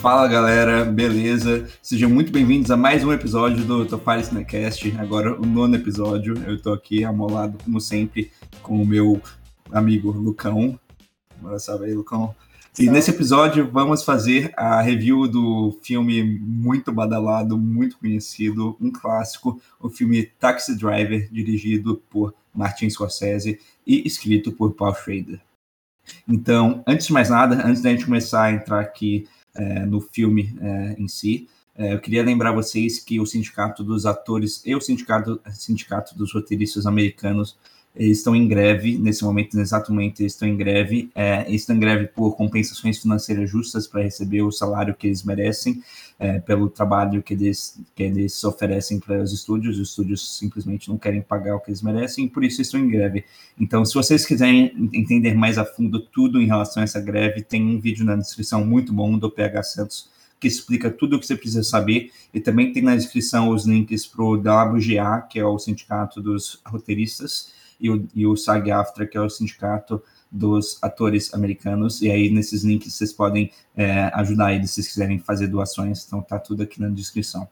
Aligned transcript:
Fala 0.00 0.26
galera, 0.26 0.82
beleza? 0.82 1.68
Sejam 1.82 2.08
muito 2.08 2.32
bem-vindos 2.32 2.70
a 2.70 2.76
mais 2.76 3.04
um 3.04 3.12
episódio 3.12 3.66
do 3.66 3.84
Topari 3.84 4.24
Cinecast, 4.24 4.96
agora 4.98 5.38
o 5.38 5.44
nono 5.44 5.76
episódio. 5.76 6.42
Eu 6.46 6.58
tô 6.58 6.72
aqui 6.72 7.04
amolado, 7.04 7.58
como 7.62 7.78
sempre, 7.82 8.32
com 8.62 8.80
o 8.80 8.86
meu 8.86 9.20
amigo 9.70 10.10
Lucão. 10.10 10.80
Bora 11.38 11.58
salve 11.58 11.84
aí, 11.84 11.92
Lucão. 11.92 12.34
E 12.78 12.88
nesse 12.88 13.10
episódio 13.10 13.70
vamos 13.70 14.02
fazer 14.02 14.54
a 14.56 14.80
review 14.80 15.28
do 15.28 15.78
filme 15.82 16.22
muito 16.40 16.90
badalado, 16.90 17.58
muito 17.58 17.98
conhecido, 17.98 18.78
um 18.80 18.90
clássico, 18.90 19.60
o 19.78 19.90
filme 19.90 20.24
Taxi 20.24 20.78
Driver, 20.78 21.28
dirigido 21.30 22.02
por 22.08 22.32
Martin 22.54 22.88
Scorsese 22.88 23.60
e 23.86 24.02
escrito 24.06 24.50
por 24.50 24.72
Paul 24.72 24.94
Schrader. 24.94 25.42
Então, 26.26 26.82
antes 26.86 27.06
de 27.06 27.12
mais 27.12 27.28
nada, 27.28 27.66
antes 27.66 27.82
da 27.82 27.90
gente 27.90 28.06
começar 28.06 28.44
a 28.44 28.52
entrar 28.52 28.80
aqui 28.80 29.28
é, 29.54 29.86
no 29.86 30.00
filme 30.00 30.54
é, 30.60 30.96
em 30.98 31.08
si. 31.08 31.48
É, 31.76 31.94
eu 31.94 32.00
queria 32.00 32.22
lembrar 32.22 32.52
vocês 32.52 32.98
que 32.98 33.18
o 33.20 33.26
Sindicato 33.26 33.82
dos 33.82 34.04
Atores 34.06 34.62
e 34.66 34.74
o 34.74 34.80
Sindicato, 34.80 35.40
Sindicato 35.52 36.16
dos 36.16 36.32
Roteiristas 36.32 36.86
Americanos 36.86 37.56
estão 37.94 38.36
em 38.36 38.46
greve, 38.46 38.96
nesse 38.98 39.24
momento, 39.24 39.58
exatamente, 39.58 40.24
estão 40.24 40.46
em 40.48 40.56
greve, 40.56 41.10
é, 41.14 41.50
estão 41.52 41.74
em 41.74 41.80
greve 41.80 42.06
por 42.06 42.36
compensações 42.36 42.98
financeiras 42.98 43.50
justas 43.50 43.86
para 43.86 44.02
receber 44.02 44.42
o 44.42 44.52
salário 44.52 44.94
que 44.94 45.08
eles 45.08 45.24
merecem, 45.24 45.82
é, 46.18 46.38
pelo 46.38 46.68
trabalho 46.68 47.22
que 47.22 47.34
eles, 47.34 47.80
que 47.94 48.02
eles 48.02 48.44
oferecem 48.44 49.00
para 49.00 49.20
os 49.22 49.32
estúdios, 49.32 49.78
os 49.78 49.88
estúdios 49.88 50.38
simplesmente 50.38 50.88
não 50.88 50.98
querem 50.98 51.20
pagar 51.20 51.56
o 51.56 51.60
que 51.60 51.70
eles 51.70 51.82
merecem, 51.82 52.26
e 52.26 52.28
por 52.28 52.44
isso 52.44 52.62
estão 52.62 52.78
em 52.78 52.88
greve. 52.88 53.24
Então, 53.58 53.84
se 53.84 53.94
vocês 53.94 54.24
quiserem 54.24 54.90
entender 54.92 55.34
mais 55.34 55.58
a 55.58 55.64
fundo 55.64 56.00
tudo 56.00 56.40
em 56.40 56.46
relação 56.46 56.82
a 56.82 56.84
essa 56.84 57.00
greve, 57.00 57.42
tem 57.42 57.62
um 57.62 57.80
vídeo 57.80 58.04
na 58.04 58.16
descrição 58.16 58.64
muito 58.64 58.92
bom 58.92 59.18
do 59.18 59.30
PH 59.30 59.62
Santos, 59.64 60.10
que 60.38 60.46
explica 60.46 60.90
tudo 60.90 61.16
o 61.16 61.20
que 61.20 61.26
você 61.26 61.36
precisa 61.36 61.62
saber, 61.62 62.10
e 62.32 62.40
também 62.40 62.72
tem 62.72 62.82
na 62.82 62.96
descrição 62.96 63.50
os 63.50 63.66
links 63.66 64.06
para 64.06 64.22
o 64.22 64.34
WGA, 64.34 65.26
que 65.28 65.38
é 65.38 65.44
o 65.44 65.58
Sindicato 65.58 66.22
dos 66.22 66.60
Roteiristas, 66.64 67.58
e 67.80 67.90
o, 67.90 68.08
e 68.14 68.26
o 68.26 68.36
SAG-AFTRA, 68.36 69.06
que 69.06 69.16
é 69.16 69.20
o 69.20 69.30
Sindicato 69.30 70.02
dos 70.30 70.78
Atores 70.82 71.34
Americanos, 71.34 72.02
e 72.02 72.10
aí 72.10 72.30
nesses 72.30 72.62
links 72.62 72.94
vocês 72.94 73.12
podem 73.12 73.50
é, 73.76 74.10
ajudar 74.14 74.54
eles 74.54 74.70
se 74.70 74.82
quiserem 74.82 75.18
fazer 75.18 75.48
doações, 75.48 76.04
então 76.06 76.22
tá 76.22 76.38
tudo 76.38 76.62
aqui 76.62 76.80
na 76.80 76.88
descrição. 76.88 77.48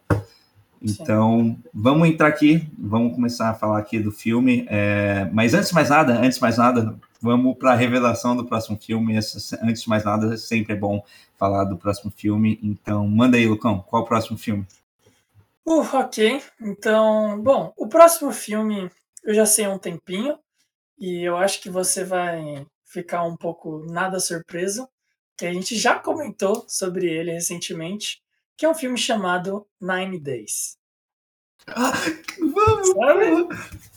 Então, 0.80 1.58
vamos 1.74 2.08
entrar 2.08 2.28
aqui, 2.28 2.70
vamos 2.78 3.14
começar 3.14 3.50
a 3.50 3.54
falar 3.54 3.78
aqui 3.78 3.98
do 3.98 4.12
filme, 4.12 4.64
é, 4.68 5.28
mas 5.32 5.52
antes 5.52 5.70
de 5.70 5.74
mais 5.74 5.90
nada, 5.90 6.20
antes 6.20 6.36
de 6.36 6.40
mais 6.40 6.56
nada, 6.56 6.96
vamos 7.20 7.56
para 7.56 7.72
a 7.72 7.74
revelação 7.74 8.36
do 8.36 8.44
próximo 8.44 8.78
filme. 8.78 9.16
Essa, 9.16 9.58
antes 9.62 9.82
de 9.82 9.88
mais 9.88 10.04
nada, 10.04 10.36
sempre 10.36 10.74
é 10.74 10.76
bom 10.76 11.02
falar 11.36 11.64
do 11.64 11.76
próximo 11.76 12.12
filme. 12.14 12.60
Então, 12.62 13.08
manda 13.08 13.36
aí, 13.36 13.46
Lucão, 13.46 13.84
qual 13.88 14.02
o 14.02 14.06
próximo 14.06 14.38
filme? 14.38 14.64
Uh, 15.66 15.82
ok. 15.94 16.40
Então, 16.60 17.40
bom, 17.42 17.72
o 17.76 17.88
próximo 17.88 18.32
filme 18.32 18.88
eu 19.24 19.34
já 19.34 19.46
sei 19.46 19.64
há 19.64 19.70
um 19.70 19.78
tempinho 19.78 20.38
e 20.98 21.22
eu 21.22 21.36
acho 21.36 21.60
que 21.60 21.70
você 21.70 22.04
vai 22.04 22.66
ficar 22.84 23.24
um 23.24 23.36
pouco 23.36 23.84
nada 23.90 24.18
surpreso, 24.18 24.88
que 25.36 25.46
a 25.46 25.52
gente 25.52 25.76
já 25.76 25.98
comentou 25.98 26.64
sobre 26.68 27.06
ele 27.06 27.32
recentemente, 27.32 28.20
que 28.56 28.66
é 28.66 28.68
um 28.68 28.74
filme 28.74 28.98
chamado 28.98 29.66
Nine 29.80 30.18
Days. 30.18 30.76
Ah, 31.68 31.92
vamos! 32.40 32.88
Sabe? 32.88 33.48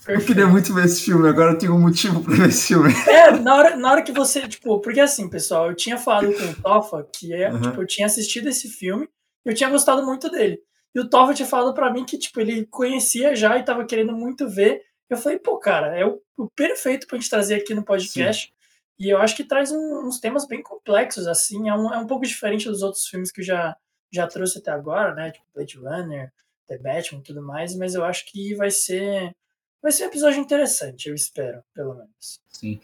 Eu 0.08 0.26
queria 0.26 0.48
muito 0.48 0.74
ver 0.74 0.86
esse 0.86 1.04
filme, 1.04 1.28
agora 1.28 1.54
eu 1.54 1.58
tenho 1.58 1.74
um 1.74 1.80
motivo 1.80 2.22
para 2.24 2.36
ver 2.36 2.50
esse 2.50 2.68
filme. 2.68 2.94
É, 3.08 3.32
na 3.32 3.56
hora, 3.56 3.76
na 3.76 3.92
hora 3.92 4.02
que 4.02 4.12
você, 4.12 4.48
tipo, 4.48 4.80
porque 4.80 5.00
assim, 5.00 5.30
pessoal, 5.30 5.70
eu 5.70 5.76
tinha 5.76 5.98
falado 5.98 6.34
com 6.34 6.44
o 6.44 6.56
Tofa 6.62 7.08
que 7.14 7.34
é, 7.34 7.52
uhum. 7.52 7.62
tipo, 7.62 7.82
eu 7.82 7.88
tinha 7.88 8.08
assistido 8.08 8.50
esse 8.50 8.68
filme 8.68 9.08
e 9.46 9.50
eu 9.50 9.56
tinha 9.56 9.70
gostado 9.70 10.06
muito 10.06 10.30
dele. 10.30 10.60
E 10.94 11.00
o 11.00 11.10
Tofa 11.10 11.34
tinha 11.34 11.48
falado 11.48 11.74
para 11.74 11.92
mim 11.92 12.04
que, 12.04 12.18
tipo, 12.18 12.40
ele 12.42 12.66
conhecia 12.66 13.36
já 13.36 13.58
e 13.58 13.64
tava 13.64 13.86
querendo 13.86 14.14
muito 14.14 14.50
ver. 14.50 14.82
Eu 15.14 15.18
falei, 15.18 15.38
pô, 15.38 15.58
cara, 15.58 15.98
é 15.98 16.06
o, 16.06 16.22
o 16.38 16.50
perfeito 16.50 17.06
pra 17.06 17.18
gente 17.18 17.30
trazer 17.30 17.56
aqui 17.56 17.74
no 17.74 17.84
podcast. 17.84 18.48
Sim. 18.48 18.54
E 18.98 19.10
eu 19.10 19.18
acho 19.18 19.36
que 19.36 19.44
traz 19.44 19.72
um, 19.72 20.08
uns 20.08 20.20
temas 20.20 20.48
bem 20.48 20.64
complexos, 20.64 21.28
assim. 21.28 21.68
É 21.68 21.74
um, 21.74 21.94
é 21.94 21.98
um 21.98 22.08
pouco 22.08 22.26
diferente 22.26 22.70
dos 22.70 22.82
outros 22.82 23.08
filmes 23.08 23.32
que 23.32 23.42
eu 23.42 23.46
já, 23.46 23.76
já 24.12 24.26
trouxe 24.28 24.60
até 24.60 24.72
agora, 24.72 25.14
né? 25.14 25.32
Tipo 25.32 25.46
Blade 25.54 25.78
Runner, 25.78 26.32
The 26.68 26.78
Batman 26.78 27.20
e 27.20 27.24
tudo 27.24 27.42
mais. 27.42 27.76
Mas 27.76 27.94
eu 27.94 28.06
acho 28.06 28.26
que 28.32 28.56
vai 28.56 28.72
ser. 28.72 29.36
Vai 29.82 29.92
ser 29.92 30.04
um 30.04 30.08
episódio 30.08 30.40
interessante, 30.40 31.10
eu 31.10 31.16
espero, 31.16 31.64
pelo 31.74 31.96
menos. 31.96 32.40
Sim 32.50 32.80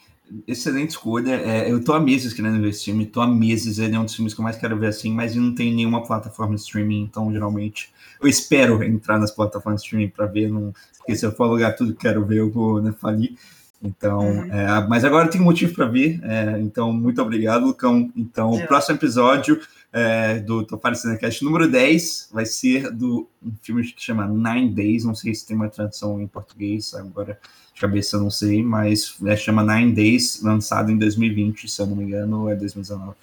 excelente 0.47 0.91
escolha. 0.91 1.35
É, 1.35 1.71
eu 1.71 1.83
tô 1.83 1.93
há 1.93 1.99
meses 1.99 2.33
querendo 2.33 2.61
ver 2.61 2.69
esse 2.69 2.85
filme, 2.85 3.05
tô 3.05 3.21
há 3.21 3.27
meses, 3.27 3.79
ele 3.79 3.95
é 3.95 3.99
um 3.99 4.05
dos 4.05 4.16
filmes 4.16 4.33
que 4.33 4.39
eu 4.39 4.43
mais 4.43 4.57
quero 4.57 4.77
ver 4.77 4.87
assim, 4.87 5.11
mas 5.11 5.35
não 5.35 5.53
tem 5.53 5.73
nenhuma 5.73 6.03
plataforma 6.03 6.55
de 6.55 6.61
streaming, 6.61 7.01
então 7.01 7.31
geralmente 7.31 7.93
eu 8.21 8.27
espero 8.27 8.83
entrar 8.83 9.19
nas 9.19 9.31
plataformas 9.31 9.81
de 9.81 9.87
streaming 9.87 10.09
para 10.09 10.25
ver, 10.25 10.49
não, 10.49 10.73
porque 11.07 11.16
se 11.16 11.25
eu 11.25 11.31
for 11.31 11.45
alugar 11.45 11.73
tudo 11.73 11.94
que 11.94 12.01
quero 12.01 12.25
ver, 12.25 12.40
eu 12.40 12.51
vou 12.51 12.81
né, 12.81 12.91
falir. 12.91 13.38
Então, 13.81 14.19
uhum. 14.19 14.51
é, 14.51 14.85
mas 14.90 15.06
agora 15.06 15.29
tem 15.29 15.40
motivo 15.40 15.73
para 15.73 15.85
ver, 15.85 16.19
é, 16.23 16.59
então 16.59 16.91
muito 16.91 17.22
obrigado, 17.22 17.68
Lucão. 17.68 18.12
Então, 18.13 18.51
o 18.51 18.68
próximo 18.68 18.97
episódio 18.97 19.62
é, 19.94 20.40
do 20.40 20.66
Topari 20.66 20.97
Cinecast 20.97 21.46
número 21.46 21.69
10 21.69 22.31
vai 22.34 22.46
ser 22.46 22.91
do 22.91 23.25
um 23.41 23.53
filme 23.62 23.84
que 23.84 24.03
chama 24.03 24.28
Nine 24.28 24.73
Days, 24.73 25.06
não 25.06 25.16
sei 25.16 25.34
se 25.34 25.47
tem 25.47 25.56
uma 25.56 25.69
tradução 25.69 26.19
em 26.19 26.28
português, 26.28 26.94
agora 26.94 27.40
de 27.73 27.79
cabeça 27.79 28.17
eu 28.17 28.22
não 28.22 28.31
sei, 28.31 28.62
mas 28.62 29.16
é, 29.25 29.35
chama 29.38 29.63
Nine 29.63 29.94
Days, 29.94 30.41
lançado 30.41 30.91
em 30.91 30.97
2020, 30.97 31.69
se 31.69 31.81
eu 31.81 31.85
não 31.85 31.96
me 31.96 32.03
engano, 32.03 32.50
é 32.50 32.56
2019. 32.56 33.16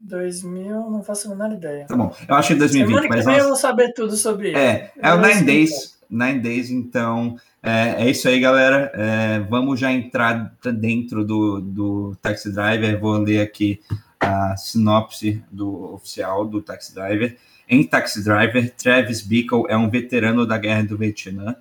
2000, 0.00 0.90
não 0.90 1.02
faço 1.02 1.26
a 1.26 1.34
menor 1.34 1.52
ideia. 1.52 1.86
Tá 1.86 1.96
bom, 1.96 2.14
eu 2.28 2.34
acho 2.36 2.48
que 2.48 2.54
é 2.54 2.58
2020. 2.58 2.94
Semana 2.94 3.08
mas 3.08 3.24
que 3.24 3.30
vem 3.30 3.38
eu 3.40 3.48
vou 3.48 3.56
saber 3.56 3.92
tudo 3.94 4.16
sobre 4.16 4.50
ele. 4.50 4.58
É, 4.58 4.92
é 4.96 5.12
o 5.12 5.20
Nine 5.20 5.42
Days, 5.42 5.97
Nine 6.10 6.40
Days, 6.40 6.70
então 6.70 7.38
é, 7.62 8.04
é 8.04 8.10
isso 8.10 8.28
aí, 8.28 8.40
galera. 8.40 8.90
É, 8.94 9.40
vamos 9.40 9.78
já 9.78 9.92
entrar 9.92 10.54
dentro 10.74 11.24
do, 11.24 11.60
do 11.60 12.16
Taxi 12.22 12.52
Driver. 12.52 12.98
Vou 12.98 13.18
ler 13.18 13.40
aqui 13.40 13.80
a 14.18 14.56
sinopse 14.56 15.42
do 15.50 15.94
oficial 15.94 16.46
do 16.46 16.62
Taxi 16.62 16.94
Driver. 16.94 17.36
Em 17.68 17.84
Taxi 17.84 18.24
Driver, 18.24 18.74
Travis 18.74 19.20
Bickle 19.20 19.66
é 19.68 19.76
um 19.76 19.90
veterano 19.90 20.46
da 20.46 20.56
Guerra 20.56 20.84
do 20.84 20.96
Vietnã, 20.96 21.54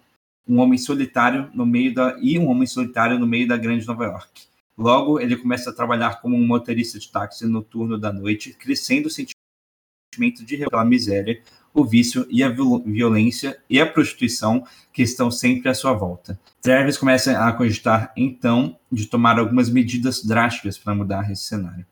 um 0.47 0.59
homem 0.59 0.77
solitário 0.77 1.49
no 1.53 1.65
meio 1.65 1.93
da 1.93 2.17
e 2.21 2.39
um 2.39 2.47
homem 2.47 2.65
solitário 2.65 3.19
no 3.19 3.27
meio 3.27 3.47
da 3.47 3.57
grande 3.57 3.85
Nova 3.85 4.05
York. 4.05 4.43
Logo, 4.77 5.19
ele 5.19 5.35
começa 5.35 5.69
a 5.69 5.73
trabalhar 5.73 6.21
como 6.21 6.35
um 6.35 6.45
motorista 6.45 6.97
de 6.97 7.11
táxi 7.11 7.45
no 7.45 7.61
turno 7.61 7.97
da 7.97 8.13
noite, 8.13 8.53
crescendo 8.53 9.07
o 9.07 9.09
sentimento 9.09 10.45
de 10.45 10.57
pela 10.57 10.85
miséria, 10.85 11.41
o 11.73 11.85
vício 11.85 12.25
e 12.29 12.43
a 12.43 12.49
violência 12.49 13.57
e 13.69 13.79
a 13.79 13.85
prostituição 13.85 14.63
que 14.91 15.03
estão 15.03 15.29
sempre 15.29 15.69
à 15.69 15.73
sua 15.73 15.93
volta. 15.93 16.39
Travis 16.61 16.97
começa 16.97 17.39
a 17.39 17.51
cogitar, 17.53 18.11
então, 18.17 18.77
de 18.91 19.05
tomar 19.05 19.39
algumas 19.39 19.69
medidas 19.69 20.23
drásticas 20.23 20.77
para 20.77 20.95
mudar 20.95 21.31
esse 21.31 21.43
cenário. 21.43 21.85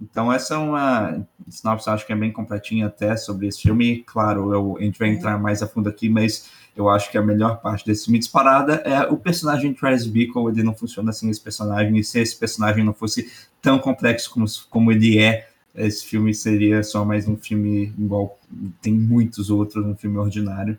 Então, 0.00 0.32
essa 0.32 0.54
é 0.54 0.58
uma 0.58 1.26
sinopse, 1.48 1.88
acho 1.88 2.06
que 2.06 2.12
é 2.12 2.16
bem 2.16 2.32
completinha 2.32 2.86
até 2.86 3.16
sobre 3.16 3.46
esse 3.46 3.62
filme. 3.62 4.02
Claro, 4.06 4.52
eu, 4.52 4.76
a 4.78 4.82
gente 4.82 4.98
vai 4.98 5.08
entrar 5.08 5.38
mais 5.38 5.62
a 5.62 5.66
fundo 5.66 5.88
aqui, 5.88 6.08
mas 6.08 6.50
eu 6.76 6.88
acho 6.88 7.10
que 7.10 7.16
a 7.16 7.22
melhor 7.22 7.60
parte 7.60 7.86
desse 7.86 8.04
filme 8.04 8.18
disparada 8.18 8.74
é 8.84 9.06
o 9.06 9.16
personagem 9.16 9.72
Travis 9.72 10.06
Bickle, 10.06 10.48
ele 10.48 10.62
não 10.62 10.74
funciona 10.74 11.12
sem 11.12 11.30
esse 11.30 11.40
personagem, 11.40 11.96
e 11.96 12.04
se 12.04 12.20
esse 12.20 12.36
personagem 12.36 12.84
não 12.84 12.92
fosse 12.92 13.30
tão 13.62 13.78
complexo 13.78 14.30
como, 14.30 14.46
como 14.68 14.92
ele 14.92 15.18
é, 15.18 15.48
esse 15.74 16.04
filme 16.04 16.32
seria 16.34 16.82
só 16.82 17.04
mais 17.04 17.26
um 17.26 17.36
filme 17.36 17.92
igual 17.98 18.38
tem 18.80 18.94
muitos 18.94 19.50
outros, 19.50 19.84
um 19.84 19.96
filme 19.96 20.18
ordinário. 20.18 20.78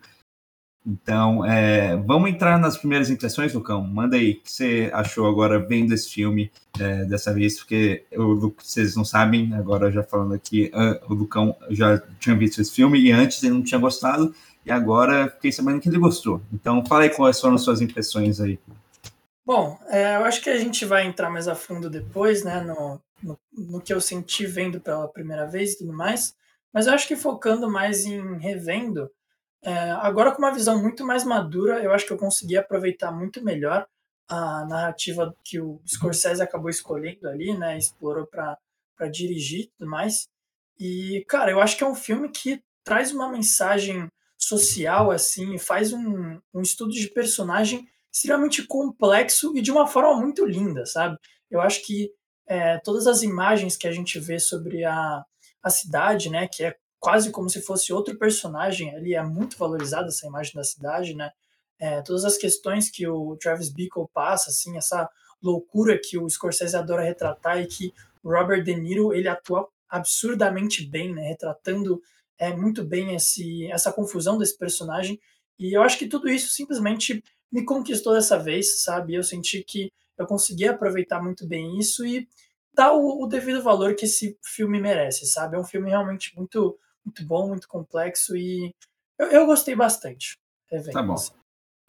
Então, 0.86 1.44
é, 1.44 1.96
vamos 1.96 2.30
entrar 2.30 2.60
nas 2.60 2.78
primeiras 2.78 3.10
impressões, 3.10 3.52
Lucão. 3.52 3.82
Manda 3.82 4.16
aí, 4.16 4.32
o 4.32 4.40
que 4.40 4.52
você 4.52 4.88
achou 4.94 5.26
agora 5.26 5.58
vendo 5.58 5.92
esse 5.92 6.08
filme 6.08 6.50
é, 6.78 7.04
dessa 7.04 7.34
vez? 7.34 7.58
Porque 7.58 8.04
eu, 8.08 8.54
vocês 8.56 8.94
não 8.94 9.04
sabem, 9.04 9.52
agora 9.54 9.90
já 9.90 10.04
falando 10.04 10.32
aqui, 10.32 10.70
uh, 10.72 11.12
o 11.12 11.14
Lucão 11.14 11.56
já 11.70 11.98
tinha 12.20 12.36
visto 12.36 12.60
esse 12.60 12.72
filme 12.72 13.00
e 13.00 13.10
antes 13.10 13.42
ele 13.42 13.54
não 13.54 13.64
tinha 13.64 13.80
gostado, 13.80 14.32
e 14.64 14.70
agora 14.70 15.28
fiquei 15.28 15.50
sabendo 15.50 15.80
que 15.80 15.88
ele 15.88 15.98
gostou. 15.98 16.40
Então, 16.52 16.86
fala 16.86 17.02
aí 17.02 17.10
quais 17.10 17.40
foram 17.40 17.56
as 17.56 17.62
suas 17.62 17.80
impressões 17.80 18.40
aí. 18.40 18.56
Bom, 19.44 19.76
é, 19.88 20.16
eu 20.16 20.24
acho 20.24 20.40
que 20.40 20.50
a 20.50 20.58
gente 20.58 20.84
vai 20.84 21.04
entrar 21.04 21.30
mais 21.30 21.48
a 21.48 21.56
fundo 21.56 21.90
depois, 21.90 22.44
né, 22.44 22.60
no, 22.60 23.00
no, 23.22 23.38
no 23.52 23.80
que 23.80 23.92
eu 23.92 24.00
senti 24.00 24.46
vendo 24.46 24.80
pela 24.80 25.08
primeira 25.08 25.46
vez 25.46 25.72
e 25.72 25.78
tudo 25.78 25.92
mais, 25.92 26.34
mas 26.72 26.86
eu 26.86 26.92
acho 26.92 27.08
que 27.08 27.16
focando 27.16 27.70
mais 27.70 28.04
em 28.04 28.38
revendo, 28.38 29.10
é, 29.62 29.90
agora 29.92 30.32
com 30.32 30.38
uma 30.38 30.52
visão 30.52 30.80
muito 30.80 31.04
mais 31.04 31.24
madura, 31.24 31.82
eu 31.82 31.92
acho 31.92 32.06
que 32.06 32.12
eu 32.12 32.18
consegui 32.18 32.56
aproveitar 32.56 33.10
muito 33.10 33.42
melhor 33.42 33.86
a 34.28 34.64
narrativa 34.66 35.34
que 35.44 35.60
o 35.60 35.80
Scorsese 35.86 36.42
acabou 36.42 36.68
escolhendo 36.68 37.28
ali, 37.28 37.56
né? 37.56 37.78
Explorou 37.78 38.26
para 38.26 38.58
dirigir 39.10 39.60
e 39.60 39.66
tudo 39.68 39.88
mais. 39.88 40.28
E, 40.78 41.24
cara, 41.28 41.50
eu 41.50 41.60
acho 41.60 41.76
que 41.76 41.84
é 41.84 41.86
um 41.86 41.94
filme 41.94 42.28
que 42.28 42.62
traz 42.84 43.12
uma 43.12 43.30
mensagem 43.30 44.08
social, 44.36 45.10
assim, 45.10 45.58
faz 45.58 45.92
um, 45.92 46.40
um 46.52 46.60
estudo 46.60 46.92
de 46.92 47.08
personagem 47.08 47.88
extremamente 48.12 48.66
complexo 48.66 49.56
e 49.56 49.62
de 49.62 49.70
uma 49.70 49.86
forma 49.86 50.20
muito 50.20 50.44
linda, 50.44 50.84
sabe? 50.86 51.18
Eu 51.50 51.60
acho 51.60 51.84
que 51.84 52.10
é, 52.46 52.78
todas 52.78 53.06
as 53.06 53.22
imagens 53.22 53.76
que 53.76 53.88
a 53.88 53.92
gente 53.92 54.18
vê 54.20 54.38
sobre 54.38 54.84
a, 54.84 55.24
a 55.62 55.70
cidade, 55.70 56.30
né, 56.30 56.46
que 56.46 56.64
é 56.64 56.76
quase 56.98 57.30
como 57.30 57.50
se 57.50 57.60
fosse 57.60 57.92
outro 57.92 58.16
personagem 58.16 58.94
ali, 58.94 59.14
é 59.14 59.22
muito 59.22 59.56
valorizada 59.58 60.08
essa 60.08 60.26
imagem 60.26 60.54
da 60.54 60.64
cidade, 60.64 61.14
né, 61.14 61.30
é, 61.78 62.00
todas 62.02 62.24
as 62.24 62.38
questões 62.38 62.88
que 62.88 63.06
o 63.06 63.36
Travis 63.36 63.68
Bickle 63.68 64.08
passa, 64.14 64.50
assim, 64.50 64.76
essa 64.76 65.08
loucura 65.42 66.00
que 66.02 66.16
o 66.16 66.28
Scorsese 66.28 66.76
adora 66.76 67.02
retratar 67.02 67.60
e 67.60 67.66
que 67.66 67.92
o 68.22 68.30
Robert 68.30 68.62
De 68.62 68.74
Niro, 68.74 69.12
ele 69.12 69.28
atua 69.28 69.68
absurdamente 69.88 70.84
bem, 70.84 71.14
né, 71.14 71.28
retratando 71.28 72.00
é, 72.38 72.54
muito 72.54 72.84
bem 72.84 73.14
esse, 73.14 73.70
essa 73.70 73.92
confusão 73.92 74.38
desse 74.38 74.56
personagem, 74.56 75.20
e 75.58 75.76
eu 75.76 75.82
acho 75.82 75.98
que 75.98 76.06
tudo 76.06 76.28
isso 76.28 76.50
simplesmente 76.50 77.22
me 77.50 77.64
conquistou 77.64 78.14
dessa 78.14 78.38
vez, 78.38 78.82
sabe, 78.82 79.14
eu 79.14 79.22
senti 79.22 79.62
que 79.62 79.90
eu 80.18 80.26
consegui 80.26 80.66
aproveitar 80.68 81.22
muito 81.22 81.46
bem 81.46 81.78
isso 81.78 82.04
e 82.04 82.28
dar 82.74 82.92
o, 82.92 83.22
o 83.22 83.26
devido 83.26 83.62
valor 83.62 83.94
que 83.94 84.04
esse 84.04 84.38
filme 84.42 84.80
merece, 84.80 85.26
sabe, 85.26 85.56
é 85.56 85.58
um 85.58 85.64
filme 85.64 85.90
realmente 85.90 86.34
muito, 86.36 86.78
muito 87.04 87.24
bom, 87.26 87.48
muito 87.48 87.68
complexo 87.68 88.36
e 88.36 88.74
eu, 89.18 89.26
eu 89.28 89.46
gostei 89.46 89.74
bastante. 89.74 90.38
Tá 90.92 91.02
bom. 91.02 91.14
Assim. 91.14 91.32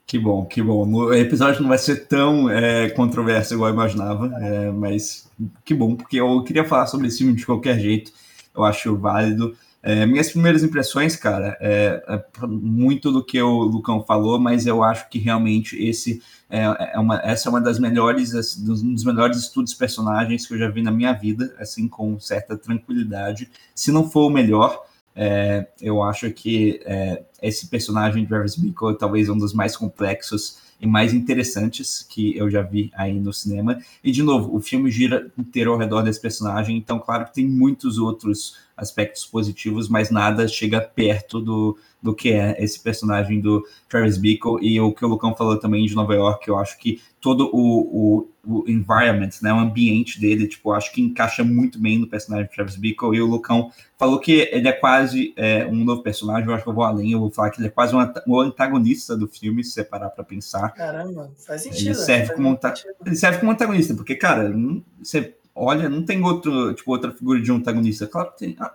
Que 0.06 0.18
bom, 0.18 0.45
que 0.45 0.62
bom. 0.62 0.89
O 0.89 1.13
episódio 1.13 1.62
não 1.62 1.68
vai 1.68 1.77
ser 1.77 2.07
tão 2.07 2.50
é, 2.50 2.89
controverso 2.91 3.53
igual 3.53 3.69
eu 3.69 3.74
imaginava, 3.74 4.31
é, 4.41 4.71
mas 4.71 5.30
que 5.65 5.73
bom, 5.73 5.97
porque 5.97 6.18
eu 6.18 6.44
queria 6.45 6.63
falar 6.63 6.88
sobre 6.88 7.07
esse 7.07 7.18
filme 7.18 7.33
de 7.33 7.45
qualquer 7.45 7.77
jeito, 7.77 8.13
eu 8.56 8.63
acho 8.63 8.95
válido. 8.97 9.57
É, 9.89 10.06
minhas 10.06 10.30
primeiras 10.30 10.63
impressões, 10.63 11.16
cara, 11.16 11.57
é, 11.62 12.04
é, 12.10 12.45
muito 12.45 13.10
do 13.10 13.24
que 13.24 13.42
o 13.42 13.60
Lucão 13.60 14.04
falou, 14.04 14.38
mas 14.38 14.68
eu 14.68 14.84
acho 14.84 15.10
que 15.10 15.18
realmente 15.18 15.81
esse 15.81 16.22
é, 16.50 16.92
é 16.94 17.00
uma, 17.00 17.22
essa 17.24 17.48
é 17.48 17.50
uma 17.50 17.62
das 17.62 17.80
melhores, 17.80 18.34
um 18.57 18.94
dos 18.94 19.06
melhores 19.06 19.38
estudos 19.38 19.74
personagens 19.74 20.45
que 20.45 20.56
eu 20.56 20.57
já 20.57 20.69
vi 20.69 20.81
na 20.81 20.92
minha 20.92 21.13
vida, 21.13 21.56
assim, 21.57 21.88
com 21.88 22.19
certa 22.19 22.57
tranquilidade. 22.57 23.50
Se 23.74 23.89
não 23.89 24.12
for 24.12 24.25
o 24.25 24.30
melhor, 24.30 24.84
é, 25.16 25.66
eu 25.81 26.04
acho 26.04 26.30
que 26.31 26.81
é, 26.83 27.24
esse 27.42 27.69
personagem 27.69 28.24
de 28.24 28.28
Travis 28.28 28.57
Bickle 28.57 28.92
é 28.92 28.98
talvez 28.98 29.30
um 29.30 29.38
dos 29.38 29.54
mais 29.54 29.78
complexos 29.78 30.67
e 30.79 30.85
mais 30.85 31.13
interessantes 31.13 32.06
que 32.07 32.38
eu 32.38 32.50
já 32.50 32.62
vi 32.62 32.91
aí 32.95 33.19
no 33.19 33.33
cinema. 33.33 33.79
E, 34.03 34.12
de 34.12 34.21
novo, 34.21 34.56
o 34.56 34.59
filme 34.59 34.91
gira 34.91 35.31
inteiro 35.38 35.71
ao 35.71 35.77
redor 35.77 36.03
desse 36.03 36.21
personagem, 36.21 36.77
então, 36.77 37.00
claro 37.00 37.25
que 37.25 37.33
tem 37.33 37.45
muitos 37.45 37.97
outros 37.97 38.56
aspectos 38.75 39.25
positivos, 39.25 39.89
mas 39.89 40.12
nada 40.12 40.47
chega 40.47 40.79
perto 40.79 41.41
do, 41.41 41.77
do 42.01 42.13
que 42.13 42.29
é 42.29 42.63
esse 42.63 42.79
personagem 42.79 43.41
do 43.41 43.65
Travis 43.89 44.18
Bickle 44.18 44.59
e 44.62 44.79
o 44.79 44.94
que 44.94 45.03
o 45.03 45.07
Lucão 45.07 45.35
falou 45.35 45.57
também 45.57 45.85
de 45.85 45.95
Nova 45.95 46.13
York, 46.13 46.47
eu 46.47 46.57
acho 46.57 46.77
que 46.77 47.01
todo 47.19 47.50
o, 47.51 48.21
o, 48.21 48.30
o 48.47 48.63
environment, 48.67 49.29
né, 49.41 49.51
o 49.51 49.57
ambiente 49.57 50.19
dele, 50.21 50.47
tipo, 50.47 50.71
acho 50.71 50.91
que 50.94 51.01
encaixa 51.01 51.44
muito 51.44 51.79
bem 51.79 51.99
no 51.99 52.07
personagem 52.07 52.47
do 52.47 52.51
Travis 52.51 52.77
Bickle 52.77 53.15
e 53.15 53.21
o 53.21 53.27
Lucão 53.27 53.71
falou 53.97 54.19
que 54.19 54.49
ele 54.51 54.67
é 54.67 54.71
quase 54.71 55.33
é, 55.35 55.65
um 55.65 55.83
novo 55.83 56.01
personagem, 56.01 56.47
eu 56.47 56.55
acho 56.55 56.63
que 56.63 56.69
eu 56.69 56.73
vou 56.73 56.83
além, 56.83 57.11
eu 57.11 57.19
vou 57.19 57.29
falar 57.29 57.49
que 57.49 57.59
ele 57.59 57.67
é 57.67 57.71
quase 57.71 57.94
um, 57.95 57.99
um 58.27 58.39
antagonista 58.39 59.17
do 59.17 59.27
filme, 59.27 59.63
se 59.63 59.71
você 59.71 59.83
parar 59.83 60.09
pra 60.09 60.23
pensar. 60.23 60.69
Caramba, 60.69 61.31
faz 61.45 61.63
sentido. 61.63 61.88
Ele 61.88 61.95
serve, 61.95 62.33
como, 62.33 62.59
ele 63.05 63.15
serve 63.15 63.39
como 63.39 63.51
antagonista, 63.51 63.94
porque, 63.94 64.15
cara, 64.15 64.53
você 65.01 65.35
olha, 65.57 65.89
não 65.89 66.03
tem 66.03 66.23
outro, 66.23 66.73
tipo, 66.73 66.91
outra 66.91 67.11
figura 67.11 67.41
de 67.41 67.51
um 67.51 67.55
antagonista. 67.55 68.07
Claro 68.07 68.31
que 68.31 68.38
tem. 68.38 68.55
Ah, 68.59 68.73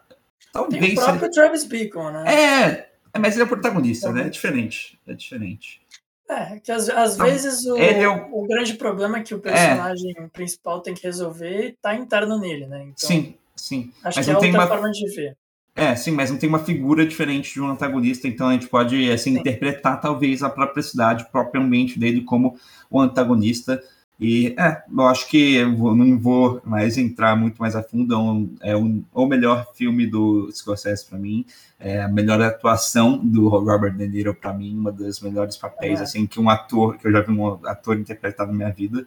talvez. 0.53 0.85
Tem 0.85 0.93
o 0.93 1.01
próprio 1.01 1.31
Travis 1.31 1.65
Beacon, 1.65 2.11
né? 2.11 2.25
É, 2.27 2.89
é, 3.15 3.19
mas 3.19 3.35
ele 3.35 3.45
é 3.45 3.47
protagonista, 3.47 4.11
né? 4.13 4.27
É 4.27 4.29
diferente. 4.29 4.99
É 5.07 5.15
diferente. 5.15 5.82
É, 6.31 6.61
que 6.61 6.73
às, 6.73 6.89
às 6.89 7.15
então, 7.15 7.27
vezes 7.27 7.67
o, 7.67 7.77
é 7.77 8.09
o... 8.09 8.43
o, 8.43 8.47
grande 8.47 8.75
problema 8.75 9.19
é 9.19 9.23
que 9.23 9.35
o 9.35 9.41
personagem 9.41 10.15
é. 10.17 10.29
principal 10.29 10.81
tem 10.81 10.95
que 10.95 11.03
resolver 11.03 11.77
tá 11.83 11.95
interno 11.95 12.39
nele, 12.39 12.67
né? 12.67 12.83
Então, 12.83 13.09
sim, 13.09 13.35
sim. 13.55 13.93
Acho 14.03 14.19
mas 14.19 14.27
que 14.27 14.33
é 14.33 14.35
outra 14.35 14.51
uma... 14.51 14.67
forma 14.67 14.91
de 14.91 15.15
ver. 15.15 15.37
É, 15.75 15.97
sim, 15.97 16.11
mas 16.11 16.31
não 16.31 16.39
tem 16.39 16.49
uma 16.49 16.59
figura 16.59 17.07
diferente 17.07 17.55
de 17.55 17.61
um 17.61 17.71
antagonista, 17.71 18.29
então 18.29 18.49
a 18.49 18.53
gente 18.53 18.69
pode 18.69 19.11
assim, 19.11 19.39
interpretar 19.39 20.01
talvez 20.01 20.43
a 20.43 20.51
própria 20.51 20.83
cidade, 20.83 21.25
o 21.25 21.31
próprio 21.31 21.63
ambiente 21.63 21.99
dele 21.99 22.23
como 22.23 22.57
o 22.91 23.01
antagonista. 23.01 23.83
E 24.23 24.55
é, 24.57 24.85
eu 24.89 25.07
acho 25.07 25.29
que 25.29 25.57
eu 25.57 25.69
não 25.97 26.17
vou 26.17 26.63
mais 26.65 26.97
entrar 26.97 27.35
muito 27.35 27.59
mais 27.59 27.75
a 27.75 27.83
fundo. 27.83 28.15
É, 28.15 28.17
um, 28.17 28.55
é 28.63 28.77
um, 28.77 29.03
o 29.13 29.27
melhor 29.27 29.67
filme 29.75 30.07
do 30.07 30.49
Scorsese 30.53 31.05
para 31.05 31.19
mim, 31.19 31.45
é 31.81 32.03
a 32.03 32.09
melhor 32.09 32.41
atuação 32.41 33.19
do 33.19 33.49
Robert 33.49 33.97
De 33.97 34.07
Niro 34.07 34.33
para 34.33 34.53
mim, 34.53 34.77
uma 34.77 34.93
das 34.93 35.21
melhores 35.21 35.57
papéis 35.57 35.99
é. 35.99 36.05
assim 36.05 36.25
que 36.25 36.39
um 36.39 36.49
ator 36.49 36.97
que 36.99 37.09
eu 37.09 37.11
já 37.11 37.21
vi 37.21 37.33
um 37.33 37.67
ator 37.67 37.99
interpretar 37.99 38.47
na 38.47 38.53
minha 38.53 38.71
vida. 38.71 39.05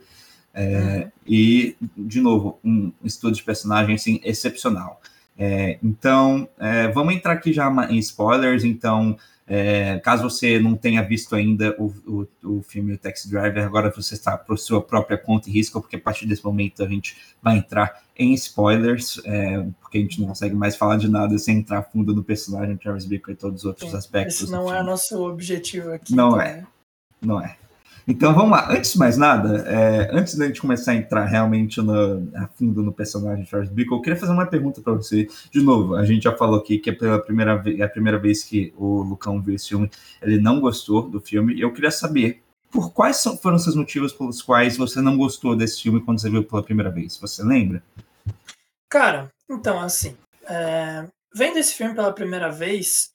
É, 0.53 0.65
uhum. 0.65 1.11
E 1.25 1.77
de 1.97 2.19
novo, 2.19 2.59
um 2.61 2.91
estudo 3.01 3.35
de 3.35 3.43
personagem 3.43 3.95
assim 3.95 4.19
excepcional. 4.21 4.99
É, 5.37 5.79
então, 5.81 6.47
é, 6.59 6.89
vamos 6.89 7.13
entrar 7.13 7.33
aqui 7.33 7.53
já 7.53 7.69
em 7.89 7.99
spoilers. 7.99 8.65
Então, 8.65 9.17
é, 9.47 9.99
caso 9.99 10.23
você 10.23 10.59
não 10.59 10.75
tenha 10.75 11.03
visto 11.03 11.35
ainda 11.35 11.75
o, 11.77 11.93
o, 12.43 12.57
o 12.57 12.61
filme 12.63 12.93
O 12.93 12.97
Taxi 12.97 13.29
Driver, 13.29 13.63
agora 13.63 13.91
você 13.91 14.15
está 14.15 14.35
por 14.35 14.57
sua 14.57 14.81
própria 14.81 15.17
conta 15.17 15.49
e 15.49 15.53
risco, 15.53 15.79
porque 15.79 15.97
a 15.97 15.99
partir 15.99 16.25
desse 16.25 16.43
momento 16.43 16.83
a 16.83 16.87
gente 16.87 17.15
vai 17.41 17.57
entrar 17.57 18.03
em 18.17 18.33
spoilers, 18.33 19.21
é, 19.23 19.63
porque 19.79 19.99
a 19.99 20.01
gente 20.01 20.19
não 20.19 20.29
consegue 20.29 20.55
mais 20.55 20.75
falar 20.75 20.97
de 20.97 21.07
nada 21.07 21.37
sem 21.37 21.59
entrar 21.59 21.83
fundo 21.83 22.15
no 22.15 22.23
personagem 22.23 22.75
Travis 22.77 23.05
Bickle 23.05 23.33
e 23.33 23.37
todos 23.37 23.59
os 23.59 23.65
outros 23.65 23.91
Sim, 23.91 23.97
aspectos. 23.97 24.41
Esse 24.41 24.51
não 24.51 24.73
é 24.73 24.81
nosso 24.81 25.23
objetivo 25.23 25.91
aqui. 25.91 26.15
Não 26.15 26.41
é. 26.41 26.65
Não 27.21 27.39
é. 27.39 27.55
Então 28.07 28.33
vamos 28.35 28.51
lá. 28.51 28.71
Antes 28.71 28.93
de 28.93 28.99
mais 28.99 29.17
nada, 29.17 29.63
é, 29.67 30.09
antes 30.11 30.35
da 30.35 30.45
gente 30.45 30.61
começar 30.61 30.91
a 30.91 30.95
entrar 30.95 31.25
realmente 31.25 31.81
no, 31.81 32.29
a 32.35 32.47
fundo 32.47 32.83
no 32.83 32.91
personagem 32.91 33.45
Charles 33.45 33.69
Bickle, 33.69 33.97
eu 33.97 34.01
queria 34.01 34.19
fazer 34.19 34.31
uma 34.31 34.45
pergunta 34.45 34.79
para 34.81 34.93
você. 34.93 35.27
De 35.51 35.61
novo, 35.61 35.95
a 35.95 36.05
gente 36.05 36.23
já 36.23 36.35
falou 36.35 36.59
aqui 36.59 36.77
que 36.77 36.91
é 36.91 36.93
pela 36.93 37.19
primeira 37.19 37.55
vez, 37.55 37.79
é 37.79 37.83
a 37.83 37.89
primeira 37.89 38.19
vez 38.19 38.43
que 38.43 38.73
o 38.77 39.01
Lucão 39.01 39.41
viu 39.41 39.55
esse 39.55 39.69
filme, 39.69 39.89
ele 40.21 40.39
não 40.39 40.59
gostou 40.59 41.09
do 41.09 41.19
filme. 41.19 41.59
Eu 41.59 41.73
queria 41.73 41.91
saber 41.91 42.43
por 42.69 42.91
quais 42.91 43.17
são, 43.17 43.37
foram 43.37 43.55
os 43.55 43.75
motivos 43.75 44.13
pelos 44.13 44.41
quais 44.41 44.77
você 44.77 45.01
não 45.01 45.17
gostou 45.17 45.55
desse 45.55 45.81
filme 45.81 46.01
quando 46.01 46.19
você 46.19 46.29
viu 46.29 46.43
pela 46.43 46.61
primeira 46.61 46.91
vez. 46.91 47.17
Você 47.17 47.41
lembra? 47.43 47.81
Cara, 48.87 49.31
então 49.49 49.79
assim, 49.79 50.15
é, 50.47 51.07
vendo 51.33 51.57
esse 51.57 51.73
filme 51.73 51.95
pela 51.95 52.13
primeira 52.13 52.51
vez, 52.51 53.14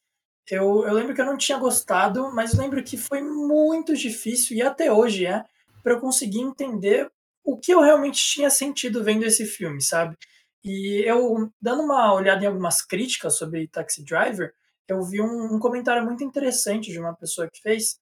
eu, 0.51 0.85
eu 0.87 0.95
lembro 0.95 1.15
que 1.15 1.21
eu 1.21 1.27
não 1.27 1.37
tinha 1.37 1.59
gostado, 1.59 2.33
mas 2.35 2.55
lembro 2.55 2.83
que 2.83 2.97
foi 2.97 3.21
muito 3.23 3.95
difícil, 3.95 4.57
e 4.57 4.63
até 4.63 4.93
hoje 4.93 5.27
é, 5.27 5.45
para 5.83 5.95
eu 5.95 6.01
conseguir 6.01 6.41
entender 6.41 7.11
o 7.45 7.59
que 7.59 7.73
eu 7.73 7.81
realmente 7.81 8.23
tinha 8.23 8.51
sentido 8.51 9.03
vendo 9.03 9.25
esse 9.25 9.45
filme, 9.47 9.81
sabe? 9.81 10.17
E 10.63 11.03
eu, 11.07 11.51
dando 11.61 11.83
uma 11.83 12.13
olhada 12.13 12.45
em 12.45 12.47
algumas 12.47 12.83
críticas 12.83 13.37
sobre 13.37 13.67
Taxi 13.69 14.05
Driver, 14.05 14.53
eu 14.87 15.03
vi 15.03 15.21
um, 15.21 15.55
um 15.55 15.59
comentário 15.59 16.05
muito 16.05 16.23
interessante 16.23 16.91
de 16.91 16.99
uma 16.99 17.15
pessoa 17.15 17.49
que 17.51 17.61
fez, 17.63 17.99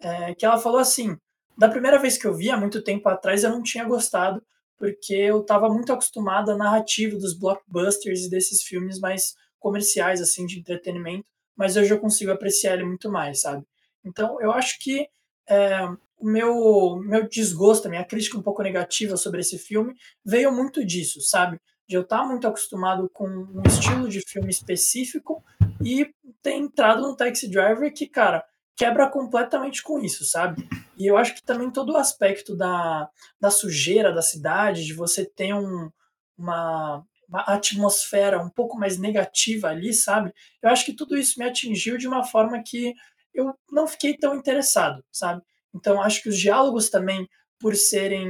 é, 0.00 0.34
que 0.34 0.44
ela 0.44 0.58
falou 0.58 0.78
assim: 0.78 1.16
da 1.56 1.68
primeira 1.68 1.98
vez 1.98 2.18
que 2.18 2.26
eu 2.26 2.34
vi, 2.34 2.50
há 2.50 2.56
muito 2.56 2.82
tempo 2.82 3.08
atrás, 3.08 3.44
eu 3.44 3.50
não 3.50 3.62
tinha 3.62 3.84
gostado, 3.84 4.42
porque 4.76 5.14
eu 5.14 5.40
estava 5.40 5.68
muito 5.68 5.92
acostumado 5.92 6.50
à 6.50 6.56
narrativa 6.56 7.16
dos 7.16 7.38
blockbusters 7.38 8.24
e 8.24 8.30
desses 8.30 8.62
filmes 8.62 8.98
mais 8.98 9.34
comerciais, 9.58 10.20
assim, 10.20 10.44
de 10.44 10.58
entretenimento 10.58 11.26
mas 11.56 11.76
hoje 11.76 11.92
eu 11.92 12.00
consigo 12.00 12.30
apreciar 12.32 12.74
ele 12.74 12.84
muito 12.84 13.10
mais, 13.10 13.40
sabe? 13.40 13.64
Então, 14.04 14.40
eu 14.40 14.52
acho 14.52 14.78
que 14.80 15.08
é, 15.48 15.84
o 16.18 16.26
meu, 16.26 16.96
meu 17.04 17.28
desgosto, 17.28 17.86
a 17.86 17.90
minha 17.90 18.04
crítica 18.04 18.38
um 18.38 18.42
pouco 18.42 18.62
negativa 18.62 19.16
sobre 19.16 19.40
esse 19.40 19.58
filme 19.58 19.94
veio 20.24 20.52
muito 20.52 20.84
disso, 20.84 21.20
sabe? 21.20 21.60
De 21.88 21.96
eu 21.96 22.02
estar 22.02 22.24
muito 22.24 22.46
acostumado 22.46 23.10
com 23.12 23.26
um 23.26 23.62
estilo 23.66 24.08
de 24.08 24.20
filme 24.20 24.50
específico 24.50 25.42
e 25.84 26.12
ter 26.40 26.54
entrado 26.54 27.02
no 27.02 27.16
Taxi 27.16 27.50
Driver 27.50 27.92
que, 27.92 28.06
cara, 28.06 28.44
quebra 28.76 29.08
completamente 29.10 29.82
com 29.82 29.98
isso, 29.98 30.24
sabe? 30.24 30.66
E 30.96 31.06
eu 31.06 31.16
acho 31.16 31.34
que 31.34 31.42
também 31.42 31.70
todo 31.70 31.92
o 31.92 31.96
aspecto 31.96 32.56
da, 32.56 33.08
da 33.40 33.50
sujeira 33.50 34.12
da 34.12 34.22
cidade, 34.22 34.84
de 34.84 34.94
você 34.94 35.24
ter 35.24 35.52
um, 35.54 35.90
uma, 36.38 37.04
uma 37.32 37.40
atmosfera 37.40 38.38
um 38.42 38.50
pouco 38.50 38.78
mais 38.78 38.98
negativa 38.98 39.68
ali, 39.68 39.94
sabe? 39.94 40.32
Eu 40.62 40.68
acho 40.68 40.84
que 40.84 40.92
tudo 40.92 41.16
isso 41.16 41.38
me 41.38 41.46
atingiu 41.46 41.96
de 41.96 42.06
uma 42.06 42.22
forma 42.22 42.62
que 42.62 42.94
eu 43.34 43.54
não 43.70 43.86
fiquei 43.86 44.14
tão 44.16 44.36
interessado, 44.36 45.02
sabe? 45.10 45.40
Então 45.74 46.02
acho 46.02 46.22
que 46.22 46.28
os 46.28 46.38
diálogos 46.38 46.90
também, 46.90 47.26
por 47.58 47.74
serem 47.74 48.28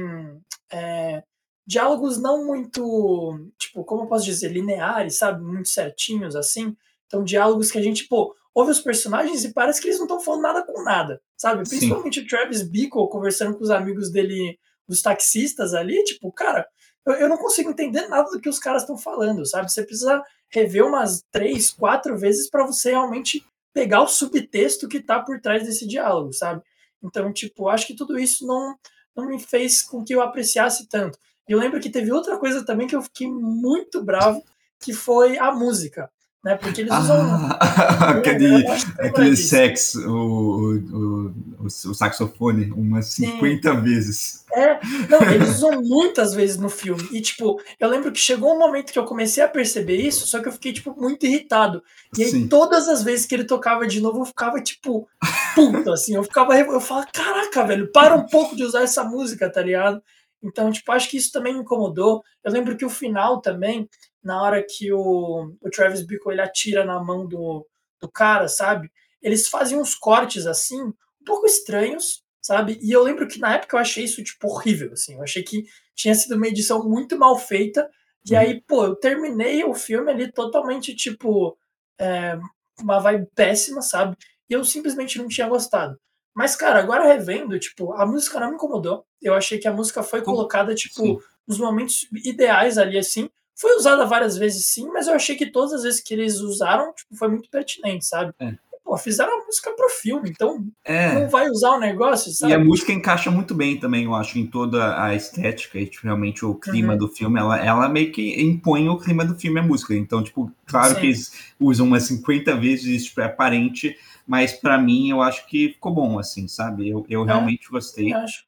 é, 0.71 1.21
diálogos 1.67 2.17
não 2.17 2.45
muito, 2.45 3.51
tipo, 3.59 3.83
como 3.83 4.03
eu 4.03 4.07
posso 4.07 4.23
dizer, 4.23 4.49
lineares, 4.49 5.17
sabe? 5.17 5.43
Muito 5.43 5.67
certinhos 5.67 6.33
assim. 6.33 6.73
Então 7.05 7.25
diálogos 7.25 7.69
que 7.69 7.77
a 7.77 7.81
gente, 7.81 8.07
pô, 8.07 8.33
ouve 8.55 8.71
os 8.71 8.79
personagens 8.79 9.43
e 9.43 9.53
parece 9.53 9.81
que 9.81 9.87
eles 9.87 9.97
não 9.97 10.05
estão 10.05 10.21
falando 10.21 10.43
nada 10.43 10.65
com 10.65 10.81
nada, 10.81 11.21
sabe? 11.35 11.67
Principalmente 11.67 12.21
Sim. 12.21 12.25
o 12.25 12.27
Travis 12.29 12.61
Bickle 12.61 13.09
conversando 13.09 13.57
com 13.57 13.63
os 13.63 13.69
amigos 13.69 14.09
dele, 14.09 14.57
os 14.87 15.01
taxistas 15.01 15.73
ali, 15.73 16.01
tipo, 16.05 16.31
cara, 16.31 16.65
eu, 17.05 17.13
eu 17.13 17.29
não 17.29 17.37
consigo 17.37 17.69
entender 17.69 18.07
nada 18.07 18.29
do 18.29 18.39
que 18.39 18.49
os 18.49 18.59
caras 18.59 18.83
estão 18.83 18.97
falando, 18.97 19.45
sabe? 19.45 19.71
Você 19.71 19.83
precisa 19.83 20.23
rever 20.49 20.85
umas 20.85 21.23
três, 21.31 21.71
quatro 21.71 22.17
vezes 22.17 22.49
para 22.49 22.65
você 22.65 22.91
realmente 22.91 23.45
pegar 23.73 24.01
o 24.01 24.07
subtexto 24.07 24.87
que 24.87 25.01
tá 25.01 25.19
por 25.19 25.41
trás 25.41 25.63
desse 25.65 25.87
diálogo, 25.87 26.31
sabe? 26.31 26.61
Então, 27.03 27.33
tipo, 27.33 27.67
acho 27.67 27.87
que 27.87 27.95
tudo 27.95 28.17
isso 28.17 28.45
não, 28.45 28.77
não 29.15 29.25
me 29.25 29.39
fez 29.39 29.81
com 29.81 30.03
que 30.03 30.13
eu 30.13 30.21
apreciasse 30.21 30.87
tanto. 30.87 31.17
E 31.47 31.51
eu 31.51 31.59
lembro 31.59 31.79
que 31.79 31.89
teve 31.89 32.11
outra 32.11 32.37
coisa 32.37 32.63
também 32.65 32.87
que 32.87 32.95
eu 32.95 33.01
fiquei 33.01 33.27
muito 33.27 34.01
bravo, 34.03 34.41
que 34.79 34.93
foi 34.93 35.37
a 35.37 35.51
música. 35.51 36.09
Né? 36.43 36.57
Porque 36.57 36.81
eles 36.81 36.93
usam. 36.93 37.21
Ah, 37.59 38.09
aquele, 38.19 38.67
aquele 38.99 39.35
sex, 39.37 39.95
o, 39.95 40.11
o, 40.11 40.75
o, 40.91 41.65
o, 41.65 41.69
saxofone, 41.69 42.69
umas 42.71 43.13
50 43.13 43.71
Sim. 43.71 43.81
vezes. 43.81 44.45
É, 44.53 44.77
não, 45.09 45.21
eles 45.31 45.55
usam 45.55 45.81
muitas 45.81 46.33
vezes 46.33 46.57
no 46.57 46.69
filme. 46.69 47.07
E, 47.13 47.21
tipo, 47.21 47.61
eu 47.79 47.87
lembro 47.87 48.11
que 48.11 48.19
chegou 48.19 48.53
um 48.53 48.59
momento 48.59 48.91
que 48.91 48.99
eu 48.99 49.05
comecei 49.05 49.41
a 49.41 49.47
perceber 49.47 49.95
isso, 49.95 50.27
só 50.27 50.41
que 50.41 50.49
eu 50.49 50.51
fiquei, 50.51 50.73
tipo, 50.73 50.93
muito 50.99 51.25
irritado. 51.25 51.81
E 52.17 52.23
aí, 52.23 52.29
Sim. 52.29 52.47
todas 52.49 52.89
as 52.89 53.01
vezes 53.03 53.25
que 53.25 53.33
ele 53.33 53.45
tocava 53.45 53.87
de 53.87 54.01
novo, 54.01 54.19
eu 54.19 54.25
ficava, 54.25 54.59
tipo, 54.61 55.07
puta, 55.55 55.93
assim. 55.93 56.15
Eu 56.15 56.23
ficava. 56.23 56.57
Eu 56.59 56.81
falava, 56.81 57.07
caraca, 57.13 57.65
velho, 57.65 57.89
para 57.89 58.15
um 58.15 58.25
pouco 58.25 58.53
de 58.53 58.65
usar 58.65 58.83
essa 58.83 59.03
música, 59.05 59.49
tá 59.49 59.61
ligado? 59.61 60.03
Então, 60.43 60.69
tipo, 60.69 60.91
acho 60.91 61.09
que 61.09 61.15
isso 61.15 61.31
também 61.31 61.53
me 61.53 61.61
incomodou. 61.61 62.21
Eu 62.43 62.51
lembro 62.51 62.75
que 62.75 62.83
o 62.83 62.89
final 62.89 63.39
também, 63.39 63.87
na 64.23 64.41
hora 64.41 64.63
que 64.63 64.91
o, 64.91 65.53
o 65.61 65.69
Travis 65.69 66.05
Bickle 66.05 66.31
ele 66.31 66.41
atira 66.41 66.85
na 66.85 67.03
mão 67.03 67.27
do, 67.27 67.67
do 68.01 68.09
cara, 68.09 68.47
sabe? 68.47 68.91
Eles 69.21 69.47
fazem 69.47 69.77
uns 69.77 69.95
cortes 69.95 70.45
assim, 70.45 70.81
um 70.81 70.93
pouco 71.25 71.45
estranhos, 71.45 72.23
sabe? 72.41 72.77
E 72.81 72.91
eu 72.91 73.03
lembro 73.03 73.27
que 73.27 73.39
na 73.39 73.55
época 73.55 73.77
eu 73.77 73.81
achei 73.81 74.03
isso, 74.03 74.23
tipo, 74.23 74.47
horrível, 74.47 74.91
assim. 74.93 75.15
Eu 75.15 75.23
achei 75.23 75.43
que 75.43 75.63
tinha 75.95 76.13
sido 76.13 76.35
uma 76.35 76.47
edição 76.47 76.87
muito 76.87 77.17
mal 77.17 77.37
feita. 77.37 77.89
E 78.29 78.33
uhum. 78.33 78.39
aí, 78.39 78.61
pô, 78.61 78.85
eu 78.85 78.95
terminei 78.95 79.63
o 79.63 79.73
filme 79.73 80.11
ali 80.11 80.31
totalmente, 80.31 80.95
tipo, 80.95 81.57
é, 81.99 82.37
uma 82.79 82.99
vibe 82.99 83.27
péssima, 83.35 83.81
sabe? 83.81 84.17
E 84.49 84.53
eu 84.53 84.63
simplesmente 84.63 85.17
não 85.17 85.27
tinha 85.27 85.47
gostado. 85.47 85.97
Mas, 86.35 86.55
cara, 86.55 86.79
agora 86.79 87.05
revendo, 87.05 87.59
tipo, 87.59 87.93
a 87.93 88.05
música 88.05 88.39
não 88.39 88.49
me 88.49 88.55
incomodou. 88.55 89.05
Eu 89.21 89.35
achei 89.35 89.59
que 89.59 89.67
a 89.67 89.73
música 89.73 90.01
foi 90.01 90.21
colocada, 90.21 90.73
tipo, 90.73 91.01
sim. 91.01 91.17
nos 91.47 91.59
momentos 91.59 92.07
ideais 92.25 92.77
ali, 92.77 92.97
assim. 92.97 93.29
Foi 93.55 93.75
usada 93.75 94.05
várias 94.05 94.37
vezes, 94.37 94.65
sim, 94.65 94.87
mas 94.87 95.07
eu 95.07 95.13
achei 95.13 95.35
que 95.35 95.45
todas 95.45 95.73
as 95.73 95.83
vezes 95.83 96.01
que 96.01 96.13
eles 96.13 96.39
usaram, 96.39 96.93
tipo, 96.93 97.15
foi 97.15 97.27
muito 97.27 97.49
pertinente, 97.49 98.05
sabe? 98.05 98.33
É. 98.39 98.53
Pô, 98.83 98.97
fizeram 98.97 99.41
a 99.41 99.45
música 99.45 99.71
pro 99.71 99.87
filme, 99.89 100.29
então 100.29 100.65
é. 100.83 101.13
não 101.13 101.29
vai 101.29 101.49
usar 101.49 101.71
o 101.71 101.79
negócio, 101.79 102.31
sabe? 102.33 102.51
E 102.51 102.55
a 102.55 102.59
música 102.59 102.91
encaixa 102.91 103.31
muito 103.31 103.55
bem 103.55 103.79
também, 103.79 104.03
eu 104.03 104.13
acho, 104.13 104.37
em 104.37 104.45
toda 104.45 105.01
a 105.01 105.15
estética 105.15 105.79
e 105.79 105.85
tipo, 105.85 106.05
realmente 106.05 106.43
o 106.43 106.55
clima 106.55 106.93
uhum. 106.93 106.99
do 106.99 107.07
filme. 107.07 107.39
Ela, 107.39 107.63
ela 107.63 107.87
meio 107.87 108.11
que 108.11 108.41
impõe 108.41 108.89
o 108.89 108.97
clima 108.97 109.23
do 109.23 109.35
filme, 109.35 109.59
a 109.59 109.63
música. 109.63 109.95
Então, 109.95 110.21
tipo, 110.21 110.51
claro 110.65 110.95
sim. 110.95 110.99
que 110.99 111.05
eles 111.07 111.31
usam 111.59 111.87
umas 111.87 112.03
50 112.03 112.55
vezes, 112.57 113.05
tipo, 113.05 113.21
é 113.21 113.25
aparente 113.25 113.97
mas 114.25 114.53
para 114.53 114.77
mim 114.77 115.09
eu 115.09 115.21
acho 115.21 115.45
que 115.47 115.69
ficou 115.69 115.93
bom, 115.93 116.17
assim, 116.17 116.47
sabe? 116.47 116.89
Eu, 116.89 117.05
eu 117.09 117.23
é, 117.23 117.25
realmente 117.25 117.69
gostei. 117.69 118.13
Eu 118.13 118.17
acho. 118.17 118.45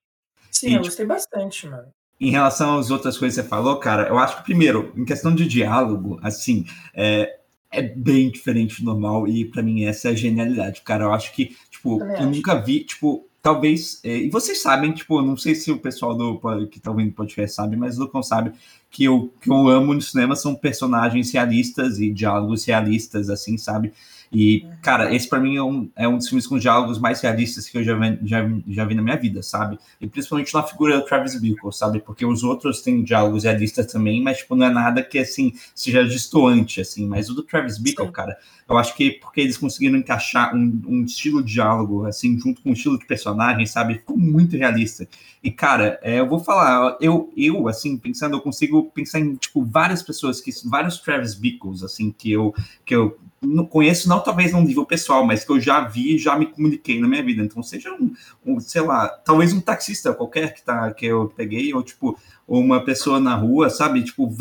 Sim, 0.51 0.69
e, 0.69 0.73
eu 0.75 0.81
gostei 0.81 1.05
bastante, 1.05 1.67
mano. 1.67 1.93
Em 2.19 2.31
relação 2.31 2.77
às 2.77 2.89
outras 2.91 3.17
coisas 3.17 3.35
que 3.35 3.43
você 3.43 3.47
falou, 3.47 3.77
cara, 3.77 4.07
eu 4.07 4.17
acho 4.17 4.37
que, 4.37 4.43
primeiro, 4.43 4.91
em 4.95 5.03
questão 5.03 5.35
de 5.35 5.45
diálogo, 5.45 6.17
assim, 6.23 6.65
é, 6.93 7.37
é 7.71 7.81
bem 7.81 8.31
diferente 8.31 8.81
do 8.81 8.85
normal, 8.85 9.27
e 9.27 9.43
para 9.45 9.61
mim 9.61 9.83
essa 9.83 10.07
é 10.07 10.11
a 10.11 10.15
genialidade, 10.15 10.81
cara. 10.81 11.05
Eu 11.05 11.13
acho 11.13 11.33
que, 11.33 11.55
tipo, 11.69 12.01
eu, 12.01 12.07
eu 12.07 12.29
nunca 12.29 12.55
vi, 12.55 12.85
tipo, 12.85 13.27
talvez. 13.45 13.99
É, 14.03 14.17
e 14.17 14.29
vocês 14.29 14.59
sabem, 14.59 14.91
tipo, 14.91 15.21
não 15.21 15.37
sei 15.37 15.53
se 15.53 15.71
o 15.71 15.77
pessoal 15.77 16.15
do 16.15 16.67
que 16.67 16.79
tá 16.79 16.89
ouvindo 16.89 17.09
o 17.09 17.13
podcast 17.13 17.55
sabe, 17.55 17.75
mas 17.75 17.97
o 17.97 18.01
Lucão 18.01 18.23
sabe 18.23 18.51
que 18.89 19.03
eu, 19.03 19.31
que 19.39 19.51
eu 19.51 19.67
amo 19.67 19.93
no 19.93 20.01
cinema 20.01 20.35
são 20.35 20.55
personagens 20.55 21.31
realistas 21.31 21.99
e 21.99 22.11
diálogos 22.11 22.65
realistas, 22.65 23.29
assim, 23.29 23.55
sabe? 23.55 23.93
E, 24.37 24.67
cara, 24.81 25.15
esse 25.15 25.29
para 25.29 25.39
mim 25.39 25.55
é 25.55 25.63
um, 25.63 25.89
é 25.95 26.05
um 26.05 26.17
dos 26.17 26.27
filmes 26.27 26.45
com 26.45 26.59
diálogos 26.59 26.99
mais 26.99 27.21
realistas 27.21 27.69
que 27.69 27.77
eu 27.77 27.83
já 27.85 27.95
vi, 27.95 28.19
já, 28.23 28.45
já 28.67 28.83
vi 28.83 28.93
na 28.93 29.01
minha 29.01 29.15
vida, 29.15 29.41
sabe? 29.41 29.79
E 30.01 30.07
principalmente 30.07 30.53
na 30.53 30.61
figura 30.61 30.97
do 30.99 31.05
Travis 31.05 31.39
Bickle, 31.39 31.71
sabe? 31.71 32.01
Porque 32.01 32.25
os 32.25 32.43
outros 32.43 32.81
têm 32.81 33.01
diálogos 33.01 33.45
realistas 33.45 33.85
também, 33.85 34.21
mas, 34.21 34.39
tipo, 34.39 34.53
não 34.53 34.65
é 34.65 34.69
nada 34.69 35.01
que, 35.01 35.19
assim, 35.19 35.53
seja 35.73 36.03
distoante, 36.03 36.81
assim. 36.81 37.07
Mas 37.07 37.29
o 37.29 37.33
do 37.33 37.43
Travis 37.43 37.77
Bickle, 37.77 38.07
Sim. 38.07 38.11
cara, 38.11 38.37
eu 38.67 38.77
acho 38.77 38.93
que 38.97 39.11
porque 39.11 39.39
eles 39.39 39.57
conseguiram 39.57 39.97
encaixar 39.97 40.53
um, 40.53 40.81
um 40.85 41.05
estilo 41.05 41.41
de 41.41 41.53
diálogo, 41.53 42.05
assim, 42.05 42.37
junto 42.37 42.61
com 42.61 42.71
um 42.71 42.73
estilo 42.73 42.99
de 42.99 43.05
personagem, 43.05 43.65
sabe? 43.65 43.93
Ficou 43.93 44.17
muito 44.17 44.57
realista. 44.57 45.07
E, 45.41 45.49
cara, 45.49 45.97
é, 46.01 46.19
eu 46.19 46.27
vou 46.27 46.39
falar, 46.39 46.97
eu, 46.99 47.31
eu, 47.37 47.69
assim, 47.69 47.97
pensando, 47.97 48.35
eu 48.35 48.41
consigo 48.41 48.91
pensar 48.91 49.21
em, 49.21 49.35
tipo, 49.35 49.63
várias 49.63 50.03
pessoas, 50.03 50.41
que 50.41 50.51
vários 50.65 50.97
Travis 50.97 51.35
Bickles, 51.35 51.83
assim, 51.83 52.11
que 52.11 52.33
eu, 52.33 52.53
que 52.83 52.93
eu 52.93 53.17
não 53.41 53.65
conheço, 53.65 54.09
não 54.09 54.19
talvez 54.19 54.51
num 54.51 54.63
nível 54.63 54.85
pessoal, 54.85 55.25
mas 55.25 55.43
que 55.43 55.51
eu 55.51 55.59
já 55.59 55.81
vi 55.81 56.17
já 56.17 56.37
me 56.37 56.45
comuniquei 56.45 56.99
na 56.99 57.07
minha 57.07 57.23
vida. 57.23 57.43
Então, 57.43 57.61
seja 57.61 57.91
um, 57.93 58.13
um 58.45 58.59
sei 58.59 58.81
lá, 58.81 59.07
talvez 59.07 59.53
um 59.53 59.61
taxista 59.61 60.13
qualquer 60.13 60.53
que, 60.53 60.63
tá, 60.63 60.91
que 60.91 61.05
eu 61.05 61.31
peguei, 61.35 61.73
ou 61.73 61.83
tipo, 61.83 62.17
uma 62.47 62.83
pessoa 62.83 63.19
na 63.19 63.35
rua, 63.35 63.69
sabe? 63.69 64.03
Tipo, 64.03 64.31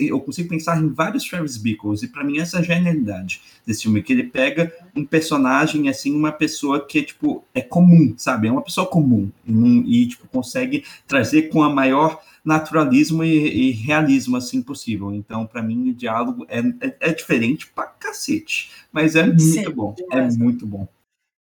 eu 0.00 0.20
consigo 0.20 0.48
pensar 0.48 0.80
em 0.80 0.88
vários 0.88 1.24
Travis 1.24 1.56
Bickles, 1.56 2.02
e 2.02 2.08
para 2.08 2.24
mim 2.24 2.38
essa 2.38 2.58
é 2.58 2.60
a 2.60 2.62
genialidade 2.62 3.40
desse 3.66 3.82
filme, 3.82 4.02
que 4.02 4.12
ele 4.12 4.24
pega 4.24 4.72
um 4.94 5.04
personagem, 5.04 5.88
assim, 5.88 6.14
uma 6.14 6.32
pessoa 6.32 6.84
que, 6.84 7.02
tipo, 7.02 7.44
é 7.54 7.60
comum, 7.60 8.14
sabe? 8.16 8.48
É 8.48 8.52
uma 8.52 8.62
pessoa 8.62 8.86
comum, 8.86 9.30
e, 9.46 10.06
tipo, 10.06 10.26
consegue 10.28 10.84
trazer 11.06 11.42
com 11.42 11.62
a 11.62 11.70
maior 11.72 12.20
naturalismo 12.46 13.24
e, 13.24 13.68
e 13.68 13.70
realismo 13.72 14.36
assim 14.36 14.62
possível. 14.62 15.12
Então, 15.12 15.44
para 15.46 15.62
mim, 15.62 15.90
o 15.90 15.94
diálogo 15.94 16.46
é, 16.48 16.60
é, 16.60 16.96
é, 17.00 17.12
diferente 17.12 17.66
pra 17.66 17.86
cacete, 17.86 18.70
mas 18.92 19.16
é 19.16 19.24
muito 19.24 19.42
Sim, 19.42 19.70
bom. 19.70 19.94
É 20.12 20.18
é 20.18 20.30
muito 20.30 20.64
bom. 20.64 20.86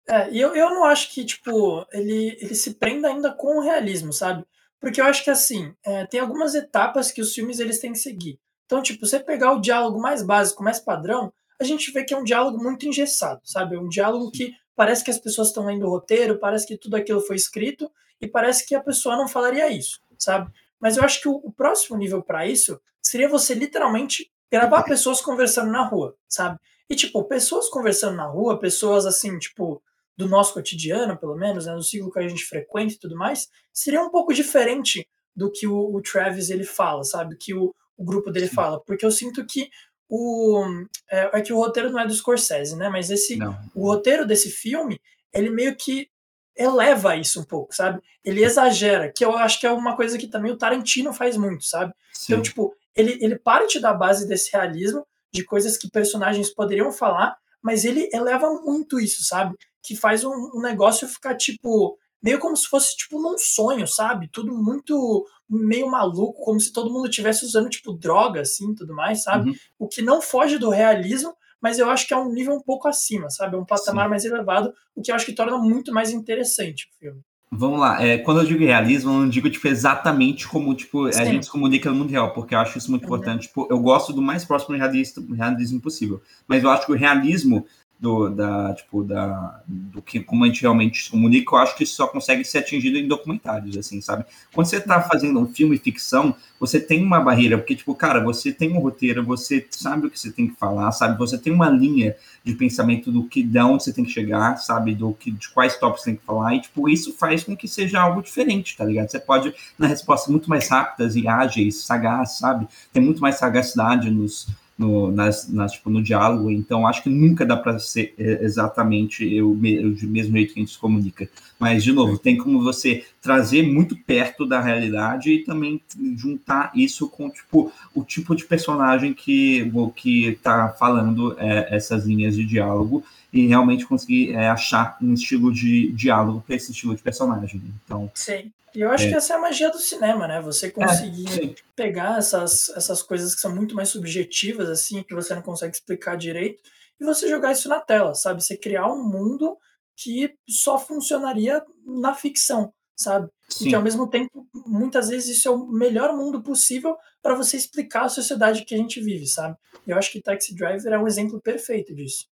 É, 0.08 0.30
e 0.32 0.42
eu, 0.42 0.54
eu 0.54 0.70
não 0.72 0.84
acho 0.84 1.14
que, 1.14 1.24
tipo, 1.24 1.86
ele, 1.94 2.38
ele 2.42 2.54
se 2.54 2.74
prenda 2.74 3.08
ainda 3.08 3.32
com 3.32 3.58
o 3.58 3.62
realismo, 3.62 4.12
sabe? 4.12 4.44
Porque 4.80 5.00
eu 5.00 5.06
acho 5.06 5.24
que, 5.24 5.30
assim, 5.30 5.74
é, 5.86 6.06
tem 6.06 6.20
algumas 6.20 6.54
etapas 6.54 7.12
que 7.12 7.22
os 7.22 7.34
filmes 7.34 7.60
eles 7.60 7.80
têm 7.80 7.94
que 7.94 8.00
seguir. 8.00 8.38
Então, 8.66 8.82
tipo, 8.82 9.06
você 9.06 9.20
pegar 9.20 9.54
o 9.54 9.62
diálogo 9.62 10.02
mais 10.02 10.22
básico, 10.24 10.64
mais 10.64 10.80
padrão, 10.80 11.32
a 11.60 11.64
gente 11.64 11.92
vê 11.92 12.04
que 12.04 12.14
é 12.14 12.18
um 12.18 12.24
diálogo 12.24 12.62
muito 12.62 12.88
engessado, 12.88 13.40
sabe? 13.46 13.76
É 13.76 13.80
um 13.80 13.88
diálogo 13.88 14.32
que 14.32 14.54
parece 14.76 15.04
que 15.04 15.12
as 15.12 15.20
pessoas 15.20 15.50
estão 15.50 15.66
lendo 15.66 15.86
o 15.86 15.90
roteiro, 15.90 16.40
parece 16.40 16.66
que 16.66 16.78
tudo 16.78 16.96
aquilo 16.96 17.22
foi 17.22 17.36
escrito 17.36 17.90
e 18.20 18.28
parece 18.28 18.66
que 18.66 18.74
a 18.74 18.82
pessoa 18.82 19.16
não 19.16 19.28
falaria 19.28 19.70
isso, 19.70 20.02
sabe? 20.18 20.52
Mas 20.82 20.98
eu 20.98 21.04
acho 21.04 21.22
que 21.22 21.30
o, 21.30 21.36
o 21.44 21.52
próximo 21.52 21.98
nível 21.98 22.24
para 22.24 22.48
isso 22.48 22.82
seria 23.02 23.30
você 23.30 23.54
literalmente 23.54 24.32
gravar 24.52 24.84
pessoas 24.84 25.22
conversando 25.22 25.72
na 25.72 25.86
rua, 25.86 26.16
sabe? 26.28 26.60
E, 26.90 26.96
tipo, 26.96 27.24
pessoas 27.24 27.70
conversando 27.70 28.18
na 28.18 28.26
rua, 28.26 28.60
pessoas 28.60 29.06
assim, 29.06 29.40
tipo, 29.40 29.82
do 30.18 30.28
nosso 30.28 30.54
cotidiano, 30.54 31.18
pelo 31.18 31.36
menos, 31.36 31.66
né, 31.66 31.74
do 31.74 31.84
ciclo 31.84 32.12
que 32.12 32.20
a 32.20 32.28
gente 32.28 32.44
frequenta 32.44 32.94
e 32.94 33.00
tudo 33.00 33.16
mais, 33.16 33.50
seria 33.72 34.02
um 34.02 34.10
pouco 34.10 34.34
diferente 34.34 35.08
do 35.34 35.50
que 35.50 35.66
o, 35.66 35.96
o 35.96 36.02
Travis 36.02 36.50
ele 36.50 36.66
fala, 36.66 37.04
sabe? 37.04 37.38
Que 37.38 37.54
o, 37.54 37.74
o 37.98 38.04
grupo 38.04 38.30
dele 38.30 38.48
Sim. 38.48 38.56
fala. 38.56 38.82
Porque 38.82 39.06
eu 39.06 39.12
sinto 39.12 39.46
que 39.46 39.70
o. 40.10 40.62
É, 41.10 41.40
é, 41.40 41.42
que 41.42 41.54
o 41.54 41.58
roteiro 41.58 41.90
não 41.90 42.00
é 42.00 42.06
do 42.06 42.14
Scorsese, 42.14 42.76
né? 42.76 42.90
Mas 42.90 43.10
esse. 43.10 43.38
Não. 43.38 43.58
O 43.74 43.88
roteiro 43.88 44.28
desse 44.28 44.52
filme, 44.52 45.00
ele 45.34 45.50
meio 45.50 45.76
que 45.78 46.10
eleva 46.56 47.16
isso 47.16 47.42
um 47.42 47.44
pouco, 47.44 47.74
sabe? 47.74 48.02
Ele 48.24 48.44
exagera, 48.44 49.12
que 49.12 49.24
eu 49.24 49.36
acho 49.38 49.60
que 49.60 49.68
é 49.68 49.72
uma 49.72 49.96
coisa 49.96 50.18
que 50.18 50.28
também 50.28 50.52
o 50.52 50.58
Tarantino 50.58 51.14
faz 51.14 51.38
muito, 51.38 51.66
sabe? 51.66 51.92
Então, 51.92 52.14
Sim. 52.14 52.34
Então, 52.34 52.42
tipo, 52.42 52.76
ele, 52.96 53.18
ele 53.22 53.38
parte 53.38 53.80
da 53.80 53.94
base 53.94 54.28
desse 54.28 54.52
realismo, 54.52 55.06
de 55.32 55.44
coisas 55.44 55.78
que 55.78 55.90
personagens 55.90 56.50
poderiam 56.50 56.92
falar, 56.92 57.38
mas 57.62 57.86
ele 57.86 58.10
eleva 58.12 58.50
muito 58.62 59.00
isso, 59.00 59.24
sabe? 59.24 59.56
Que 59.82 59.96
faz 59.96 60.24
um, 60.24 60.52
um 60.56 60.62
negócio 60.62 61.08
ficar, 61.08 61.36
tipo, 61.36 61.98
meio 62.22 62.40
como 62.40 62.56
se 62.56 62.68
fosse, 62.68 62.96
tipo, 62.98 63.22
num 63.22 63.38
sonho, 63.38 63.88
sabe? 63.88 64.28
Tudo 64.28 64.54
muito 64.54 65.26
meio 65.50 65.90
maluco, 65.90 66.44
como 66.44 66.60
se 66.60 66.72
todo 66.72 66.92
mundo 66.92 67.10
estivesse 67.10 67.46
usando, 67.46 67.70
tipo, 67.70 67.94
droga, 67.94 68.42
assim, 68.42 68.74
tudo 68.76 68.94
mais, 68.94 69.24
sabe? 69.24 69.50
Uhum. 69.50 69.56
O 69.80 69.88
que 69.88 70.02
não 70.02 70.22
foge 70.22 70.58
do 70.58 70.70
realismo, 70.70 71.34
mas 71.62 71.80
eu 71.80 71.90
acho 71.90 72.08
que 72.08 72.14
é 72.14 72.18
um 72.18 72.32
nível 72.32 72.56
um 72.56 72.62
pouco 72.62 72.88
acima, 72.88 73.30
sabe? 73.30 73.56
É 73.56 73.60
um 73.60 73.66
patamar 73.66 74.06
Sim. 74.06 74.10
mais 74.10 74.26
elevado, 74.26 74.74
o 74.96 75.02
que 75.02 75.12
eu 75.12 75.16
acho 75.16 75.26
que 75.26 75.34
torna 75.34 75.58
muito 75.58 75.94
mais 75.94 76.12
interessante 76.12 76.90
o 76.92 77.00
filme. 77.00 77.22
Vamos 77.54 77.82
lá, 77.82 78.02
é, 78.02 78.18
quando 78.18 78.40
eu 78.40 78.46
digo 78.46 78.64
realismo, 78.64 79.12
eu 79.12 79.20
não 79.20 79.30
digo 79.30 79.50
tipo, 79.50 79.68
exatamente 79.68 80.48
como 80.48 80.74
tipo, 80.74 81.08
a 81.08 81.26
gente 81.26 81.46
se 81.46 81.52
comunica 81.52 81.90
no 81.90 81.98
mundo 81.98 82.10
real, 82.10 82.34
porque 82.34 82.56
eu 82.56 82.60
acho 82.60 82.78
isso 82.78 82.90
muito 82.90 83.04
uhum. 83.04 83.14
importante. 83.14 83.48
Tipo, 83.48 83.68
eu 83.70 83.78
gosto 83.78 84.14
do 84.14 84.22
mais 84.22 84.46
próximo 84.46 84.78
realismo, 84.78 85.36
realismo 85.36 85.82
possível, 85.82 86.22
mas 86.48 86.64
eu 86.64 86.70
acho 86.70 86.86
que 86.86 86.94
o 86.94 86.96
realismo 86.96 87.66
do, 88.02 88.30
da, 88.30 88.74
tipo, 88.74 89.04
da, 89.04 89.62
do 89.68 90.02
que 90.02 90.20
como 90.22 90.44
a 90.44 90.48
gente 90.48 90.64
realmente 90.64 91.04
se 91.04 91.12
comunica, 91.12 91.54
eu 91.54 91.60
acho 91.60 91.78
que 91.78 91.84
isso 91.84 91.94
só 91.94 92.08
consegue 92.08 92.44
ser 92.44 92.58
atingido 92.58 92.98
em 92.98 93.08
documentários, 93.08 93.78
assim, 93.78 94.02
sabe? 94.02 94.26
Quando 94.52 94.66
você 94.66 94.78
está 94.78 95.00
fazendo 95.02 95.40
um 95.40 95.46
filme 95.46 95.78
ficção, 95.78 96.36
você 96.60 96.80
tem 96.80 97.06
uma 97.06 97.20
barreira, 97.20 97.60
porque, 97.60 97.76
tipo, 97.76 97.94
cara, 97.94 98.20
você 98.20 98.52
tem 98.52 98.76
um 98.76 98.80
roteiro, 98.80 99.24
você 99.24 99.68
sabe 99.70 100.08
o 100.08 100.10
que 100.10 100.20
você 100.20 100.32
tem 100.32 100.48
que 100.48 100.56
falar, 100.56 100.92
sabe? 100.92 101.16
Você 101.20 101.38
tem 101.38 101.54
uma 101.54 101.70
linha 101.70 102.16
de 102.44 102.56
pensamento 102.56 103.12
do 103.12 103.26
que, 103.26 103.44
de 103.44 103.60
onde 103.60 103.84
você 103.84 103.94
tem 103.94 104.04
que 104.04 104.12
chegar, 104.12 104.58
sabe? 104.58 104.96
Do 104.96 105.14
que, 105.14 105.30
de 105.30 105.50
quais 105.50 105.78
tópicos 105.78 106.02
você 106.02 106.10
tem 106.10 106.20
que 106.20 106.26
falar, 106.26 106.56
e, 106.56 106.62
tipo, 106.62 106.90
isso 106.90 107.14
faz 107.14 107.44
com 107.44 107.56
que 107.56 107.68
seja 107.68 108.02
algo 108.02 108.24
diferente, 108.24 108.76
tá 108.76 108.84
ligado? 108.84 109.12
Você 109.12 109.20
pode, 109.20 109.54
na 109.78 109.86
resposta 109.86 110.32
muito 110.32 110.50
mais 110.50 110.68
rápidas 110.68 111.16
e 111.16 111.28
ágeis, 111.28 111.84
sagaz, 111.84 112.40
sabe? 112.40 112.68
Tem 112.92 113.04
muito 113.04 113.22
mais 113.22 113.36
sagacidade 113.36 114.10
nos, 114.10 114.48
no, 114.82 115.12
nas, 115.12 115.48
nas, 115.48 115.74
tipo, 115.74 115.92
no 115.92 116.02
diálogo, 116.02 116.50
então 116.50 116.88
acho 116.88 117.04
que 117.04 117.10
nunca 117.10 117.46
dá 117.46 117.56
para 117.56 117.78
ser 117.78 118.16
é, 118.18 118.44
exatamente 118.44 119.40
o, 119.42 119.54
mesmo 119.54 120.36
jeito 120.36 120.54
que 120.54 120.60
a 120.60 120.64
gente 120.64 120.72
se 120.72 120.80
comunica. 120.80 121.30
Mas, 121.60 121.84
de 121.84 121.92
novo, 121.94 122.18
tem 122.18 122.36
como 122.36 122.64
você 122.64 123.06
trazer 123.22 123.62
muito 123.62 123.96
perto 123.96 124.48
da 124.48 124.60
realidade 124.60 125.32
e 125.32 125.44
também 125.44 125.80
juntar 126.18 126.72
isso 126.74 127.08
com 127.08 127.30
tipo, 127.30 127.72
o 127.94 128.04
tipo 128.04 128.36
de 128.36 128.44
personagem 128.46 129.14
que 129.14 129.72
que 129.96 130.28
está 130.30 130.70
falando 130.70 131.36
é, 131.38 131.76
essas 131.76 132.06
linhas 132.06 132.36
de 132.36 132.44
diálogo 132.44 133.04
e 133.32 133.46
realmente 133.46 133.86
conseguir 133.86 134.34
é, 134.34 134.50
achar 134.50 134.98
um 135.00 135.14
estilo 135.14 135.54
de 135.54 135.92
diálogo 135.92 136.44
para 136.46 136.56
esse 136.56 136.72
estilo 136.72 136.96
de 136.96 137.02
personagem. 137.04 137.62
Então, 137.86 138.12
Sim. 138.16 138.52
E 138.74 138.80
eu 138.80 138.90
acho 138.90 139.06
é. 139.06 139.10
que 139.10 139.16
essa 139.16 139.34
é 139.34 139.36
a 139.36 139.40
magia 139.40 139.70
do 139.70 139.80
cinema, 139.80 140.28
né? 140.28 140.42
Você 140.42 140.68
é, 140.68 140.70
conseguir 140.70 141.28
é, 141.28 141.54
pegar 141.82 142.20
essas, 142.20 142.70
essas 142.70 143.02
coisas 143.02 143.34
que 143.34 143.42
são 143.42 143.56
muito 143.56 143.74
mais 143.74 143.90
subjetivas, 143.90 144.70
assim, 144.70 145.02
que 145.02 145.16
você 145.16 145.34
não 145.34 145.42
consegue 145.42 145.76
explicar 145.76 146.16
direito, 146.16 146.62
e 147.00 147.04
você 147.04 147.28
jogar 147.28 147.52
isso 147.54 147.68
na 147.68 147.80
tela, 147.80 148.14
sabe? 148.14 148.44
Você 148.44 148.56
criar 148.56 148.86
um 148.86 149.04
mundo 149.04 149.58
que 149.98 150.32
só 150.48 150.78
funcionaria 150.78 151.60
na 151.84 152.14
ficção, 152.14 152.72
sabe? 152.96 153.28
Sim. 153.50 153.66
E 153.66 153.70
que 153.70 153.76
ao 153.76 153.82
mesmo 153.82 154.08
tempo, 154.08 154.48
muitas 154.54 155.10
vezes, 155.10 155.38
isso 155.38 155.48
é 155.48 155.52
o 155.52 155.66
melhor 155.66 156.16
mundo 156.16 156.44
possível 156.44 156.96
para 157.20 157.34
você 157.34 157.58
explicar 157.58 158.04
a 158.04 158.10
sociedade 158.10 158.64
que 158.64 158.76
a 158.76 158.78
gente 158.78 159.02
vive, 159.02 159.26
sabe? 159.26 159.58
E 159.88 159.90
eu 159.90 159.98
acho 159.98 160.12
que 160.12 160.22
Taxi 160.22 160.54
Driver 160.54 160.94
é 160.94 161.00
um 161.00 161.08
exemplo 161.08 161.42
perfeito 161.42 161.96
disso. 161.96 162.28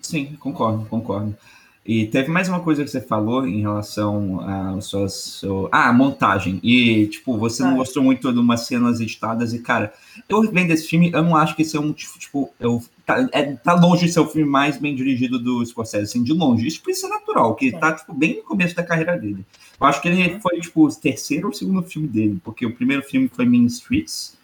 Sim, 0.00 0.36
concordo, 0.36 0.86
concordo. 0.86 1.36
E 1.86 2.06
teve 2.06 2.30
mais 2.30 2.48
uma 2.48 2.60
coisa 2.60 2.82
que 2.82 2.90
você 2.90 3.00
falou 3.00 3.46
em 3.46 3.60
relação 3.60 4.40
a 4.40 4.80
suas. 4.80 5.12
Seu... 5.12 5.68
Ah, 5.70 5.92
montagem. 5.92 6.58
E, 6.62 7.06
tipo, 7.08 7.36
você 7.36 7.62
ah. 7.62 7.66
não 7.66 7.76
gostou 7.76 8.02
muito 8.02 8.32
de 8.32 8.38
umas 8.38 8.66
cenas 8.66 9.00
editadas. 9.00 9.52
E, 9.52 9.58
cara, 9.58 9.92
eu 10.26 10.40
vendo 10.50 10.70
esse 10.70 10.88
filme, 10.88 11.10
eu 11.12 11.22
não 11.22 11.36
acho 11.36 11.54
que 11.54 11.60
esse 11.60 11.76
é 11.76 11.80
um 11.80 11.92
tipo. 11.92 12.50
Eu, 12.58 12.82
tá, 13.04 13.28
é, 13.32 13.52
tá 13.52 13.74
longe 13.74 14.06
de 14.06 14.12
ser 14.12 14.20
o 14.20 14.26
filme 14.26 14.48
mais 14.48 14.78
bem 14.78 14.94
dirigido 14.94 15.38
do 15.38 15.64
Scorsese, 15.66 16.04
assim, 16.04 16.22
de 16.24 16.32
longe. 16.32 16.66
Isso, 16.66 16.80
isso 16.88 17.04
é 17.04 17.08
natural, 17.10 17.54
que 17.54 17.70
tá, 17.72 17.92
tipo, 17.92 18.14
bem 18.14 18.36
no 18.36 18.42
começo 18.44 18.74
da 18.74 18.82
carreira 18.82 19.18
dele. 19.18 19.44
Eu 19.78 19.86
acho 19.86 20.00
que 20.00 20.08
ele 20.08 20.40
foi, 20.40 20.60
tipo, 20.60 20.86
o 20.86 20.94
terceiro 20.94 21.48
ou 21.48 21.52
segundo 21.52 21.82
filme 21.82 22.08
dele, 22.08 22.40
porque 22.42 22.64
o 22.64 22.74
primeiro 22.74 23.02
filme 23.02 23.28
foi 23.30 23.44
Mean 23.44 23.66
Streets. 23.66 24.38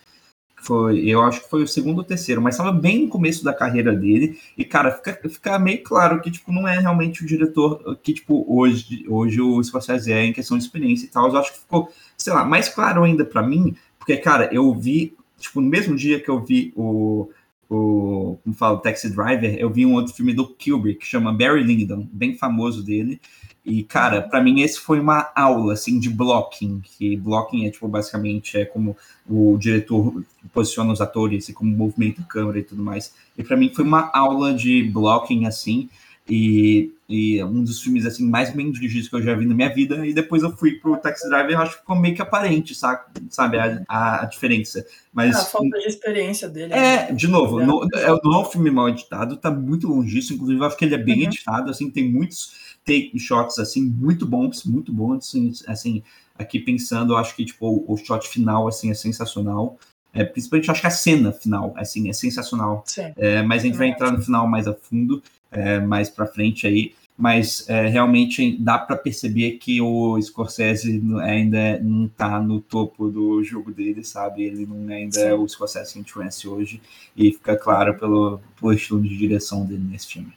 Foi, 0.63 1.01
eu 1.01 1.23
acho 1.23 1.43
que 1.43 1.49
foi 1.49 1.63
o 1.63 1.69
segundo 1.69 1.99
ou 1.99 2.05
terceiro, 2.05 2.43
mas 2.43 2.55
estava 2.55 2.71
bem 2.71 3.03
no 3.03 3.09
começo 3.09 3.43
da 3.43 3.53
carreira 3.53 3.95
dele. 3.95 4.39
E, 4.57 4.65
cara, 4.65 4.93
fica, 4.93 5.19
fica 5.29 5.59
meio 5.59 5.83
claro 5.83 6.21
que, 6.21 6.31
tipo, 6.31 6.53
não 6.53 6.69
é 6.69 6.79
realmente 6.79 7.25
o 7.25 7.27
diretor 7.27 7.99
que, 8.03 8.13
tipo, 8.13 8.45
hoje, 8.47 9.05
hoje 9.09 9.41
o 9.41 9.63
Scorsese 9.63 10.13
é 10.13 10.23
em 10.25 10.33
questão 10.33 10.59
de 10.59 10.65
experiência 10.65 11.07
e 11.07 11.09
tal. 11.09 11.29
Eu 11.29 11.39
acho 11.39 11.53
que 11.53 11.61
ficou, 11.61 11.91
sei 12.17 12.33
lá, 12.33 12.45
mais 12.45 12.69
claro 12.69 13.03
ainda 13.05 13.25
para 13.25 13.43
mim, 13.43 13.75
porque, 13.99 14.17
cara, 14.19 14.51
eu 14.53 14.73
vi, 14.75 15.15
tipo, 15.39 15.61
no 15.61 15.69
mesmo 15.69 15.97
dia 15.97 16.21
que 16.21 16.29
eu 16.29 16.45
vi 16.45 16.73
o, 16.77 17.31
o 17.69 18.39
como 18.45 18.55
fala, 18.55 18.77
o 18.77 18.81
Taxi 18.81 19.09
Driver, 19.09 19.55
eu 19.55 19.71
vi 19.71 19.87
um 19.87 19.95
outro 19.95 20.13
filme 20.13 20.35
do 20.35 20.47
Kubrick, 20.47 21.01
que 21.01 21.07
chama 21.07 21.33
Barry 21.33 21.63
Lyndon, 21.63 22.07
bem 22.13 22.37
famoso 22.37 22.85
dele. 22.85 23.19
E, 23.65 23.83
cara, 23.83 24.23
para 24.23 24.43
mim 24.43 24.63
esse 24.63 24.81
foi 24.81 24.99
uma 24.99 25.31
aula, 25.35 25.75
assim, 25.75 25.99
de 25.99 26.09
blocking, 26.09 26.81
que 26.81 27.17
blocking 27.17 27.67
é, 27.67 27.71
tipo, 27.71 27.87
basicamente 27.89 28.57
é 28.57 28.65
como 28.65 28.97
o 29.29 29.57
diretor 29.59 30.25
posiciona 30.53 30.93
os 30.93 31.01
atores 31.01 31.49
e 31.49 31.53
como 31.53 31.71
movimenta 31.77 32.23
a 32.23 32.25
câmera 32.25 32.59
e 32.59 32.63
tudo 32.63 32.83
mais. 32.83 33.15
E 33.37 33.45
para 33.45 33.57
mim 33.57 33.71
foi 33.75 33.85
uma 33.85 34.11
aula 34.15 34.55
de 34.55 34.83
blocking, 34.85 35.45
assim, 35.47 35.91
e, 36.31 36.93
e, 37.09 37.43
um 37.43 37.65
dos 37.65 37.83
filmes, 37.83 38.07
assim, 38.07 38.25
mais 38.25 38.55
bem 38.55 38.71
dirigidos 38.71 39.09
que 39.09 39.17
eu 39.17 39.23
já 39.23 39.35
vi 39.35 39.45
na 39.47 39.55
minha 39.55 39.69
vida. 39.69 40.07
E 40.07 40.13
depois 40.13 40.45
eu 40.45 40.57
fui 40.57 40.75
pro 40.75 40.97
Taxi 40.97 41.29
Driver 41.29 41.51
e 41.51 41.55
acho 41.57 41.73
que 41.73 41.81
ficou 41.81 41.97
meio 41.97 42.15
que 42.15 42.23
aparente, 42.23 42.73
sabe, 42.73 43.03
sabe 43.29 43.59
a, 43.59 43.83
a, 43.89 44.23
a 44.23 44.25
diferença. 44.27 44.87
Mas, 45.13 45.35
a 45.35 45.45
falta 45.45 45.77
de 45.77 45.87
experiência 45.87 46.49
dele. 46.49 46.73
É, 46.73 46.77
né? 46.79 47.13
de 47.13 47.27
novo, 47.27 47.61
é. 47.61 47.67
não, 47.67 47.83
é, 47.83 48.07
não 48.23 48.35
é 48.35 48.39
um 48.39 48.45
filme 48.45 48.71
mal 48.71 48.89
editado, 48.89 49.37
tá 49.37 49.51
muito 49.51 49.89
longe 49.89 50.15
disso. 50.15 50.33
Inclusive, 50.33 50.61
eu 50.61 50.65
acho 50.65 50.77
que 50.77 50.85
ele 50.85 50.95
é 50.95 50.99
bem 50.99 51.23
uhum. 51.23 51.25
editado, 51.25 51.69
assim, 51.69 51.91
tem 51.91 52.09
muitos 52.09 52.70
take 52.91 53.17
shots 53.19 53.59
assim 53.59 53.85
muito 53.85 54.27
bons, 54.27 54.65
muito 54.65 54.93
bons, 54.93 55.29
assim, 55.29 55.53
assim 55.69 56.03
aqui 56.37 56.59
pensando, 56.59 57.13
eu 57.13 57.17
acho 57.17 57.37
que 57.37 57.45
tipo 57.45 57.85
o 57.87 57.97
shot 57.97 58.27
final 58.29 58.67
assim 58.67 58.91
é 58.91 58.95
sensacional. 58.95 59.79
É, 60.13 60.25
principalmente 60.25 60.69
acho 60.69 60.81
que 60.81 60.87
a 60.89 60.91
cena 60.91 61.33
final 61.33 61.73
assim 61.77 62.09
é 62.09 62.13
sensacional. 62.13 62.85
É, 63.17 63.43
mas 63.43 63.63
a 63.63 63.67
gente 63.67 63.79
vai 63.79 63.89
entrar 63.89 64.11
no 64.11 64.21
final 64.21 64.47
mais 64.49 64.67
a 64.67 64.75
fundo, 64.75 65.23
é, 65.53 65.79
mais 65.79 66.09
para 66.09 66.27
frente 66.27 66.67
aí. 66.67 66.95
Mas 67.17 67.69
é, 67.69 67.87
realmente 67.87 68.57
dá 68.59 68.79
para 68.79 68.97
perceber 68.97 69.59
que 69.59 69.79
o 69.81 70.21
Scorsese 70.21 71.03
ainda 71.21 71.79
não 71.81 72.07
está 72.07 72.41
no 72.41 72.63
topo 72.63 73.11
do 73.11 73.45
jogo 73.45 73.71
dele, 73.71 74.03
sabe? 74.03 74.43
Ele 74.43 74.65
não 74.65 74.89
ainda 74.93 75.21
é 75.21 75.25
Sim. 75.25 75.29
é 75.29 75.35
o 75.35 75.47
Scorsese 75.47 75.93
que 75.93 75.99
a 75.99 76.03
gente 76.03 76.15
conhece 76.15 76.49
hoje. 76.49 76.81
E 77.15 77.31
fica 77.31 77.57
claro 77.57 77.97
pelo, 77.99 78.41
pelo 78.59 78.73
estilo 78.73 79.03
de 79.03 79.17
direção 79.19 79.67
dele 79.67 79.87
nesse 79.91 80.07
filme. 80.07 80.33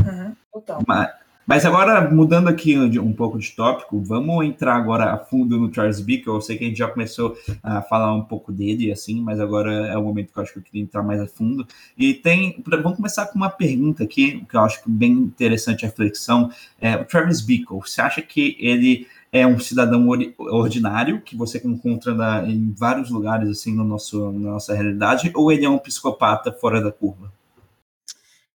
Uhum, 0.00 0.34
total. 0.52 0.82
Mas, 0.86 1.08
mas 1.48 1.64
agora, 1.64 2.10
mudando 2.10 2.46
aqui 2.46 2.78
um 2.98 3.14
pouco 3.14 3.38
de 3.38 3.50
tópico, 3.52 3.98
vamos 4.02 4.44
entrar 4.44 4.76
agora 4.76 5.14
a 5.14 5.16
fundo 5.16 5.58
no 5.58 5.72
Charles 5.72 5.98
Bickle. 5.98 6.34
Eu 6.34 6.42
sei 6.42 6.58
que 6.58 6.64
a 6.64 6.68
gente 6.68 6.76
já 6.76 6.88
começou 6.88 7.38
a 7.62 7.80
falar 7.80 8.12
um 8.12 8.22
pouco 8.22 8.52
dele, 8.52 8.92
assim, 8.92 9.22
mas 9.22 9.40
agora 9.40 9.86
é 9.86 9.96
o 9.96 10.02
momento 10.02 10.30
que 10.30 10.38
eu 10.38 10.42
acho 10.42 10.52
que 10.52 10.58
eu 10.58 10.62
queria 10.62 10.82
entrar 10.82 11.02
mais 11.02 11.18
a 11.22 11.26
fundo. 11.26 11.66
E 11.96 12.12
tem. 12.12 12.62
Vamos 12.66 12.96
começar 12.96 13.24
com 13.28 13.36
uma 13.36 13.48
pergunta 13.48 14.04
aqui, 14.04 14.44
que 14.46 14.54
eu 14.54 14.60
acho 14.60 14.82
bem 14.86 15.10
interessante 15.12 15.86
a 15.86 15.88
reflexão. 15.88 16.50
É, 16.78 16.96
o 16.96 17.06
Travis 17.06 17.40
Bickle, 17.40 17.80
você 17.80 18.02
acha 18.02 18.20
que 18.20 18.54
ele 18.60 19.06
é 19.32 19.46
um 19.46 19.58
cidadão 19.58 20.06
ordinário 20.38 21.22
que 21.22 21.34
você 21.34 21.58
encontra 21.64 22.12
na, 22.14 22.46
em 22.46 22.74
vários 22.76 23.08
lugares 23.08 23.48
assim 23.48 23.74
no 23.74 23.84
nosso, 23.84 24.30
na 24.32 24.50
nossa 24.50 24.74
realidade, 24.74 25.32
ou 25.34 25.50
ele 25.50 25.64
é 25.64 25.70
um 25.70 25.78
psicopata 25.78 26.52
fora 26.52 26.82
da 26.82 26.92
curva? 26.92 27.32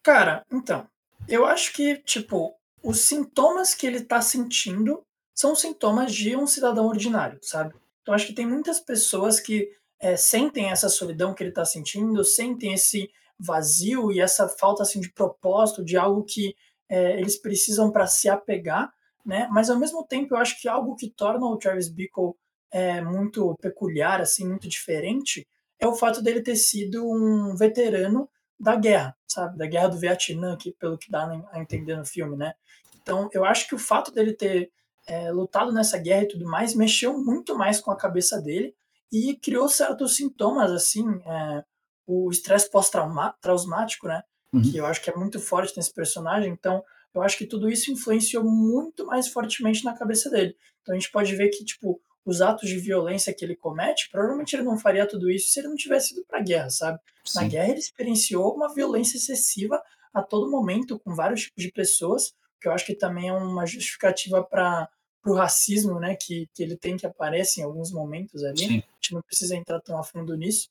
Cara, 0.03 0.45
então, 0.53 0.89
eu 1.29 1.47
acho 1.47 1.73
que, 1.73 1.97
tipo, 1.99 2.57
os 2.83 3.01
sintomas 3.01 3.75
que 3.75 3.87
ele 3.87 3.99
está 3.99 4.21
sentindo 4.21 5.05
são 5.35 5.55
sintomas 5.55 6.15
de 6.15 6.37
um 6.37 6.47
cidadão 6.47 6.87
ordinário, 6.87 7.39
sabe? 7.43 7.75
Então 8.03 8.15
acho 8.15 8.27
que 8.27 8.33
tem 8.33 8.47
muitas 8.47 8.81
pessoas 8.81 9.41
que 9.41 9.71
é, 10.01 10.17
sentem 10.17 10.71
essa 10.71 10.89
solidão 10.89 11.35
que 11.35 11.43
ele 11.43 11.51
está 11.51 11.65
sentindo, 11.65 12.25
sentem 12.25 12.75
esse 12.75 13.11
vazio 13.39 14.11
e 14.11 14.21
essa 14.21 14.49
falta 14.49 14.83
assim 14.83 15.01
de 15.01 15.13
propósito, 15.13 15.85
de 15.85 15.97
algo 15.97 16.25
que 16.25 16.55
é, 16.89 17.19
eles 17.19 17.37
precisam 17.37 17.91
para 17.91 18.07
se 18.07 18.29
apegar, 18.29 18.93
né? 19.25 19.49
Mas 19.51 19.71
ao 19.71 19.79
mesmo 19.79 20.05
tempo 20.05 20.35
eu 20.35 20.39
acho 20.39 20.61
que 20.61 20.69
algo 20.69 20.97
que 20.97 21.11
torna 21.11 21.47
o 21.47 21.57
Travis 21.57 21.89
Bickle 21.89 22.35
é, 22.71 23.01
muito 23.01 23.55
peculiar, 23.61 24.21
assim, 24.21 24.47
muito 24.47 24.69
diferente, 24.69 25.47
é 25.79 25.87
o 25.87 25.95
fato 25.95 26.23
dele 26.23 26.43
ter 26.43 26.57
sido 26.57 27.05
um 27.05 27.55
veterano 27.57 28.29
da 28.61 28.77
guerra, 28.77 29.17
sabe? 29.27 29.57
Da 29.57 29.67
guerra 29.67 29.89
do 29.89 29.99
Vietnã, 29.99 30.57
que 30.57 30.73
pelo 30.73 30.99
que 30.99 31.11
dá 31.11 31.27
a 31.51 31.61
entender 31.61 31.97
no 31.97 32.05
filme, 32.05 32.37
né? 32.37 32.55
Então, 33.03 33.29
eu 33.33 33.45
acho 33.45 33.67
que 33.67 33.75
o 33.75 33.79
fato 33.79 34.13
dele 34.13 34.35
ter 34.35 34.71
é, 35.07 35.33
lutado 35.33 35.73
nessa 35.73 35.99
guerra 35.99 36.25
e 36.25 36.29
tudo 36.29 36.45
mais 36.45 36.75
mexeu 36.75 37.17
muito 37.19 37.57
mais 37.57 37.81
com 37.81 37.91
a 37.91 37.97
cabeça 37.97 38.41
dele 38.41 38.75
e 39.11 39.35
criou 39.37 39.69
certos 39.69 40.15
sintomas, 40.15 40.71
assim, 40.71 41.05
é, 41.25 41.65
o 42.07 42.31
estresse 42.31 42.71
pós-traumático, 42.71 44.07
né? 44.07 44.23
Uhum. 44.53 44.63
Que 44.63 44.77
eu 44.77 44.87
acho 44.87 45.03
que 45.03 45.11
é 45.11 45.17
muito 45.17 45.41
forte 45.41 45.77
nesse 45.77 45.93
personagem. 45.93 46.53
Então, 46.53 46.85
eu 47.15 47.23
acho 47.23 47.39
que 47.39 47.47
tudo 47.47 47.69
isso 47.69 47.91
influenciou 47.91 48.45
muito 48.45 49.07
mais 49.07 49.29
fortemente 49.29 49.85
na 49.85 49.97
cabeça 49.97 50.31
dele. 50.31 50.55
Então, 50.83 50.95
a 50.95 50.99
gente 50.99 51.11
pode 51.11 51.35
ver 51.35 51.49
que, 51.49 51.65
tipo, 51.65 52.01
os 52.31 52.41
atos 52.41 52.69
de 52.69 52.79
violência 52.79 53.35
que 53.35 53.45
ele 53.45 53.57
comete, 53.57 54.09
provavelmente 54.09 54.55
ele 54.55 54.63
não 54.63 54.79
faria 54.79 55.05
tudo 55.05 55.29
isso 55.29 55.51
se 55.51 55.59
ele 55.59 55.67
não 55.67 55.75
tivesse 55.75 56.15
ido 56.15 56.25
para 56.25 56.39
a 56.39 56.43
guerra, 56.43 56.71
sabe? 56.71 57.01
Sim. 57.25 57.41
Na 57.41 57.49
guerra 57.49 57.71
ele 57.71 57.81
experienciou 57.81 58.55
uma 58.55 58.73
violência 58.73 59.17
excessiva 59.17 59.83
a 60.15 60.23
todo 60.23 60.49
momento 60.49 60.97
com 61.01 61.13
vários 61.13 61.43
tipos 61.43 61.65
de 61.65 61.73
pessoas, 61.73 62.33
que 62.61 62.69
eu 62.69 62.73
acho 62.73 62.87
que 62.87 62.95
também 62.95 63.29
é 63.29 63.33
uma 63.33 63.67
justificativa 63.67 64.45
para 64.45 64.89
o 65.27 65.35
racismo, 65.35 65.99
né, 65.99 66.15
que, 66.15 66.49
que 66.55 66.63
ele 66.63 66.77
tem 66.77 66.97
que 66.97 67.05
aparece 67.05 67.61
em 67.61 67.65
alguns 67.65 67.91
momentos 67.91 68.45
ali. 68.45 68.59
Sim. 68.59 68.79
A 68.79 68.95
gente 68.95 69.15
não 69.15 69.23
precisa 69.23 69.57
entrar 69.57 69.81
tão 69.81 69.99
a 69.99 70.05
fundo 70.05 70.37
nisso, 70.37 70.69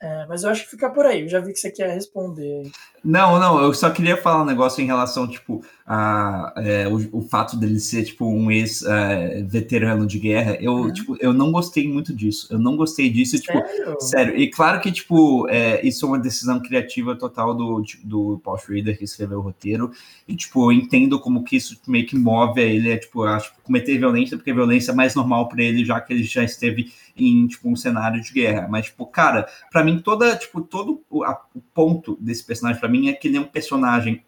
é, 0.00 0.26
mas 0.28 0.44
eu 0.44 0.50
acho 0.50 0.64
que 0.64 0.70
fica 0.70 0.88
por 0.90 1.04
aí. 1.06 1.22
Eu 1.22 1.28
já 1.28 1.40
vi 1.40 1.52
que 1.52 1.58
você 1.58 1.72
quer 1.72 1.92
responder. 1.92 2.70
Não, 3.02 3.38
não, 3.40 3.60
eu 3.60 3.74
só 3.74 3.90
queria 3.90 4.16
falar 4.16 4.42
um 4.42 4.46
negócio 4.46 4.80
em 4.80 4.86
relação, 4.86 5.26
tipo, 5.26 5.64
a, 5.84 6.52
é, 6.56 6.86
o, 6.86 7.18
o, 7.18 7.22
fato 7.22 7.56
dele 7.56 7.80
ser, 7.80 8.04
tipo, 8.04 8.26
um 8.26 8.48
ex-veterano 8.48 10.04
é, 10.04 10.06
de 10.06 10.18
guerra. 10.20 10.56
Eu, 10.60 10.74
uhum. 10.74 10.92
tipo, 10.92 11.16
eu 11.18 11.32
não 11.32 11.50
gostei 11.50 11.88
muito 11.88 12.14
disso. 12.14 12.46
Eu 12.48 12.60
não 12.60 12.76
gostei 12.76 13.10
disso, 13.10 13.40
tipo, 13.40 13.58
sério? 13.58 13.84
tipo, 13.84 14.00
sério. 14.02 14.36
E 14.36 14.48
claro 14.48 14.80
que, 14.80 14.92
tipo, 14.92 15.48
é, 15.48 15.84
isso 15.84 16.06
é 16.06 16.08
uma 16.08 16.18
decisão 16.18 16.60
criativa 16.60 17.16
total 17.16 17.52
do, 17.52 17.82
do 18.04 18.40
Paul 18.44 18.58
Schrader, 18.58 18.96
que 18.96 19.04
escreveu 19.04 19.38
o 19.38 19.42
roteiro. 19.42 19.90
E, 20.28 20.36
tipo, 20.36 20.70
eu 20.70 20.76
entendo 20.76 21.18
como 21.18 21.42
que 21.42 21.56
isso 21.56 21.76
meio 21.88 22.06
que 22.06 22.16
move 22.16 22.60
ele, 22.60 22.90
é, 22.90 22.96
tipo, 22.96 23.24
acho 23.24 23.52
cometer 23.68 23.98
violência, 23.98 24.36
porque 24.36 24.50
a 24.50 24.54
violência 24.54 24.92
é 24.92 24.94
mais 24.94 25.14
normal 25.14 25.46
para 25.46 25.62
ele, 25.62 25.84
já 25.84 26.00
que 26.00 26.12
ele 26.12 26.24
já 26.24 26.42
esteve 26.42 26.90
em 27.14 27.46
tipo 27.46 27.68
um 27.68 27.76
cenário 27.76 28.20
de 28.20 28.32
guerra. 28.32 28.66
Mas 28.68 28.86
tipo, 28.86 29.04
cara, 29.06 29.46
para 29.70 29.84
mim 29.84 29.87
toda 29.96 30.36
tipo 30.36 30.60
todo 30.60 31.02
o, 31.08 31.22
a, 31.22 31.40
o 31.54 31.60
ponto 31.60 32.18
desse 32.20 32.44
personagem 32.44 32.80
para 32.80 32.88
mim 32.88 33.08
é 33.08 33.12
que 33.12 33.28
ele 33.28 33.36
é 33.36 33.40
um 33.40 33.44
personagem 33.44 34.22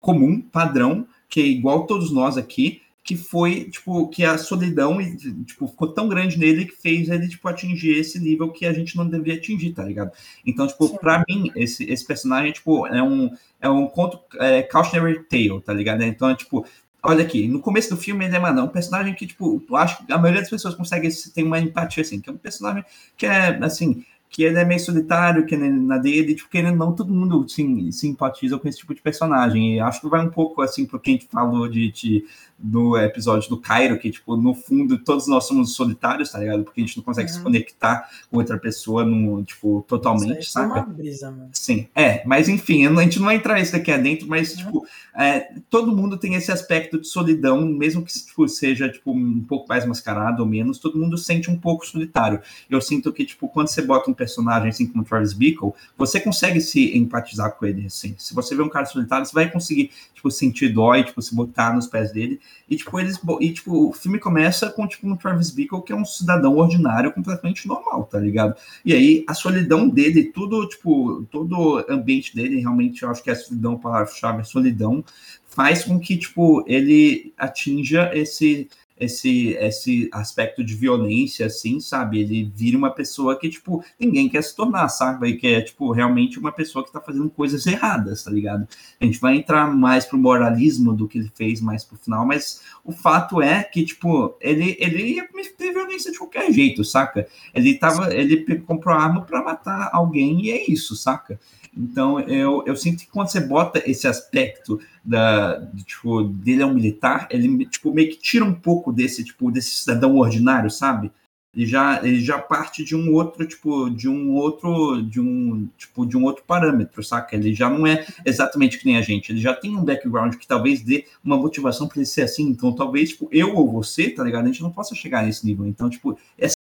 comum, 0.00 0.40
padrão, 0.40 1.06
que 1.28 1.40
é 1.40 1.44
igual 1.44 1.84
todos 1.84 2.12
nós 2.12 2.38
aqui, 2.38 2.80
que 3.02 3.16
foi, 3.16 3.70
tipo, 3.70 4.08
que 4.08 4.24
a 4.24 4.36
solidão, 4.36 4.98
tipo, 5.44 5.68
ficou 5.68 5.88
tão 5.88 6.08
grande 6.08 6.36
nele 6.36 6.64
que 6.64 6.74
fez 6.74 7.08
ele, 7.08 7.28
tipo, 7.28 7.46
atingir 7.46 7.96
esse 7.96 8.18
nível 8.18 8.50
que 8.50 8.66
a 8.66 8.72
gente 8.72 8.96
não 8.96 9.08
deveria 9.08 9.34
atingir, 9.34 9.72
tá 9.72 9.84
ligado? 9.84 10.10
Então, 10.44 10.66
tipo, 10.66 10.88
Sim. 10.88 10.96
pra 10.98 11.24
mim, 11.28 11.50
esse, 11.54 11.84
esse 11.84 12.04
personagem, 12.04 12.52
tipo, 12.52 12.84
é 12.86 13.00
um, 13.00 13.30
é 13.60 13.68
um 13.68 13.86
conto 13.86 14.18
é, 14.40 14.62
cautionary 14.62 15.22
tale, 15.24 15.60
tá 15.60 15.72
ligado? 15.72 16.02
Então, 16.02 16.30
é, 16.30 16.34
tipo, 16.34 16.66
olha 17.00 17.22
aqui, 17.22 17.46
no 17.46 17.60
começo 17.60 17.90
do 17.90 17.96
filme 17.96 18.24
ele 18.24 18.34
é, 18.34 18.40
mano, 18.40 18.60
é 18.60 18.62
um 18.64 18.68
personagem 18.68 19.14
que, 19.14 19.26
tipo, 19.26 19.64
eu 19.68 19.76
acho 19.76 20.04
que 20.04 20.12
a 20.12 20.18
maioria 20.18 20.40
das 20.40 20.50
pessoas 20.50 20.74
consegue 20.74 21.08
ter 21.32 21.44
uma 21.44 21.60
empatia, 21.60 22.02
assim, 22.02 22.20
que 22.20 22.28
é 22.28 22.32
um 22.32 22.36
personagem 22.36 22.84
que 23.16 23.24
é, 23.24 23.56
assim, 23.62 24.04
que 24.28 24.42
ele 24.42 24.58
é 24.58 24.64
meio 24.64 24.80
solitário, 24.80 25.46
que 25.46 25.54
é 25.54 25.58
na 25.58 25.98
dele, 25.98 26.34
tipo, 26.34 26.50
não, 26.74 26.94
todo 26.94 27.12
mundo 27.12 27.48
sim, 27.48 27.90
simpatiza 27.92 28.58
com 28.58 28.68
esse 28.68 28.78
tipo 28.78 28.94
de 28.94 29.00
personagem. 29.00 29.76
E 29.76 29.80
acho 29.80 30.00
que 30.00 30.08
vai 30.08 30.24
um 30.24 30.30
pouco 30.30 30.62
assim 30.62 30.84
pro 30.84 31.00
que 31.00 31.10
a 31.10 31.12
gente 31.14 31.26
falou 31.26 31.68
de, 31.68 31.90
de 31.90 32.24
do 32.58 32.96
episódio 32.96 33.50
do 33.50 33.58
Cairo, 33.58 33.98
que, 33.98 34.10
tipo, 34.10 34.36
no 34.36 34.54
fundo, 34.54 34.98
todos 34.98 35.26
nós 35.26 35.44
somos 35.44 35.74
solitários, 35.74 36.30
tá 36.30 36.38
ligado? 36.38 36.64
Porque 36.64 36.80
a 36.80 36.84
gente 36.84 36.96
não 36.96 37.04
consegue 37.04 37.30
uhum. 37.30 37.36
se 37.36 37.42
conectar 37.42 38.08
com 38.30 38.38
outra 38.38 38.58
pessoa, 38.58 39.04
no, 39.04 39.44
tipo, 39.44 39.84
totalmente, 39.86 40.40
Isso 40.40 40.52
saca? 40.52 40.78
É 40.78 40.82
uma 40.82 40.86
brisa, 40.86 41.30
mano. 41.30 41.50
Sim, 41.52 41.88
é, 41.94 42.22
mas 42.26 42.48
enfim, 42.48 42.86
a 42.86 43.02
gente 43.02 43.18
não 43.18 43.26
vai 43.26 43.36
entrar 43.36 43.60
isso 43.60 43.72
daqui 43.72 43.92
adentro, 43.92 44.26
mas, 44.26 44.52
uhum. 44.52 44.56
tipo, 44.56 44.86
é, 45.14 45.52
todo 45.68 45.94
mundo 45.94 46.16
tem 46.16 46.34
esse 46.34 46.50
aspecto 46.50 46.98
de 47.00 47.06
solidão, 47.06 47.64
mesmo 47.66 48.02
que 48.02 48.12
tipo, 48.12 48.48
seja, 48.48 48.88
tipo, 48.88 49.12
um 49.12 49.42
pouco 49.42 49.68
mais 49.68 49.84
mascarado 49.84 50.42
ou 50.42 50.48
menos, 50.48 50.78
todo 50.78 50.98
mundo 50.98 51.18
sente 51.18 51.50
um 51.50 51.58
pouco 51.58 51.86
solitário. 51.86 52.40
Eu 52.70 52.80
sinto 52.80 53.12
que, 53.12 53.24
tipo, 53.24 53.48
quando 53.48 53.68
você 53.68 53.82
bota 53.82 54.10
um 54.10 54.14
personagem 54.14 54.68
assim 54.68 54.86
como 54.86 55.04
Travis 55.04 55.32
Bickle, 55.32 55.72
você 55.96 56.20
consegue 56.20 56.60
se 56.60 56.96
empatizar 56.96 57.52
com 57.52 57.66
ele, 57.66 57.86
assim. 57.86 58.14
Se 58.18 58.34
você 58.34 58.54
vê 58.54 58.62
um 58.62 58.68
cara 58.68 58.86
solitário, 58.86 59.26
você 59.26 59.34
vai 59.34 59.50
conseguir, 59.50 59.90
tipo, 60.14 60.30
sentir 60.30 60.70
dó 60.70 60.94
e, 60.94 61.04
tipo, 61.04 61.20
se 61.20 61.34
botar 61.34 61.74
nos 61.74 61.86
pés 61.86 62.12
dele. 62.12 62.40
E, 62.68 62.76
tipo, 62.76 62.98
eles. 62.98 63.20
E, 63.40 63.52
tipo, 63.52 63.88
o 63.88 63.92
filme 63.92 64.18
começa 64.18 64.70
com, 64.70 64.86
tipo, 64.86 65.06
um 65.08 65.16
Travis 65.16 65.50
Bickle 65.50 65.82
que 65.82 65.92
é 65.92 65.96
um 65.96 66.04
cidadão 66.04 66.56
ordinário 66.56 67.12
completamente 67.12 67.66
normal, 67.66 68.04
tá 68.04 68.18
ligado? 68.18 68.54
E 68.84 68.92
aí, 68.92 69.24
a 69.26 69.34
solidão 69.34 69.88
dele, 69.88 70.24
tudo, 70.24 70.66
tipo, 70.68 71.24
todo 71.30 71.84
ambiente 71.88 72.34
dele, 72.34 72.60
realmente, 72.60 73.02
eu 73.02 73.10
acho 73.10 73.22
que 73.22 73.30
é 73.30 73.32
a 73.32 73.36
solidão, 73.36 73.74
a 73.74 73.78
palavra-chave 73.78 74.40
é 74.40 74.44
solidão, 74.44 75.04
faz 75.46 75.84
com 75.84 75.98
que, 75.98 76.16
tipo, 76.16 76.64
ele 76.66 77.32
atinja 77.38 78.10
esse 78.14 78.68
esse, 78.98 79.50
esse 79.50 80.08
aspecto 80.12 80.64
de 80.64 80.74
violência, 80.74 81.46
assim, 81.46 81.78
sabe? 81.80 82.20
Ele 82.20 82.50
vira 82.54 82.78
uma 82.78 82.90
pessoa 82.90 83.38
que, 83.38 83.48
tipo, 83.48 83.84
ninguém 84.00 84.28
quer 84.28 84.42
se 84.42 84.56
tornar, 84.56 84.88
sabe? 84.88 85.28
E 85.28 85.36
que 85.36 85.46
é, 85.46 85.60
tipo, 85.60 85.92
realmente 85.92 86.38
uma 86.38 86.50
pessoa 86.50 86.84
que 86.84 86.92
tá 86.92 87.00
fazendo 87.00 87.28
coisas 87.28 87.66
erradas, 87.66 88.24
tá 88.24 88.30
ligado? 88.30 88.66
A 89.00 89.04
gente 89.04 89.20
vai 89.20 89.36
entrar 89.36 89.66
mais 89.74 90.06
pro 90.06 90.18
moralismo 90.18 90.94
do 90.94 91.06
que 91.06 91.18
ele 91.18 91.30
fez 91.34 91.60
mais 91.60 91.84
pro 91.84 91.98
final, 91.98 92.26
mas 92.26 92.62
o 92.84 92.92
fato 92.92 93.42
é 93.42 93.62
que, 93.62 93.84
tipo, 93.84 94.34
ele, 94.40 94.76
ele 94.80 95.14
ia 95.14 95.28
ter 95.56 95.72
violência 95.72 96.10
de 96.10 96.18
qualquer 96.18 96.50
jeito, 96.52 96.84
saca? 96.84 97.26
Ele 97.54 97.74
tava, 97.74 98.14
ele 98.14 98.60
comprou 98.60 98.94
arma 98.94 99.22
para 99.22 99.42
matar 99.42 99.90
alguém 99.92 100.46
e 100.46 100.50
é 100.50 100.70
isso, 100.70 100.96
saca? 100.96 101.38
Então, 101.76 102.18
eu, 102.20 102.64
eu 102.66 102.74
sinto 102.74 103.00
que 103.00 103.10
quando 103.10 103.28
você 103.28 103.40
bota 103.40 103.82
esse 103.84 104.08
aspecto 104.08 104.80
da, 105.04 105.56
de, 105.58 105.84
tipo, 105.84 106.24
dele 106.24 106.62
é 106.62 106.66
um 106.66 106.72
militar, 106.72 107.28
ele 107.30 107.66
tipo, 107.66 107.92
meio 107.92 108.08
que 108.08 108.16
tira 108.16 108.44
um 108.44 108.54
pouco 108.54 108.90
desse, 108.90 109.22
tipo, 109.22 109.50
desse 109.50 109.70
cidadão 109.70 110.16
ordinário, 110.16 110.70
sabe? 110.70 111.12
Ele 111.54 111.66
já, 111.66 112.02
ele 112.02 112.20
já 112.20 112.38
parte 112.38 112.82
de 112.82 112.96
um 112.96 113.12
outro, 113.12 113.46
tipo, 113.46 113.90
de 113.90 114.08
um 114.08 114.34
outro, 114.34 115.02
de 115.02 115.20
um, 115.20 115.68
tipo, 115.76 116.06
de 116.06 116.16
um 116.16 116.24
outro 116.24 116.44
parâmetro, 116.46 117.02
saca? 117.02 117.36
Ele 117.36 117.54
já 117.54 117.68
não 117.68 117.86
é 117.86 118.06
exatamente 118.24 118.78
que 118.78 118.86
nem 118.86 118.96
a 118.96 119.02
gente, 119.02 119.32
ele 119.32 119.40
já 119.40 119.54
tem 119.54 119.76
um 119.76 119.84
background 119.84 120.34
que 120.36 120.46
talvez 120.46 120.82
dê 120.82 121.06
uma 121.22 121.36
motivação 121.36 121.88
para 121.88 121.98
ele 121.98 122.06
ser 122.06 122.22
assim, 122.22 122.44
então 122.44 122.74
talvez, 122.74 123.10
tipo, 123.10 123.28
eu 123.30 123.54
ou 123.54 123.70
você, 123.70 124.10
tá 124.10 124.24
ligado? 124.24 124.44
A 124.44 124.48
gente 124.48 124.62
não 124.62 124.72
possa 124.72 124.94
chegar 124.94 125.24
nesse 125.24 125.44
nível. 125.44 125.66
Então, 125.66 125.90
tipo, 125.90 126.18
essa, 126.38 126.56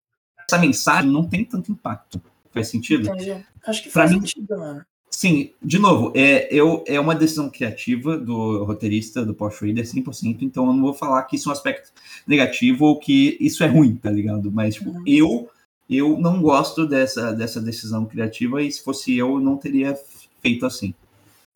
essa 0.47 0.59
mensagem 0.59 1.09
não 1.09 1.27
tem 1.27 1.45
tanto 1.45 1.71
impacto. 1.71 2.21
Faz 2.51 2.67
sentido? 2.67 3.09
Entendi. 3.09 3.43
Acho 3.65 3.83
que 3.83 3.89
faz 3.89 4.11
pra 4.11 4.19
sentido, 4.19 4.53
mim, 4.53 4.59
mano. 4.59 4.85
Sim, 5.15 5.53
de 5.61 5.77
novo, 5.77 6.11
é, 6.15 6.47
eu, 6.51 6.83
é 6.87 6.99
uma 6.99 7.13
decisão 7.13 7.47
criativa 7.47 8.17
do 8.17 8.63
roteirista, 8.63 9.23
do 9.23 9.35
Porsche 9.35 9.65
Reader, 9.65 9.85
100%, 9.85 10.41
então 10.41 10.65
eu 10.65 10.73
não 10.73 10.81
vou 10.81 10.93
falar 10.93 11.21
que 11.23 11.35
isso 11.35 11.47
é 11.47 11.51
um 11.51 11.53
aspecto 11.53 11.91
negativo 12.25 12.85
ou 12.85 12.99
que 12.99 13.37
isso 13.39 13.63
é 13.63 13.67
ruim, 13.67 13.95
tá 13.95 14.09
ligado? 14.09 14.51
Mas, 14.51 14.73
tipo, 14.73 14.89
uhum. 14.89 15.03
eu, 15.05 15.49
eu 15.87 16.17
não 16.17 16.41
gosto 16.41 16.87
dessa, 16.87 17.31
dessa 17.31 17.61
decisão 17.61 18.07
criativa 18.07 18.61
e 18.61 18.71
se 18.71 18.83
fosse 18.83 19.15
eu, 19.15 19.39
não 19.39 19.55
teria 19.55 19.95
feito 20.41 20.65
assim. 20.65 20.95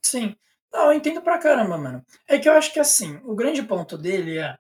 Sim. 0.06 0.36
Não, 0.72 0.92
eu 0.92 0.94
entendo 0.94 1.20
pra 1.22 1.40
caramba, 1.40 1.80
mano. 1.80 2.06
É 2.28 2.38
que 2.38 2.48
eu 2.48 2.54
acho 2.54 2.72
que, 2.72 2.80
assim, 2.80 3.20
o 3.26 3.34
grande 3.34 3.64
ponto 3.64 3.98
dele 3.98 4.38
é, 4.38 4.56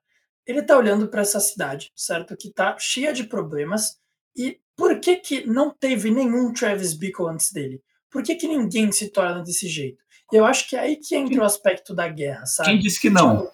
ele 0.46 0.64
tá 0.64 0.76
olhando 0.76 1.08
para 1.08 1.22
essa 1.22 1.40
cidade, 1.40 1.92
certo? 1.96 2.36
Que 2.36 2.50
tá 2.50 2.76
cheia 2.80 3.14
de 3.14 3.26
problemas 3.26 4.00
e 4.36 4.60
por 4.76 5.00
que 5.00 5.18
que 5.18 5.46
não 5.46 5.70
teve 5.70 6.10
nenhum 6.10 6.52
Travis 6.52 6.96
Bickle 6.96 7.30
antes 7.30 7.52
dele? 7.52 7.80
Por 8.18 8.24
que, 8.24 8.34
que 8.34 8.48
ninguém 8.48 8.92
se 8.92 9.10
torna 9.10 9.44
desse 9.44 9.68
jeito? 9.68 10.04
Eu 10.34 10.44
acho 10.44 10.68
que 10.68 10.76
é 10.76 10.80
aí 10.80 10.96
que 10.96 11.16
entra 11.16 11.40
o 11.40 11.46
aspecto 11.46 11.94
da 11.94 12.08
guerra, 12.08 12.48
sabe? 12.48 12.70
Quem 12.70 12.80
disse 12.80 13.00
que 13.00 13.12
não? 13.12 13.52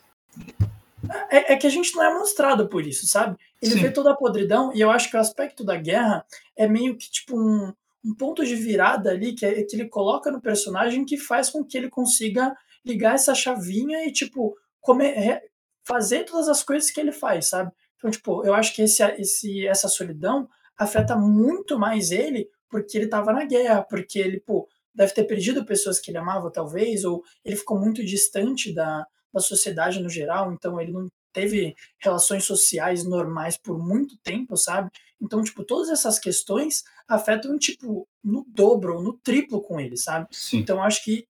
É, 1.30 1.52
é, 1.52 1.58
que 1.58 1.67
a 1.67 1.69
gente 1.69 1.93
não 1.93 2.02
é 2.02 2.13
mostrado 2.17 2.69
por 2.69 2.88
isso, 2.88 3.06
sabe? 3.06 3.36
Ele 3.62 3.73
Sim. 3.73 3.82
vê 3.82 3.91
toda 3.91 4.12
a 4.12 4.15
podridão 4.15 4.71
e 4.73 4.80
eu 4.80 4.89
acho 4.89 5.10
que 5.10 5.17
o 5.17 5.19
aspecto 5.19 5.65
da 5.65 5.76
guerra 5.76 6.26
é 6.56 6.65
meio 6.65 6.95
que 6.95 7.12
tipo 7.12 7.38
um, 7.38 7.73
um 8.06 8.15
ponto 8.15 8.45
de 8.45 8.56
virada 8.56 9.12
ali 9.12 9.34
que, 9.34 9.45
é, 9.45 9.63
que 9.63 9.76
ele 9.76 9.89
coloca 9.89 10.32
no 10.32 10.39
personagem 10.39 11.04
que 11.04 11.17
faz 11.17 11.49
com 11.49 11.62
que 11.62 11.78
ele 11.78 11.89
consiga 11.89 12.56
ligar 12.86 13.15
essa 13.15 13.36
chavinha 13.36 14.08
e, 14.08 14.13
tipo, 14.13 14.56
comer, 14.80 15.41
fazer 15.84 16.23
todas 16.23 16.47
as 16.47 16.63
coisas 16.63 16.89
que 16.89 17.02
ele 17.02 17.12
faz, 17.12 17.49
sabe? 17.49 17.69
Então, 17.97 18.10
tipo, 18.10 18.45
eu 18.45 18.54
acho 18.54 18.73
que 18.73 18.84
esse, 18.84 19.04
esse, 19.19 19.67
essa 19.67 19.89
solidão 19.89 20.47
afeta 20.78 21.17
muito 21.17 21.78
mais 21.78 22.12
ele 22.12 22.49
porque 22.74 22.98
ele 22.98 23.06
estava 23.06 23.32
na 23.32 23.46
guerra, 23.46 23.84
porque 23.84 24.18
ele, 24.18 24.40
pô, 24.40 24.68
deve 24.96 25.14
ter 25.14 25.26
perdido 25.26 25.64
pessoas 25.64 26.00
que 26.00 26.10
ele 26.10 26.18
amava, 26.18 26.50
talvez, 26.50 27.06
ou 27.06 27.24
ele 27.46 27.56
ficou 27.56 27.80
muito 27.80 28.04
distante 28.04 28.74
da, 28.74 29.06
da 29.32 29.40
sociedade 29.40 30.02
no 30.02 30.10
geral, 30.10 30.52
então 30.52 30.82
ele 30.82 30.92
não 30.92 31.08
teve 31.32 31.76
relações 32.00 32.46
sociais 32.46 33.04
normais 33.04 33.58
por 33.58 33.78
muito 33.78 34.18
tempo, 34.24 34.58
sabe? 34.58 34.90
Então, 35.22 35.44
tipo, 35.44 35.64
todas 35.64 35.90
essas 35.90 36.18
questões 36.18 36.84
afetam, 37.08 37.60
tipo, 37.60 38.08
no 38.24 38.44
dobro 38.48 38.96
ou 38.96 39.04
no 39.04 39.14
triplo 39.14 39.62
com 39.62 39.80
ele, 39.80 39.96
sabe? 39.96 40.28
Sim. 40.32 40.58
Então, 40.58 40.82
acho 40.82 41.04
que 41.04 41.28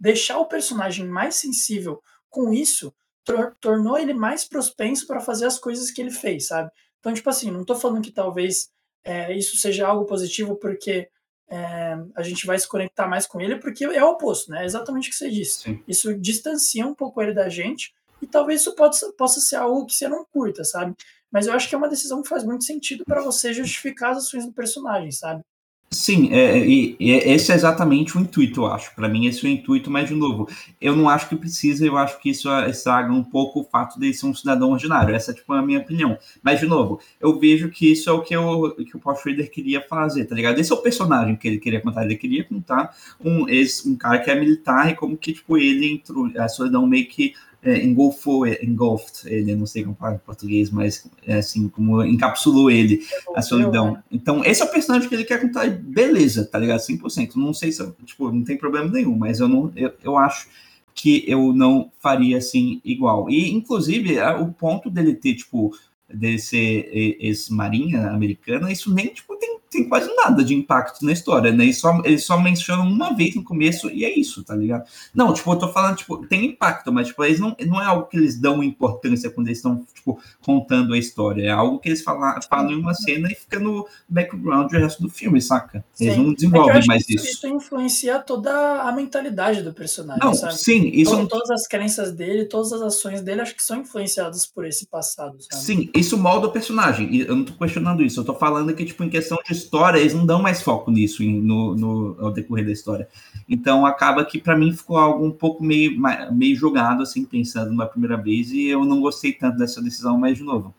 deixar 0.00 0.38
o 0.38 0.48
personagem 0.48 1.06
mais 1.06 1.34
sensível 1.34 2.02
com 2.30 2.50
isso 2.50 2.94
tor 3.24 3.54
tornou 3.60 3.98
ele 3.98 4.14
mais 4.14 4.48
propenso 4.48 5.06
para 5.06 5.20
fazer 5.20 5.44
as 5.44 5.58
coisas 5.58 5.90
que 5.90 6.00
ele 6.00 6.10
fez, 6.10 6.46
sabe? 6.46 6.70
Então, 6.98 7.12
tipo 7.12 7.28
assim, 7.28 7.50
não 7.50 7.62
tô 7.62 7.74
falando 7.74 8.02
que 8.02 8.10
talvez 8.10 8.70
é, 9.04 9.36
isso 9.36 9.56
seja 9.56 9.86
algo 9.86 10.04
positivo 10.04 10.56
porque 10.56 11.08
é, 11.50 11.96
a 12.14 12.22
gente 12.22 12.46
vai 12.46 12.58
se 12.58 12.68
conectar 12.68 13.06
mais 13.06 13.26
com 13.26 13.40
ele, 13.40 13.56
porque 13.56 13.84
é 13.84 14.04
o 14.04 14.10
oposto, 14.10 14.50
né? 14.50 14.62
É 14.62 14.66
exatamente 14.66 15.08
o 15.08 15.10
que 15.10 15.16
você 15.16 15.30
disse. 15.30 15.62
Sim. 15.62 15.82
Isso 15.88 16.14
distancia 16.14 16.86
um 16.86 16.94
pouco 16.94 17.22
ele 17.22 17.32
da 17.32 17.48
gente 17.48 17.94
e 18.20 18.26
talvez 18.26 18.60
isso 18.60 18.74
pode, 18.74 18.98
possa 19.16 19.40
ser 19.40 19.56
algo 19.56 19.86
que 19.86 19.94
você 19.94 20.08
não 20.08 20.24
curta, 20.24 20.64
sabe? 20.64 20.94
Mas 21.30 21.46
eu 21.46 21.52
acho 21.52 21.68
que 21.68 21.74
é 21.74 21.78
uma 21.78 21.88
decisão 21.88 22.22
que 22.22 22.28
faz 22.28 22.44
muito 22.44 22.64
sentido 22.64 23.04
para 23.04 23.22
você 23.22 23.52
justificar 23.52 24.12
as 24.12 24.18
ações 24.18 24.46
do 24.46 24.52
personagem, 24.52 25.10
sabe? 25.10 25.42
Sim, 25.90 26.28
é, 26.34 26.58
e, 26.58 26.96
e, 27.00 27.12
esse 27.12 27.50
é 27.50 27.54
exatamente 27.54 28.16
o 28.16 28.20
intuito, 28.20 28.60
eu 28.60 28.66
acho. 28.66 28.94
Para 28.94 29.08
mim, 29.08 29.26
esse 29.26 29.46
é 29.46 29.48
o 29.48 29.52
intuito, 29.52 29.90
mas, 29.90 30.06
de 30.06 30.14
novo, 30.14 30.46
eu 30.78 30.94
não 30.94 31.08
acho 31.08 31.30
que 31.30 31.34
precisa, 31.34 31.86
eu 31.86 31.96
acho 31.96 32.20
que 32.20 32.28
isso 32.28 32.50
estraga 32.66 33.10
um 33.10 33.24
pouco 33.24 33.60
o 33.60 33.64
fato 33.64 33.98
de 33.98 34.12
ser 34.12 34.26
um 34.26 34.34
cidadão 34.34 34.72
ordinário. 34.72 35.14
Essa 35.14 35.30
é, 35.30 35.34
tipo, 35.34 35.50
a 35.54 35.62
minha 35.62 35.78
opinião. 35.78 36.18
Mas, 36.42 36.60
de 36.60 36.66
novo, 36.66 37.00
eu 37.18 37.38
vejo 37.40 37.70
que 37.70 37.90
isso 37.90 38.10
é 38.10 38.12
o 38.12 38.20
que, 38.20 38.36
eu, 38.36 38.76
que 38.84 38.96
o 38.96 39.00
Paul 39.00 39.16
Schrader 39.16 39.50
queria 39.50 39.80
fazer, 39.80 40.26
tá 40.26 40.34
ligado? 40.34 40.58
Esse 40.58 40.72
é 40.72 40.74
o 40.74 40.82
personagem 40.82 41.36
que 41.36 41.48
ele 41.48 41.58
queria 41.58 41.80
contar. 41.80 42.04
Ele 42.04 42.16
queria 42.16 42.44
contar 42.44 42.94
um, 43.18 43.48
esse, 43.48 43.88
um 43.88 43.96
cara 43.96 44.18
que 44.18 44.30
é 44.30 44.38
militar 44.38 44.90
e 44.90 44.94
como 44.94 45.16
que, 45.16 45.32
tipo, 45.32 45.56
ele 45.56 45.90
entrou, 45.94 46.30
a 46.36 46.48
solidão 46.48 46.86
meio 46.86 47.08
que 47.08 47.32
é, 47.62 47.84
engolfou, 47.84 48.46
é, 48.46 48.58
engulfed 48.62 49.26
ele, 49.26 49.54
não 49.56 49.66
sei 49.66 49.82
como 49.82 49.96
falar 49.96 50.14
em 50.14 50.18
português, 50.18 50.70
mas 50.70 51.08
é 51.26 51.38
assim, 51.38 51.68
como 51.68 52.02
encapsulou 52.04 52.70
ele, 52.70 53.00
a 53.34 53.42
solidão. 53.42 53.94
Né? 53.94 54.02
Então, 54.12 54.44
esse 54.44 54.62
é 54.62 54.64
o 54.64 54.70
personagem 54.70 55.08
que 55.08 55.14
ele 55.14 55.24
quer 55.24 55.40
contar, 55.40 55.68
beleza, 55.68 56.44
tá 56.44 56.58
ligado? 56.58 56.80
100%. 56.80 57.34
Não 57.34 57.52
sei 57.52 57.72
se, 57.72 57.84
tipo, 58.04 58.30
não 58.30 58.44
tem 58.44 58.56
problema 58.56 58.88
nenhum, 58.88 59.16
mas 59.16 59.40
eu 59.40 59.48
não, 59.48 59.72
eu, 59.74 59.92
eu 60.02 60.16
acho 60.16 60.48
que 60.94 61.24
eu 61.26 61.52
não 61.52 61.90
faria 61.98 62.38
assim 62.38 62.80
igual. 62.84 63.28
E, 63.28 63.50
inclusive, 63.50 64.20
o 64.40 64.52
ponto 64.52 64.88
dele 64.88 65.14
ter, 65.14 65.34
tipo, 65.34 65.72
dele 66.12 66.38
ser 66.38 66.88
ex-marinha 67.20 68.08
americana, 68.10 68.70
isso 68.70 68.92
nem, 68.94 69.08
tipo, 69.08 69.36
tem 69.36 69.57
tem 69.70 69.88
quase 69.88 70.12
nada 70.14 70.42
de 70.42 70.54
impacto 70.54 71.04
na 71.04 71.12
história, 71.12 71.52
né? 71.52 71.64
Eles 71.64 71.78
só, 71.78 72.00
eles 72.04 72.24
só 72.24 72.40
mencionam 72.40 72.86
uma 72.86 73.14
vez 73.14 73.34
no 73.34 73.44
começo 73.44 73.90
e 73.90 74.04
é 74.04 74.18
isso, 74.18 74.42
tá 74.42 74.54
ligado? 74.54 74.84
Não, 75.14 75.32
tipo, 75.32 75.52
eu 75.52 75.58
tô 75.58 75.68
falando, 75.68 75.96
tipo, 75.96 76.26
tem 76.26 76.46
impacto, 76.46 76.92
mas, 76.92 77.08
tipo, 77.08 77.24
eles 77.24 77.38
não, 77.38 77.54
não 77.66 77.80
é 77.80 77.84
algo 77.84 78.06
que 78.06 78.16
eles 78.16 78.38
dão 78.38 78.62
importância 78.62 79.30
quando 79.30 79.48
eles 79.48 79.58
estão, 79.58 79.84
tipo, 79.94 80.18
contando 80.42 80.94
a 80.94 80.98
história. 80.98 81.44
É 81.44 81.50
algo 81.50 81.78
que 81.78 81.88
eles 81.88 82.02
falam, 82.02 82.40
falam 82.48 82.72
em 82.72 82.76
uma 82.76 82.94
cena 82.94 83.30
e 83.30 83.34
fica 83.34 83.58
no 83.58 83.86
background 84.08 84.70
do 84.70 84.78
resto 84.78 85.02
do 85.02 85.08
filme, 85.08 85.40
saca? 85.40 85.84
Eles 86.00 86.14
sim. 86.14 86.22
não 86.22 86.32
desenvolvem 86.32 86.82
é 86.82 86.86
mais 86.86 87.08
isso. 87.08 87.26
Isso 87.26 87.46
influencia 87.46 88.18
toda 88.18 88.82
a 88.82 88.92
mentalidade 88.92 89.62
do 89.62 89.72
personagem, 89.72 90.22
não, 90.22 90.34
sabe? 90.34 90.58
Sim, 90.58 90.90
isso... 90.92 91.10
Todo, 91.10 91.28
todas 91.28 91.50
as 91.50 91.66
crenças 91.66 92.12
dele, 92.12 92.44
todas 92.46 92.72
as 92.72 92.80
ações 92.80 93.20
dele, 93.20 93.42
acho 93.42 93.54
que 93.54 93.62
são 93.62 93.80
influenciadas 93.80 94.46
por 94.46 94.64
esse 94.64 94.86
passado, 94.86 95.36
sabe? 95.40 95.62
Sim, 95.62 95.90
isso 95.94 96.16
molda 96.16 96.46
o 96.46 96.50
personagem. 96.50 97.14
Eu 97.16 97.36
não 97.36 97.44
tô 97.44 97.52
questionando 97.52 98.02
isso. 98.02 98.20
Eu 98.20 98.24
tô 98.24 98.34
falando 98.34 98.74
que, 98.74 98.84
tipo, 98.84 99.04
em 99.04 99.10
questão 99.10 99.38
de 99.44 99.57
história, 99.58 99.98
eles 99.98 100.14
não 100.14 100.24
dão 100.24 100.40
mais 100.40 100.62
foco 100.62 100.90
nisso 100.90 101.22
no, 101.22 101.74
no, 101.74 102.16
ao 102.20 102.32
decorrer 102.32 102.64
da 102.64 102.72
história. 102.72 103.08
Então, 103.48 103.84
acaba 103.84 104.24
que, 104.24 104.38
para 104.38 104.56
mim, 104.56 104.72
ficou 104.72 104.96
algo 104.96 105.24
um 105.24 105.30
pouco 105.30 105.62
meio, 105.64 106.00
meio 106.32 106.56
jogado, 106.56 107.02
assim, 107.02 107.24
pensando 107.24 107.72
na 107.72 107.86
primeira 107.86 108.16
vez, 108.16 108.50
e 108.50 108.66
eu 108.66 108.84
não 108.84 109.00
gostei 109.00 109.32
tanto 109.32 109.58
dessa 109.58 109.82
decisão, 109.82 110.18
mas, 110.18 110.36
de 110.36 110.44
novo, 110.44 110.74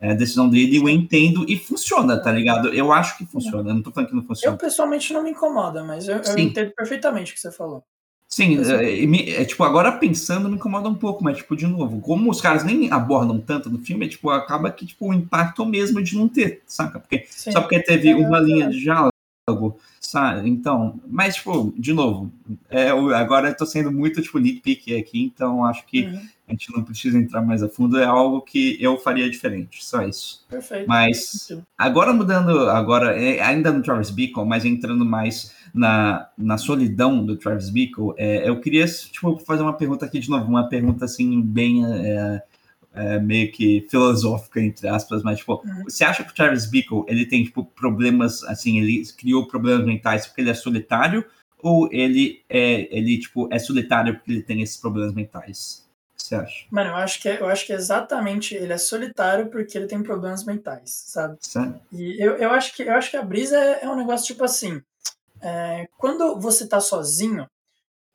é 0.00 0.10
a 0.10 0.14
decisão 0.14 0.48
dele, 0.48 0.76
eu 0.76 0.88
entendo 0.88 1.46
e 1.48 1.56
funciona, 1.56 2.20
tá 2.20 2.30
ligado? 2.30 2.68
Eu 2.68 2.92
acho 2.92 3.16
que 3.16 3.24
funciona, 3.24 3.70
eu 3.70 3.74
não 3.74 3.82
tô 3.82 3.90
falando 3.90 4.10
que 4.10 4.16
não 4.16 4.24
funciona. 4.24 4.54
Eu, 4.54 4.58
pessoalmente, 4.58 5.12
não 5.12 5.22
me 5.22 5.30
incomoda, 5.30 5.82
mas 5.82 6.08
eu, 6.08 6.18
eu 6.18 6.38
entendo 6.38 6.72
perfeitamente 6.72 7.32
o 7.32 7.34
que 7.34 7.40
você 7.40 7.50
falou. 7.50 7.82
Sim, 8.34 8.58
é, 8.64 9.40
é, 9.42 9.44
tipo, 9.44 9.62
agora 9.62 9.92
pensando 9.92 10.48
me 10.48 10.56
incomoda 10.56 10.88
um 10.88 10.94
pouco, 10.96 11.22
mas, 11.22 11.36
tipo, 11.36 11.54
de 11.54 11.68
novo, 11.68 12.00
como 12.00 12.28
os 12.28 12.40
caras 12.40 12.64
nem 12.64 12.90
abordam 12.90 13.38
tanto 13.40 13.70
no 13.70 13.78
filme, 13.78 14.06
é, 14.06 14.08
tipo, 14.08 14.28
acaba 14.28 14.72
que, 14.72 14.84
tipo, 14.84 15.08
o 15.08 15.14
impacto 15.14 15.64
mesmo 15.64 16.02
de 16.02 16.16
não 16.16 16.26
ter, 16.26 16.60
saca? 16.66 16.98
Porque, 16.98 17.26
Sim. 17.30 17.52
só 17.52 17.60
porque 17.60 17.78
teve 17.78 18.08
é, 18.08 18.16
uma 18.16 18.40
linha 18.40 18.68
de 18.68 18.80
diálogo, 18.80 19.78
sabe? 20.00 20.50
Então, 20.50 21.00
mas, 21.06 21.36
tipo, 21.36 21.72
de 21.78 21.92
novo, 21.92 22.28
é, 22.68 22.88
agora 22.90 23.50
eu 23.50 23.56
tô 23.56 23.64
sendo 23.64 23.92
muito, 23.92 24.20
tipo, 24.20 24.40
nitpick 24.40 24.98
aqui, 24.98 25.22
então 25.22 25.64
acho 25.64 25.86
que 25.86 26.02
uhum. 26.02 26.28
A 26.46 26.52
gente 26.52 26.72
não 26.74 26.84
precisa 26.84 27.18
entrar 27.18 27.40
mais 27.40 27.62
a 27.62 27.68
fundo, 27.68 27.98
é 27.98 28.04
algo 28.04 28.42
que 28.42 28.76
eu 28.80 28.98
faria 28.98 29.30
diferente, 29.30 29.84
só 29.84 30.02
isso. 30.02 30.44
Perfeito. 30.48 30.86
Mas, 30.86 31.48
agora 31.76 32.12
mudando, 32.12 32.68
agora, 32.70 33.18
é, 33.20 33.40
ainda 33.40 33.72
no 33.72 33.82
Travis 33.82 34.10
Bickle, 34.10 34.44
mas 34.44 34.64
entrando 34.64 35.04
mais 35.04 35.54
na, 35.72 36.28
na 36.36 36.58
solidão 36.58 37.24
do 37.24 37.36
Travis 37.36 37.70
Bickle, 37.70 38.12
é, 38.18 38.48
eu 38.48 38.60
queria 38.60 38.86
tipo, 38.86 39.38
fazer 39.38 39.62
uma 39.62 39.72
pergunta 39.72 40.04
aqui 40.04 40.18
de 40.18 40.28
novo, 40.28 40.46
uma 40.46 40.68
pergunta 40.68 41.06
assim, 41.06 41.40
bem 41.40 41.84
é, 41.86 42.42
é, 42.92 43.18
meio 43.18 43.50
que 43.50 43.86
filosófica, 43.90 44.60
entre 44.60 44.86
aspas, 44.86 45.22
mas 45.22 45.38
tipo, 45.38 45.62
uhum. 45.64 45.84
você 45.84 46.04
acha 46.04 46.22
que 46.22 46.30
o 46.30 46.34
Travis 46.34 46.66
Bickle 46.66 47.04
ele 47.08 47.24
tem 47.24 47.42
tipo, 47.42 47.64
problemas, 47.64 48.44
assim, 48.44 48.78
ele 48.78 49.02
criou 49.16 49.48
problemas 49.48 49.86
mentais 49.86 50.26
porque 50.26 50.42
ele 50.42 50.50
é 50.50 50.54
solitário, 50.54 51.24
ou 51.64 51.88
ele 51.90 52.42
é, 52.50 52.94
ele, 52.94 53.18
tipo, 53.18 53.48
é 53.50 53.58
solitário 53.58 54.14
porque 54.14 54.30
ele 54.30 54.42
tem 54.42 54.60
esses 54.60 54.76
problemas 54.76 55.14
mentais? 55.14 55.83
Você 56.16 56.34
acha? 56.34 56.66
Mano, 56.70 56.90
eu 56.90 56.96
acho 56.96 57.20
que 57.20 57.28
é, 57.28 57.40
eu 57.40 57.46
acho 57.46 57.66
que 57.66 57.72
é 57.72 57.76
exatamente 57.76 58.54
ele 58.54 58.72
é 58.72 58.78
solitário 58.78 59.50
porque 59.50 59.76
ele 59.76 59.86
tem 59.86 60.02
problemas 60.02 60.44
mentais, 60.44 61.04
sabe? 61.06 61.36
Sério? 61.40 61.80
E 61.92 62.24
eu, 62.24 62.36
eu 62.36 62.50
acho 62.50 62.74
que 62.74 62.82
eu 62.82 62.94
acho 62.94 63.10
que 63.10 63.16
a 63.16 63.22
brisa 63.22 63.58
é, 63.58 63.84
é 63.84 63.88
um 63.88 63.96
negócio 63.96 64.26
tipo 64.26 64.44
assim. 64.44 64.82
É, 65.42 65.86
quando 65.98 66.40
você 66.40 66.66
tá 66.66 66.80
sozinho, 66.80 67.46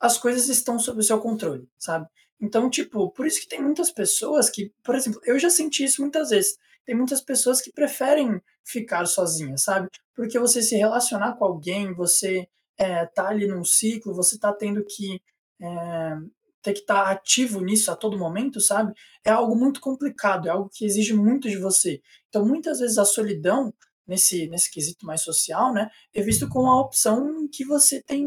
as 0.00 0.18
coisas 0.18 0.48
estão 0.48 0.78
sob 0.78 0.98
o 0.98 1.02
seu 1.02 1.20
controle, 1.20 1.68
sabe? 1.78 2.06
Então, 2.40 2.70
tipo, 2.70 3.10
por 3.10 3.26
isso 3.26 3.40
que 3.40 3.48
tem 3.48 3.62
muitas 3.62 3.90
pessoas 3.90 4.48
que, 4.48 4.72
por 4.82 4.94
exemplo, 4.94 5.20
eu 5.24 5.38
já 5.38 5.50
senti 5.50 5.84
isso 5.84 6.00
muitas 6.00 6.30
vezes. 6.30 6.56
Tem 6.86 6.94
muitas 6.94 7.20
pessoas 7.20 7.60
que 7.60 7.70
preferem 7.70 8.40
ficar 8.64 9.04
sozinhas, 9.06 9.62
sabe? 9.62 9.88
Porque 10.14 10.38
você 10.38 10.62
se 10.62 10.74
relacionar 10.74 11.34
com 11.34 11.44
alguém, 11.44 11.92
você 11.92 12.48
é, 12.78 13.04
tá 13.06 13.28
ali 13.28 13.46
num 13.46 13.64
ciclo, 13.64 14.14
você 14.14 14.38
tá 14.38 14.52
tendo 14.52 14.82
que 14.84 15.20
é, 15.60 16.16
ter 16.62 16.72
que 16.72 16.80
estar 16.80 17.04
tá 17.04 17.10
ativo 17.10 17.60
nisso 17.60 17.90
a 17.90 17.96
todo 17.96 18.18
momento, 18.18 18.60
sabe? 18.60 18.92
É 19.24 19.30
algo 19.30 19.56
muito 19.56 19.80
complicado, 19.80 20.46
é 20.46 20.50
algo 20.50 20.70
que 20.72 20.84
exige 20.84 21.14
muito 21.14 21.48
de 21.48 21.56
você. 21.56 22.00
Então, 22.28 22.46
muitas 22.46 22.80
vezes 22.80 22.98
a 22.98 23.04
solidão 23.04 23.72
nesse, 24.06 24.48
nesse 24.48 24.70
quesito 24.70 25.06
mais 25.06 25.22
social, 25.22 25.72
né, 25.72 25.88
é 26.12 26.20
visto 26.20 26.48
como 26.48 26.68
a 26.68 26.80
opção 26.80 27.48
que 27.52 27.64
você 27.64 28.02
tem 28.02 28.26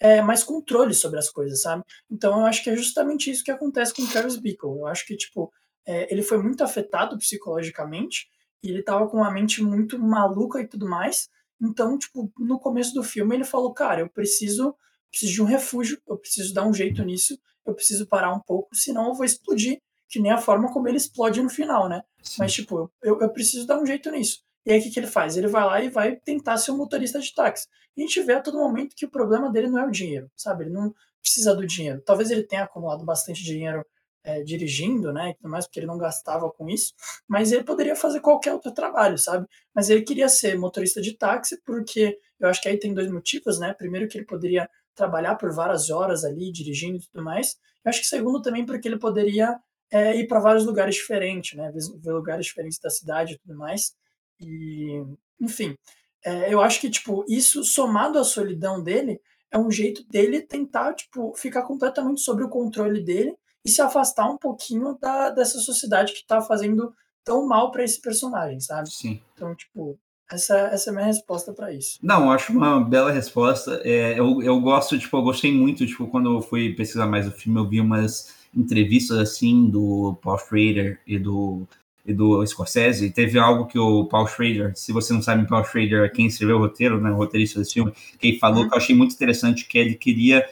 é, 0.00 0.22
mais 0.22 0.44
controle 0.44 0.94
sobre 0.94 1.18
as 1.18 1.28
coisas, 1.28 1.62
sabe? 1.62 1.82
Então 2.08 2.40
eu 2.40 2.46
acho 2.46 2.62
que 2.62 2.70
é 2.70 2.76
justamente 2.76 3.30
isso 3.30 3.42
que 3.42 3.50
acontece 3.50 3.92
com 3.92 4.02
o 4.02 4.06
Travis 4.06 4.36
Bickle. 4.36 4.78
Eu 4.78 4.86
acho 4.86 5.04
que, 5.04 5.16
tipo, 5.16 5.52
é, 5.86 6.12
ele 6.12 6.22
foi 6.22 6.40
muito 6.40 6.62
afetado 6.62 7.18
psicologicamente 7.18 8.28
e 8.62 8.70
ele 8.70 8.82
tava 8.82 9.08
com 9.08 9.18
uma 9.18 9.30
mente 9.32 9.62
muito 9.62 9.98
maluca 9.98 10.60
e 10.60 10.68
tudo 10.68 10.88
mais. 10.88 11.28
Então, 11.60 11.98
tipo, 11.98 12.32
no 12.38 12.58
começo 12.60 12.94
do 12.94 13.02
filme 13.02 13.34
ele 13.34 13.44
falou, 13.44 13.72
cara, 13.74 14.02
eu 14.02 14.08
preciso, 14.08 14.74
preciso 15.10 15.32
de 15.32 15.42
um 15.42 15.46
refúgio, 15.46 16.00
eu 16.06 16.16
preciso 16.16 16.54
dar 16.54 16.66
um 16.66 16.72
jeito 16.72 17.02
nisso, 17.02 17.36
eu 17.70 17.74
preciso 17.74 18.06
parar 18.06 18.32
um 18.32 18.40
pouco, 18.40 18.74
senão 18.74 19.08
eu 19.08 19.14
vou 19.14 19.24
explodir, 19.24 19.80
que 20.08 20.20
nem 20.20 20.32
a 20.32 20.38
forma 20.38 20.72
como 20.72 20.88
ele 20.88 20.96
explode 20.96 21.42
no 21.42 21.50
final, 21.50 21.88
né? 21.88 22.02
Sim. 22.22 22.36
Mas, 22.38 22.52
tipo, 22.52 22.90
eu, 23.02 23.20
eu 23.20 23.30
preciso 23.30 23.66
dar 23.66 23.80
um 23.80 23.86
jeito 23.86 24.10
nisso. 24.10 24.42
E 24.64 24.72
aí 24.72 24.80
o 24.80 24.82
que, 24.82 24.90
que 24.90 25.00
ele 25.00 25.06
faz? 25.06 25.36
Ele 25.36 25.46
vai 25.46 25.64
lá 25.64 25.82
e 25.82 25.88
vai 25.88 26.16
tentar 26.16 26.56
ser 26.56 26.72
um 26.72 26.76
motorista 26.76 27.20
de 27.20 27.32
táxi. 27.34 27.66
E 27.96 28.02
a 28.02 28.06
gente 28.06 28.20
vê 28.22 28.34
a 28.34 28.40
todo 28.40 28.58
momento 28.58 28.94
que 28.96 29.06
o 29.06 29.10
problema 29.10 29.50
dele 29.50 29.68
não 29.68 29.78
é 29.78 29.86
o 29.86 29.90
dinheiro, 29.90 30.30
sabe? 30.36 30.64
Ele 30.64 30.70
não 30.70 30.94
precisa 31.20 31.54
do 31.54 31.66
dinheiro. 31.66 32.02
Talvez 32.04 32.30
ele 32.30 32.42
tenha 32.42 32.64
acumulado 32.64 33.04
bastante 33.04 33.42
dinheiro 33.42 33.84
é, 34.24 34.42
dirigindo, 34.42 35.12
né, 35.12 35.30
e 35.30 35.34
tudo 35.34 35.48
mais, 35.48 35.66
porque 35.66 35.80
ele 35.80 35.86
não 35.86 35.96
gastava 35.96 36.50
com 36.50 36.68
isso, 36.68 36.92
mas 37.26 37.50
ele 37.50 37.64
poderia 37.64 37.96
fazer 37.96 38.20
qualquer 38.20 38.52
outro 38.52 38.72
trabalho, 38.72 39.16
sabe? 39.16 39.46
Mas 39.74 39.88
ele 39.88 40.02
queria 40.02 40.28
ser 40.28 40.58
motorista 40.58 41.00
de 41.00 41.16
táxi 41.16 41.60
porque 41.64 42.18
eu 42.38 42.48
acho 42.48 42.60
que 42.60 42.68
aí 42.68 42.78
tem 42.78 42.92
dois 42.92 43.10
motivos, 43.10 43.58
né? 43.58 43.72
Primeiro 43.72 44.06
que 44.06 44.18
ele 44.18 44.26
poderia 44.26 44.68
trabalhar 44.98 45.36
por 45.36 45.52
várias 45.52 45.88
horas 45.88 46.24
ali, 46.24 46.52
dirigindo 46.52 46.98
e 46.98 47.00
tudo 47.00 47.24
mais. 47.24 47.56
Eu 47.84 47.88
acho 47.88 48.00
que 48.00 48.06
segundo 48.06 48.42
também 48.42 48.66
porque 48.66 48.88
ele 48.88 48.98
poderia 48.98 49.58
é, 49.90 50.16
ir 50.16 50.26
para 50.26 50.40
vários 50.40 50.66
lugares 50.66 50.96
diferentes, 50.96 51.56
né? 51.56 51.72
Ver 51.72 52.12
lugares 52.12 52.46
diferentes 52.46 52.78
da 52.78 52.90
cidade 52.90 53.34
e 53.34 53.38
tudo 53.38 53.56
mais. 53.56 53.94
E, 54.40 55.02
enfim, 55.40 55.76
é, 56.24 56.52
eu 56.52 56.60
acho 56.60 56.80
que, 56.80 56.90
tipo, 56.90 57.24
isso 57.28 57.64
somado 57.64 58.18
à 58.18 58.24
solidão 58.24 58.82
dele, 58.82 59.20
é 59.50 59.58
um 59.58 59.70
jeito 59.70 60.06
dele 60.08 60.42
tentar, 60.42 60.92
tipo, 60.94 61.32
ficar 61.34 61.62
completamente 61.62 62.20
sobre 62.20 62.44
o 62.44 62.50
controle 62.50 63.02
dele 63.02 63.34
e 63.64 63.70
se 63.70 63.80
afastar 63.80 64.28
um 64.28 64.36
pouquinho 64.36 64.98
da, 65.00 65.30
dessa 65.30 65.58
sociedade 65.58 66.12
que 66.12 66.26
tá 66.26 66.40
fazendo 66.42 66.92
tão 67.24 67.46
mal 67.46 67.70
para 67.70 67.84
esse 67.84 68.00
personagem, 68.00 68.60
sabe? 68.60 68.90
Sim. 68.90 69.22
Então, 69.32 69.54
tipo, 69.54 69.98
essa, 70.30 70.56
essa 70.72 70.90
é 70.90 70.92
a 70.92 70.94
minha 70.94 71.06
resposta 71.06 71.52
para 71.52 71.72
isso. 71.72 71.98
Não, 72.02 72.24
eu 72.24 72.30
acho 72.30 72.52
uma 72.52 72.80
bela 72.80 73.10
resposta. 73.10 73.80
É, 73.84 74.18
eu, 74.18 74.42
eu 74.42 74.60
gosto, 74.60 74.98
tipo, 74.98 75.16
eu 75.16 75.22
gostei 75.22 75.52
muito, 75.52 75.86
tipo, 75.86 76.06
quando 76.06 76.32
eu 76.34 76.42
fui 76.42 76.74
pesquisar 76.74 77.06
mais 77.06 77.26
o 77.26 77.30
filme, 77.30 77.58
eu 77.58 77.68
vi 77.68 77.80
umas 77.80 78.34
entrevistas, 78.54 79.18
assim, 79.18 79.68
do 79.68 80.18
Paul 80.22 80.38
Schrader 80.38 81.00
e 81.06 81.18
do 81.18 81.66
e 82.08 82.14
do 82.14 82.44
Scorsese, 82.46 83.10
teve 83.10 83.38
algo 83.38 83.66
que 83.66 83.78
o 83.78 84.06
Paul 84.06 84.26
Schrader, 84.26 84.72
se 84.74 84.92
você 84.92 85.12
não 85.12 85.20
sabe, 85.20 85.46
Paul 85.46 85.62
Schrader 85.62 86.04
é 86.04 86.08
quem 86.08 86.24
escreveu 86.26 86.56
o 86.56 86.60
roteiro, 86.60 86.98
né, 86.98 87.10
o 87.10 87.16
roteirista 87.16 87.58
desse 87.58 87.74
filme, 87.74 87.92
que 88.18 88.28
ele 88.28 88.38
falou 88.38 88.62
uhum. 88.62 88.68
que 88.68 88.74
eu 88.74 88.78
achei 88.78 88.96
muito 88.96 89.14
interessante, 89.14 89.66
que 89.66 89.76
ele 89.76 89.94
queria, 89.94 90.42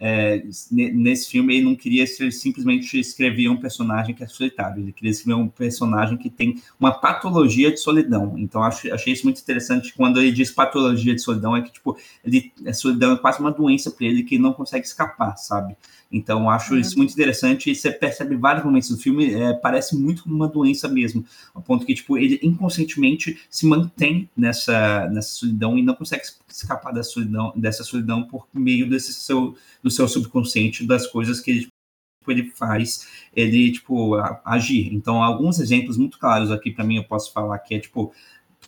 é, 0.00 0.42
nesse 0.70 1.30
filme, 1.30 1.56
ele 1.56 1.64
não 1.66 1.76
queria 1.76 2.06
ser, 2.06 2.32
simplesmente 2.32 2.98
escrever 2.98 3.48
um 3.48 3.58
personagem 3.58 4.14
que 4.14 4.24
é 4.24 4.26
solitário, 4.26 4.82
ele 4.82 4.92
queria 4.92 5.10
escrever 5.10 5.34
um 5.34 5.46
personagem 5.46 6.16
que 6.16 6.30
tem 6.30 6.60
uma 6.78 6.90
patologia 6.90 7.70
de 7.70 7.78
solidão. 7.78 8.34
Então, 8.38 8.62
acho, 8.62 8.90
achei 8.94 9.12
isso 9.12 9.24
muito 9.24 9.42
interessante 9.42 9.92
quando 9.94 10.18
ele 10.18 10.32
diz 10.32 10.50
patologia 10.50 11.14
de 11.14 11.20
solidão, 11.20 11.54
é 11.54 11.60
que, 11.60 11.70
tipo, 11.70 11.98
ele, 12.24 12.50
a 12.66 12.72
solidão 12.72 13.12
é 13.12 13.18
quase 13.18 13.40
uma 13.40 13.50
doença 13.50 13.90
para 13.90 14.06
ele 14.06 14.22
que 14.22 14.38
não 14.38 14.54
consegue 14.54 14.86
escapar, 14.86 15.36
sabe? 15.36 15.76
Então, 16.10 16.50
acho 16.50 16.74
uhum. 16.74 16.80
isso 16.80 16.98
muito 16.98 17.12
interessante 17.12 17.70
e 17.70 17.74
você 17.74 17.90
percebe 17.90 18.34
vários 18.34 18.64
momentos 18.64 18.88
do 18.88 18.96
filme, 18.96 19.32
é, 19.32 19.52
parece 19.52 19.96
muito 19.96 20.24
uma 20.26 20.48
doença 20.48 20.88
mesmo, 20.88 21.24
ao 21.54 21.62
ponto 21.62 21.86
que, 21.86 21.94
tipo, 21.94 22.18
ele 22.18 22.40
inconscientemente 22.42 23.38
se 23.48 23.66
mantém 23.66 24.28
nessa, 24.36 25.08
nessa 25.08 25.28
solidão 25.28 25.78
e 25.78 25.82
não 25.82 25.94
consegue 25.94 26.24
escapar 26.48 26.92
dessa 26.92 27.10
solidão, 27.10 27.52
dessa 27.54 27.84
solidão 27.84 28.24
por 28.24 28.48
meio 28.52 28.88
desse 28.88 29.12
seu, 29.12 29.56
do 29.82 29.90
seu 29.90 30.08
subconsciente, 30.08 30.84
das 30.84 31.06
coisas 31.06 31.40
que 31.40 31.50
ele, 31.50 31.60
tipo, 31.60 31.70
ele 32.28 32.50
faz 32.50 33.06
ele, 33.34 33.70
tipo, 33.70 34.16
agir. 34.44 34.92
Então, 34.92 35.22
alguns 35.22 35.60
exemplos 35.60 35.96
muito 35.96 36.18
claros 36.18 36.50
aqui 36.50 36.72
para 36.72 36.84
mim 36.84 36.96
eu 36.96 37.04
posso 37.04 37.32
falar 37.32 37.58
que 37.60 37.74
é, 37.74 37.78
tipo, 37.78 38.12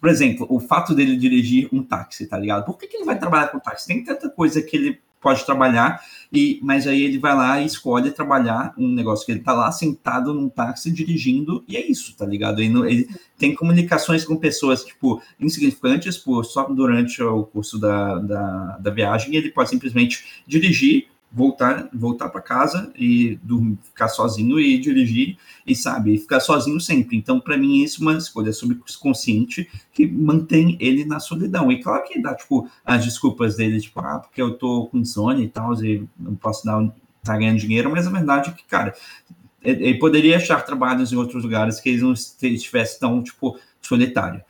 por 0.00 0.08
exemplo, 0.08 0.46
o 0.48 0.60
fato 0.60 0.94
dele 0.94 1.16
dirigir 1.16 1.68
um 1.72 1.82
táxi, 1.82 2.26
tá 2.26 2.38
ligado? 2.38 2.64
Por 2.64 2.78
que, 2.78 2.86
que 2.86 2.96
ele 2.96 3.04
vai 3.04 3.18
trabalhar 3.18 3.48
com 3.48 3.58
táxi? 3.58 3.88
Tem 3.88 4.02
tanta 4.02 4.28
coisa 4.30 4.62
que 4.62 4.76
ele 4.76 5.00
pode 5.22 5.46
trabalhar, 5.46 6.02
e 6.32 6.58
mas 6.62 6.86
aí 6.86 7.02
ele 7.02 7.18
vai 7.18 7.34
lá 7.34 7.60
e 7.60 7.66
escolhe 7.66 8.10
trabalhar 8.10 8.74
um 8.76 8.88
negócio 8.88 9.24
que 9.24 9.32
ele 9.32 9.40
tá 9.40 9.52
lá 9.52 9.70
sentado 9.70 10.34
num 10.34 10.48
táxi 10.48 10.90
dirigindo, 10.90 11.64
e 11.68 11.76
é 11.76 11.86
isso, 11.90 12.16
tá 12.16 12.26
ligado? 12.26 12.60
Ele, 12.60 12.78
ele 12.90 13.08
tem 13.38 13.54
comunicações 13.54 14.24
com 14.24 14.36
pessoas, 14.36 14.84
tipo, 14.84 15.22
insignificantes, 15.38 16.18
por, 16.18 16.44
só 16.44 16.64
durante 16.64 17.22
o 17.22 17.44
curso 17.44 17.78
da, 17.78 18.18
da, 18.18 18.78
da 18.78 18.90
viagem, 18.90 19.36
ele 19.36 19.50
pode 19.50 19.70
simplesmente 19.70 20.42
dirigir 20.46 21.11
voltar 21.32 21.88
voltar 21.92 22.28
para 22.28 22.42
casa 22.42 22.92
e 22.94 23.38
dormir, 23.42 23.78
ficar 23.82 24.08
sozinho 24.08 24.60
e 24.60 24.78
dirigir 24.78 25.38
e 25.66 25.74
sabe 25.74 26.18
ficar 26.18 26.40
sozinho 26.40 26.78
sempre. 26.80 27.16
Então 27.16 27.40
para 27.40 27.56
mim 27.56 27.82
isso 27.82 28.02
é 28.02 28.06
uma 28.06 28.18
escolha 28.18 28.52
subconsciente 28.52 29.68
que 29.92 30.06
mantém 30.06 30.76
ele 30.78 31.04
na 31.04 31.18
solidão. 31.18 31.72
E 31.72 31.82
claro 31.82 32.04
que 32.04 32.20
dá 32.20 32.34
tipo 32.34 32.68
as 32.84 33.04
desculpas 33.04 33.56
dele 33.56 33.80
tipo 33.80 33.98
ah 34.00 34.18
porque 34.18 34.42
eu 34.42 34.54
tô 34.54 34.86
com 34.86 34.98
insônia 34.98 35.42
e 35.42 35.48
tal 35.48 35.72
e 35.82 36.06
não 36.18 36.34
posso 36.34 36.64
dar 36.64 36.92
tá 37.24 37.36
ganhando 37.36 37.58
dinheiro 37.58 37.90
mas 37.90 38.06
a 38.06 38.10
verdade 38.10 38.50
é 38.50 38.52
que 38.52 38.64
cara 38.64 38.94
ele 39.62 39.94
poderia 39.94 40.38
achar 40.38 40.60
trabalhos 40.64 41.12
em 41.12 41.16
outros 41.16 41.44
lugares 41.44 41.78
que 41.78 41.88
ele 41.88 42.02
não 42.02 42.12
estivesse 42.12 42.98
tão 42.98 43.22
tipo 43.22 43.56
solitário 43.80 44.42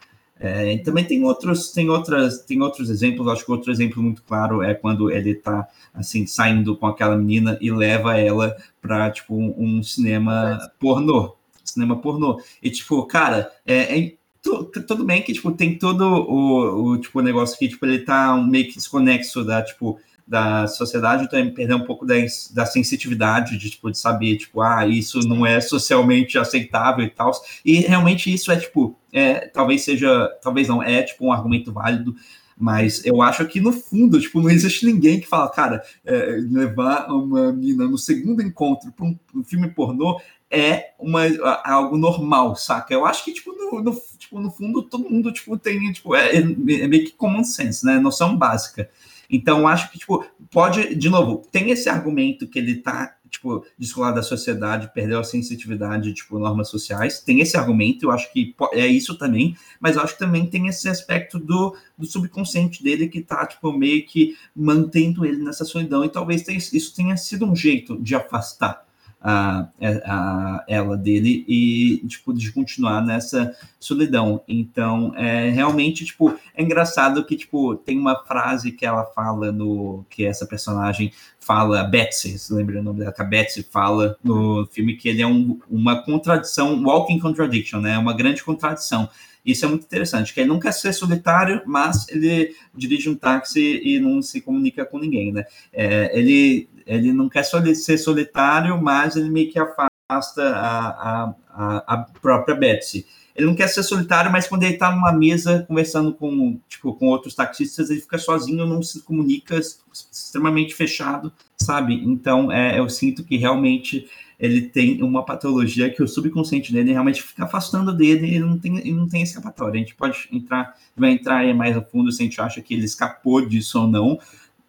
é, 0.45 0.77
também 0.79 1.05
tem 1.05 1.23
outros, 1.23 1.71
tem 1.71 1.89
outras, 1.89 2.41
tem 2.43 2.61
outros 2.61 2.91
exemplos. 2.91 3.29
Acho 3.29 3.45
que 3.45 3.53
outro 3.53 3.71
exemplo 3.71 4.03
muito 4.03 4.25
claro 4.25 4.61
é 4.61 4.75
quando 4.75 5.09
ele 5.09 5.31
está 5.31 5.69
assim 5.95 6.27
saindo 6.27 6.77
com 6.77 6.89
aquela 6.89 7.17
menina 7.17 7.57
e 7.61 7.71
leva 7.71 8.19
ela 8.19 8.57
para 8.81 9.09
tipo 9.13 9.37
um, 9.37 9.55
um 9.57 9.83
cinema 9.85 10.59
é. 10.61 10.71
pornô, 10.81 11.37
cinema 11.65 11.97
pornô. 11.97 12.43
E 12.61 12.71
tipo, 12.71 13.07
cara, 13.07 13.53
é, 13.65 14.01
é 14.01 14.15
tudo 14.43 15.05
bem 15.05 15.23
que 15.23 15.33
tipo 15.33 15.53
tem 15.53 15.79
todo 15.79 16.03
o, 16.03 16.91
o 16.91 16.99
tipo 16.99 17.21
negócio 17.21 17.57
que 17.57 17.69
tipo 17.69 17.87
ele 17.87 18.01
tá 18.01 18.37
meio 18.37 18.67
que 18.67 18.75
desconexo 18.75 19.45
da 19.45 19.63
tipo 19.63 20.01
da 20.27 20.67
sociedade 20.67 21.31
também 21.31 21.53
perder 21.53 21.75
um 21.75 21.85
pouco 21.85 22.05
da, 22.05 22.15
da 22.53 22.65
sensitividade 22.65 23.59
de, 23.59 23.69
tipo, 23.69 23.91
de 23.91 23.99
saber, 23.99 24.37
tipo, 24.37 24.61
ah, 24.63 24.87
isso 24.87 25.19
não 25.29 25.45
é 25.45 25.61
socialmente 25.61 26.39
aceitável 26.39 27.05
e 27.05 27.11
tal. 27.11 27.33
E 27.65 27.81
realmente 27.81 28.33
isso 28.33 28.51
é, 28.51 28.57
tipo, 28.57 28.97
é, 29.13 29.47
talvez 29.49 29.83
seja, 29.83 30.29
talvez 30.43 30.69
não, 30.69 30.83
é, 30.83 31.03
tipo, 31.03 31.27
um 31.27 31.33
argumento 31.33 31.73
válido, 31.73 32.17
mas 32.57 33.05
eu 33.05 33.21
acho 33.21 33.45
que 33.47 33.61
no 33.61 33.73
fundo, 33.73 34.21
tipo, 34.21 34.41
não 34.41 34.49
existe 34.49 34.87
ninguém 34.87 35.21
que 35.21 35.27
fala, 35.27 35.51
cara, 35.51 35.83
é, 36.05 36.39
levar 36.49 37.09
uma 37.09 37.53
menina 37.53 37.87
no 37.87 37.99
segundo 37.99 38.43
encontro 38.43 38.93
para 38.93 39.05
um, 39.05 39.19
um, 39.35 39.43
filme 39.43 39.69
pornô 39.69 40.21
é 40.51 40.93
uma, 40.99 41.23
algo 41.65 41.97
normal, 41.97 42.55
saca? 42.55 42.93
Eu 42.95 43.05
acho 43.05 43.25
que, 43.25 43.33
tipo, 43.33 43.53
no, 43.53 43.83
no, 43.83 44.01
tipo, 44.19 44.39
no 44.39 44.51
fundo, 44.51 44.83
todo 44.83 45.11
mundo, 45.11 45.33
tipo, 45.33 45.59
tem, 45.59 45.93
tipo, 45.93 46.15
é, 46.15 46.37
é 46.37 46.43
meio 46.43 47.05
que 47.05 47.13
common 47.13 47.43
sense, 47.43 47.85
né? 47.85 47.99
Noção 47.99 48.37
básica. 48.37 48.89
Então, 49.29 49.67
acho 49.67 49.91
que, 49.91 49.99
tipo, 49.99 50.25
pode, 50.51 50.95
de 50.95 51.09
novo, 51.09 51.43
tem 51.51 51.71
esse 51.71 51.89
argumento 51.89 52.47
que 52.47 52.59
ele 52.59 52.77
tá, 52.77 53.17
tipo, 53.33 53.65
descolado 53.79 54.17
da 54.17 54.23
sociedade, 54.23 54.93
perdeu 54.95 55.19
a 55.19 55.25
sensitividade, 55.25 56.13
tipo, 56.13 56.39
normas 56.39 56.69
sociais, 56.69 57.19
tem 57.19 57.41
esse 57.41 57.57
argumento, 57.57 58.05
eu 58.05 58.11
acho 58.11 58.31
que 58.31 58.55
é 58.73 58.87
isso 58.87 59.17
também, 59.17 59.57
mas 59.81 59.97
eu 59.97 60.03
acho 60.03 60.13
que 60.13 60.19
também 60.19 60.47
tem 60.47 60.69
esse 60.69 60.89
aspecto 60.89 61.39
do, 61.39 61.75
do 61.97 62.07
subconsciente 62.07 62.85
dele 62.85 63.09
que 63.09 63.23
tá, 63.23 63.47
tipo, 63.47 63.73
meio 63.73 64.05
que 64.07 64.37
mantendo 64.55 65.25
ele 65.25 65.43
nessa 65.43 65.65
solidão, 65.65 66.05
e 66.05 66.11
talvez 66.11 66.47
isso 66.49 66.95
tenha 66.95 67.17
sido 67.17 67.47
um 67.47 67.57
jeito 67.57 68.01
de 68.01 68.15
afastar 68.15 68.87
a, 69.23 69.69
a, 69.81 70.65
ela 70.67 70.97
dele 70.97 71.45
e 71.47 72.03
tipo 72.09 72.35
de 72.35 72.51
continuar 72.53 73.01
nessa 73.01 73.57
solidão. 73.79 74.43
Então, 74.49 75.13
é 75.17 75.49
realmente 75.51 76.05
tipo 76.05 76.35
é 76.55 76.63
engraçado 76.63 77.25
que 77.25 77.37
tipo 77.37 77.77
tem 77.77 77.99
uma 77.99 78.25
frase 78.25 78.73
que 78.73 78.85
ela 78.85 79.05
fala 79.05 79.53
no 79.53 80.05
que 80.11 80.25
essa 80.25 80.45
personagem 80.47 81.13
fala 81.39 81.85
Betsy, 81.85 82.39
se 82.39 82.53
lembra 82.53 82.81
o 82.81 82.83
nome 82.83 83.01
dela? 83.01 83.13
Que 83.13 83.23
a 83.23 83.25
Betsy 83.25 83.67
fala 83.71 84.17
no 84.23 84.67
filme 84.71 84.97
que 84.97 85.09
ele 85.09 85.23
é 85.23 85.27
um, 85.27 85.59
uma 85.71 86.03
contradição, 86.03 86.83
walking 86.83 87.19
contradiction, 87.19 87.81
né? 87.81 87.99
Uma 87.99 88.15
grande 88.15 88.43
contradição. 88.43 89.09
Isso 89.45 89.65
é 89.65 89.69
muito 89.69 89.85
interessante, 89.85 90.33
que 90.33 90.41
ele 90.41 90.49
não 90.49 90.61
quer 90.61 90.73
ser 90.73 90.93
solitário, 90.93 91.63
mas 91.67 92.09
ele 92.09 92.55
dirige 92.75 93.11
um 93.11 93.15
táxi 93.17 93.81
e 93.83 93.99
não 93.99 94.23
se 94.23 94.41
comunica 94.41 94.85
com 94.85 94.99
ninguém, 95.01 95.33
né? 95.33 95.45
É, 95.73 96.17
ele 96.17 96.69
ele 96.87 97.13
não 97.13 97.29
quer 97.29 97.45
ser 97.45 97.99
solitário, 97.99 98.81
mas 98.81 99.17
ele 99.17 99.31
meio 99.31 99.51
que 99.51 99.59
afasta 99.59 100.43
a, 100.43 101.35
a, 101.51 101.85
a 101.87 101.97
própria 102.21 102.55
Betsy. 102.55 103.07
Ele 103.35 103.47
não 103.47 103.55
quer 103.55 103.69
ser 103.69 103.83
solitário, 103.83 104.31
mas 104.31 104.47
quando 104.47 104.63
ele 104.65 104.75
está 104.75 104.95
numa 104.95 105.13
mesa 105.13 105.65
conversando 105.67 106.13
com, 106.13 106.59
tipo, 106.69 106.93
com 106.95 107.07
outros 107.07 107.35
taxistas, 107.35 107.89
ele 107.89 108.01
fica 108.01 108.19
sozinho, 108.19 108.67
não 108.67 108.83
se 108.83 109.03
comunica, 109.03 109.59
extremamente 109.59 110.75
fechado, 110.75 111.33
sabe? 111.57 111.95
Então, 111.95 112.53
é, 112.53 112.79
eu 112.79 112.89
sinto 112.91 113.25
que 113.25 113.39
realmente 113.39 114.07
ele 114.39 114.63
tem 114.63 115.03
uma 115.03 115.25
patologia 115.25 115.89
que 115.89 116.03
o 116.03 116.09
subconsciente 116.09 116.73
dele 116.73 116.93
realmente 116.93 117.23
fica 117.23 117.45
afastando 117.45 117.97
dele 117.97 118.35
e 118.35 118.39
não 118.39 118.59
tem, 118.59 118.77
ele 118.79 118.93
não 118.93 119.09
tem 119.09 119.23
escapatória. 119.23 119.75
A 119.75 119.79
gente 119.79 119.95
pode 119.95 120.29
entrar, 120.31 120.77
vai 120.97 121.13
entrar 121.13 121.55
mais 121.55 121.77
a 121.77 121.81
fundo 121.81 122.11
se 122.11 122.23
a 122.23 122.25
gente 122.25 122.41
acha 122.41 122.61
que 122.61 122.75
ele 122.75 122.85
escapou 122.85 123.47
disso 123.47 123.81
ou 123.81 123.87
não 123.87 124.19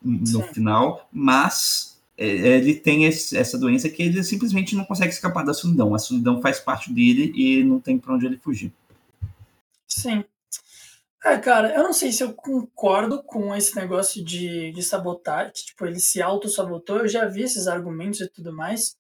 no 0.02 0.26
Sim. 0.26 0.54
final, 0.54 1.10
mas 1.12 1.93
ele 2.18 2.76
tem 2.76 3.06
esse, 3.06 3.36
essa 3.36 3.58
doença 3.58 3.90
que 3.90 4.04
ele 4.04 4.24
simplesmente 4.24 4.76
não 4.76 4.86
consegue 4.86 5.12
escapar 5.12 5.44
da 5.44 5.54
solidão. 5.54 5.96
A 5.96 6.00
solidão 6.00 6.42
faz 6.42 6.60
parte 6.60 6.94
dele 6.94 7.32
e 7.36 7.64
não 7.64 7.80
tem 7.80 7.98
para 7.98 8.14
onde 8.14 8.26
ele 8.26 8.38
fugir. 8.38 8.72
Sim. 9.88 10.24
É, 11.26 11.38
cara, 11.38 11.74
eu 11.74 11.84
não 11.84 11.94
sei 11.94 12.12
se 12.12 12.22
eu 12.22 12.34
concordo 12.34 13.24
com 13.24 13.56
esse 13.56 13.76
negócio 13.76 14.24
de, 14.24 14.72
de 14.74 14.84
sabotar, 14.84 15.52
que, 15.54 15.66
tipo, 15.66 15.86
ele 15.86 16.00
se 16.00 16.22
auto-sabotou, 16.22 17.00
eu 17.00 17.08
já 17.08 17.26
vi 17.26 17.44
esses 17.44 17.66
argumentos 17.66 18.20
e 18.20 18.28
tudo 18.28 18.52
mais, 18.52 18.98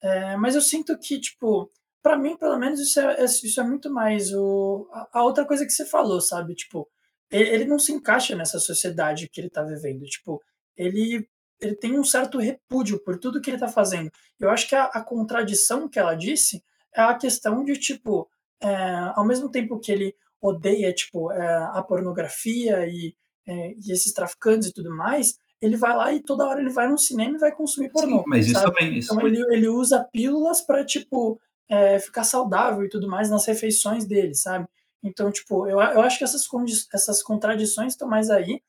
é, 0.00 0.34
mas 0.36 0.54
eu 0.54 0.62
sinto 0.62 0.98
que, 0.98 1.20
tipo, 1.20 1.70
para 2.02 2.16
mim, 2.16 2.38
pelo 2.38 2.58
menos, 2.58 2.80
isso 2.80 2.98
é, 3.00 3.22
isso 3.24 3.60
é 3.60 3.64
muito 3.64 3.92
mais 3.92 4.32
o, 4.32 4.88
a, 4.92 5.08
a, 5.18 5.22
outra 5.24 5.44
coisa 5.44 5.66
que 5.66 5.72
você 5.72 5.84
falou, 5.84 6.22
sabe? 6.22 6.54
Tipo, 6.54 6.88
ele, 7.30 7.50
ele 7.50 7.64
não 7.66 7.78
se 7.78 7.92
encaixa 7.92 8.34
nessa 8.34 8.58
sociedade 8.58 9.28
que 9.28 9.40
ele 9.40 9.50
tá 9.50 9.62
vivendo, 9.62 10.04
tipo, 10.06 10.42
ele 10.74 11.28
ele 11.60 11.74
tem 11.74 11.98
um 11.98 12.04
certo 12.04 12.38
repúdio 12.38 12.98
por 13.02 13.18
tudo 13.18 13.40
que 13.40 13.50
ele 13.50 13.56
está 13.56 13.68
fazendo. 13.68 14.10
Eu 14.38 14.50
acho 14.50 14.68
que 14.68 14.74
a, 14.74 14.84
a, 14.84 15.02
contradição 15.02 15.88
que 15.88 15.98
ela 15.98 16.14
disse 16.14 16.62
é 16.94 17.00
a 17.00 17.14
questão 17.14 17.64
de, 17.64 17.74
tipo, 17.74 18.28
é, 18.62 19.12
ao 19.14 19.26
mesmo 19.26 19.50
tempo 19.50 19.78
que 19.78 19.90
ele 19.90 20.14
odeia, 20.40 20.92
tipo, 20.92 21.32
é, 21.32 21.56
a 21.72 21.82
pornografia 21.82 22.86
e, 22.86 23.14
é, 23.46 23.72
e, 23.72 23.92
esses 23.92 24.12
traficantes 24.12 24.68
e 24.68 24.72
tudo 24.72 24.94
mais, 24.94 25.38
ele 25.60 25.76
vai 25.76 25.96
lá 25.96 26.12
e 26.12 26.22
toda 26.22 26.46
hora 26.46 26.60
ele 26.60 26.70
vai 26.70 26.88
no 26.88 26.98
cinema 26.98 27.36
e 27.36 27.40
vai 27.40 27.52
consumir 27.52 27.90
pornô. 27.90 28.18
Sim, 28.18 28.24
mas 28.26 28.46
isso 28.46 28.62
também. 28.62 28.98
Isso 28.98 29.12
então 29.12 29.26
ele, 29.26 29.42
ele 29.52 29.68
usa 29.68 30.06
pílulas 30.12 30.60
para, 30.60 30.84
tipo, 30.84 31.40
é, 31.68 31.98
ficar 31.98 32.24
saudável 32.24 32.84
e 32.84 32.88
tudo 32.88 33.08
mais 33.08 33.28
nas 33.28 33.46
refeições 33.46 34.06
dele, 34.06 34.34
sabe? 34.34 34.66
Então, 35.02 35.30
tipo, 35.30 35.66
eu, 35.66 35.80
eu 35.80 36.00
acho 36.00 36.18
que 36.18 36.24
essas, 36.24 36.46
essas 36.92 37.22
contradições 37.22 37.92
estão 37.92 38.08
mais 38.08 38.30
aí. 38.30 38.60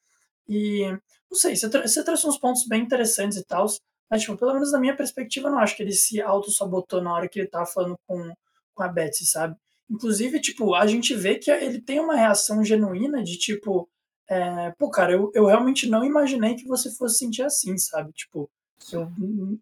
E 0.49 0.85
não 1.29 1.37
sei, 1.37 1.55
você, 1.55 1.69
tra 1.69 1.87
você 1.87 2.03
trouxe 2.03 2.27
uns 2.27 2.39
pontos 2.39 2.65
bem 2.67 2.81
interessantes 2.81 3.37
e 3.37 3.43
tal, 3.45 3.67
mas, 4.09 4.21
tipo, 4.21 4.35
pelo 4.35 4.53
menos 4.53 4.71
na 4.71 4.79
minha 4.79 4.95
perspectiva, 4.95 5.47
eu 5.47 5.51
não 5.51 5.59
acho 5.59 5.77
que 5.77 5.83
ele 5.83 5.91
se 5.91 6.19
auto-sabotou 6.19 7.01
na 7.01 7.13
hora 7.13 7.29
que 7.29 7.39
ele 7.39 7.47
tava 7.47 7.67
falando 7.67 7.95
com, 8.07 8.33
com 8.73 8.83
a 8.83 8.87
Betsy, 8.87 9.27
sabe? 9.27 9.55
Inclusive, 9.87 10.41
tipo, 10.41 10.73
a 10.73 10.87
gente 10.87 11.13
vê 11.13 11.35
que 11.35 11.51
ele 11.51 11.79
tem 11.79 11.99
uma 11.99 12.15
reação 12.15 12.63
genuína 12.63 13.23
de, 13.23 13.37
tipo, 13.37 13.87
é, 14.27 14.71
pô, 14.77 14.89
cara, 14.89 15.11
eu, 15.11 15.31
eu 15.35 15.45
realmente 15.45 15.87
não 15.87 16.03
imaginei 16.03 16.55
que 16.55 16.67
você 16.67 16.91
fosse 16.91 17.19
sentir 17.19 17.43
assim, 17.43 17.77
sabe? 17.77 18.11
Tipo, 18.13 18.49
eu, 18.91 19.11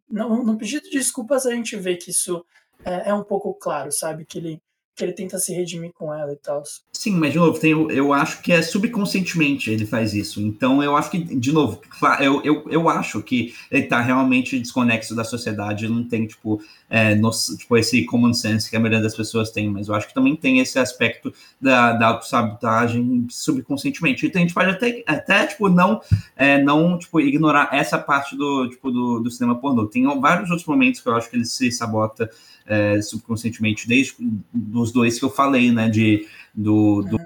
não, 0.09 0.43
no 0.43 0.57
pedido 0.57 0.83
de 0.83 0.91
desculpas 0.91 1.45
a 1.45 1.53
gente 1.53 1.75
vê 1.75 1.97
que 1.97 2.11
isso 2.11 2.45
é, 2.85 3.09
é 3.09 3.13
um 3.13 3.23
pouco 3.23 3.53
claro, 3.53 3.91
sabe? 3.91 4.25
Que 4.25 4.37
ele 4.37 4.61
que 4.97 5.03
ele 5.03 5.13
tenta 5.13 5.37
se 5.37 5.53
redimir 5.53 5.91
com 5.93 6.11
ela 6.11 6.33
e 6.33 6.35
tal. 6.35 6.63
Sim, 6.91 7.11
mas 7.11 7.31
de 7.31 7.37
novo, 7.37 7.59
tem, 7.59 7.71
eu 7.71 8.11
acho 8.11 8.41
que 8.41 8.51
é 8.51 8.63
subconscientemente 8.63 9.69
ele 9.69 9.85
faz 9.85 10.15
isso. 10.15 10.41
Então 10.41 10.81
eu 10.83 10.97
acho 10.97 11.11
que, 11.11 11.19
de 11.19 11.51
novo, 11.51 11.79
eu, 12.19 12.41
eu, 12.43 12.65
eu 12.67 12.89
acho 12.89 13.21
que 13.21 13.53
ele 13.69 13.83
tá 13.83 14.01
realmente 14.01 14.59
desconexo 14.59 15.15
da 15.15 15.23
sociedade, 15.23 15.87
não 15.87 16.03
tem, 16.03 16.25
tipo, 16.25 16.59
é, 16.89 17.13
no, 17.13 17.29
tipo, 17.29 17.77
esse 17.77 18.03
common 18.05 18.33
sense 18.33 18.69
que 18.69 18.75
a 18.75 18.79
maioria 18.79 19.01
das 19.01 19.15
pessoas 19.15 19.51
tem, 19.51 19.69
mas 19.69 19.87
eu 19.87 19.93
acho 19.93 20.07
que 20.07 20.15
também 20.15 20.35
tem 20.35 20.59
esse 20.59 20.79
aspecto 20.79 21.31
da, 21.61 21.93
da 21.93 22.07
autossabotagem 22.07 23.27
subconscientemente. 23.29 24.25
Então 24.25 24.41
a 24.41 24.45
gente 24.45 24.53
pode 24.53 24.71
até, 24.71 25.03
até 25.05 25.45
tipo, 25.45 25.69
não, 25.69 26.01
é, 26.35 26.61
não 26.61 26.97
tipo, 26.97 27.21
ignorar 27.21 27.69
essa 27.71 27.99
parte 27.99 28.35
do, 28.35 28.67
tipo, 28.67 28.89
do, 28.89 29.19
do 29.19 29.29
cinema 29.29 29.59
pornô. 29.59 29.85
Tem 29.85 30.05
vários 30.19 30.49
outros 30.49 30.67
momentos 30.67 31.01
que 31.01 31.07
eu 31.07 31.15
acho 31.15 31.29
que 31.29 31.35
ele 31.35 31.45
se 31.45 31.71
sabota 31.71 32.27
é, 32.67 33.01
subconscientemente, 33.01 33.87
desde 33.87 34.15
dos 34.53 34.91
dois 34.91 35.17
que 35.17 35.25
eu 35.25 35.29
falei, 35.29 35.71
né? 35.71 35.89
De, 35.89 36.27
do, 36.53 37.01
do 37.01 37.17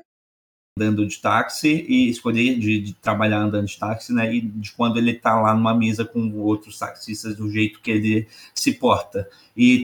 andando 0.77 1.05
de 1.05 1.19
táxi 1.19 1.85
e 1.87 2.09
escolher 2.09 2.57
de, 2.57 2.79
de, 2.79 2.93
trabalhar 2.93 3.39
andando 3.39 3.67
de 3.67 3.77
táxi, 3.77 4.13
né? 4.13 4.33
E 4.33 4.41
de 4.41 4.71
quando 4.71 4.97
ele 4.97 5.13
tá 5.13 5.39
lá 5.39 5.53
numa 5.53 5.73
mesa 5.73 6.05
com 6.05 6.31
outros 6.39 6.77
taxistas, 6.79 7.35
do 7.35 7.51
jeito 7.51 7.81
que 7.81 7.91
ele 7.91 8.27
se 8.55 8.73
porta. 8.73 9.27
E 9.55 9.81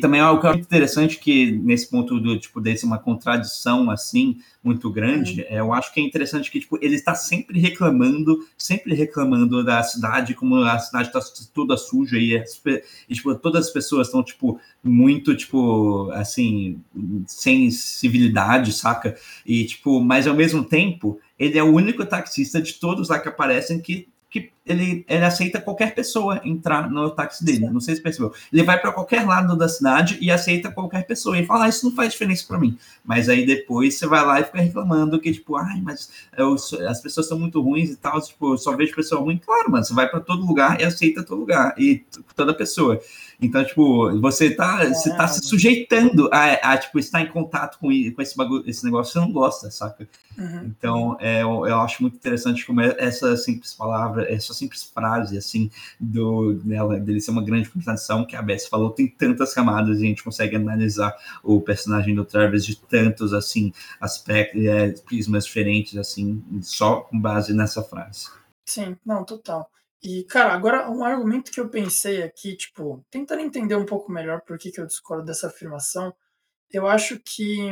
também 0.00 0.20
é 0.20 0.24
algo 0.24 0.40
que 0.40 0.46
é 0.46 0.50
muito 0.50 0.64
interessante 0.64 1.18
que 1.18 1.52
nesse 1.52 1.88
ponto 1.88 2.18
do 2.18 2.38
tipo 2.38 2.60
desse 2.60 2.84
uma 2.84 2.98
contradição 2.98 3.90
assim 3.90 4.38
muito 4.62 4.90
grande, 4.90 5.40
uhum. 5.42 5.46
é, 5.48 5.60
eu 5.60 5.72
acho 5.72 5.92
que 5.92 6.00
é 6.00 6.02
interessante 6.02 6.50
que 6.50 6.60
tipo 6.60 6.78
ele 6.82 6.94
está 6.94 7.14
sempre 7.14 7.58
reclamando, 7.60 8.38
sempre 8.58 8.94
reclamando 8.94 9.64
da 9.64 9.82
cidade 9.82 10.34
como 10.34 10.56
a 10.56 10.78
cidade 10.78 11.08
está 11.08 11.20
toda 11.54 11.76
suja 11.76 12.18
e, 12.18 12.34
e 13.08 13.14
tipo 13.14 13.34
todas 13.34 13.66
as 13.66 13.72
pessoas 13.72 14.08
estão 14.08 14.22
tipo 14.22 14.60
muito 14.82 15.36
tipo 15.36 16.10
assim 16.12 16.80
sem 17.26 17.70
civilidade, 17.70 18.72
saca? 18.72 19.16
E 19.46 19.64
tipo, 19.64 20.00
mas 20.00 20.26
ao 20.26 20.34
mesmo 20.34 20.64
tempo 20.64 21.20
ele 21.38 21.58
é 21.58 21.62
o 21.62 21.72
único 21.72 22.04
taxista 22.04 22.60
de 22.60 22.74
todos 22.74 23.08
lá 23.08 23.18
que 23.18 23.28
aparecem 23.28 23.80
que 23.80 24.08
que 24.30 24.52
ele, 24.64 25.04
ele 25.08 25.24
aceita 25.24 25.60
qualquer 25.60 25.94
pessoa 25.94 26.40
entrar 26.44 26.90
no 26.90 27.10
táxi 27.10 27.44
dele. 27.44 27.68
Não 27.70 27.80
sei 27.80 27.96
se 27.96 28.02
percebeu. 28.02 28.32
Ele 28.52 28.62
vai 28.62 28.78
para 28.78 28.92
qualquer 28.92 29.26
lado 29.26 29.56
da 29.56 29.68
cidade 29.68 30.18
e 30.20 30.30
aceita 30.30 30.70
qualquer 30.70 31.06
pessoa. 31.06 31.38
E 31.38 31.46
fala, 31.46 31.64
ah, 31.64 31.68
isso 31.68 31.86
não 31.86 31.94
faz 31.94 32.12
diferença 32.12 32.44
para 32.46 32.58
mim. 32.58 32.78
Mas 33.04 33.28
aí 33.28 33.46
depois 33.46 33.94
você 33.94 34.06
vai 34.06 34.24
lá 34.24 34.40
e 34.40 34.44
fica 34.44 34.60
reclamando 34.60 35.18
que, 35.18 35.32
tipo, 35.32 35.56
ai, 35.56 35.80
mas 35.82 36.10
eu, 36.36 36.54
as 36.88 37.00
pessoas 37.00 37.26
são 37.26 37.38
muito 37.38 37.60
ruins 37.60 37.90
e 37.90 37.96
tal. 37.96 38.20
Tipo, 38.20 38.54
eu 38.54 38.58
só 38.58 38.76
vejo 38.76 38.94
pessoa 38.94 39.20
ruim. 39.20 39.38
Claro, 39.38 39.70
mano, 39.70 39.84
você 39.84 39.94
vai 39.94 40.08
para 40.08 40.20
todo 40.20 40.46
lugar 40.46 40.80
e 40.80 40.84
aceita 40.84 41.22
todo 41.22 41.40
lugar. 41.40 41.74
E 41.78 42.04
toda 42.36 42.54
pessoa. 42.54 43.00
Então, 43.42 43.64
tipo, 43.64 44.20
você 44.20 44.50
tá, 44.50 44.84
é. 44.84 44.92
você 44.92 45.16
tá 45.16 45.26
se 45.26 45.42
sujeitando 45.46 46.28
a, 46.30 46.72
a, 46.72 46.76
tipo, 46.76 46.98
estar 46.98 47.22
em 47.22 47.28
contato 47.28 47.78
com, 47.78 47.88
com 47.88 48.22
esse, 48.22 48.36
bagulho, 48.36 48.62
esse 48.66 48.84
negócio 48.84 49.12
que 49.12 49.18
você 49.18 49.24
não 49.24 49.32
gosta, 49.32 49.70
saca? 49.70 50.06
Uhum. 50.38 50.64
Então, 50.66 51.16
é, 51.20 51.42
eu, 51.42 51.66
eu, 51.66 51.80
acho 51.80 52.02
muito 52.02 52.16
interessante 52.16 52.64
como 52.66 52.80
é 52.80 52.94
essa 52.98 53.36
simples 53.36 53.74
palavra, 53.74 54.30
essa 54.32 54.49
simples 54.54 54.82
frase, 54.82 55.36
assim, 55.36 55.70
do, 55.98 56.54
dela, 56.54 56.98
dele 56.98 57.20
ser 57.20 57.30
uma 57.30 57.44
grande 57.44 57.68
contradição, 57.68 58.26
que 58.26 58.36
a 58.36 58.42
Bess 58.42 58.66
falou, 58.66 58.90
tem 58.90 59.08
tantas 59.08 59.54
camadas 59.54 60.00
e 60.00 60.04
a 60.04 60.06
gente 60.06 60.24
consegue 60.24 60.56
analisar 60.56 61.14
o 61.42 61.60
personagem 61.60 62.14
do 62.14 62.24
Travis 62.24 62.64
de 62.64 62.76
tantos, 62.76 63.32
assim, 63.32 63.72
aspectos, 64.00 64.64
é, 64.64 64.92
prismas 65.04 65.44
diferentes, 65.44 65.96
assim, 65.96 66.42
só 66.62 67.02
com 67.02 67.20
base 67.20 67.52
nessa 67.52 67.82
frase. 67.82 68.28
Sim, 68.66 68.96
não, 69.04 69.24
total. 69.24 69.70
E, 70.02 70.24
cara, 70.24 70.54
agora 70.54 70.90
um 70.90 71.04
argumento 71.04 71.50
que 71.50 71.60
eu 71.60 71.68
pensei 71.68 72.22
aqui, 72.22 72.56
tipo, 72.56 73.04
tentando 73.10 73.42
entender 73.42 73.74
um 73.74 73.84
pouco 73.84 74.10
melhor 74.10 74.40
por 74.40 74.58
que, 74.58 74.70
que 74.70 74.80
eu 74.80 74.86
discordo 74.86 75.24
dessa 75.24 75.48
afirmação, 75.48 76.14
eu 76.72 76.86
acho 76.86 77.20
que 77.20 77.70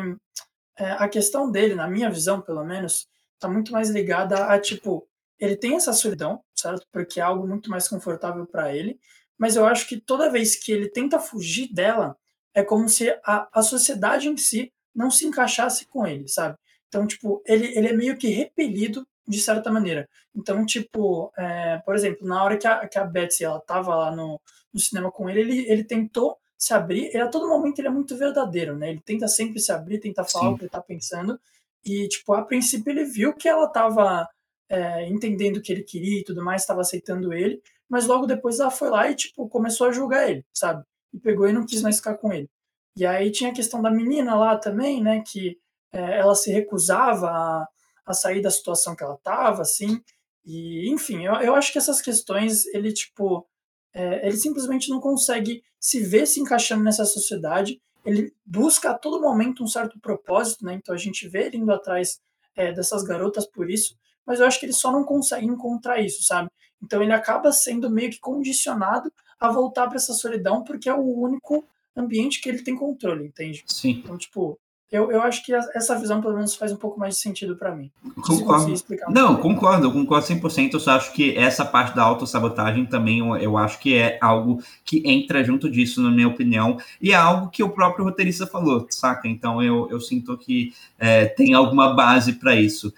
é, 0.76 0.92
a 0.92 1.08
questão 1.08 1.50
dele, 1.50 1.74
na 1.74 1.88
minha 1.88 2.10
visão, 2.10 2.40
pelo 2.40 2.64
menos, 2.64 3.08
tá 3.38 3.48
muito 3.48 3.72
mais 3.72 3.88
ligada 3.90 4.46
a, 4.46 4.60
tipo, 4.60 5.07
ele 5.38 5.56
tem 5.56 5.76
essa 5.76 5.92
solidão, 5.92 6.42
certo? 6.54 6.86
Porque 6.92 7.20
é 7.20 7.22
algo 7.22 7.46
muito 7.46 7.70
mais 7.70 7.88
confortável 7.88 8.46
para 8.46 8.74
ele, 8.74 8.98
mas 9.38 9.56
eu 9.56 9.66
acho 9.66 9.86
que 9.86 10.00
toda 10.00 10.30
vez 10.30 10.56
que 10.56 10.72
ele 10.72 10.88
tenta 10.88 11.18
fugir 11.18 11.72
dela, 11.72 12.16
é 12.54 12.62
como 12.62 12.88
se 12.88 13.08
a, 13.24 13.48
a 13.52 13.62
sociedade 13.62 14.28
em 14.28 14.36
si 14.36 14.72
não 14.94 15.10
se 15.10 15.26
encaixasse 15.26 15.86
com 15.86 16.06
ele, 16.06 16.26
sabe? 16.26 16.56
Então, 16.88 17.06
tipo, 17.06 17.42
ele, 17.46 17.66
ele 17.76 17.88
é 17.88 17.92
meio 17.92 18.16
que 18.16 18.28
repelido 18.28 19.06
de 19.26 19.38
certa 19.40 19.70
maneira. 19.70 20.08
Então, 20.34 20.64
tipo, 20.66 21.30
é, 21.36 21.78
por 21.78 21.94
exemplo, 21.94 22.26
na 22.26 22.42
hora 22.42 22.56
que 22.56 22.66
a, 22.66 22.88
que 22.88 22.98
a 22.98 23.04
Betsy 23.04 23.44
ela 23.44 23.60
tava 23.60 23.94
lá 23.94 24.10
no, 24.10 24.40
no 24.72 24.80
cinema 24.80 25.12
com 25.12 25.28
ele, 25.28 25.40
ele, 25.40 25.70
ele 25.70 25.84
tentou 25.84 26.36
se 26.56 26.74
abrir, 26.74 27.06
ele 27.14 27.20
a 27.20 27.28
todo 27.28 27.46
momento 27.46 27.78
ele 27.78 27.88
é 27.88 27.90
muito 27.90 28.16
verdadeiro, 28.16 28.76
né? 28.76 28.90
Ele 28.90 29.00
tenta 29.00 29.28
sempre 29.28 29.60
se 29.60 29.70
abrir, 29.70 30.00
tenta 30.00 30.24
falar 30.24 30.48
Sim. 30.48 30.54
o 30.54 30.56
que 30.56 30.62
ele 30.64 30.70
tá 30.70 30.80
pensando. 30.80 31.38
E, 31.84 32.08
tipo, 32.08 32.32
a 32.32 32.42
princípio 32.42 32.90
ele 32.90 33.04
viu 33.04 33.32
que 33.34 33.48
ela 33.48 33.68
tava 33.68 34.28
é, 34.68 35.08
entendendo 35.08 35.56
o 35.56 35.62
que 35.62 35.72
ele 35.72 35.82
queria 35.82 36.20
e 36.20 36.24
tudo 36.24 36.44
mais, 36.44 36.62
estava 36.62 36.80
aceitando 36.80 37.32
ele, 37.32 37.62
mas 37.88 38.06
logo 38.06 38.26
depois 38.26 38.60
ela 38.60 38.70
foi 38.70 38.90
lá 38.90 39.10
e, 39.10 39.14
tipo, 39.14 39.48
começou 39.48 39.86
a 39.86 39.92
julgar 39.92 40.28
ele, 40.28 40.44
sabe? 40.52 40.84
E 41.12 41.18
pegou 41.18 41.48
e 41.48 41.52
não 41.52 41.64
quis 41.64 41.82
mais 41.82 41.96
ficar 41.96 42.14
com 42.18 42.32
ele. 42.32 42.50
E 42.96 43.06
aí 43.06 43.30
tinha 43.30 43.50
a 43.50 43.54
questão 43.54 43.80
da 43.80 43.90
menina 43.90 44.34
lá 44.34 44.56
também, 44.58 45.02
né? 45.02 45.22
Que 45.26 45.56
é, 45.92 46.18
ela 46.18 46.34
se 46.34 46.50
recusava 46.50 47.28
a, 47.28 47.68
a 48.04 48.12
sair 48.12 48.42
da 48.42 48.50
situação 48.50 48.94
que 48.94 49.02
ela 49.02 49.14
estava, 49.14 49.62
assim. 49.62 50.02
E, 50.44 50.90
enfim, 50.90 51.24
eu, 51.24 51.34
eu 51.34 51.54
acho 51.54 51.72
que 51.72 51.78
essas 51.78 52.02
questões, 52.02 52.66
ele, 52.66 52.92
tipo, 52.92 53.46
é, 53.94 54.26
ele 54.26 54.36
simplesmente 54.36 54.90
não 54.90 55.00
consegue 55.00 55.62
se 55.80 56.00
ver 56.00 56.26
se 56.26 56.40
encaixando 56.40 56.84
nessa 56.84 57.04
sociedade. 57.04 57.80
Ele 58.04 58.32
busca 58.44 58.90
a 58.90 58.98
todo 58.98 59.20
momento 59.20 59.62
um 59.62 59.66
certo 59.66 59.98
propósito, 60.00 60.64
né? 60.64 60.74
Então 60.74 60.94
a 60.94 60.98
gente 60.98 61.28
vê 61.28 61.46
ele 61.46 61.56
indo 61.56 61.72
atrás 61.72 62.20
é, 62.56 62.72
dessas 62.72 63.02
garotas 63.02 63.46
por 63.46 63.70
isso, 63.70 63.96
mas 64.28 64.40
eu 64.40 64.46
acho 64.46 64.60
que 64.60 64.66
ele 64.66 64.74
só 64.74 64.92
não 64.92 65.02
consegue 65.02 65.46
encontrar 65.46 65.98
isso, 66.00 66.22
sabe? 66.22 66.50
Então 66.82 67.02
ele 67.02 67.12
acaba 67.12 67.50
sendo 67.50 67.88
meio 67.88 68.10
que 68.10 68.20
condicionado 68.20 69.10
a 69.40 69.50
voltar 69.50 69.86
para 69.86 69.96
essa 69.96 70.12
solidão 70.12 70.62
porque 70.62 70.88
é 70.88 70.94
o 70.94 71.18
único 71.18 71.64
ambiente 71.96 72.40
que 72.40 72.48
ele 72.48 72.62
tem 72.62 72.76
controle, 72.76 73.24
entende? 73.24 73.64
Sim. 73.66 74.02
Então, 74.04 74.18
tipo, 74.18 74.58
eu, 74.90 75.10
eu 75.10 75.20
acho 75.22 75.44
que 75.44 75.52
essa 75.52 75.98
visão, 75.98 76.20
pelo 76.20 76.34
menos, 76.34 76.54
faz 76.54 76.72
um 76.72 76.76
pouco 76.76 76.98
mais 76.98 77.14
de 77.14 77.20
sentido 77.20 77.56
para 77.56 77.74
mim. 77.74 77.90
Concordo. 78.22 78.72
Não, 79.10 79.36
concordo, 79.36 79.86
eu 79.86 79.92
concordo 79.92 80.26
100%. 80.26 80.72
Eu 80.72 80.80
só 80.80 80.92
acho 80.92 81.12
que 81.12 81.36
essa 81.36 81.64
parte 81.64 81.94
da 81.94 82.02
autossabotagem 82.02 82.86
também, 82.86 83.18
eu, 83.18 83.36
eu 83.36 83.58
acho 83.58 83.78
que 83.80 83.94
é 83.94 84.18
algo 84.20 84.62
que 84.84 85.02
entra 85.04 85.44
junto 85.44 85.70
disso, 85.70 86.00
na 86.00 86.10
minha 86.10 86.28
opinião, 86.28 86.78
e 87.02 87.12
é 87.12 87.14
algo 87.14 87.50
que 87.50 87.62
o 87.62 87.68
próprio 87.68 88.04
roteirista 88.04 88.46
falou, 88.46 88.86
saca? 88.88 89.28
Então 89.28 89.62
eu, 89.62 89.88
eu 89.90 90.00
sinto 90.00 90.36
que 90.38 90.72
é, 90.98 91.26
tem 91.26 91.52
alguma 91.52 91.94
base 91.94 92.34
para 92.34 92.54
isso. 92.54 92.92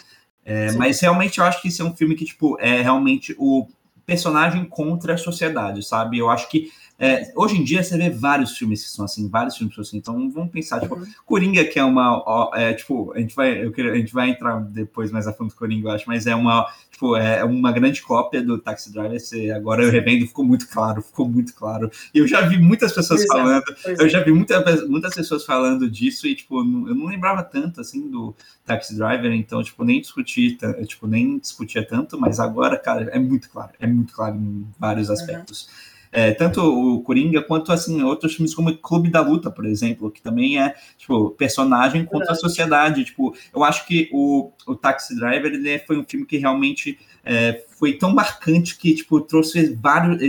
É, 0.51 0.73
mas 0.73 0.99
realmente 0.99 1.39
eu 1.39 1.45
acho 1.45 1.63
que 1.63 1.69
isso 1.69 1.81
é 1.81 1.85
um 1.85 1.95
filme 1.95 2.17
que, 2.17 2.25
tipo, 2.25 2.59
é 2.59 2.83
realmente 2.83 3.37
o 3.39 3.69
personagem 4.05 4.65
contra 4.65 5.15
a 5.15 5.17
sociedade, 5.17 5.81
sabe? 5.85 6.19
Eu 6.19 6.29
acho 6.29 6.49
que 6.49 6.73
é, 7.03 7.33
hoje 7.35 7.57
em 7.57 7.65
dia 7.65 7.83
você 7.83 7.97
vê 7.97 8.11
vários 8.11 8.59
filmes 8.59 8.85
que 8.85 8.91
são 8.91 9.07
assim, 9.07 9.27
vários 9.27 9.57
filmes 9.57 9.75
que 9.75 9.77
são 9.77 9.89
assim. 9.89 9.97
Então 9.97 10.31
vamos 10.31 10.51
pensar, 10.51 10.81
tipo, 10.81 10.97
uhum. 10.97 11.07
Coringa, 11.25 11.65
que 11.65 11.79
é 11.79 11.85
uma. 11.85 12.23
Ó, 12.27 12.55
é, 12.55 12.75
tipo, 12.75 13.11
a 13.15 13.19
gente, 13.19 13.35
vai, 13.35 13.65
eu 13.65 13.73
queria, 13.73 13.93
a 13.93 13.97
gente 13.97 14.13
vai 14.13 14.29
entrar 14.29 14.61
depois 14.61 15.11
mais 15.11 15.27
a 15.27 15.33
fundo 15.33 15.49
do 15.49 15.57
Coringa, 15.57 15.89
eu 15.89 15.93
acho, 15.93 16.05
mas 16.07 16.27
é 16.27 16.35
uma, 16.35 16.67
tipo, 16.91 17.17
é 17.17 17.43
uma 17.43 17.73
grande 17.73 18.03
cópia 18.03 18.43
do 18.43 18.59
Taxi 18.59 18.93
Driver. 18.93 19.19
Você, 19.19 19.51
agora 19.51 19.83
eu 19.83 19.91
revendo, 19.91 20.27
ficou 20.27 20.45
muito 20.45 20.69
claro, 20.69 21.01
ficou 21.01 21.27
muito 21.27 21.55
claro. 21.55 21.91
E 22.13 22.19
eu 22.19 22.29
já 22.29 22.43
vi 22.43 22.59
muitas 22.59 22.93
pessoas 22.93 23.25
pois 23.25 23.31
é, 23.31 23.43
falando, 23.43 23.65
é, 23.87 24.05
eu 24.05 24.09
já 24.11 24.23
vi 24.23 24.33
muita, 24.33 24.87
muitas 24.87 25.15
pessoas 25.15 25.47
falando 25.47 25.91
disso, 25.91 26.27
e 26.27 26.35
tipo, 26.35 26.61
eu 26.61 26.95
não 26.95 27.07
lembrava 27.07 27.43
tanto 27.43 27.81
assim 27.81 28.11
do 28.11 28.37
Taxi 28.67 28.95
Driver, 28.95 29.33
então, 29.33 29.63
tipo, 29.63 29.83
nem 29.85 30.03
discuti, 30.03 30.59
tipo, 30.87 31.07
nem 31.07 31.39
discutia 31.39 31.83
tanto, 31.83 32.21
mas 32.21 32.39
agora, 32.39 32.77
cara, 32.77 33.05
é 33.05 33.19
muito 33.19 33.49
claro, 33.49 33.73
é 33.81 33.87
muito 33.87 34.13
claro 34.13 34.37
em 34.37 34.67
vários 34.79 35.09
uhum. 35.09 35.15
aspectos. 35.15 35.63
Uhum. 35.63 35.90
É, 36.13 36.33
tanto 36.33 36.61
o 36.61 37.03
Coringa 37.03 37.41
quanto 37.41 37.71
assim 37.71 38.03
outros 38.03 38.35
filmes 38.35 38.55
como 38.55 38.77
Clube 38.77 39.11
da 39.11 39.21
Luta, 39.21 39.51
por 39.51 39.65
exemplo, 39.65 40.11
que 40.11 40.21
também 40.21 40.61
é 40.61 40.75
tipo 40.99 41.31
personagem 41.31 42.05
contra 42.05 42.33
a 42.33 42.37
sociedade. 42.37 43.05
Tipo, 43.05 43.35
eu 43.55 43.63
acho 43.63 43.87
que 43.87 44.11
o, 44.13 44.51
o 44.67 44.75
Taxi 44.75 45.15
Driver 45.15 45.53
ele 45.53 45.79
foi 45.81 45.99
um 45.99 46.05
filme 46.05 46.27
que 46.27 46.37
realmente 46.37 46.99
é, 47.25 47.63
foi 47.81 47.95
tão 47.95 48.15
marcante 48.15 48.77
que 48.77 48.95
tipo 48.95 49.19
trouxe 49.23 49.75
vários 49.75 50.21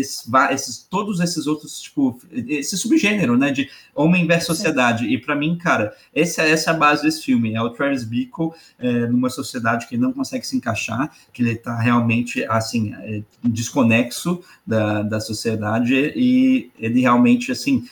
esses, 0.52 0.88
todos 0.89 1.20
esses 1.20 1.45
outros 1.45 1.82
tipo 1.82 2.18
esse 2.32 2.78
subgênero 2.78 3.38
né 3.38 3.52
de 3.52 3.70
homem 3.93 4.26
versus 4.26 4.56
sociedade. 4.56 5.06
E 5.06 5.18
para 5.18 5.36
mim 5.36 5.58
cara 5.58 5.93
essa 6.16 6.43
essa 6.43 6.72
é 6.72 6.74
a 6.74 6.78
base 6.78 7.04
desse 7.04 7.24
filme 7.24 7.54
é 7.54 7.62
o 7.62 7.70
Travis 7.70 8.06
Bickle 8.06 8.52
é, 8.80 9.06
numa 9.08 9.30
sociedade 9.30 9.86
que 9.88 9.97
não 9.97 10.14
consegue 10.14 10.47
se 10.47 10.56
encaixar 10.56 11.12
que 11.34 11.43
ele 11.43 11.52
está 11.52 11.78
realmente 11.78 12.45
assim 12.45 12.93
é, 12.95 13.22
desconexo 13.43 14.41
da, 14.66 15.02
da 15.02 15.20
sociedade 15.20 16.14
e 16.16 16.72
ele 16.80 17.02
realmente 17.02 17.52
assim 17.52 17.86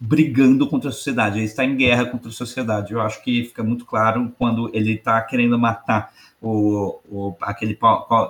brigando 0.00 0.68
contra 0.68 0.90
a 0.90 0.92
sociedade, 0.92 1.38
ele 1.38 1.46
está 1.46 1.64
em 1.64 1.76
guerra 1.76 2.06
contra 2.06 2.28
a 2.28 2.32
sociedade. 2.32 2.92
Eu 2.92 3.00
acho 3.00 3.22
que 3.22 3.44
fica 3.44 3.62
muito 3.62 3.84
claro 3.84 4.32
quando 4.38 4.70
ele 4.74 4.92
está 4.92 5.20
querendo 5.22 5.58
matar 5.58 6.12
o, 6.40 7.00
o, 7.08 7.36
aquele 7.40 7.78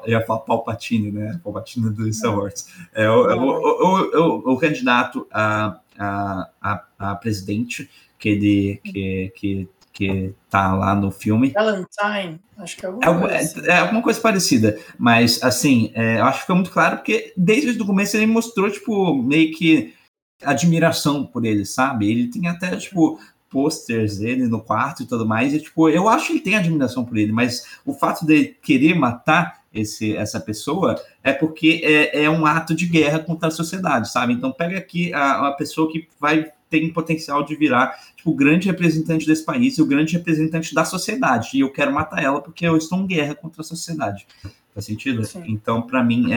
eu 0.04 0.10
ia 0.12 0.22
falar 0.22 0.40
Palpatine, 0.40 1.10
né? 1.10 1.40
Palpatine 1.42 1.90
do 1.90 2.12
Star 2.12 2.36
Wars. 2.36 2.66
É, 2.94 3.08
o, 3.10 3.22
o, 3.24 4.52
o, 4.52 4.58
candidato 4.58 5.26
a, 5.32 5.78
a, 5.98 6.50
a, 6.60 6.84
a, 6.98 7.14
presidente 7.16 7.90
que 8.18 8.28
ele 8.28 8.80
que, 8.84 9.32
que, 9.36 9.68
que 9.92 10.34
tá 10.48 10.74
lá 10.74 10.94
no 10.94 11.10
filme. 11.10 11.50
Valentine, 11.50 12.40
acho 12.58 12.76
que 12.76 12.86
é 12.86 12.88
alguma, 12.88 13.10
é, 13.10 13.18
coisa 13.18 13.36
assim. 13.36 13.60
é, 13.60 13.70
é 13.70 13.78
alguma 13.78 14.02
coisa 14.02 14.20
parecida, 14.20 14.78
mas 14.98 15.42
assim, 15.42 15.90
é, 15.94 16.20
eu 16.20 16.24
acho 16.24 16.38
que 16.38 16.42
ficou 16.42 16.56
muito 16.56 16.70
claro 16.70 16.98
porque 16.98 17.32
desde 17.36 17.82
o 17.82 17.86
começo 17.86 18.16
ele 18.16 18.26
mostrou, 18.26 18.70
tipo, 18.70 19.14
meio 19.22 19.52
que 19.52 19.94
admiração 20.42 21.24
por 21.26 21.44
ele, 21.44 21.64
sabe? 21.64 22.10
Ele 22.10 22.28
tem 22.28 22.46
até, 22.46 22.76
tipo, 22.76 23.18
posters 23.50 24.18
dele 24.18 24.46
no 24.46 24.60
quarto 24.60 25.02
e 25.02 25.06
tudo 25.06 25.26
mais. 25.26 25.54
E, 25.54 25.60
tipo, 25.60 25.88
eu 25.88 26.08
acho 26.08 26.26
que 26.26 26.32
ele 26.34 26.40
tem 26.40 26.56
admiração 26.56 27.04
por 27.04 27.16
ele, 27.16 27.32
mas 27.32 27.78
o 27.84 27.92
fato 27.92 28.26
de 28.26 28.56
querer 28.62 28.94
matar 28.94 29.62
esse, 29.72 30.16
essa 30.16 30.40
pessoa 30.40 31.00
é 31.22 31.32
porque 31.32 31.80
é, 31.84 32.24
é 32.24 32.30
um 32.30 32.46
ato 32.46 32.74
de 32.74 32.86
guerra 32.86 33.18
contra 33.18 33.48
a 33.48 33.52
sociedade, 33.52 34.10
sabe? 34.10 34.32
Então, 34.32 34.52
pega 34.52 34.78
aqui 34.78 35.12
a, 35.12 35.48
a 35.48 35.52
pessoa 35.52 35.90
que 35.90 36.08
vai 36.18 36.50
ter 36.68 36.92
potencial 36.92 37.44
de 37.44 37.54
virar 37.54 37.96
tipo, 38.16 38.30
o 38.30 38.34
grande 38.34 38.66
representante 38.66 39.26
desse 39.26 39.44
país 39.44 39.78
e 39.78 39.82
o 39.82 39.86
grande 39.86 40.14
representante 40.14 40.74
da 40.74 40.84
sociedade. 40.84 41.50
E 41.54 41.60
eu 41.60 41.72
quero 41.72 41.92
matar 41.92 42.22
ela 42.22 42.40
porque 42.40 42.66
eu 42.66 42.76
estou 42.76 42.98
em 42.98 43.06
guerra 43.06 43.34
contra 43.34 43.60
a 43.60 43.64
sociedade. 43.64 44.26
Faz 44.74 44.84
sentido? 44.84 45.24
Sim. 45.24 45.44
Então, 45.46 45.82
para 45.82 46.02
mim, 46.02 46.34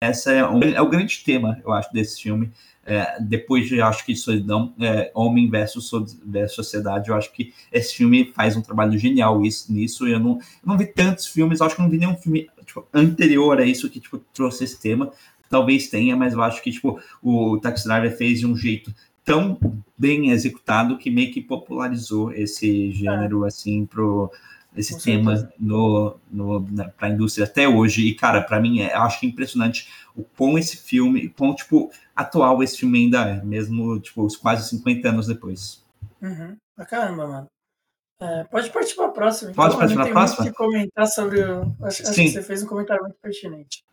essa 0.00 0.32
é, 0.32 0.48
um, 0.48 0.62
é 0.62 0.80
o 0.80 0.88
grande 0.88 1.22
tema, 1.24 1.60
eu 1.64 1.72
acho, 1.72 1.92
desse 1.92 2.22
filme 2.22 2.52
é, 2.88 3.20
depois 3.20 3.68
de 3.68 3.82
acho 3.82 4.04
que 4.06 4.16
Solidão, 4.16 4.72
é, 4.80 5.10
Homem 5.14 5.50
versus, 5.50 5.90
versus 6.24 6.56
Sociedade, 6.56 7.10
eu 7.10 7.14
acho 7.14 7.30
que 7.32 7.52
esse 7.70 7.94
filme 7.94 8.32
faz 8.34 8.56
um 8.56 8.62
trabalho 8.62 8.98
genial 8.98 9.44
isso, 9.44 9.70
nisso. 9.70 10.08
Eu 10.08 10.18
não, 10.18 10.38
eu 10.38 10.64
não 10.64 10.78
vi 10.78 10.86
tantos 10.86 11.26
filmes, 11.26 11.60
acho 11.60 11.76
que 11.76 11.82
não 11.82 11.90
vi 11.90 11.98
nenhum 11.98 12.16
filme 12.16 12.48
tipo, 12.64 12.88
anterior 12.94 13.60
a 13.60 13.64
isso 13.66 13.90
que 13.90 14.00
tipo, 14.00 14.16
trouxe 14.32 14.64
esse 14.64 14.80
tema. 14.80 15.12
Talvez 15.50 15.88
tenha, 15.88 16.16
mas 16.16 16.32
eu 16.32 16.42
acho 16.42 16.62
que 16.62 16.72
tipo, 16.72 16.98
o 17.22 17.58
Taxi 17.58 17.86
Driver 17.86 18.16
fez 18.16 18.40
de 18.40 18.46
um 18.46 18.56
jeito 18.56 18.94
tão 19.22 19.58
bem 19.96 20.30
executado 20.30 20.96
que 20.96 21.10
meio 21.10 21.30
que 21.30 21.42
popularizou 21.42 22.32
esse 22.32 22.90
gênero 22.90 23.44
assim 23.44 23.84
pro 23.84 24.32
esse 24.78 24.94
Com 24.94 25.00
tema 25.00 25.36
certeza. 25.36 25.54
no, 25.58 26.16
no, 26.30 26.64
para 26.96 27.08
a 27.08 27.10
indústria 27.10 27.44
até 27.44 27.68
hoje. 27.68 28.06
E, 28.06 28.14
cara, 28.14 28.40
para 28.42 28.60
mim, 28.60 28.80
é, 28.80 28.94
eu 28.94 29.02
acho 29.02 29.18
que 29.18 29.26
é 29.26 29.28
impressionante 29.28 29.88
o 30.14 30.22
quão 30.22 30.56
esse 30.56 30.76
filme, 30.76 31.28
quão, 31.28 31.54
tipo, 31.54 31.90
atual 32.14 32.62
esse 32.62 32.78
filme 32.78 32.98
ainda 32.98 33.20
é, 33.22 33.42
mesmo, 33.42 33.98
tipo, 34.00 34.26
quase 34.40 34.68
50 34.68 35.08
anos 35.08 35.26
depois. 35.26 35.84
Uhum. 36.22 36.56
Pra 36.76 36.86
caramba, 36.86 37.26
mano. 37.26 37.46
É, 38.20 38.44
pode 38.44 38.70
partir 38.70 38.96
para 38.96 39.06
a 39.06 39.10
próxima. 39.10 39.52
Pode 39.52 39.74
então, 39.74 39.78
partir 39.78 39.94
para 39.94 40.04
a 40.04 40.10
próxima? 40.10 40.44
Muito 40.44 40.56
que 40.56 40.58
comentar 40.58 41.06
sobre 41.06 41.40
o... 41.40 41.74
acho, 41.82 42.02
acho, 42.02 42.14
que 42.14 42.28
você 42.30 42.42
fez 42.42 42.62
um 42.62 42.66
comentário 42.66 43.02
muito 43.02 43.16
pertinente. 43.20 43.84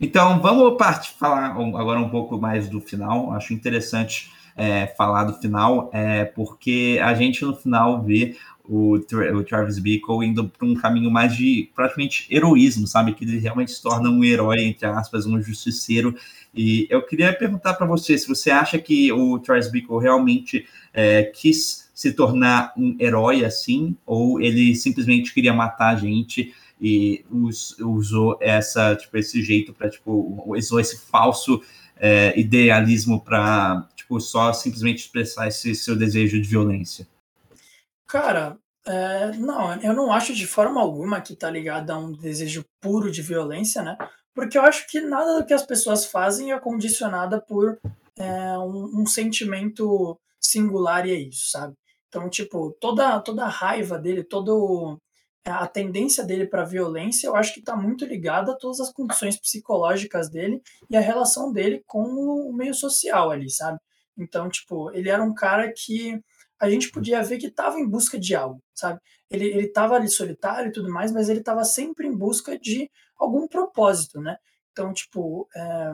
Então, 0.00 0.40
vamos 0.40 0.76
partir, 0.76 1.12
falar 1.14 1.46
agora 1.46 2.00
um 2.00 2.10
pouco 2.10 2.38
mais 2.38 2.68
do 2.68 2.80
final. 2.80 3.32
Acho 3.32 3.52
interessante 3.52 4.32
é, 4.56 4.88
falar 4.88 5.24
do 5.24 5.34
final, 5.34 5.88
é, 5.92 6.24
porque 6.24 6.98
a 7.00 7.14
gente 7.14 7.44
no 7.44 7.54
final 7.54 8.02
vê 8.02 8.36
o, 8.68 8.96
o 8.96 9.44
Travis 9.44 9.78
Bickle 9.78 10.24
indo 10.24 10.46
para 10.46 10.66
um 10.66 10.74
caminho 10.74 11.10
mais 11.10 11.34
de 11.34 11.70
praticamente 11.74 12.26
heroísmo, 12.30 12.86
sabe? 12.86 13.14
Que 13.14 13.24
ele 13.24 13.38
realmente 13.38 13.72
se 13.72 13.82
torna 13.82 14.10
um 14.10 14.22
herói, 14.22 14.60
entre 14.64 14.86
aspas, 14.86 15.24
um 15.24 15.40
justiceiro. 15.40 16.14
E 16.54 16.86
eu 16.90 17.02
queria 17.02 17.32
perguntar 17.32 17.74
para 17.74 17.86
você 17.86 18.18
se 18.18 18.28
você 18.28 18.50
acha 18.50 18.78
que 18.78 19.10
o 19.10 19.38
Travis 19.38 19.70
Bickle 19.70 19.98
realmente 19.98 20.66
é, 20.92 21.22
quis 21.22 21.88
se 21.94 22.12
tornar 22.12 22.74
um 22.76 22.94
herói 23.00 23.44
assim, 23.44 23.96
ou 24.04 24.40
ele 24.40 24.74
simplesmente 24.76 25.32
queria 25.32 25.52
matar 25.52 25.94
a 25.94 25.98
gente 25.98 26.54
e 26.80 27.24
us, 27.30 27.76
usou 27.80 28.38
essa, 28.40 28.94
tipo, 28.94 29.16
esse 29.16 29.42
jeito 29.42 29.72
para, 29.72 29.88
tipo, 29.88 30.44
usou 30.46 30.78
esse 30.78 31.00
falso 31.00 31.60
é, 31.96 32.38
idealismo 32.38 33.20
para, 33.20 33.88
tipo, 33.96 34.20
só 34.20 34.52
simplesmente 34.52 34.98
expressar 34.98 35.48
esse 35.48 35.74
seu 35.74 35.96
desejo 35.96 36.40
de 36.40 36.48
violência? 36.48 37.06
Cara, 38.08 38.58
é, 38.86 39.32
não, 39.32 39.74
eu 39.82 39.92
não 39.92 40.10
acho 40.10 40.34
de 40.34 40.46
forma 40.46 40.80
alguma 40.80 41.20
que 41.20 41.36
tá 41.36 41.50
ligado 41.50 41.90
a 41.90 41.98
um 41.98 42.12
desejo 42.12 42.64
puro 42.80 43.10
de 43.10 43.20
violência, 43.20 43.82
né? 43.82 43.98
Porque 44.34 44.56
eu 44.56 44.62
acho 44.62 44.86
que 44.88 45.00
nada 45.00 45.38
do 45.38 45.46
que 45.46 45.52
as 45.52 45.64
pessoas 45.64 46.06
fazem 46.06 46.52
é 46.52 46.58
condicionada 46.58 47.40
por 47.40 47.78
é, 48.16 48.58
um, 48.58 49.02
um, 49.02 49.06
sentimento 49.06 50.18
singular 50.40 51.06
e 51.06 51.12
é 51.12 51.16
isso, 51.16 51.50
sabe? 51.50 51.74
Então, 52.08 52.30
tipo, 52.30 52.74
toda, 52.80 53.20
toda 53.20 53.44
a 53.44 53.48
raiva 53.48 53.98
dele, 53.98 54.24
todo 54.24 54.98
a 55.44 55.66
tendência 55.66 56.24
dele 56.24 56.46
para 56.46 56.64
violência, 56.64 57.26
eu 57.26 57.36
acho 57.36 57.52
que 57.54 57.60
está 57.60 57.76
muito 57.76 58.04
ligada 58.04 58.52
a 58.52 58.56
todas 58.56 58.80
as 58.80 58.92
condições 58.92 59.38
psicológicas 59.38 60.30
dele 60.30 60.62
e 60.90 60.96
a 60.96 61.00
relação 61.00 61.52
dele 61.52 61.82
com 61.86 62.02
o 62.02 62.52
meio 62.52 62.74
social 62.74 63.30
ali, 63.30 63.50
sabe? 63.50 63.78
Então, 64.16 64.48
tipo, 64.48 64.90
ele 64.92 65.08
era 65.10 65.22
um 65.22 65.34
cara 65.34 65.72
que 65.72 66.20
a 66.60 66.68
gente 66.68 66.90
podia 66.90 67.22
ver 67.22 67.38
que 67.38 67.46
estava 67.46 67.78
em 67.78 67.88
busca 67.88 68.18
de 68.18 68.34
algo, 68.34 68.62
sabe? 68.74 69.00
Ele 69.30 69.46
ele 69.46 69.66
estava 69.66 69.94
ali 69.94 70.08
solitário 70.08 70.70
e 70.70 70.72
tudo 70.72 70.90
mais, 70.90 71.12
mas 71.12 71.28
ele 71.28 71.40
estava 71.40 71.64
sempre 71.64 72.06
em 72.06 72.16
busca 72.16 72.58
de 72.58 72.90
algum 73.18 73.46
propósito, 73.46 74.20
né? 74.20 74.36
Então, 74.72 74.92
tipo, 74.92 75.48
é, 75.56 75.92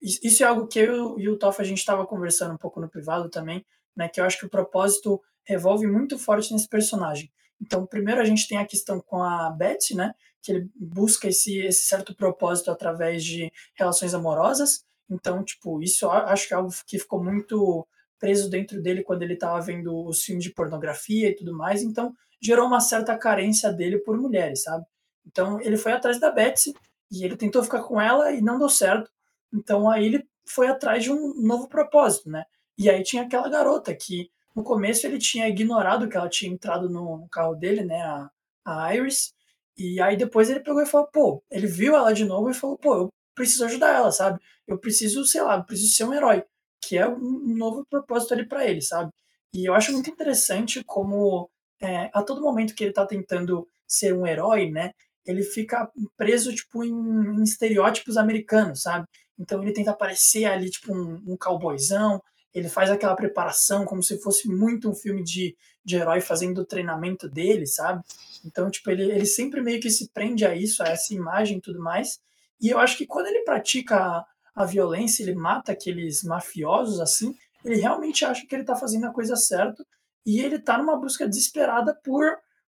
isso 0.00 0.42
é 0.42 0.46
algo 0.46 0.66
que 0.66 0.78
eu 0.78 1.18
e 1.18 1.28
o 1.28 1.38
Toff 1.38 1.60
a 1.60 1.64
gente 1.64 1.78
estava 1.78 2.06
conversando 2.06 2.54
um 2.54 2.58
pouco 2.58 2.80
no 2.80 2.88
privado 2.88 3.28
também, 3.30 3.64
né? 3.96 4.08
Que 4.08 4.20
eu 4.20 4.24
acho 4.24 4.38
que 4.38 4.46
o 4.46 4.50
propósito 4.50 5.20
revolve 5.44 5.86
muito 5.86 6.18
forte 6.18 6.52
nesse 6.52 6.68
personagem. 6.68 7.32
Então, 7.60 7.86
primeiro 7.86 8.20
a 8.20 8.24
gente 8.24 8.46
tem 8.48 8.58
a 8.58 8.66
questão 8.66 9.00
com 9.00 9.22
a 9.22 9.50
Beth, 9.50 9.94
né? 9.94 10.14
Que 10.42 10.52
ele 10.52 10.70
busca 10.74 11.28
esse, 11.28 11.58
esse 11.58 11.86
certo 11.86 12.14
propósito 12.14 12.70
através 12.70 13.24
de 13.24 13.50
relações 13.74 14.14
amorosas. 14.14 14.84
Então, 15.08 15.42
tipo, 15.44 15.82
isso 15.82 16.04
eu 16.04 16.10
acho 16.12 16.48
que 16.48 16.54
é 16.54 16.56
algo 16.56 16.70
que 16.86 16.98
ficou 16.98 17.22
muito 17.22 17.86
preso 18.18 18.50
dentro 18.50 18.80
dele 18.82 19.02
quando 19.02 19.22
ele 19.22 19.34
estava 19.34 19.60
vendo 19.60 20.06
os 20.06 20.22
filmes 20.22 20.44
de 20.44 20.52
pornografia 20.52 21.28
e 21.28 21.34
tudo 21.34 21.54
mais. 21.54 21.82
Então, 21.82 22.14
gerou 22.40 22.66
uma 22.66 22.80
certa 22.80 23.16
carência 23.16 23.72
dele 23.72 23.98
por 23.98 24.16
mulheres, 24.18 24.62
sabe? 24.62 24.84
Então, 25.26 25.60
ele 25.60 25.76
foi 25.76 25.92
atrás 25.92 26.20
da 26.20 26.30
Betsy 26.30 26.74
e 27.10 27.24
ele 27.24 27.36
tentou 27.36 27.62
ficar 27.62 27.82
com 27.82 28.00
ela 28.00 28.32
e 28.32 28.40
não 28.40 28.58
deu 28.58 28.68
certo. 28.68 29.10
Então, 29.52 29.90
aí 29.90 30.06
ele 30.06 30.28
foi 30.48 30.68
atrás 30.68 31.02
de 31.02 31.12
um 31.12 31.34
novo 31.42 31.68
propósito, 31.68 32.30
né? 32.30 32.44
E 32.78 32.90
aí 32.90 33.02
tinha 33.02 33.22
aquela 33.22 33.48
garota 33.48 33.94
que 33.94 34.30
no 34.54 34.62
começo 34.62 35.06
ele 35.06 35.18
tinha 35.18 35.48
ignorado 35.48 36.08
que 36.08 36.16
ela 36.16 36.28
tinha 36.28 36.50
entrado 36.50 36.88
no 36.88 37.28
carro 37.28 37.54
dele, 37.54 37.84
né, 37.84 38.00
a, 38.02 38.30
a 38.64 38.94
Iris, 38.94 39.34
e 39.76 40.00
aí 40.00 40.16
depois 40.16 40.48
ele 40.48 40.60
pegou 40.60 40.82
e 40.82 40.86
falou, 40.86 41.06
pô, 41.08 41.44
ele 41.50 41.66
viu 41.66 41.94
ela 41.94 42.12
de 42.12 42.24
novo 42.24 42.50
e 42.50 42.54
falou, 42.54 42.78
pô, 42.78 42.94
eu 42.94 43.08
preciso 43.34 43.66
ajudar 43.66 43.94
ela, 43.94 44.10
sabe? 44.10 44.40
Eu 44.66 44.78
preciso, 44.78 45.24
sei 45.26 45.42
lá, 45.42 45.62
preciso 45.62 45.94
ser 45.94 46.04
um 46.04 46.14
herói, 46.14 46.42
que 46.86 46.96
é 46.96 47.08
um 47.08 47.54
novo 47.56 47.84
propósito 47.88 48.34
ali 48.34 48.46
para 48.46 48.66
ele, 48.66 48.80
sabe? 48.80 49.10
E 49.52 49.68
eu 49.68 49.74
acho 49.74 49.92
muito 49.92 50.10
interessante 50.10 50.82
como 50.84 51.50
é, 51.80 52.10
a 52.12 52.22
todo 52.22 52.42
momento 52.42 52.74
que 52.74 52.84
ele 52.84 52.92
tá 52.92 53.06
tentando 53.06 53.66
ser 53.86 54.12
um 54.12 54.26
herói, 54.26 54.70
né, 54.70 54.92
ele 55.24 55.42
fica 55.42 55.90
preso, 56.16 56.54
tipo, 56.54 56.84
em, 56.84 56.90
em 56.90 57.42
estereótipos 57.42 58.16
americanos, 58.16 58.82
sabe? 58.82 59.06
Então 59.38 59.62
ele 59.62 59.72
tenta 59.72 59.92
parecer 59.92 60.44
ali, 60.44 60.70
tipo, 60.70 60.94
um, 60.94 61.22
um 61.26 61.36
cowboyzão, 61.36 62.22
ele 62.54 62.68
faz 62.68 62.90
aquela 62.90 63.14
preparação 63.14 63.84
como 63.84 64.02
se 64.02 64.18
fosse 64.22 64.48
muito 64.48 64.88
um 64.88 64.94
filme 64.94 65.22
de, 65.22 65.54
de 65.84 65.96
herói 65.96 66.20
fazendo 66.20 66.62
o 66.62 66.64
treinamento 66.64 67.28
dele, 67.28 67.66
sabe? 67.66 68.02
Então, 68.44 68.70
tipo, 68.70 68.90
ele, 68.90 69.10
ele 69.10 69.26
sempre 69.26 69.60
meio 69.60 69.80
que 69.80 69.90
se 69.90 70.08
prende 70.10 70.46
a 70.46 70.54
isso, 70.54 70.82
a 70.82 70.88
essa 70.88 71.12
imagem 71.12 71.58
e 71.58 71.60
tudo 71.60 71.80
mais. 71.80 72.18
E 72.60 72.70
eu 72.70 72.78
acho 72.78 72.96
que 72.96 73.06
quando 73.06 73.26
ele 73.26 73.44
pratica 73.44 74.24
a, 74.56 74.64
violência, 74.64 75.22
ele 75.22 75.34
mata 75.34 75.72
aqueles 75.72 76.24
mafiosos 76.24 76.98
assim, 76.98 77.36
ele 77.64 77.76
realmente 77.76 78.24
acha 78.24 78.46
que 78.46 78.54
ele 78.54 78.64
tá 78.64 78.74
fazendo 78.74 79.06
a 79.06 79.12
coisa 79.12 79.36
certa 79.36 79.86
e 80.24 80.40
ele 80.40 80.58
tá 80.58 80.78
numa 80.78 80.96
busca 80.96 81.28
desesperada 81.28 81.94
por, 82.02 82.24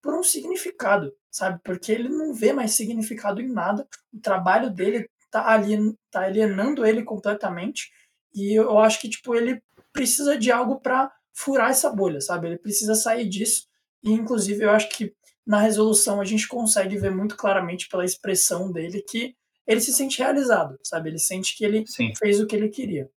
por 0.02 0.14
um 0.14 0.24
significado, 0.24 1.14
sabe? 1.30 1.60
Porque 1.64 1.92
ele 1.92 2.08
não 2.08 2.34
vê 2.34 2.54
mais 2.54 2.74
significado 2.74 3.42
em 3.42 3.52
nada, 3.52 3.88
o 4.14 4.20
trabalho 4.20 4.70
dele 4.70 5.10
tá, 5.32 5.50
alien, 5.50 5.98
tá 6.12 6.22
alienando 6.22 6.86
ele 6.86 7.04
completamente. 7.04 7.92
E 8.34 8.54
eu 8.54 8.78
acho 8.80 9.02
que, 9.02 9.10
tipo, 9.10 9.34
ele 9.34 9.62
precisa 9.92 10.38
de 10.38 10.52
algo 10.52 10.80
para 10.80 11.12
furar 11.34 11.72
essa 11.72 11.90
bolha, 11.90 12.22
sabe? 12.22 12.48
Ele 12.48 12.58
precisa 12.58 12.96
sair 12.96 13.28
disso. 13.28 13.68
E, 14.04 14.12
inclusive, 14.12 14.64
eu 14.64 14.72
acho 14.72 14.90
que 14.90 15.14
na 15.46 15.60
resolução 15.60 16.22
a 16.22 16.26
gente 16.26 16.48
consegue 16.48 16.98
ver 16.98 17.12
muito 17.12 17.36
claramente 17.36 17.90
pela 17.90 18.06
expressão 18.06 18.72
dele 18.72 19.02
que 19.02 19.36
ele 19.72 19.82
se 19.82 19.94
sente 19.94 20.20
realizado, 20.20 20.78
sabe? 20.84 21.10
Ele 21.10 21.20
sente 21.20 21.58
que 21.58 21.64
ele 21.64 21.84
Sim. 21.88 22.12
fez 22.18 22.40
o 22.40 22.48
que 22.48 22.56
ele 22.56 22.70
queria. 22.70 23.10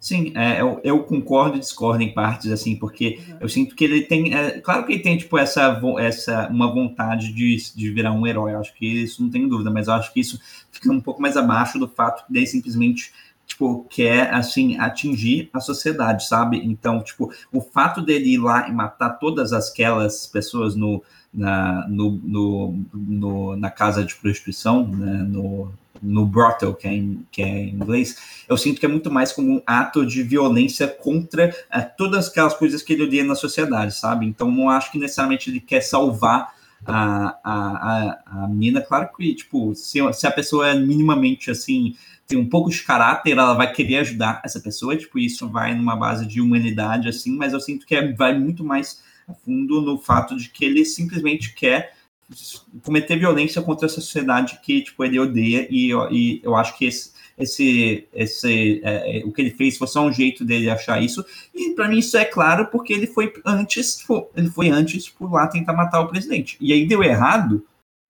Sim, 0.00 0.32
é, 0.36 0.60
eu, 0.60 0.80
eu, 0.84 1.02
concordo 1.02 1.56
e 1.56 1.60
discordo 1.60 2.02
em 2.04 2.14
partes, 2.14 2.52
assim, 2.52 2.76
porque 2.76 3.18
uhum. 3.18 3.38
eu 3.40 3.48
sinto 3.48 3.74
que 3.74 3.84
ele 3.84 4.02
tem. 4.02 4.32
É, 4.32 4.60
claro 4.60 4.86
que 4.86 4.92
ele 4.92 5.02
tem, 5.02 5.18
tipo, 5.18 5.36
essa, 5.36 5.80
essa 5.98 6.48
uma 6.48 6.72
vontade 6.72 7.32
de, 7.32 7.56
de 7.74 7.90
virar 7.90 8.12
um 8.12 8.24
herói. 8.24 8.52
Eu 8.52 8.60
acho 8.60 8.72
que 8.74 8.86
isso 8.86 9.22
não 9.22 9.30
tem 9.30 9.48
dúvida, 9.48 9.70
mas 9.70 9.88
eu 9.88 9.94
acho 9.94 10.12
que 10.12 10.20
isso 10.20 10.38
fica 10.70 10.92
um 10.92 11.00
pouco 11.00 11.20
mais 11.20 11.36
abaixo 11.36 11.80
do 11.80 11.88
fato 11.88 12.24
de 12.30 12.38
ele 12.38 12.46
simplesmente 12.46 13.12
tipo, 13.44 13.86
quer, 13.88 14.32
assim, 14.32 14.78
atingir 14.78 15.48
a 15.54 15.58
sociedade, 15.58 16.28
sabe? 16.28 16.60
Então, 16.62 17.02
tipo, 17.02 17.32
o 17.50 17.62
fato 17.62 18.02
dele 18.02 18.34
ir 18.34 18.38
lá 18.38 18.68
e 18.68 18.72
matar 18.72 19.14
todas 19.14 19.54
aquelas 19.54 20.26
pessoas 20.26 20.76
no, 20.76 21.02
na, 21.32 21.86
no, 21.88 22.10
no, 22.22 22.84
no 22.92 23.56
na 23.56 23.70
casa 23.70 24.04
de 24.04 24.14
prostituição, 24.14 24.86
né, 24.86 25.24
no, 25.28 25.72
no 26.02 26.26
brothel, 26.26 26.74
que 26.74 26.86
é, 26.86 26.94
em, 26.94 27.26
que 27.30 27.42
é 27.42 27.48
em 27.48 27.70
inglês, 27.70 28.44
eu 28.48 28.56
sinto 28.56 28.80
que 28.80 28.86
é 28.86 28.88
muito 28.88 29.10
mais 29.10 29.32
como 29.32 29.56
um 29.56 29.62
ato 29.66 30.06
de 30.06 30.22
violência 30.22 30.88
contra 30.88 31.54
é, 31.70 31.80
todas 31.80 32.28
aquelas 32.28 32.54
coisas 32.54 32.82
que 32.82 32.92
ele 32.92 33.04
odeia 33.04 33.24
na 33.24 33.34
sociedade, 33.34 33.94
sabe? 33.94 34.26
Então, 34.26 34.50
não 34.50 34.70
acho 34.70 34.90
que 34.90 34.98
necessariamente 34.98 35.50
ele 35.50 35.60
quer 35.60 35.80
salvar 35.80 36.54
a, 36.86 37.38
a, 37.42 37.52
a, 37.52 38.44
a 38.44 38.48
mina. 38.48 38.80
Claro 38.80 39.08
que, 39.16 39.34
tipo, 39.34 39.74
se, 39.74 40.00
se 40.12 40.26
a 40.26 40.30
pessoa 40.30 40.68
é 40.68 40.74
minimamente, 40.74 41.50
assim, 41.50 41.94
tem 42.26 42.38
um 42.38 42.48
pouco 42.48 42.70
de 42.70 42.82
caráter, 42.82 43.32
ela 43.32 43.54
vai 43.54 43.72
querer 43.72 43.98
ajudar 43.98 44.40
essa 44.44 44.60
pessoa, 44.60 44.96
tipo, 44.96 45.18
isso 45.18 45.48
vai 45.48 45.74
numa 45.74 45.96
base 45.96 46.26
de 46.26 46.40
humanidade, 46.40 47.08
assim, 47.08 47.36
mas 47.36 47.52
eu 47.52 47.60
sinto 47.60 47.86
que 47.86 47.94
é, 47.94 48.12
vai 48.12 48.38
muito 48.38 48.62
mais 48.62 49.02
a 49.28 49.34
fundo 49.34 49.80
no 49.80 49.98
fato 49.98 50.36
de 50.36 50.48
que 50.48 50.64
ele 50.64 50.84
simplesmente 50.84 51.54
quer 51.54 51.96
cometer 52.82 53.16
violência 53.16 53.62
contra 53.62 53.86
a 53.86 53.88
sociedade 53.88 54.60
que, 54.62 54.82
tipo, 54.82 55.02
ele 55.04 55.18
odeia, 55.18 55.66
e, 55.70 55.92
e 56.10 56.40
eu 56.42 56.54
acho 56.54 56.76
que 56.76 56.84
esse, 56.84 57.12
esse, 57.38 58.06
esse 58.12 58.80
é, 58.84 59.22
o 59.24 59.32
que 59.32 59.40
ele 59.40 59.50
fez 59.50 59.78
foi 59.78 59.86
só 59.86 60.04
um 60.04 60.12
jeito 60.12 60.44
dele 60.44 60.68
achar 60.68 61.02
isso, 61.02 61.24
e 61.54 61.70
para 61.70 61.88
mim 61.88 61.98
isso 61.98 62.16
é 62.16 62.24
claro 62.24 62.66
porque 62.66 62.92
ele 62.92 63.06
foi 63.06 63.32
antes, 63.46 63.96
tipo, 63.96 64.30
ele 64.36 64.50
foi 64.50 64.68
antes, 64.68 65.04
tipo, 65.04 65.26
lá 65.26 65.46
tentar 65.46 65.72
matar 65.72 66.00
o 66.00 66.08
presidente, 66.08 66.58
e 66.60 66.72
aí 66.72 66.86
deu 66.86 67.02
errado, 67.02 67.64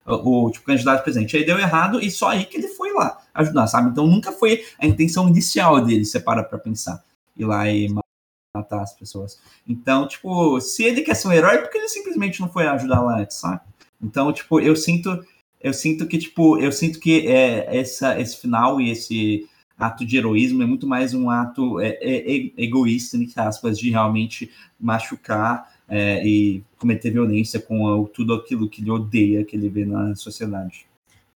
o, 0.05 0.49
tipo, 0.49 0.65
candidato 0.65 1.03
presidente. 1.03 1.37
Aí 1.37 1.45
deu 1.45 1.59
errado 1.59 1.99
e 2.01 2.09
só 2.09 2.29
aí 2.29 2.45
que 2.45 2.57
ele 2.57 2.67
foi 2.69 2.91
lá 2.93 3.19
ajudar, 3.33 3.67
sabe? 3.67 3.89
Então 3.89 4.07
nunca 4.07 4.31
foi 4.31 4.65
a 4.79 4.87
intenção 4.87 5.29
inicial 5.29 5.83
dele, 5.85 6.05
você 6.05 6.19
para 6.19 6.43
pra 6.43 6.57
pensar. 6.57 7.03
Ir 7.37 7.45
lá 7.45 7.69
e 7.69 7.87
matar 8.55 8.81
as 8.81 8.93
pessoas. 8.93 9.39
Então, 9.67 10.07
tipo, 10.07 10.59
se 10.59 10.83
ele 10.83 11.01
quer 11.01 11.15
ser 11.15 11.27
um 11.27 11.31
herói, 11.31 11.59
por 11.59 11.69
que 11.69 11.77
ele 11.77 11.87
simplesmente 11.87 12.41
não 12.41 12.49
foi 12.49 12.67
ajudar 12.67 13.01
lá 13.01 13.19
antes, 13.19 13.37
sabe? 13.37 13.61
Então, 14.01 14.31
tipo, 14.33 14.59
eu 14.59 14.75
sinto, 14.75 15.25
eu 15.61 15.73
sinto 15.73 16.07
que, 16.07 16.17
tipo, 16.17 16.59
eu 16.59 16.71
sinto 16.71 16.99
que 16.99 17.27
é, 17.27 17.77
essa, 17.77 18.19
esse 18.19 18.37
final 18.37 18.81
e 18.81 18.89
esse 18.91 19.47
ato 19.77 20.05
de 20.05 20.17
heroísmo 20.17 20.63
é 20.63 20.65
muito 20.65 20.87
mais 20.87 21.13
um 21.13 21.29
ato 21.29 21.79
é, 21.79 21.97
é, 22.01 22.51
egoísta, 22.57 23.17
entre 23.17 23.39
aspas, 23.39 23.77
de 23.77 23.91
realmente 23.91 24.51
machucar 24.79 25.71
é, 25.87 26.25
e 26.25 26.63
cometer 26.77 27.11
violência 27.11 27.59
com 27.59 28.05
tudo 28.05 28.33
aquilo 28.33 28.69
que 28.69 28.81
ele 28.81 28.91
odeia, 28.91 29.45
que 29.45 29.55
ele 29.55 29.69
vê 29.69 29.85
na 29.85 30.15
sociedade. 30.15 30.87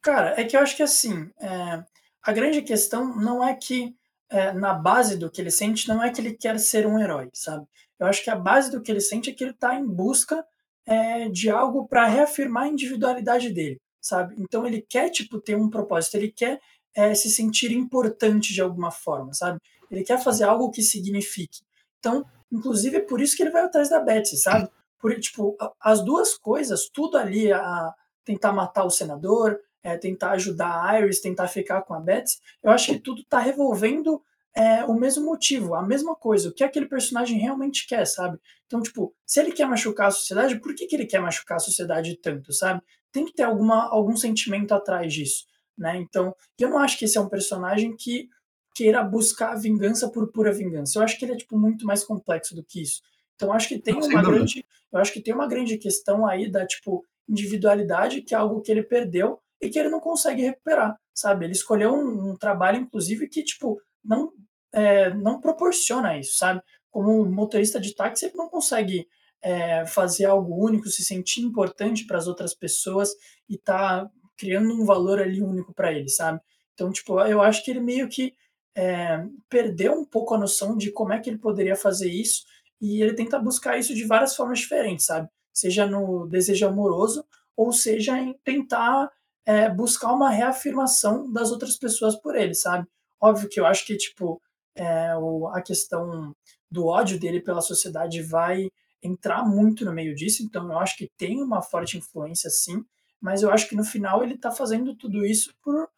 Cara, 0.01 0.39
é 0.39 0.43
que 0.43 0.55
eu 0.55 0.61
acho 0.61 0.77
que 0.77 0.83
assim, 0.83 1.29
é, 1.39 1.83
a 2.23 2.31
grande 2.31 2.61
questão 2.61 3.15
não 3.17 3.43
é 3.43 3.53
que 3.53 3.93
é, 4.29 4.51
na 4.53 4.73
base 4.73 5.17
do 5.17 5.29
que 5.29 5.41
ele 5.41 5.51
sente, 5.51 5.87
não 5.87 6.03
é 6.03 6.11
que 6.11 6.21
ele 6.21 6.33
quer 6.33 6.59
ser 6.59 6.85
um 6.85 6.99
herói, 6.99 7.29
sabe? 7.33 7.65
Eu 7.99 8.07
acho 8.07 8.23
que 8.23 8.29
a 8.29 8.35
base 8.35 8.71
do 8.71 8.81
que 8.81 8.91
ele 8.91 9.01
sente 9.01 9.29
é 9.29 9.33
que 9.33 9.43
ele 9.43 9.51
está 9.51 9.75
em 9.75 9.85
busca 9.85 10.45
é, 10.85 11.29
de 11.29 11.49
algo 11.49 11.87
para 11.87 12.07
reafirmar 12.07 12.63
a 12.63 12.67
individualidade 12.67 13.51
dele, 13.51 13.79
sabe? 14.01 14.35
Então 14.37 14.65
ele 14.65 14.81
quer, 14.81 15.09
tipo, 15.09 15.39
ter 15.39 15.55
um 15.57 15.69
propósito, 15.69 16.15
ele 16.15 16.31
quer 16.31 16.59
é, 16.95 17.13
se 17.13 17.29
sentir 17.29 17.71
importante 17.71 18.53
de 18.53 18.61
alguma 18.61 18.91
forma, 18.91 19.33
sabe? 19.33 19.59
Ele 19.91 20.03
quer 20.03 20.21
fazer 20.21 20.45
algo 20.45 20.71
que 20.71 20.81
signifique. 20.81 21.61
Então, 21.99 22.25
inclusive, 22.51 22.97
é 22.97 23.01
por 23.01 23.21
isso 23.21 23.35
que 23.35 23.43
ele 23.43 23.51
vai 23.51 23.63
atrás 23.63 23.89
da 23.89 23.99
Betsy, 23.99 24.37
sabe? 24.37 24.69
Por, 24.99 25.17
tipo, 25.19 25.55
as 25.79 26.03
duas 26.03 26.37
coisas, 26.37 26.89
tudo 26.91 27.17
ali, 27.17 27.51
a 27.51 27.93
tentar 28.23 28.53
matar 28.53 28.85
o 28.85 28.89
senador, 28.89 29.59
é, 29.83 29.97
tentar 29.97 30.31
ajudar 30.31 30.89
a 30.89 30.99
Iris, 30.99 31.21
tentar 31.21 31.47
ficar 31.47 31.81
com 31.81 31.93
a 31.93 31.99
Betsy, 31.99 32.37
eu 32.63 32.71
acho 32.71 32.93
que 32.93 32.99
tudo 32.99 33.21
está 33.21 33.39
revolvendo 33.39 34.21
é, 34.55 34.83
o 34.85 34.93
mesmo 34.93 35.25
motivo, 35.25 35.75
a 35.75 35.81
mesma 35.81 36.15
coisa, 36.15 36.49
o 36.49 36.53
que 36.53 36.63
aquele 36.63 36.87
personagem 36.87 37.39
realmente 37.39 37.87
quer, 37.87 38.05
sabe? 38.05 38.37
Então, 38.65 38.81
tipo, 38.81 39.13
se 39.25 39.39
ele 39.39 39.51
quer 39.51 39.67
machucar 39.67 40.07
a 40.07 40.11
sociedade, 40.11 40.59
por 40.59 40.75
que, 40.75 40.85
que 40.85 40.95
ele 40.95 41.05
quer 41.05 41.21
machucar 41.21 41.57
a 41.57 41.59
sociedade 41.59 42.17
tanto, 42.17 42.51
sabe? 42.51 42.81
Tem 43.11 43.25
que 43.25 43.33
ter 43.33 43.43
alguma, 43.43 43.89
algum 43.89 44.15
sentimento 44.15 44.73
atrás 44.73 45.13
disso, 45.13 45.45
né? 45.77 45.97
Então, 45.97 46.35
eu 46.59 46.69
não 46.69 46.79
acho 46.79 46.97
que 46.97 47.05
esse 47.05 47.17
é 47.17 47.21
um 47.21 47.29
personagem 47.29 47.95
que 47.95 48.27
queira 48.75 49.03
buscar 49.03 49.55
vingança 49.55 50.09
por 50.09 50.31
pura 50.31 50.51
vingança. 50.51 50.99
Eu 50.99 51.03
acho 51.03 51.17
que 51.17 51.25
ele 51.25 51.33
é, 51.33 51.37
tipo, 51.37 51.57
muito 51.57 51.85
mais 51.85 52.03
complexo 52.03 52.55
do 52.55 52.63
que 52.63 52.81
isso. 52.81 53.01
Então, 53.35 53.49
eu 53.49 53.53
acho 53.53 53.69
que 53.69 53.79
tem 53.79 53.93
não, 53.93 54.07
uma 54.07 54.21
grande, 54.21 54.65
eu 54.91 54.99
acho 54.99 55.13
que 55.13 55.21
tem 55.21 55.33
uma 55.33 55.47
grande 55.47 55.77
questão 55.77 56.25
aí 56.25 56.51
da, 56.51 56.65
tipo, 56.65 57.05
individualidade, 57.27 58.21
que 58.21 58.33
é 58.33 58.37
algo 58.37 58.61
que 58.61 58.71
ele 58.71 58.83
perdeu, 58.83 59.39
e 59.61 59.69
que 59.69 59.77
ele 59.77 59.89
não 59.89 59.99
consegue 59.99 60.41
recuperar, 60.41 60.97
sabe? 61.13 61.45
Ele 61.45 61.53
escolheu 61.53 61.93
um, 61.93 62.31
um 62.31 62.37
trabalho, 62.37 62.77
inclusive, 62.77 63.27
que, 63.27 63.43
tipo, 63.43 63.81
não, 64.03 64.31
é, 64.71 65.13
não 65.13 65.41
proporciona 65.41 66.17
isso, 66.17 66.37
sabe? 66.37 66.61
Como 66.89 67.25
motorista 67.25 67.79
de 67.79 67.93
táxi, 67.93 68.25
ele 68.25 68.37
não 68.37 68.49
consegue 68.49 69.07
é, 69.41 69.85
fazer 69.85 70.25
algo 70.25 70.55
único, 70.65 70.87
se 70.87 71.03
sentir 71.03 71.41
importante 71.41 72.05
para 72.05 72.17
as 72.17 72.27
outras 72.27 72.53
pessoas 72.53 73.09
e 73.47 73.57
tá 73.57 74.09
criando 74.37 74.73
um 74.73 74.85
valor 74.85 75.21
ali 75.21 75.41
único 75.41 75.73
para 75.73 75.91
ele, 75.91 76.09
sabe? 76.09 76.39
Então, 76.73 76.91
tipo, 76.91 77.19
eu 77.21 77.41
acho 77.41 77.63
que 77.63 77.71
ele 77.71 77.81
meio 77.81 78.07
que 78.07 78.33
é, 78.75 79.25
perdeu 79.49 79.93
um 79.93 80.05
pouco 80.05 80.33
a 80.33 80.37
noção 80.37 80.77
de 80.77 80.91
como 80.91 81.11
é 81.11 81.19
que 81.19 81.29
ele 81.29 81.37
poderia 81.37 81.75
fazer 81.75 82.09
isso 82.09 82.43
e 82.79 83.01
ele 83.01 83.13
tenta 83.13 83.37
buscar 83.37 83.77
isso 83.77 83.93
de 83.93 84.05
várias 84.05 84.35
formas 84.35 84.59
diferentes, 84.59 85.05
sabe? 85.05 85.27
Seja 85.53 85.85
no 85.85 86.27
desejo 86.27 86.67
amoroso 86.67 87.25
ou 87.55 87.73
seja 87.73 88.17
em 88.17 88.33
tentar 88.43 89.11
é, 89.49 89.67
buscar 89.67 90.13
uma 90.13 90.29
reafirmação 90.29 91.33
das 91.33 91.49
outras 91.49 91.75
pessoas 91.75 92.15
por 92.15 92.35
ele, 92.35 92.53
sabe? 92.53 92.87
Óbvio 93.19 93.49
que 93.49 93.59
eu 93.59 93.65
acho 93.65 93.83
que, 93.83 93.97
tipo, 93.97 94.39
é, 94.75 95.17
o, 95.17 95.47
a 95.47 95.59
questão 95.59 96.35
do 96.69 96.85
ódio 96.85 97.19
dele 97.19 97.41
pela 97.41 97.59
sociedade 97.59 98.21
vai 98.21 98.69
entrar 99.01 99.43
muito 99.43 99.83
no 99.83 99.91
meio 99.91 100.13
disso, 100.13 100.43
então 100.43 100.71
eu 100.71 100.77
acho 100.77 100.95
que 100.95 101.09
tem 101.17 101.41
uma 101.41 101.63
forte 101.63 101.97
influência, 101.97 102.47
sim, 102.51 102.85
mas 103.19 103.41
eu 103.41 103.49
acho 103.49 103.67
que 103.67 103.75
no 103.75 103.83
final 103.83 104.21
ele 104.21 104.37
tá 104.37 104.51
fazendo 104.51 104.95
tudo 104.95 105.25
isso 105.25 105.51
por, 105.63 105.89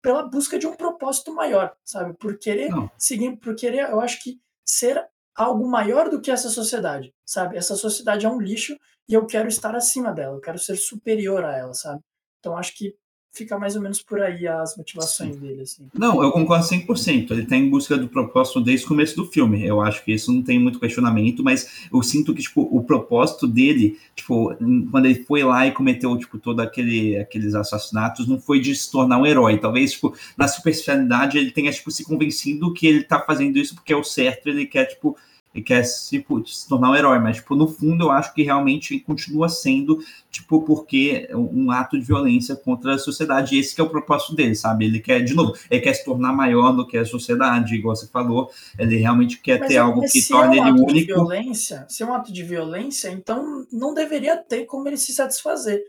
pela 0.00 0.22
busca 0.22 0.56
de 0.56 0.68
um 0.68 0.76
propósito 0.76 1.34
maior, 1.34 1.74
sabe? 1.84 2.14
Por 2.16 2.38
querer 2.38 2.70
Não. 2.70 2.88
seguir, 2.96 3.36
por 3.36 3.56
querer, 3.56 3.90
eu 3.90 4.00
acho 4.00 4.22
que 4.22 4.38
ser 4.64 5.04
algo 5.34 5.68
maior 5.68 6.08
do 6.08 6.20
que 6.20 6.30
essa 6.30 6.48
sociedade, 6.48 7.12
sabe? 7.26 7.56
Essa 7.56 7.74
sociedade 7.74 8.26
é 8.26 8.28
um 8.28 8.40
lixo 8.40 8.76
e 9.08 9.14
eu 9.14 9.26
quero 9.26 9.48
estar 9.48 9.74
acima 9.74 10.12
dela, 10.12 10.36
eu 10.36 10.40
quero 10.40 10.58
ser 10.60 10.76
superior 10.76 11.44
a 11.44 11.56
ela, 11.56 11.74
sabe? 11.74 12.00
Então 12.42 12.56
acho 12.56 12.76
que 12.76 12.96
fica 13.32 13.58
mais 13.58 13.74
ou 13.76 13.82
menos 13.82 14.02
por 14.02 14.20
aí 14.20 14.46
as 14.46 14.76
motivações 14.76 15.34
Sim. 15.34 15.40
dele. 15.40 15.62
Assim. 15.62 15.88
Não, 15.94 16.22
eu 16.22 16.30
concordo 16.30 16.66
100%. 16.66 17.30
Ele 17.30 17.42
está 17.42 17.56
em 17.56 17.70
busca 17.70 17.96
do 17.96 18.08
propósito 18.08 18.60
desde 18.60 18.84
o 18.84 18.88
começo 18.88 19.16
do 19.16 19.24
filme. 19.24 19.64
Eu 19.64 19.80
acho 19.80 20.04
que 20.04 20.12
isso 20.12 20.30
não 20.32 20.42
tem 20.42 20.58
muito 20.58 20.78
questionamento, 20.78 21.42
mas 21.42 21.86
eu 21.90 22.02
sinto 22.02 22.34
que, 22.34 22.42
tipo, 22.42 22.62
o 22.70 22.84
propósito 22.84 23.46
dele, 23.46 23.98
tipo, 24.14 24.54
quando 24.90 25.06
ele 25.06 25.24
foi 25.24 25.42
lá 25.42 25.66
e 25.66 25.72
cometeu, 25.72 26.16
tipo, 26.18 26.38
todos 26.38 26.62
aquele, 26.62 27.16
aqueles 27.16 27.54
assassinatos, 27.54 28.28
não 28.28 28.38
foi 28.38 28.60
de 28.60 28.74
se 28.76 28.90
tornar 28.90 29.18
um 29.18 29.26
herói. 29.26 29.56
Talvez, 29.58 29.92
tipo, 29.92 30.14
na 30.36 30.46
superficialidade 30.46 31.38
ele 31.38 31.52
tenha, 31.52 31.72
tipo, 31.72 31.90
se 31.90 32.04
convencido 32.04 32.74
que 32.74 32.86
ele 32.86 33.00
está 33.00 33.18
fazendo 33.20 33.56
isso 33.56 33.74
porque 33.74 33.94
é 33.94 33.96
o 33.96 34.04
certo, 34.04 34.48
ele 34.48 34.66
quer, 34.66 34.84
tipo, 34.84 35.16
e 35.54 35.62
quer 35.62 35.82
tipo, 35.82 36.46
se 36.46 36.68
tornar 36.68 36.90
um 36.90 36.96
herói, 36.96 37.18
mas 37.18 37.36
tipo, 37.36 37.54
no 37.54 37.68
fundo 37.68 38.04
eu 38.04 38.10
acho 38.10 38.32
que 38.32 38.42
realmente 38.42 38.98
continua 39.00 39.48
sendo 39.48 40.02
tipo 40.30 40.62
porque 40.62 41.28
um 41.32 41.70
ato 41.70 41.98
de 41.98 42.04
violência 42.04 42.56
contra 42.56 42.94
a 42.94 42.98
sociedade, 42.98 43.54
e 43.54 43.58
esse 43.58 43.78
é 43.78 43.84
o 43.84 43.88
propósito 43.90 44.34
dele, 44.34 44.54
sabe? 44.54 44.86
Ele 44.86 45.00
quer, 45.00 45.20
de 45.22 45.34
novo, 45.34 45.54
ele 45.70 45.80
quer 45.80 45.92
se 45.92 46.04
tornar 46.04 46.32
maior 46.32 46.72
do 46.72 46.86
que 46.86 46.96
a 46.96 47.04
sociedade, 47.04 47.74
igual 47.74 47.94
você 47.94 48.06
falou, 48.08 48.50
ele 48.78 48.96
realmente 48.96 49.38
quer 49.38 49.60
mas, 49.60 49.68
ter 49.68 49.76
algo 49.76 50.02
que 50.02 50.26
torne 50.26 50.58
é 50.58 50.62
um 50.62 50.68
ele 50.68 50.80
único. 50.80 50.94
De 50.94 51.04
violência, 51.04 51.84
se 51.88 52.02
é 52.02 52.06
um 52.06 52.14
ato 52.14 52.32
de 52.32 52.42
violência, 52.42 53.10
então 53.10 53.66
não 53.70 53.92
deveria 53.92 54.36
ter 54.36 54.64
como 54.64 54.88
ele 54.88 54.96
se 54.96 55.12
satisfazer. 55.12 55.82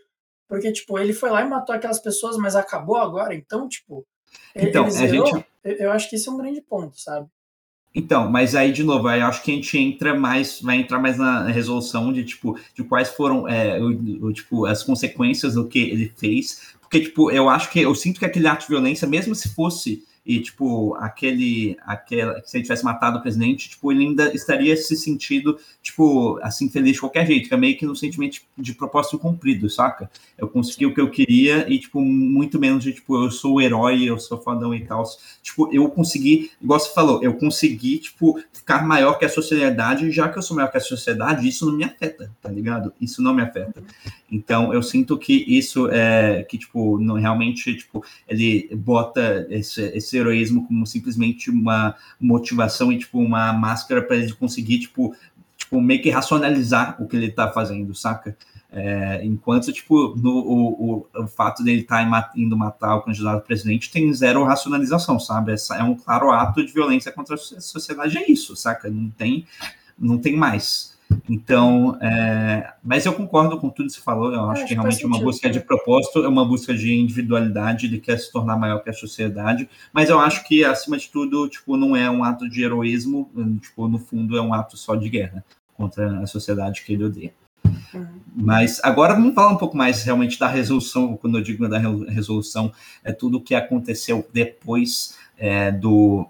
Porque, 0.48 0.72
tipo, 0.72 1.00
ele 1.00 1.14
foi 1.14 1.30
lá 1.30 1.42
e 1.42 1.50
matou 1.50 1.74
aquelas 1.74 2.00
pessoas, 2.00 2.38
mas 2.38 2.56
acabou 2.56 2.98
agora, 2.98 3.34
então, 3.34 3.68
tipo, 3.68 4.06
então, 4.56 4.84
ele 4.84 4.92
zerou, 4.92 5.26
gente... 5.26 5.46
eu 5.64 5.92
acho 5.92 6.10
que 6.10 6.16
esse 6.16 6.28
é 6.28 6.32
um 6.32 6.38
grande 6.38 6.62
ponto, 6.62 7.00
sabe? 7.00 7.28
Então, 7.96 8.30
mas 8.30 8.56
aí, 8.56 8.72
de 8.72 8.84
novo, 8.84 9.08
aí 9.08 9.22
acho 9.22 9.44
que 9.44 9.52
a 9.52 9.56
gente 9.56 9.78
entra 9.78 10.18
mais, 10.20 10.60
vai 10.62 10.78
entrar 10.78 10.98
mais 11.00 11.18
na 11.18 11.48
resolução 11.48 12.12
de, 12.12 12.24
tipo, 12.24 12.58
de 12.74 12.84
quais 12.84 13.10
foram, 13.10 13.48
é, 13.48 13.80
o, 13.80 14.26
o, 14.26 14.34
tipo, 14.34 14.66
as 14.66 14.82
consequências 14.82 15.54
do 15.54 15.68
que 15.68 15.80
ele 15.80 16.12
fez, 16.18 16.74
porque, 16.82 17.02
tipo, 17.02 17.30
eu 17.32 17.50
acho 17.50 17.70
que, 17.70 17.80
eu 17.80 17.94
sinto 17.94 18.20
que 18.20 18.26
aquele 18.26 18.48
ato 18.48 18.62
de 18.64 18.70
violência, 18.70 19.08
mesmo 19.08 19.36
se 19.36 19.50
fosse 19.50 20.04
e, 20.26 20.40
tipo, 20.40 20.96
aquele, 20.96 21.76
aquela, 21.82 22.42
se 22.46 22.56
ele 22.56 22.64
tivesse 22.64 22.84
matado 22.84 23.18
o 23.18 23.22
presidente, 23.22 23.70
tipo, 23.70 23.92
ele 23.92 24.06
ainda 24.06 24.34
estaria 24.34 24.76
se 24.78 24.96
sentindo, 24.96 25.58
tipo, 25.82 26.40
assim, 26.42 26.70
feliz 26.70 26.94
de 26.94 27.00
qualquer 27.02 27.28
jeito, 27.28 27.50
que 27.50 27.54
é 27.54 27.58
meio 27.58 27.78
que 27.78 27.86
no 27.86 27.94
sentimento 27.94 28.40
de 28.58 28.74
propósito 28.74 29.20
cumprido, 29.20 29.70
saca? 29.70 30.10
Eu 30.38 30.48
consegui 30.48 30.86
o 30.86 30.94
que 30.94 31.02
eu 31.02 31.10
queria 31.10 31.70
e, 31.70 31.78
tipo, 31.78 32.00
muito 32.00 32.58
menos 32.58 32.84
de, 32.86 32.94
tipo, 32.94 33.22
eu 33.22 33.30
sou 33.30 33.56
o 33.56 33.62
herói, 33.62 34.04
eu 34.04 34.18
sou 34.18 34.42
fodão 34.42 34.74
e 34.74 34.86
tal. 34.86 35.04
Tipo, 35.42 35.70
eu 35.74 35.90
consegui, 35.90 36.52
igual 36.62 36.80
você 36.80 36.94
falou, 36.94 37.22
eu 37.22 37.34
consegui, 37.34 37.98
tipo, 37.98 38.42
ficar 38.54 38.88
maior 38.88 39.20
que 39.20 39.26
a 39.26 39.30
sociedade, 39.30 40.10
já 40.10 40.30
que 40.30 40.38
eu 40.38 40.42
sou 40.42 40.56
maior 40.56 40.72
que 40.72 40.78
a 40.78 40.82
sociedade, 40.82 41.46
isso 41.46 41.66
não 41.66 41.74
me 41.74 41.84
afeta, 41.84 42.32
tá 42.42 42.50
ligado? 42.50 42.94
Isso 43.02 43.22
não 43.22 43.34
me 43.34 43.42
afeta. 43.42 43.84
Então, 44.32 44.74
eu 44.74 44.82
sinto 44.82 45.18
que 45.18 45.46
isso 45.48 45.90
é, 45.92 46.44
que, 46.44 46.58
tipo, 46.58 46.98
não, 46.98 47.16
realmente, 47.16 47.76
tipo, 47.76 48.04
ele 48.28 48.70
bota 48.74 49.46
esse, 49.50 49.82
esse 49.96 50.13
esse 50.14 50.18
heroísmo 50.18 50.68
como 50.68 50.86
simplesmente 50.86 51.50
uma 51.50 51.96
motivação 52.20 52.92
e 52.92 53.00
tipo 53.00 53.20
uma 53.20 53.52
máscara 53.52 54.02
para 54.02 54.16
ele 54.16 54.34
conseguir 54.34 54.80
tipo, 54.80 55.16
tipo 55.58 55.82
meio 55.82 56.02
que 56.02 56.10
racionalizar 56.10 57.02
o 57.02 57.08
que 57.08 57.16
ele 57.16 57.28
está 57.28 57.50
fazendo, 57.50 57.96
saca? 57.96 58.38
É, 58.76 59.24
enquanto, 59.24 59.72
tipo, 59.72 60.16
no, 60.16 60.32
o, 60.32 61.06
o, 61.16 61.22
o 61.22 61.28
fato 61.28 61.64
dele 61.64 61.82
estar 61.82 62.10
tá 62.10 62.32
indo 62.36 62.58
matar 62.58 62.96
o 62.96 63.04
candidato 63.04 63.46
presidente 63.46 63.92
tem 63.92 64.12
zero 64.12 64.44
racionalização, 64.44 65.20
sabe? 65.20 65.52
Essa 65.52 65.76
é 65.76 65.84
um 65.84 65.94
claro 65.94 66.32
ato 66.32 66.66
de 66.66 66.74
violência 66.74 67.12
contra 67.12 67.36
a 67.36 67.38
sociedade, 67.38 68.18
é 68.18 68.32
isso, 68.32 68.56
saca? 68.56 68.90
Não 68.90 69.12
tem, 69.12 69.46
não 69.98 70.18
tem 70.18 70.36
mais. 70.36 70.98
Então, 71.30 71.98
é, 72.02 72.74
mas 72.84 73.06
eu 73.06 73.14
concordo 73.14 73.58
com 73.58 73.70
tudo 73.70 73.88
que 73.88 73.94
você 73.94 74.02
falou. 74.02 74.34
Eu 74.34 74.50
acho, 74.50 74.66
que 74.66 74.74
realmente 74.74 75.04
é 75.04 75.08
uma 75.08 75.20
busca 75.20 75.50
de 75.50 75.60
propósito, 75.60 76.24
é 76.24 76.28
uma 76.28 76.46
busca 76.46 76.74
de 76.74 76.94
individualidade, 76.94 77.86
ele 77.86 78.00
quer 78.00 78.20
se 78.20 78.32
tornar 78.32 78.58
maior 78.58 78.84
que 78.84 78.90
a 78.90 78.94
sociedade. 78.94 79.70
Mas 79.94 80.10
eu 80.10 80.20
acho 80.20 80.44
que, 80.46 80.66
acima 80.66 80.98
de 80.98 81.10
tudo, 81.10 81.48
tipo, 81.48 81.78
não 81.78 81.96
é 81.96 82.10
um 82.10 82.24
ato 82.24 82.50
de 82.50 82.64
heroísmo, 82.64 83.30
tipo, 83.62 83.88
no 83.88 84.00
fundo 84.00 84.38
é 84.38 84.42
um 84.42 84.54
ato 84.54 84.76
só 84.76 84.96
de 84.96 85.10
guerra 85.10 85.44
contra 85.76 86.20
a 86.20 86.28
sociedade 86.28 86.84
que 86.84 86.94
ele 86.94 87.06
odeia. 87.06 87.34
Uhum. 87.94 88.06
Mas 88.36 88.82
agora 88.84 89.14
vamos 89.14 89.34
falar 89.34 89.52
um 89.52 89.58
pouco 89.58 89.78
mais 89.78 90.04
realmente 90.04 90.38
da 90.38 90.48
resolução. 90.48 91.16
Quando 91.16 91.38
eu 91.38 91.44
digo 91.44 91.68
da 91.70 91.78
resolução, 91.78 92.74
é 93.04 93.14
tudo 93.14 93.38
o 93.38 93.42
que 93.42 93.56
aconteceu 93.56 94.28
depois 94.34 95.18
é, 95.38 95.72
do, 95.72 96.28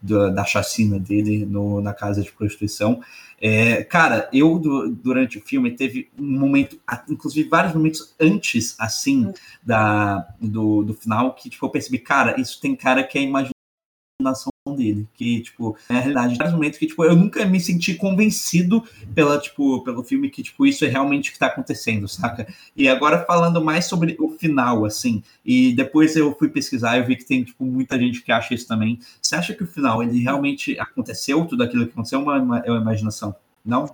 do, 0.00 0.32
da 0.32 0.44
chacina 0.44 0.98
dele 0.98 1.44
no, 1.44 1.80
na 1.80 1.92
casa 1.92 2.22
de 2.22 2.30
prostituição. 2.30 3.00
É, 3.40 3.84
cara, 3.84 4.28
eu 4.32 4.58
durante 4.58 5.38
o 5.38 5.42
filme 5.42 5.70
teve 5.70 6.08
um 6.18 6.38
momento, 6.38 6.80
inclusive 7.08 7.48
vários 7.48 7.74
momentos 7.74 8.14
antes, 8.18 8.74
assim, 8.78 9.32
da, 9.62 10.26
do, 10.40 10.82
do 10.82 10.94
final, 10.94 11.34
que 11.34 11.50
tipo, 11.50 11.66
eu 11.66 11.70
percebi, 11.70 11.98
cara, 11.98 12.40
isso 12.40 12.60
tem 12.60 12.74
cara 12.74 13.04
que 13.04 13.18
é 13.18 13.22
imaginação 13.22 13.55
dele, 14.74 15.06
que, 15.14 15.40
tipo, 15.42 15.76
é 15.88 15.94
a 15.94 16.00
realidade. 16.00 16.36
Vários 16.36 16.54
momentos 16.54 16.78
que, 16.78 16.86
tipo, 16.86 17.04
eu 17.04 17.14
nunca 17.14 17.44
me 17.44 17.60
senti 17.60 17.94
convencido 17.94 18.82
pela, 19.14 19.38
tipo, 19.38 19.82
pelo 19.84 20.02
filme 20.02 20.30
que, 20.30 20.42
tipo, 20.42 20.66
isso 20.66 20.84
é 20.84 20.88
realmente 20.88 21.30
o 21.30 21.32
que 21.32 21.38
tá 21.38 21.46
acontecendo, 21.46 22.08
saca? 22.08 22.46
E 22.74 22.88
agora 22.88 23.24
falando 23.24 23.62
mais 23.62 23.84
sobre 23.84 24.16
o 24.18 24.30
final, 24.30 24.84
assim, 24.84 25.22
e 25.44 25.72
depois 25.74 26.16
eu 26.16 26.34
fui 26.36 26.48
pesquisar 26.48 26.96
e 26.96 27.02
vi 27.02 27.16
que 27.16 27.24
tem, 27.24 27.44
tipo, 27.44 27.64
muita 27.64 27.98
gente 27.98 28.22
que 28.22 28.32
acha 28.32 28.54
isso 28.54 28.66
também. 28.66 28.98
Você 29.20 29.34
acha 29.36 29.54
que 29.54 29.62
o 29.62 29.66
final, 29.66 30.02
ele 30.02 30.20
realmente 30.20 30.78
aconteceu, 30.78 31.44
tudo 31.44 31.62
aquilo 31.62 31.86
que 31.86 31.92
aconteceu, 31.92 32.22
ou 32.22 32.34
é 32.34 32.40
uma, 32.40 32.58
é 32.60 32.70
uma 32.70 32.80
imaginação? 32.80 33.34
Não? 33.64 33.92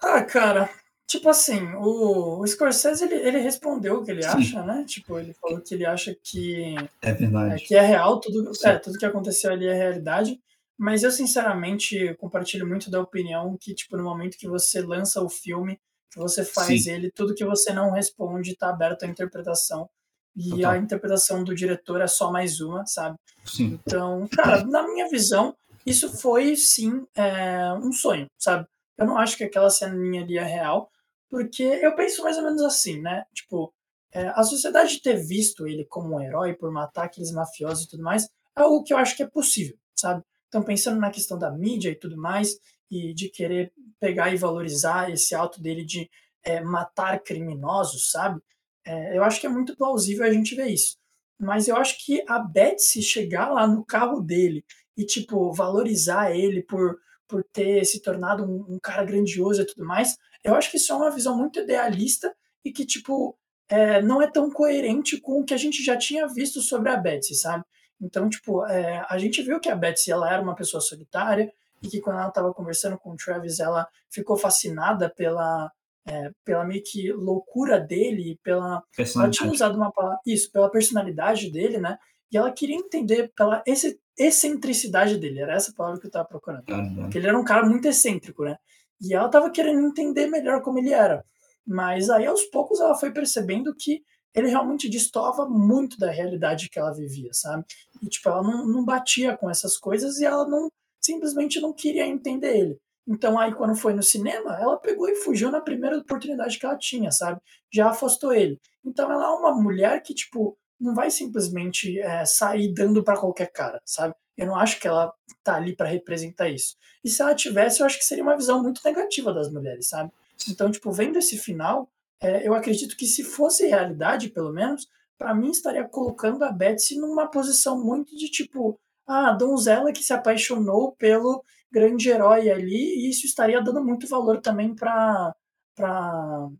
Ah, 0.00 0.22
cara, 0.22 0.68
tipo 1.06 1.28
assim, 1.28 1.60
o, 1.74 2.40
o 2.40 2.46
Scorsese, 2.46 3.04
ele, 3.04 3.14
ele 3.14 3.38
respondeu 3.38 3.96
o 3.96 4.04
que 4.04 4.10
ele 4.10 4.22
Sim. 4.22 4.28
acha, 4.28 4.62
né? 4.62 4.84
Tipo, 4.86 5.18
ele 5.18 5.32
falou 5.34 5.60
que 5.60 5.74
ele 5.74 5.86
acha 5.86 6.16
que 6.22 6.74
é 7.02 7.12
verdade. 7.12 7.54
É, 7.54 7.66
que 7.66 7.74
é 7.74 7.80
real, 7.80 8.20
tudo, 8.20 8.50
é, 8.64 8.78
tudo 8.78 8.98
que 8.98 9.06
aconteceu 9.06 9.52
ali 9.52 9.66
é 9.66 9.74
realidade. 9.74 10.40
Mas 10.76 11.02
eu, 11.02 11.10
sinceramente, 11.10 12.14
compartilho 12.14 12.66
muito 12.66 12.90
da 12.90 13.00
opinião 13.00 13.56
que, 13.60 13.74
tipo, 13.74 13.96
no 13.96 14.02
momento 14.02 14.36
que 14.36 14.48
você 14.48 14.80
lança 14.80 15.22
o 15.22 15.28
filme, 15.28 15.78
que 16.10 16.18
você 16.18 16.44
faz 16.44 16.84
Sim. 16.84 16.90
ele, 16.90 17.10
tudo 17.10 17.34
que 17.34 17.44
você 17.44 17.72
não 17.72 17.92
responde 17.92 18.52
está 18.52 18.70
aberto 18.70 19.04
à 19.04 19.06
interpretação. 19.06 19.88
E 20.36 20.50
Total. 20.50 20.72
a 20.72 20.78
interpretação 20.78 21.44
do 21.44 21.54
diretor 21.54 22.00
é 22.00 22.08
só 22.08 22.30
mais 22.32 22.60
uma, 22.60 22.84
sabe? 22.86 23.16
Sim. 23.44 23.78
Então, 23.86 24.26
cara, 24.32 24.64
na 24.64 24.82
minha 24.82 25.08
visão, 25.08 25.54
isso 25.86 26.08
foi 26.16 26.56
sim 26.56 27.06
é, 27.14 27.72
um 27.74 27.92
sonho, 27.92 28.26
sabe? 28.36 28.66
Eu 28.98 29.06
não 29.06 29.16
acho 29.16 29.36
que 29.36 29.44
aquela 29.44 29.70
ceninha 29.70 30.22
ali 30.22 30.38
é 30.38 30.44
real, 30.44 30.90
porque 31.34 31.64
eu 31.64 31.96
penso 31.96 32.22
mais 32.22 32.36
ou 32.36 32.44
menos 32.44 32.62
assim, 32.62 33.00
né? 33.00 33.24
Tipo, 33.34 33.74
é, 34.12 34.28
a 34.28 34.44
sociedade 34.44 35.02
ter 35.02 35.16
visto 35.16 35.66
ele 35.66 35.84
como 35.84 36.14
um 36.14 36.20
herói 36.20 36.54
por 36.54 36.70
matar 36.70 37.06
aqueles 37.06 37.32
mafiosos 37.32 37.86
e 37.86 37.88
tudo 37.88 38.04
mais, 38.04 38.26
é 38.56 38.62
algo 38.62 38.84
que 38.84 38.94
eu 38.94 38.98
acho 38.98 39.16
que 39.16 39.24
é 39.24 39.26
possível, 39.26 39.76
sabe? 39.96 40.22
Então, 40.46 40.62
pensando 40.62 41.00
na 41.00 41.10
questão 41.10 41.36
da 41.36 41.50
mídia 41.50 41.90
e 41.90 41.96
tudo 41.96 42.16
mais, 42.16 42.56
e 42.88 43.12
de 43.12 43.28
querer 43.28 43.72
pegar 43.98 44.32
e 44.32 44.36
valorizar 44.36 45.10
esse 45.10 45.34
ato 45.34 45.60
dele 45.60 45.84
de 45.84 46.08
é, 46.44 46.60
matar 46.60 47.18
criminosos, 47.20 48.12
sabe? 48.12 48.40
É, 48.86 49.18
eu 49.18 49.24
acho 49.24 49.40
que 49.40 49.46
é 49.48 49.50
muito 49.50 49.76
plausível 49.76 50.24
a 50.24 50.32
gente 50.32 50.54
ver 50.54 50.68
isso. 50.68 50.98
Mas 51.36 51.66
eu 51.66 51.74
acho 51.74 51.98
que 52.06 52.22
a 52.28 52.38
Betsy 52.38 53.02
chegar 53.02 53.50
lá 53.50 53.66
no 53.66 53.84
carro 53.84 54.20
dele 54.20 54.64
e, 54.96 55.04
tipo, 55.04 55.52
valorizar 55.52 56.30
ele 56.30 56.62
por, 56.62 56.96
por 57.26 57.42
ter 57.42 57.84
se 57.84 58.00
tornado 58.00 58.44
um, 58.44 58.76
um 58.76 58.78
cara 58.80 59.02
grandioso 59.04 59.62
e 59.62 59.66
tudo 59.66 59.84
mais, 59.84 60.16
eu 60.44 60.54
acho 60.54 60.70
que 60.70 60.76
isso 60.76 60.92
é 60.92 60.96
uma 60.96 61.10
visão 61.10 61.36
muito 61.36 61.60
idealista 61.60 62.34
e 62.64 62.70
que, 62.70 62.84
tipo, 62.84 63.36
é, 63.68 64.02
não 64.02 64.20
é 64.20 64.30
tão 64.30 64.50
coerente 64.50 65.20
com 65.20 65.40
o 65.40 65.44
que 65.44 65.54
a 65.54 65.56
gente 65.56 65.82
já 65.82 65.96
tinha 65.96 66.28
visto 66.28 66.60
sobre 66.60 66.90
a 66.90 66.96
Betsy, 66.96 67.34
sabe? 67.34 67.64
Então, 68.00 68.28
tipo, 68.28 68.66
é, 68.66 69.04
a 69.08 69.18
gente 69.18 69.42
viu 69.42 69.58
que 69.58 69.70
a 69.70 69.76
Betsy 69.76 70.12
ela 70.12 70.30
era 70.30 70.42
uma 70.42 70.54
pessoa 70.54 70.80
solitária 70.80 71.50
e 71.82 71.88
que 71.88 72.00
quando 72.00 72.18
ela 72.18 72.28
estava 72.28 72.52
conversando 72.52 72.98
com 72.98 73.12
o 73.12 73.16
Travis, 73.16 73.60
ela 73.60 73.88
ficou 74.10 74.36
fascinada 74.36 75.08
pela, 75.08 75.70
é, 76.06 76.30
pela 76.44 76.64
meio 76.64 76.82
que 76.82 77.12
loucura 77.12 77.80
dele, 77.80 78.38
pela. 78.42 78.82
Ela 79.16 79.30
tinha 79.30 79.50
usado 79.50 79.76
uma 79.76 79.92
palavra. 79.92 80.18
Isso, 80.26 80.50
pela 80.52 80.70
personalidade 80.70 81.50
dele, 81.50 81.78
né? 81.78 81.98
E 82.30 82.36
ela 82.36 82.50
queria 82.52 82.76
entender 82.76 83.32
pela 83.34 83.62
esse, 83.66 83.98
excentricidade 84.18 85.16
dele, 85.18 85.40
era 85.40 85.54
essa 85.54 85.72
palavra 85.72 86.00
que 86.00 86.06
eu 86.06 86.08
estava 86.08 86.26
procurando. 86.26 86.64
Porque 87.02 87.18
ele 87.18 87.28
era 87.28 87.38
um 87.38 87.44
cara 87.44 87.66
muito 87.66 87.86
excêntrico, 87.86 88.44
né? 88.44 88.56
E 89.00 89.14
ela 89.14 89.26
estava 89.26 89.50
querendo 89.50 89.86
entender 89.86 90.26
melhor 90.26 90.62
como 90.62 90.78
ele 90.78 90.92
era. 90.92 91.24
Mas 91.66 92.10
aí, 92.10 92.26
aos 92.26 92.42
poucos, 92.44 92.80
ela 92.80 92.94
foi 92.94 93.12
percebendo 93.12 93.74
que 93.74 94.02
ele 94.34 94.48
realmente 94.48 94.88
destoava 94.88 95.48
muito 95.48 95.96
da 95.98 96.10
realidade 96.10 96.68
que 96.68 96.78
ela 96.78 96.92
vivia, 96.92 97.30
sabe? 97.32 97.64
E, 98.02 98.08
tipo, 98.08 98.28
ela 98.28 98.42
não, 98.42 98.66
não 98.66 98.84
batia 98.84 99.36
com 99.36 99.48
essas 99.48 99.78
coisas 99.78 100.18
e 100.18 100.24
ela 100.24 100.46
não 100.48 100.68
simplesmente 101.00 101.60
não 101.60 101.72
queria 101.72 102.06
entender 102.06 102.56
ele. 102.56 102.78
Então, 103.06 103.38
aí, 103.38 103.54
quando 103.54 103.76
foi 103.76 103.92
no 103.92 104.02
cinema, 104.02 104.58
ela 104.58 104.78
pegou 104.78 105.08
e 105.08 105.16
fugiu 105.16 105.50
na 105.50 105.60
primeira 105.60 105.98
oportunidade 105.98 106.58
que 106.58 106.66
ela 106.66 106.76
tinha, 106.76 107.10
sabe? 107.10 107.40
Já 107.72 107.90
afastou 107.90 108.32
ele. 108.32 108.58
Então, 108.84 109.10
ela 109.12 109.24
é 109.24 109.28
uma 109.28 109.54
mulher 109.54 110.02
que, 110.02 110.14
tipo, 110.14 110.56
não 110.80 110.94
vai 110.94 111.10
simplesmente 111.10 111.98
é, 112.00 112.24
sair 112.24 112.72
dando 112.72 113.04
para 113.04 113.18
qualquer 113.18 113.52
cara, 113.52 113.80
sabe? 113.84 114.14
Eu 114.36 114.46
não 114.46 114.56
acho 114.56 114.80
que 114.80 114.88
ela 114.88 115.12
tá 115.42 115.56
ali 115.56 115.76
para 115.76 115.88
representar 115.88 116.48
isso. 116.48 116.76
E 117.04 117.08
se 117.08 117.22
ela 117.22 117.34
tivesse, 117.34 117.80
eu 117.80 117.86
acho 117.86 117.98
que 117.98 118.04
seria 118.04 118.24
uma 118.24 118.36
visão 118.36 118.62
muito 118.62 118.80
negativa 118.84 119.32
das 119.32 119.50
mulheres, 119.50 119.88
sabe? 119.88 120.10
Então, 120.48 120.70
tipo, 120.70 120.90
vendo 120.90 121.18
esse 121.18 121.38
final, 121.38 121.88
é, 122.20 122.46
eu 122.46 122.54
acredito 122.54 122.96
que 122.96 123.06
se 123.06 123.22
fosse 123.22 123.66
realidade, 123.66 124.30
pelo 124.30 124.52
menos, 124.52 124.88
para 125.18 125.34
mim 125.34 125.50
estaria 125.50 125.84
colocando 125.84 126.42
a 126.42 126.50
Betsy 126.50 126.98
numa 126.98 127.28
posição 127.28 127.82
muito 127.82 128.16
de 128.16 128.30
tipo, 128.30 128.78
ah, 129.06 129.30
a 129.30 129.32
donzela 129.32 129.92
que 129.92 130.02
se 130.02 130.12
apaixonou 130.12 130.92
pelo 130.92 131.44
grande 131.70 132.08
herói 132.08 132.50
ali, 132.50 132.94
e 132.96 133.10
isso 133.10 133.26
estaria 133.26 133.60
dando 133.62 133.84
muito 133.84 134.06
valor 134.06 134.40
também 134.40 134.74
para 134.74 135.34
para 135.76 136.50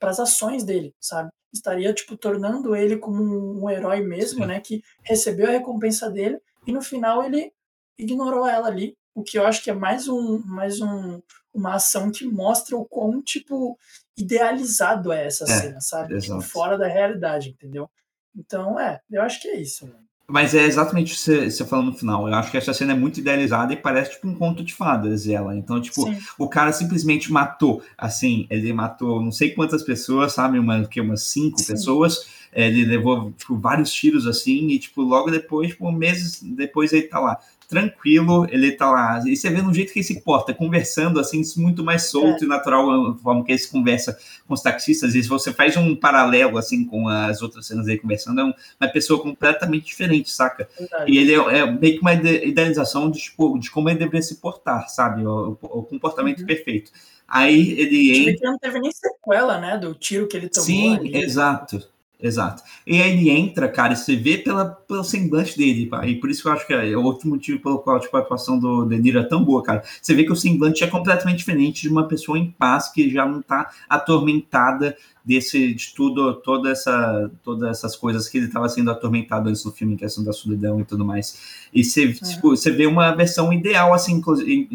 as 0.00 0.18
ações 0.18 0.64
dele, 0.64 0.94
sabe? 0.98 1.30
Estaria 1.52 1.92
tipo 1.92 2.16
tornando 2.16 2.74
ele 2.74 2.96
como 2.96 3.22
um, 3.22 3.64
um 3.64 3.70
herói 3.70 4.00
mesmo, 4.00 4.40
Sim. 4.40 4.46
né, 4.46 4.60
que 4.60 4.82
recebeu 5.02 5.46
a 5.46 5.50
recompensa 5.50 6.10
dele 6.10 6.40
e 6.66 6.72
no 6.72 6.82
final 6.82 7.24
ele 7.24 7.52
ignorou 7.98 8.46
ela 8.46 8.68
ali, 8.68 8.96
o 9.14 9.22
que 9.22 9.38
eu 9.38 9.46
acho 9.46 9.62
que 9.62 9.70
é 9.70 9.74
mais 9.74 10.08
um 10.08 10.38
mais 10.44 10.80
um 10.80 11.20
uma 11.52 11.74
ação 11.74 12.10
que 12.10 12.26
mostra 12.26 12.76
o 12.76 12.84
quão 12.84 13.22
tipo 13.22 13.78
idealizado 14.16 15.12
é 15.12 15.26
essa 15.26 15.44
é, 15.44 15.46
cena, 15.46 15.80
sabe? 15.80 16.18
Tipo, 16.18 16.40
fora 16.40 16.76
da 16.76 16.88
realidade, 16.88 17.50
entendeu? 17.50 17.88
Então, 18.36 18.78
é, 18.78 19.00
eu 19.08 19.22
acho 19.22 19.40
que 19.40 19.48
é 19.48 19.56
isso, 19.56 19.86
mano. 19.86 20.04
Mas 20.26 20.54
é 20.54 20.64
exatamente 20.64 21.12
o 21.12 21.16
que 21.16 21.50
você 21.50 21.64
falou 21.66 21.84
no 21.84 21.92
final. 21.92 22.26
Eu 22.26 22.34
acho 22.34 22.50
que 22.50 22.56
essa 22.56 22.72
cena 22.72 22.92
é 22.92 22.96
muito 22.96 23.20
idealizada 23.20 23.74
e 23.74 23.76
parece 23.76 24.12
tipo 24.12 24.26
um 24.26 24.34
conto 24.34 24.64
de 24.64 24.72
fadas, 24.72 25.28
ela. 25.28 25.54
Então, 25.54 25.80
tipo, 25.80 26.02
Sim. 26.02 26.18
o 26.38 26.48
cara 26.48 26.72
simplesmente 26.72 27.30
matou, 27.30 27.82
assim, 27.96 28.46
ele 28.48 28.72
matou 28.72 29.20
não 29.22 29.30
sei 29.30 29.50
quantas 29.50 29.82
pessoas, 29.82 30.32
sabe? 30.32 30.58
Uma, 30.58 30.84
que, 30.86 30.98
umas 31.00 31.24
cinco 31.24 31.60
Sim. 31.60 31.72
pessoas. 31.72 32.26
Ele 32.54 32.84
levou, 32.84 33.32
tipo, 33.32 33.56
vários 33.56 33.92
tiros, 33.92 34.26
assim, 34.28 34.68
e, 34.68 34.78
tipo, 34.78 35.02
logo 35.02 35.30
depois, 35.30 35.70
tipo, 35.70 35.90
meses 35.90 36.40
depois 36.40 36.92
ele 36.92 37.02
tá 37.02 37.18
lá 37.18 37.38
tranquilo, 37.68 38.46
ele 38.50 38.72
tá 38.72 38.90
lá. 38.90 39.22
E 39.26 39.36
você 39.36 39.50
vê 39.50 39.60
no 39.62 39.72
jeito 39.72 39.92
que 39.92 39.98
ele 39.98 40.04
se 40.04 40.20
porta, 40.20 40.54
conversando 40.54 41.18
assim, 41.18 41.42
muito 41.56 41.84
mais 41.84 42.04
solto 42.04 42.42
é. 42.42 42.44
e 42.44 42.48
natural, 42.48 43.10
a 43.10 43.18
forma 43.18 43.44
que 43.44 43.52
ele 43.52 43.58
se 43.58 43.70
conversa 43.70 44.18
com 44.46 44.54
os 44.54 44.62
taxistas. 44.62 45.14
E 45.14 45.22
se 45.22 45.28
você 45.28 45.52
faz 45.52 45.76
um 45.76 45.94
paralelo 45.94 46.58
assim 46.58 46.84
com 46.84 47.08
as 47.08 47.42
outras 47.42 47.66
cenas 47.66 47.86
dele 47.86 47.98
conversando, 47.98 48.40
é 48.40 48.44
uma 48.80 48.90
pessoa 48.92 49.20
completamente 49.20 49.86
diferente, 49.86 50.30
saca? 50.30 50.68
Verdade. 50.78 51.10
E 51.10 51.18
ele 51.18 51.34
é, 51.34 51.58
é, 51.58 51.70
meio 51.70 51.94
que 51.94 52.00
uma 52.00 52.14
idealização 52.14 53.10
de, 53.10 53.18
tipo, 53.18 53.58
de 53.58 53.70
como 53.70 53.88
ele 53.88 53.98
deveria 53.98 54.22
se 54.22 54.36
portar, 54.36 54.88
sabe? 54.88 55.26
O, 55.26 55.58
o 55.62 55.82
comportamento 55.82 56.40
uhum. 56.40 56.46
perfeito. 56.46 56.90
Aí 57.26 57.72
ele 57.80 58.30
entra. 58.30 58.50
não 58.50 58.58
teve 58.58 58.78
nem 58.78 58.92
sequela, 58.92 59.58
né? 59.58 59.78
Do 59.78 59.94
tiro 59.94 60.28
que 60.28 60.36
ele 60.36 60.48
tomou. 60.48 60.66
Sim, 60.66 60.96
ali. 60.96 61.16
exato. 61.16 61.93
Exato. 62.24 62.62
E 62.86 63.02
aí 63.02 63.12
ele 63.12 63.28
entra, 63.28 63.68
cara, 63.68 63.92
e 63.92 63.96
você 63.96 64.16
vê 64.16 64.38
pela, 64.38 64.64
pelo 64.64 65.04
semblante 65.04 65.58
dele, 65.58 65.84
pá, 65.84 66.06
e 66.06 66.18
por 66.18 66.30
isso 66.30 66.40
que 66.40 66.48
eu 66.48 66.52
acho 66.52 66.66
que 66.66 66.72
é 66.72 66.96
outro 66.96 67.28
motivo 67.28 67.60
pelo 67.60 67.80
qual 67.80 68.00
tipo, 68.00 68.16
a 68.16 68.20
atuação 68.20 68.58
do 68.58 68.86
De 68.86 68.98
Niro 68.98 69.18
é 69.18 69.24
tão 69.24 69.44
boa, 69.44 69.62
cara. 69.62 69.82
Você 70.00 70.14
vê 70.14 70.24
que 70.24 70.32
o 70.32 70.36
semblante 70.36 70.82
é 70.82 70.86
completamente 70.86 71.36
diferente 71.36 71.82
de 71.82 71.90
uma 71.90 72.08
pessoa 72.08 72.38
em 72.38 72.50
paz 72.50 72.90
que 72.90 73.10
já 73.10 73.26
não 73.26 73.42
tá 73.42 73.70
atormentada 73.90 74.96
desse, 75.24 75.74
de 75.74 75.94
tudo, 75.94 76.34
toda 76.34 76.70
essa, 76.70 77.30
todas 77.42 77.70
essas 77.70 77.96
coisas 77.96 78.28
que 78.28 78.36
ele 78.36 78.46
estava 78.46 78.68
sendo 78.68 78.90
atormentado 78.90 79.48
antes 79.48 79.62
do 79.62 79.72
filme, 79.72 79.96
questão 79.96 80.22
da 80.22 80.32
solidão 80.32 80.80
e 80.80 80.84
tudo 80.84 81.04
mais. 81.04 81.66
E 81.72 81.82
você, 81.82 82.06
uhum. 82.06 82.12
tipo, 82.12 82.50
você 82.50 82.70
vê 82.70 82.86
uma 82.86 83.14
versão 83.14 83.52
ideal, 83.52 83.94
assim, 83.94 84.22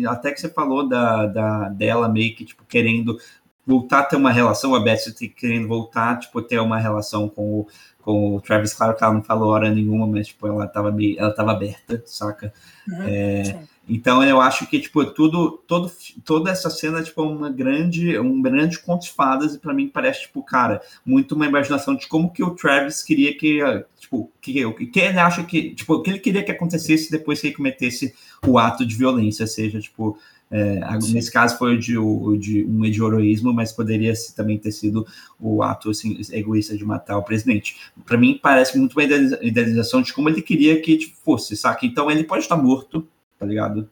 até 0.07 0.31
que 0.31 0.41
você 0.41 0.49
falou 0.49 0.87
da, 0.87 1.27
da, 1.27 1.69
dela 1.69 2.09
meio 2.09 2.35
que, 2.35 2.45
tipo, 2.45 2.63
querendo 2.67 3.17
voltar 3.69 3.99
a 3.99 4.03
ter 4.03 4.15
uma 4.15 4.31
relação, 4.31 4.73
a 4.73 4.79
Beth 4.79 5.13
querendo 5.35 5.67
voltar, 5.67 6.17
tipo, 6.17 6.41
ter 6.41 6.59
uma 6.59 6.79
relação 6.79 7.29
com 7.29 7.59
o, 7.59 7.67
com 8.01 8.35
o 8.35 8.41
Travis, 8.41 8.73
claro 8.73 8.95
que 8.95 9.03
ela 9.03 9.13
não 9.13 9.21
falou 9.21 9.49
hora 9.49 9.69
nenhuma, 9.69 10.07
mas, 10.07 10.29
tipo, 10.29 10.47
ela 10.47 10.65
tava 10.65 10.91
meio, 10.91 11.19
ela 11.19 11.31
tava 11.31 11.51
aberta, 11.51 12.01
saca? 12.07 12.51
Uhum, 12.87 13.03
é, 13.03 13.59
então, 13.87 14.23
eu 14.23 14.41
acho 14.41 14.65
que, 14.65 14.79
tipo, 14.79 15.05
tudo, 15.05 15.63
todo, 15.67 15.91
toda 16.25 16.49
essa 16.49 16.67
cena, 16.71 17.03
tipo, 17.03 17.21
é 17.21 17.25
uma 17.25 17.51
grande, 17.51 18.17
um 18.17 18.41
grande 18.41 18.79
conto 18.79 19.03
de 19.03 19.11
fadas, 19.11 19.53
e 19.53 19.59
pra 19.59 19.73
mim 19.73 19.87
parece, 19.87 20.21
tipo, 20.21 20.41
cara, 20.41 20.81
muito 21.05 21.35
uma 21.35 21.45
imaginação 21.45 21.95
de 21.95 22.07
como 22.07 22.31
que 22.31 22.43
o 22.43 22.55
Travis 22.55 23.03
queria 23.03 23.37
que, 23.37 23.59
tipo, 23.99 24.31
que, 24.41 24.71
que 24.87 24.99
ele 24.99 25.19
acha 25.19 25.43
que, 25.43 25.75
tipo, 25.75 25.93
o 25.93 26.01
que 26.01 26.09
ele 26.09 26.19
queria 26.19 26.43
que 26.43 26.51
acontecesse 26.51 27.11
depois 27.11 27.39
que 27.39 27.47
ele 27.47 27.55
cometesse 27.55 28.15
o 28.47 28.57
ato 28.57 28.83
de 28.83 28.95
violência, 28.95 29.45
seja, 29.45 29.79
tipo, 29.79 30.17
é, 30.51 30.79
nesse 31.11 31.31
caso 31.31 31.57
foi 31.57 31.75
o 31.75 31.79
de, 31.79 31.93
de 32.39 32.65
um 32.65 32.83
heroísmo, 32.83 33.53
mas 33.53 33.71
poderia 33.71 34.13
também 34.35 34.57
ter 34.57 34.71
sido 34.71 35.05
o 35.39 35.61
ato 35.61 35.91
assim, 35.91 36.19
egoísta 36.31 36.75
de 36.75 36.83
matar 36.83 37.17
o 37.17 37.23
presidente. 37.23 37.77
Para 38.05 38.17
mim, 38.17 38.39
parece 38.41 38.77
muito 38.77 38.93
uma 38.93 39.03
idealização 39.03 40.01
de 40.01 40.11
como 40.11 40.27
ele 40.27 40.41
queria 40.41 40.81
que 40.81 40.97
tipo, 40.97 41.15
fosse, 41.23 41.55
saca? 41.55 41.85
Então 41.85 42.09
ele 42.09 42.23
pode 42.23 42.43
estar 42.43 42.57
morto, 42.57 43.07
tá 43.37 43.45
ligado? 43.45 43.87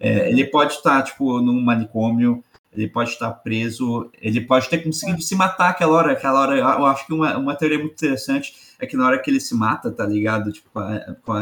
É, 0.00 0.30
ele 0.30 0.44
pode 0.44 0.74
estar, 0.74 1.02
tipo, 1.02 1.40
num 1.42 1.60
manicômio, 1.60 2.42
ele 2.72 2.88
pode 2.88 3.10
estar 3.10 3.30
preso, 3.30 4.10
ele 4.20 4.40
pode 4.40 4.68
ter 4.68 4.78
conseguido 4.78 5.20
se 5.20 5.34
matar 5.34 5.70
aquela 5.70 5.92
hora. 5.92 6.12
Aquela 6.12 6.40
hora, 6.40 6.56
eu 6.56 6.86
acho 6.86 7.06
que 7.06 7.12
uma, 7.12 7.36
uma 7.36 7.54
teoria 7.54 7.78
muito 7.78 7.92
interessante 7.92 8.54
é 8.78 8.86
que 8.86 8.96
na 8.96 9.06
hora 9.06 9.18
que 9.18 9.30
ele 9.30 9.40
se 9.40 9.54
mata, 9.54 9.90
tá 9.90 10.06
ligado? 10.06 10.52
Tipo, 10.52 10.70
com 10.70 10.78
a, 10.78 11.00
com 11.22 11.32
a 11.32 11.40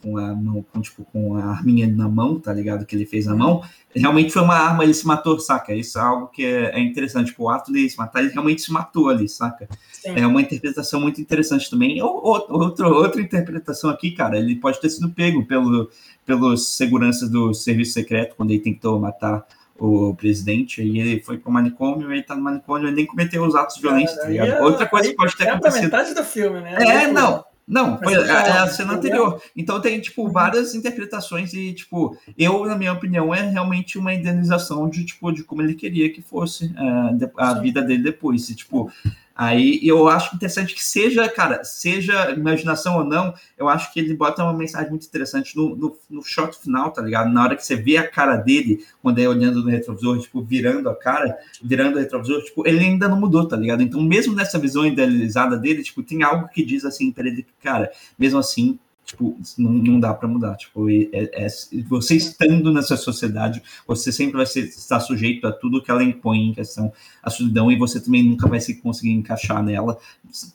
com 0.00 0.16
a 0.16 0.34
mão, 0.34 0.64
com, 0.72 0.80
tipo, 0.80 1.04
com 1.04 1.36
a 1.36 1.44
arminha 1.44 1.86
na 1.86 2.08
mão, 2.08 2.40
tá 2.40 2.50
ligado? 2.50 2.86
Que 2.86 2.96
ele 2.96 3.04
fez 3.04 3.26
na 3.26 3.36
mão, 3.36 3.62
realmente 3.94 4.32
foi 4.32 4.40
uma 4.40 4.54
arma, 4.54 4.82
ele 4.82 4.94
se 4.94 5.06
matou, 5.06 5.38
saca? 5.38 5.74
Isso 5.74 5.98
é 5.98 6.00
algo 6.00 6.28
que 6.28 6.42
é, 6.42 6.70
é 6.74 6.80
interessante. 6.80 7.26
Tipo, 7.26 7.44
o 7.44 7.50
ato 7.50 7.70
dele 7.70 7.90
se 7.90 7.98
matar, 7.98 8.20
ele 8.20 8.32
realmente 8.32 8.62
se 8.62 8.72
matou 8.72 9.10
ali, 9.10 9.28
saca? 9.28 9.68
Sim. 9.92 10.14
É 10.16 10.26
uma 10.26 10.40
interpretação 10.40 10.98
muito 10.98 11.20
interessante 11.20 11.68
também. 11.68 12.00
Outra, 12.00 12.88
outra 12.88 13.20
interpretação 13.20 13.90
aqui, 13.90 14.12
cara, 14.12 14.38
ele 14.38 14.56
pode 14.56 14.80
ter 14.80 14.88
sido 14.88 15.10
pego 15.10 15.44
pelo, 15.44 15.90
pelos 16.24 16.74
seguranças 16.74 17.28
do 17.28 17.52
serviço 17.52 17.92
secreto 17.92 18.36
quando 18.36 18.50
ele 18.50 18.60
tentou 18.60 18.98
matar 18.98 19.46
o 19.78 20.14
presidente, 20.14 20.80
e 20.80 21.00
ele 21.00 21.20
foi 21.20 21.36
pro 21.36 21.50
manicômio, 21.50 22.10
ele 22.12 22.22
tá 22.22 22.36
no 22.36 22.42
manicômio, 22.42 22.86
ele 22.86 22.96
nem 22.96 23.06
cometeu 23.06 23.44
os 23.44 23.56
atos 23.56 23.76
violentos, 23.78 24.14
tá 24.14 24.28
ligado? 24.28 24.62
Outra 24.62 24.86
coisa 24.86 25.10
que 25.10 25.16
pode 25.16 25.36
ter 25.36 25.48
é 25.48 25.50
acontecido. 25.50 25.82
metade 25.82 26.14
do 26.14 26.24
filme, 26.24 26.60
né? 26.60 26.76
É, 26.78 27.06
não. 27.08 27.44
Não, 27.66 27.98
foi 27.98 28.14
a, 28.14 28.20
é 28.20 28.58
a 28.58 28.66
cena 28.66 28.94
anterior. 28.94 29.40
Então 29.56 29.80
tem, 29.80 29.98
tipo, 30.00 30.24
uhum. 30.24 30.30
várias 30.30 30.74
interpretações 30.74 31.54
e, 31.54 31.72
tipo, 31.72 32.16
eu, 32.36 32.66
na 32.66 32.76
minha 32.76 32.92
opinião, 32.92 33.34
é 33.34 33.48
realmente 33.48 33.98
uma 33.98 34.12
indenização 34.12 34.88
de, 34.88 35.04
tipo, 35.04 35.32
de 35.32 35.42
como 35.42 35.62
ele 35.62 35.74
queria 35.74 36.12
que 36.12 36.20
fosse 36.20 36.66
uh, 36.66 37.30
a 37.38 37.54
vida 37.54 37.82
dele 37.82 38.02
depois. 38.02 38.50
E, 38.50 38.54
tipo, 38.54 38.92
Aí 39.36 39.80
eu 39.82 40.08
acho 40.08 40.34
interessante 40.36 40.74
que 40.74 40.82
seja, 40.82 41.28
cara, 41.28 41.64
seja 41.64 42.30
imaginação 42.30 42.98
ou 42.98 43.04
não, 43.04 43.34
eu 43.58 43.68
acho 43.68 43.92
que 43.92 43.98
ele 43.98 44.14
bota 44.14 44.44
uma 44.44 44.52
mensagem 44.52 44.90
muito 44.90 45.06
interessante 45.06 45.56
no, 45.56 45.74
no, 45.74 45.96
no 46.08 46.22
shot 46.22 46.56
final, 46.56 46.92
tá 46.92 47.02
ligado? 47.02 47.32
Na 47.32 47.42
hora 47.42 47.56
que 47.56 47.64
você 47.64 47.74
vê 47.74 47.96
a 47.96 48.08
cara 48.08 48.36
dele, 48.36 48.84
quando 49.02 49.18
é 49.18 49.28
olhando 49.28 49.62
no 49.62 49.70
retrovisor, 49.70 50.20
tipo, 50.20 50.40
virando 50.40 50.88
a 50.88 50.94
cara, 50.94 51.36
virando 51.60 51.96
o 51.96 52.00
retrovisor, 52.00 52.42
tipo, 52.44 52.66
ele 52.66 52.78
ainda 52.78 53.08
não 53.08 53.18
mudou, 53.18 53.46
tá 53.48 53.56
ligado? 53.56 53.82
Então, 53.82 54.00
mesmo 54.00 54.34
nessa 54.34 54.58
visão 54.58 54.86
idealizada 54.86 55.56
dele, 55.56 55.82
tipo, 55.82 56.02
tem 56.02 56.22
algo 56.22 56.48
que 56.48 56.64
diz 56.64 56.84
assim 56.84 57.10
para 57.10 57.26
ele, 57.26 57.44
cara, 57.60 57.90
mesmo 58.16 58.38
assim, 58.38 58.78
tipo, 59.14 59.38
não, 59.56 59.70
não 59.72 60.00
dá 60.00 60.12
para 60.12 60.28
mudar. 60.28 60.56
Tipo, 60.56 60.90
é, 60.90 61.06
é, 61.12 61.46
você 61.88 62.16
estando 62.16 62.72
nessa 62.72 62.96
sociedade, 62.96 63.62
você 63.86 64.10
sempre 64.10 64.36
vai 64.36 64.46
ser, 64.46 64.64
estar 64.64 65.00
sujeito 65.00 65.46
a 65.46 65.52
tudo 65.52 65.82
que 65.82 65.90
ela 65.90 66.02
impõe 66.02 66.48
em 66.48 66.54
questão 66.54 66.92
a 67.22 67.30
solidão 67.30 67.70
e 67.70 67.78
você 67.78 68.00
também 68.00 68.22
nunca 68.24 68.48
vai 68.48 68.60
se 68.60 68.80
conseguir 68.80 69.12
encaixar 69.12 69.62
nela, 69.62 69.98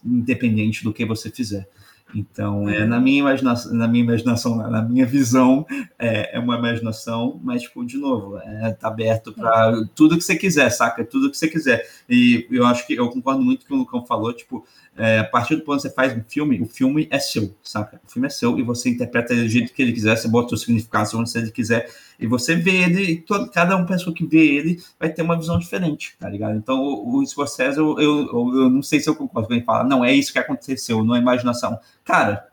independente 0.05 0.83
do 0.83 0.93
que 0.93 1.05
você 1.05 1.31
fizer. 1.31 1.67
Então, 2.13 2.67
é, 2.67 2.85
na 2.85 2.99
minha 2.99 3.19
imaginação, 3.19 3.73
na 3.73 3.87
minha 3.87 4.03
imaginação, 4.03 4.55
na 4.55 4.81
minha 4.81 5.05
visão, 5.05 5.65
é, 5.97 6.37
é 6.37 6.39
uma 6.39 6.57
imaginação, 6.57 7.39
mas, 7.43 7.61
tipo, 7.61 7.85
de 7.85 7.97
novo, 7.97 8.37
é, 8.39 8.71
tá 8.71 8.87
aberto 8.87 9.31
para 9.31 9.85
tudo 9.93 10.17
que 10.17 10.23
você 10.23 10.35
quiser, 10.35 10.69
saca? 10.71 11.05
Tudo 11.05 11.29
que 11.29 11.37
você 11.37 11.47
quiser. 11.47 11.87
E 12.09 12.47
eu 12.49 12.65
acho 12.65 12.85
que 12.87 12.95
eu 12.95 13.09
concordo 13.09 13.43
muito 13.43 13.65
com 13.65 13.65
o 13.65 13.67
que 13.67 13.73
o 13.75 13.77
Lucão 13.77 14.05
falou, 14.05 14.33
tipo, 14.33 14.65
é, 14.97 15.19
a 15.19 15.23
partir 15.23 15.55
do 15.55 15.63
ponto 15.63 15.77
que 15.77 15.83
você 15.83 15.89
faz 15.89 16.13
um 16.13 16.21
filme, 16.27 16.61
o 16.61 16.65
filme 16.65 17.07
é 17.09 17.19
seu, 17.19 17.55
saca? 17.63 18.01
O 18.05 18.11
filme 18.11 18.27
é 18.27 18.29
seu 18.29 18.59
e 18.59 18.63
você 18.63 18.89
interpreta 18.89 19.33
ele 19.33 19.43
do 19.43 19.49
jeito 19.49 19.73
que 19.73 19.81
ele 19.81 19.93
quiser, 19.93 20.17
você 20.17 20.27
bota 20.27 20.53
o 20.53 20.57
significado 20.57 21.17
onde 21.17 21.29
você 21.29 21.49
quiser, 21.51 21.89
e 22.19 22.27
você 22.27 22.55
vê 22.55 22.83
ele, 22.83 23.03
e 23.03 23.21
todo, 23.21 23.49
cada 23.49 23.75
uma 23.77 23.85
pessoa 23.85 24.13
que 24.13 24.25
vê 24.25 24.45
ele 24.45 24.81
vai 24.99 25.09
ter 25.09 25.21
uma 25.21 25.37
visão 25.37 25.57
diferente, 25.57 26.15
tá 26.19 26.29
ligado? 26.29 26.57
Então, 26.57 26.81
o, 26.81 27.17
o 27.17 27.25
Scorsese, 27.25 27.79
eu, 27.79 27.99
eu, 27.99 28.27
eu, 28.33 28.69
não 28.69 28.81
sei 28.81 28.99
se 28.99 29.09
eu 29.09 29.15
concordo 29.15 29.47
com 29.47 29.53
ele 29.53 29.63
fala, 29.63 29.83
não, 29.85 30.03
é 30.03 30.13
isso 30.13 30.33
que 30.33 30.39
aconteceu, 30.39 31.03
não 31.03 31.15
é 31.15 31.19
imaginação. 31.19 31.79
Cara, 32.03 32.47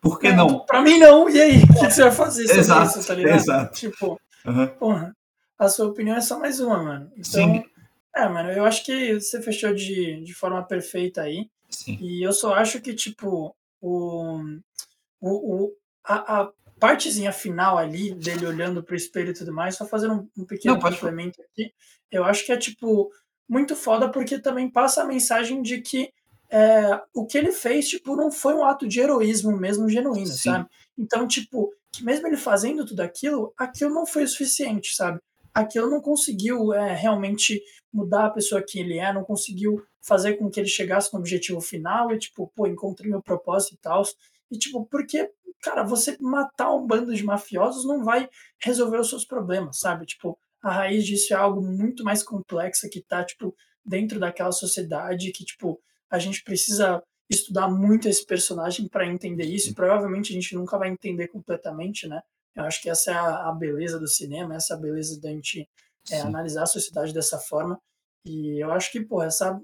por 0.00 0.20
que 0.20 0.28
é, 0.28 0.36
não? 0.36 0.60
Pra 0.60 0.80
mim, 0.80 0.98
não, 0.98 1.28
e 1.28 1.40
aí? 1.40 1.62
O 1.64 1.80
que, 1.80 1.90
você 1.90 2.02
vai 2.02 2.12
fazer 2.12 2.46
sobre 2.46 2.60
exato, 2.60 2.98
isso, 2.98 3.08
tá 3.08 3.14
ligado? 3.14 3.36
Exato. 3.36 3.74
Tipo, 3.74 4.20
uhum. 4.46 4.66
porra, 4.78 5.16
a 5.58 5.68
sua 5.68 5.86
opinião 5.86 6.16
é 6.16 6.20
só 6.20 6.38
mais 6.38 6.60
uma, 6.60 6.80
mano. 6.80 7.10
Então, 7.16 7.22
Sim 7.24 7.64
é, 8.18 8.28
mano, 8.28 8.50
eu 8.50 8.64
acho 8.64 8.84
que 8.84 9.14
você 9.14 9.40
fechou 9.40 9.72
de, 9.72 10.22
de 10.22 10.34
forma 10.34 10.62
perfeita 10.62 11.22
aí. 11.22 11.48
Sim. 11.70 11.98
E 12.00 12.22
eu 12.26 12.32
só 12.32 12.54
acho 12.54 12.80
que, 12.80 12.94
tipo, 12.94 13.54
o, 13.80 14.40
o, 15.20 15.30
o, 15.30 15.72
a, 16.04 16.40
a 16.40 16.52
partezinha 16.80 17.32
final 17.32 17.76
ali, 17.78 18.14
dele 18.14 18.46
olhando 18.46 18.82
pro 18.82 18.96
espelho 18.96 19.30
e 19.30 19.34
tudo 19.34 19.52
mais, 19.52 19.76
só 19.76 19.86
fazendo 19.86 20.14
um, 20.14 20.42
um 20.42 20.44
pequeno 20.44 20.74
Não, 20.74 20.82
complemento 20.82 21.42
aqui, 21.42 21.72
eu 22.10 22.24
acho 22.24 22.44
que 22.44 22.52
é, 22.52 22.56
tipo, 22.56 23.10
muito 23.48 23.76
foda 23.76 24.10
porque 24.10 24.38
também 24.38 24.70
passa 24.70 25.02
a 25.02 25.06
mensagem 25.06 25.62
de 25.62 25.80
que 25.80 26.12
é, 26.50 27.00
o 27.14 27.26
que 27.26 27.36
ele 27.36 27.52
fez, 27.52 27.88
tipo, 27.88 28.16
não 28.16 28.30
foi 28.30 28.54
um 28.54 28.64
ato 28.64 28.88
de 28.88 29.00
heroísmo 29.00 29.56
mesmo 29.56 29.88
genuíno, 29.88 30.26
Sim. 30.26 30.50
sabe? 30.50 30.68
Então, 30.96 31.26
tipo, 31.28 31.72
que 31.92 32.02
mesmo 32.04 32.26
ele 32.26 32.36
fazendo 32.36 32.86
tudo 32.86 33.00
aquilo, 33.00 33.52
aquilo 33.56 33.92
não 33.92 34.06
foi 34.06 34.24
o 34.24 34.28
suficiente, 34.28 34.94
sabe? 34.94 35.20
Aquilo 35.52 35.90
não 35.90 36.00
conseguiu 36.00 36.72
é, 36.72 36.94
realmente 36.94 37.60
mudar 37.92 38.26
a 38.26 38.30
pessoa 38.30 38.62
que 38.62 38.78
ele 38.78 38.98
é, 38.98 39.12
não 39.12 39.24
conseguiu 39.24 39.82
fazer 40.02 40.34
com 40.34 40.50
que 40.50 40.60
ele 40.60 40.68
chegasse 40.68 41.12
no 41.12 41.20
objetivo 41.20 41.60
final 41.60 42.12
e, 42.12 42.18
tipo, 42.18 42.50
pô, 42.54 42.66
encontrei 42.66 43.10
meu 43.10 43.22
propósito 43.22 43.74
e 43.74 43.78
tal. 43.78 44.02
E, 44.50 44.58
tipo, 44.58 44.86
porque, 44.86 45.30
cara, 45.62 45.82
você 45.82 46.16
matar 46.20 46.74
um 46.74 46.86
bando 46.86 47.14
de 47.14 47.24
mafiosos 47.24 47.86
não 47.86 48.04
vai 48.04 48.28
resolver 48.62 48.98
os 48.98 49.08
seus 49.08 49.24
problemas, 49.24 49.80
sabe? 49.80 50.06
Tipo, 50.06 50.38
a 50.62 50.70
raiz 50.70 51.06
disso 51.06 51.32
é 51.32 51.36
algo 51.36 51.60
muito 51.60 52.04
mais 52.04 52.22
complexa 52.22 52.88
que 52.90 53.02
tá, 53.02 53.24
tipo, 53.24 53.54
dentro 53.84 54.18
daquela 54.18 54.52
sociedade 54.52 55.32
que, 55.32 55.44
tipo, 55.44 55.80
a 56.10 56.18
gente 56.18 56.42
precisa 56.42 57.02
estudar 57.30 57.68
muito 57.68 58.08
esse 58.08 58.24
personagem 58.24 58.88
para 58.88 59.06
entender 59.06 59.44
isso 59.44 59.70
e 59.70 59.74
provavelmente 59.74 60.32
a 60.32 60.34
gente 60.34 60.54
nunca 60.54 60.78
vai 60.78 60.88
entender 60.88 61.28
completamente, 61.28 62.08
né? 62.08 62.22
Eu 62.56 62.64
acho 62.64 62.80
que 62.80 62.88
essa 62.88 63.10
é 63.12 63.14
a, 63.14 63.48
a 63.48 63.52
beleza 63.52 64.00
do 64.00 64.08
cinema, 64.08 64.56
essa 64.56 64.74
é 64.74 64.76
a 64.76 64.80
beleza 64.80 65.20
da 65.20 65.28
gente 65.28 65.68
é, 66.10 66.20
analisar 66.20 66.62
a 66.62 66.66
sociedade 66.66 67.12
dessa 67.12 67.38
forma. 67.38 67.78
E 68.24 68.62
eu 68.62 68.72
acho 68.72 68.90
que, 68.90 69.00
pô, 69.00 69.22
essa, 69.22 69.58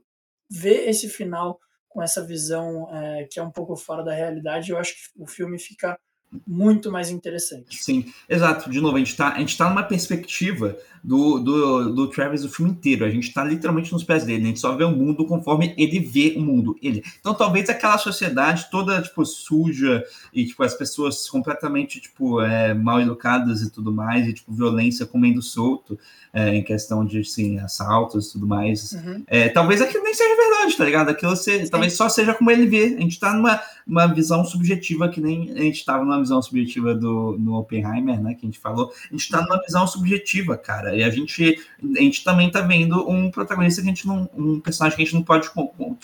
ver 0.51 0.88
esse 0.88 1.09
final 1.09 1.59
com 1.88 2.03
essa 2.03 2.24
visão 2.24 2.92
é, 2.95 3.24
que 3.30 3.38
é 3.38 3.42
um 3.42 3.53
pouco 3.53 3.76
fora 3.76 4.03
da 4.03 4.12
realidade, 4.12 4.70
eu 4.70 4.78
acho 4.78 4.95
que 4.95 5.22
o 5.22 5.26
filme 5.26 5.59
fica 5.59 5.99
muito 6.47 6.91
mais 6.91 7.11
interessante. 7.11 7.82
Sim, 7.82 8.12
exato. 8.28 8.70
De 8.70 8.80
novo, 8.80 8.97
a 8.97 8.99
gente 8.99 9.11
está 9.11 9.30
tá 9.30 9.68
numa 9.68 9.82
perspectiva 9.82 10.76
do, 11.05 11.39
do, 11.39 11.95
do 11.95 12.09
Travis 12.09 12.45
o 12.45 12.49
filme 12.49 12.72
inteiro. 12.72 13.05
A 13.05 13.11
gente 13.11 13.28
está 13.28 13.45
literalmente 13.45 13.93
nos 13.93 14.03
pés 14.03 14.24
dele. 14.24 14.45
A 14.45 14.47
gente 14.47 14.61
só 14.61 14.74
vê 14.74 14.85
o 14.85 14.91
mundo 14.91 15.26
conforme 15.26 15.74
ele 15.76 16.01
vê 16.01 16.35
o 16.37 16.41
mundo. 16.41 16.76
Ele. 16.82 17.05
Então, 17.20 17.35
talvez 17.35 17.68
aquela 17.68 17.99
sociedade 17.99 18.68
toda, 18.70 19.03
tipo, 19.03 19.24
suja 19.26 20.03
e, 20.32 20.47
tipo, 20.47 20.62
as 20.62 20.74
pessoas 20.74 21.28
completamente, 21.28 22.01
tipo, 22.01 22.41
é, 22.41 22.72
mal 22.72 23.01
educadas 23.01 23.61
e 23.61 23.70
tudo 23.70 23.93
mais, 23.93 24.26
e, 24.26 24.32
tipo, 24.32 24.53
violência 24.53 25.05
comendo 25.05 25.43
solto 25.43 25.99
é, 26.32 26.55
em 26.55 26.62
questão 26.62 27.05
de, 27.05 27.20
assim, 27.20 27.59
assaltos 27.59 28.28
e 28.28 28.32
tudo 28.32 28.47
mais. 28.47 28.93
Uhum. 28.93 29.22
É, 29.26 29.51
talvez 29.51 29.82
aquilo 29.82 30.03
nem 30.03 30.14
seja 30.14 30.35
verdade, 30.35 30.76
tá 30.76 30.85
ligado? 30.87 31.09
Aquilo 31.11 31.37
se, 31.37 31.68
talvez 31.68 31.93
só 31.93 32.09
seja 32.09 32.32
como 32.32 32.51
ele 32.51 32.66
vê. 32.66 32.95
A 32.97 33.01
gente 33.01 33.12
está 33.12 33.35
numa 33.35 33.61
uma 33.87 34.07
visão 34.07 34.45
subjetiva 34.45 35.09
que 35.09 35.20
nem 35.20 35.51
a 35.51 35.61
gente 35.61 35.76
estava 35.76 36.05
numa 36.05 36.18
visão 36.24 36.42
subjetiva 36.42 36.94
do 36.94 37.36
no 37.38 37.54
Oppenheimer, 37.58 38.20
né? 38.20 38.34
Que 38.34 38.44
a 38.44 38.48
gente 38.48 38.58
falou. 38.58 38.92
A 39.08 39.12
gente 39.12 39.24
está 39.24 39.40
numa 39.40 39.60
visão 39.62 39.86
subjetiva, 39.86 40.56
cara. 40.56 40.96
E 40.96 41.02
a 41.02 41.10
gente, 41.10 41.60
a 41.96 42.00
gente 42.00 42.24
também 42.24 42.50
tá 42.50 42.60
vendo 42.60 43.08
um 43.08 43.30
protagonista 43.30 43.80
que 43.80 43.88
a 43.88 43.90
gente 43.90 44.06
não. 44.06 44.28
um 44.36 44.60
personagem 44.60 44.96
que 44.96 45.02
a 45.02 45.04
gente 45.04 45.14
não 45.14 45.22
pode 45.22 45.50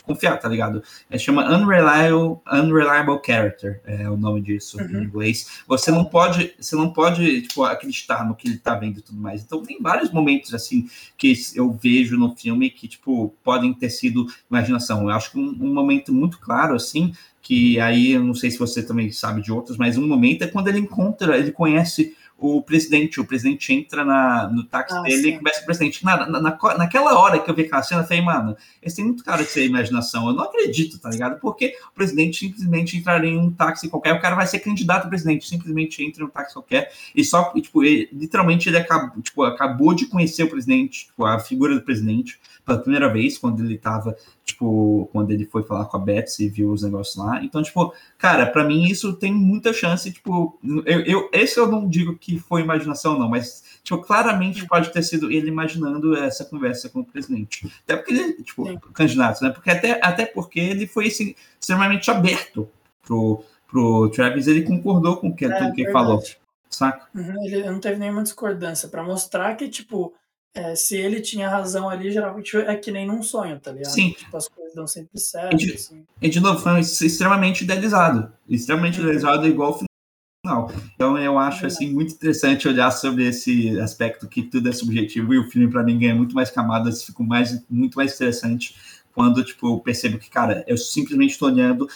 confiar, 0.02 0.36
tá 0.38 0.48
ligado? 0.48 0.82
É, 1.10 1.18
chama 1.18 1.44
Unreliable, 1.44 2.38
Unreliable 2.52 3.20
Character, 3.24 3.80
é 3.84 4.08
o 4.08 4.16
nome 4.16 4.40
disso 4.40 4.78
uhum. 4.78 5.00
em 5.00 5.04
inglês. 5.04 5.62
Você 5.66 5.90
não 5.90 6.04
pode, 6.04 6.54
você 6.58 6.76
não 6.76 6.92
pode, 6.92 7.42
tipo, 7.42 7.64
acreditar 7.64 8.26
no 8.26 8.34
que 8.34 8.48
ele 8.48 8.58
tá 8.58 8.74
vendo 8.74 8.98
e 8.98 9.02
tudo 9.02 9.20
mais. 9.20 9.42
Então 9.42 9.62
tem 9.62 9.78
vários 9.80 10.10
momentos 10.10 10.54
assim 10.54 10.88
que 11.16 11.34
eu 11.54 11.72
vejo 11.72 12.16
no 12.16 12.34
filme 12.36 12.70
que, 12.70 12.86
tipo, 12.86 13.34
podem 13.42 13.72
ter 13.72 13.90
sido 13.90 14.26
imaginação. 14.48 15.02
Eu 15.02 15.10
acho 15.10 15.32
que 15.32 15.38
um, 15.38 15.56
um 15.60 15.72
momento 15.72 16.12
muito 16.12 16.38
claro, 16.38 16.74
assim, 16.74 17.12
que 17.42 17.80
aí 17.80 18.12
eu 18.12 18.22
não 18.22 18.34
sei 18.34 18.50
se 18.50 18.58
você 18.58 18.82
também 18.82 19.10
sabe 19.10 19.42
de 19.42 19.52
outros, 19.52 19.76
mas 19.76 19.96
um 19.96 20.06
momento 20.10 20.42
é 20.42 20.46
quando 20.46 20.68
ele 20.68 20.78
encontra, 20.78 21.36
ele 21.36 21.52
conhece 21.52 22.14
o 22.40 22.62
presidente, 22.62 23.20
o 23.20 23.24
presidente 23.24 23.72
entra 23.72 24.02
na, 24.02 24.48
no 24.48 24.64
táxi 24.64 25.00
dele 25.02 25.28
e 25.28 25.36
conversa 25.36 25.58
com 25.58 25.64
o 25.64 25.66
presidente. 25.66 26.04
Na, 26.04 26.26
na, 26.26 26.40
naquela 26.40 27.18
hora 27.18 27.38
que 27.38 27.50
eu 27.50 27.54
vi 27.54 27.62
aquela 27.62 27.82
cena, 27.82 28.00
eu 28.00 28.06
falei, 28.06 28.22
mano, 28.22 28.56
esse 28.82 28.96
tem 28.96 29.04
muito 29.04 29.22
cara 29.22 29.42
de 29.42 29.50
ser 29.50 29.66
imaginação. 29.66 30.26
Eu 30.26 30.32
não 30.32 30.44
acredito, 30.44 30.98
tá 30.98 31.10
ligado? 31.10 31.38
Porque 31.38 31.76
o 31.90 31.94
presidente 31.94 32.38
simplesmente 32.38 32.96
entraria 32.96 33.30
em 33.30 33.38
um 33.38 33.50
táxi 33.50 33.90
qualquer, 33.90 34.14
o 34.14 34.20
cara 34.20 34.34
vai 34.34 34.46
ser 34.46 34.60
candidato 34.60 35.04
a 35.04 35.08
presidente, 35.08 35.46
simplesmente 35.46 36.02
entra 36.02 36.22
em 36.22 36.26
um 36.26 36.30
táxi 36.30 36.54
qualquer, 36.54 36.90
e 37.14 37.22
só, 37.22 37.52
tipo, 37.52 37.84
ele, 37.84 38.08
literalmente 38.10 38.68
ele 38.70 38.78
acabou, 38.78 39.22
tipo, 39.22 39.42
acabou 39.42 39.92
de 39.92 40.06
conhecer 40.06 40.44
o 40.44 40.48
presidente, 40.48 41.06
tipo, 41.06 41.26
a 41.26 41.38
figura 41.38 41.74
do 41.74 41.82
presidente, 41.82 42.40
pela 42.70 42.80
primeira 42.80 43.12
vez, 43.12 43.36
quando 43.36 43.64
ele 43.64 43.76
tava, 43.76 44.16
tipo, 44.44 45.08
quando 45.12 45.30
ele 45.32 45.44
foi 45.44 45.64
falar 45.64 45.86
com 45.86 45.96
a 45.96 46.00
Betsy 46.00 46.44
e 46.44 46.48
viu 46.48 46.70
os 46.70 46.82
negócios 46.82 47.16
lá. 47.16 47.42
Então, 47.42 47.62
tipo, 47.62 47.92
cara, 48.16 48.46
para 48.46 48.64
mim 48.64 48.84
isso 48.84 49.12
tem 49.14 49.32
muita 49.32 49.72
chance, 49.72 50.10
tipo, 50.12 50.58
eu, 50.86 51.00
eu, 51.00 51.30
esse 51.32 51.58
eu 51.58 51.66
não 51.66 51.88
digo 51.88 52.16
que 52.16 52.38
foi 52.38 52.60
imaginação, 52.60 53.18
não, 53.18 53.28
mas, 53.28 53.80
tipo, 53.82 53.98
claramente 53.98 54.66
pode 54.66 54.92
ter 54.92 55.02
sido 55.02 55.30
ele 55.30 55.48
imaginando 55.48 56.16
essa 56.16 56.44
conversa 56.44 56.88
com 56.88 57.00
o 57.00 57.04
presidente. 57.04 57.70
Até 57.84 57.96
porque 57.96 58.12
ele, 58.12 58.42
tipo, 58.42 58.66
Sim. 58.66 58.78
candidato, 58.92 59.42
né? 59.42 59.50
Porque 59.50 59.70
até, 59.70 59.98
até 60.02 60.26
porque 60.26 60.60
ele 60.60 60.86
foi, 60.86 61.08
assim, 61.08 61.34
extremamente 61.58 62.10
aberto 62.10 62.68
pro, 63.02 63.42
pro 63.66 64.08
Travis, 64.10 64.46
ele 64.46 64.62
concordou 64.62 65.16
com 65.16 65.34
que, 65.34 65.44
é, 65.44 65.58
tudo 65.58 65.72
que 65.72 65.82
ele 65.82 65.92
falou. 65.92 66.22
Saca? 66.68 67.08
Uhum, 67.12 67.44
ele 67.44 67.68
não 67.68 67.80
teve 67.80 67.98
nenhuma 67.98 68.22
discordância 68.22 68.88
para 68.88 69.02
mostrar 69.02 69.56
que, 69.56 69.68
tipo, 69.68 70.14
é, 70.54 70.74
se 70.74 70.96
ele 70.96 71.20
tinha 71.20 71.48
razão 71.48 71.88
ali, 71.88 72.10
geralmente 72.10 72.56
é 72.56 72.74
que 72.74 72.90
nem 72.90 73.06
num 73.06 73.22
sonho, 73.22 73.58
tá 73.60 73.70
ligado? 73.70 73.92
Sim. 73.92 74.10
Tipo, 74.12 74.36
as 74.36 74.48
coisas 74.48 74.74
dão 74.74 74.86
sempre 74.86 75.18
certo. 75.18 75.54
E 75.54 75.56
de, 75.58 75.72
assim. 75.74 76.04
e 76.20 76.28
de 76.28 76.40
novo, 76.40 76.58
foi 76.58 76.80
extremamente 76.80 77.62
idealizado. 77.62 78.32
Extremamente 78.48 78.98
uhum. 78.98 79.04
idealizado, 79.04 79.46
igual 79.46 79.70
o 79.70 79.78
final. 79.78 80.72
Então 80.94 81.18
eu 81.18 81.38
acho 81.38 81.66
assim 81.66 81.92
muito 81.92 82.14
interessante 82.14 82.66
olhar 82.66 82.90
sobre 82.90 83.26
esse 83.26 83.78
aspecto 83.78 84.26
que 84.26 84.42
tudo 84.42 84.68
é 84.68 84.72
subjetivo 84.72 85.34
e 85.34 85.38
o 85.38 85.48
filme 85.48 85.70
para 85.70 85.82
mim 85.82 85.98
ganha 85.98 86.14
muito 86.14 86.34
mais 86.34 86.50
camadas, 86.50 87.04
fica 87.04 87.22
mais 87.22 87.62
muito 87.68 87.94
mais 87.96 88.14
interessante 88.14 88.74
quando 89.12 89.44
tipo 89.44 89.68
eu 89.68 89.78
percebo 89.80 90.18
que 90.18 90.30
cara, 90.30 90.64
eu 90.66 90.78
simplesmente 90.78 91.32
estou 91.32 91.48
olhando 91.48 91.86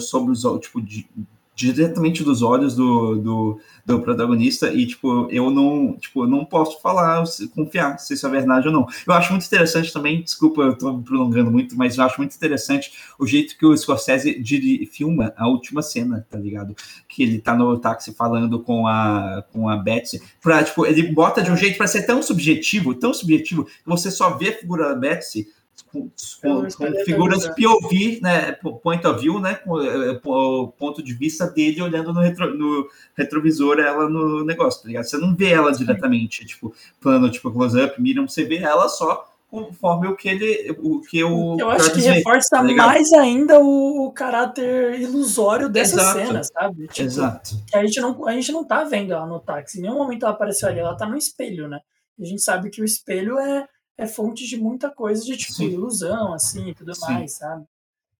sobre 0.00 0.30
os 0.30 0.42
tipo 0.60 0.80
de 0.80 1.08
diretamente 1.68 2.24
dos 2.24 2.42
olhos 2.42 2.74
do, 2.74 3.16
do, 3.16 3.60
do, 3.84 4.00
protagonista 4.00 4.72
e, 4.72 4.86
tipo, 4.86 5.28
eu 5.30 5.50
não, 5.50 5.96
tipo, 5.98 6.26
não 6.26 6.44
posso 6.44 6.80
falar, 6.80 7.22
confiar 7.54 7.98
se 7.98 8.14
isso 8.14 8.26
é 8.26 8.30
verdade 8.30 8.68
ou 8.68 8.72
não. 8.72 8.86
Eu 9.06 9.14
acho 9.14 9.32
muito 9.32 9.46
interessante 9.46 9.92
também, 9.92 10.22
desculpa, 10.22 10.62
eu 10.62 10.76
tô 10.76 10.98
prolongando 10.98 11.50
muito, 11.50 11.76
mas 11.76 11.98
eu 11.98 12.04
acho 12.04 12.18
muito 12.18 12.34
interessante 12.34 12.92
o 13.18 13.26
jeito 13.26 13.56
que 13.58 13.66
o 13.66 13.76
Scorsese 13.76 14.42
filma 14.90 15.32
a 15.36 15.48
última 15.48 15.82
cena, 15.82 16.26
tá 16.30 16.38
ligado? 16.38 16.74
Que 17.08 17.22
ele 17.22 17.38
tá 17.38 17.54
no 17.54 17.78
táxi 17.78 18.14
falando 18.14 18.60
com 18.60 18.86
a, 18.86 19.44
com 19.52 19.68
a 19.68 19.76
Betsy, 19.76 20.20
pra, 20.40 20.62
tipo, 20.62 20.86
ele 20.86 21.12
bota 21.12 21.42
de 21.42 21.50
um 21.50 21.56
jeito 21.56 21.76
para 21.76 21.86
ser 21.86 22.02
tão 22.02 22.22
subjetivo, 22.22 22.94
tão 22.94 23.12
subjetivo, 23.12 23.64
que 23.64 23.72
você 23.86 24.10
só 24.10 24.30
vê 24.36 24.48
a 24.48 24.58
figura 24.58 24.88
da 24.88 24.94
Betsy 24.94 25.46
com, 25.92 26.10
com, 26.42 26.68
com 26.68 27.04
figuras 27.04 27.46
POV, 27.48 28.20
né, 28.22 28.52
point 28.82 29.06
of 29.06 29.20
view, 29.20 29.40
né, 29.40 29.54
com, 29.56 29.80
é, 29.80 30.12
é, 30.12 30.20
o 30.24 30.68
ponto 30.68 31.02
de 31.02 31.12
vista 31.14 31.46
dele 31.46 31.82
olhando 31.82 32.12
no, 32.12 32.20
retro, 32.20 32.56
no 32.56 32.88
retrovisor 33.16 33.78
ela 33.78 34.08
no 34.08 34.44
negócio, 34.44 34.82
tá 34.82 34.88
ligado? 34.88 35.04
Você 35.04 35.18
não 35.18 35.34
vê 35.34 35.50
ela 35.50 35.72
diretamente, 35.72 36.44
tipo, 36.44 36.72
plano, 37.00 37.30
tipo, 37.30 37.50
close-up, 37.50 38.00
Miriam, 38.00 38.26
você 38.26 38.44
vê 38.44 38.58
ela 38.58 38.88
só 38.88 39.26
conforme 39.50 40.06
o 40.06 40.14
que 40.14 40.28
ele, 40.28 40.76
o 40.78 41.00
que 41.00 41.24
o 41.24 41.58
Eu 41.58 41.70
acho 41.70 41.92
que 41.92 42.00
reforça 42.00 42.50
tá 42.50 42.62
mais 42.62 43.12
ainda 43.12 43.58
o, 43.58 44.12
caráter 44.12 45.00
ilusório 45.00 45.68
dessa 45.68 45.96
Exato. 45.96 46.18
cena, 46.18 46.44
sabe? 46.44 46.86
Tipo, 46.86 47.08
Exato. 47.08 47.50
A 47.74 47.84
gente 47.84 48.00
não 48.00 48.28
a 48.28 48.32
gente 48.32 48.52
não 48.52 48.64
tá 48.64 48.84
vendo 48.84 49.12
ela 49.12 49.26
no 49.26 49.40
táxi, 49.40 49.78
em 49.78 49.82
nenhum 49.82 49.98
momento 49.98 50.24
ela 50.24 50.34
apareceu 50.34 50.68
ali, 50.68 50.78
ela 50.78 50.96
tá 50.96 51.04
no 51.04 51.16
espelho, 51.16 51.66
né? 51.66 51.80
A 52.18 52.24
gente 52.24 52.42
sabe 52.42 52.70
que 52.70 52.80
o 52.80 52.84
espelho 52.84 53.38
é 53.38 53.66
é 54.00 54.06
fonte 54.06 54.46
de 54.46 54.56
muita 54.56 54.90
coisa 54.90 55.22
de 55.22 55.36
tipo 55.36 55.52
Sim. 55.52 55.66
ilusão, 55.66 56.32
assim, 56.32 56.70
e 56.70 56.74
tudo 56.74 56.94
Sim. 56.94 57.02
mais, 57.02 57.32
sabe? 57.32 57.66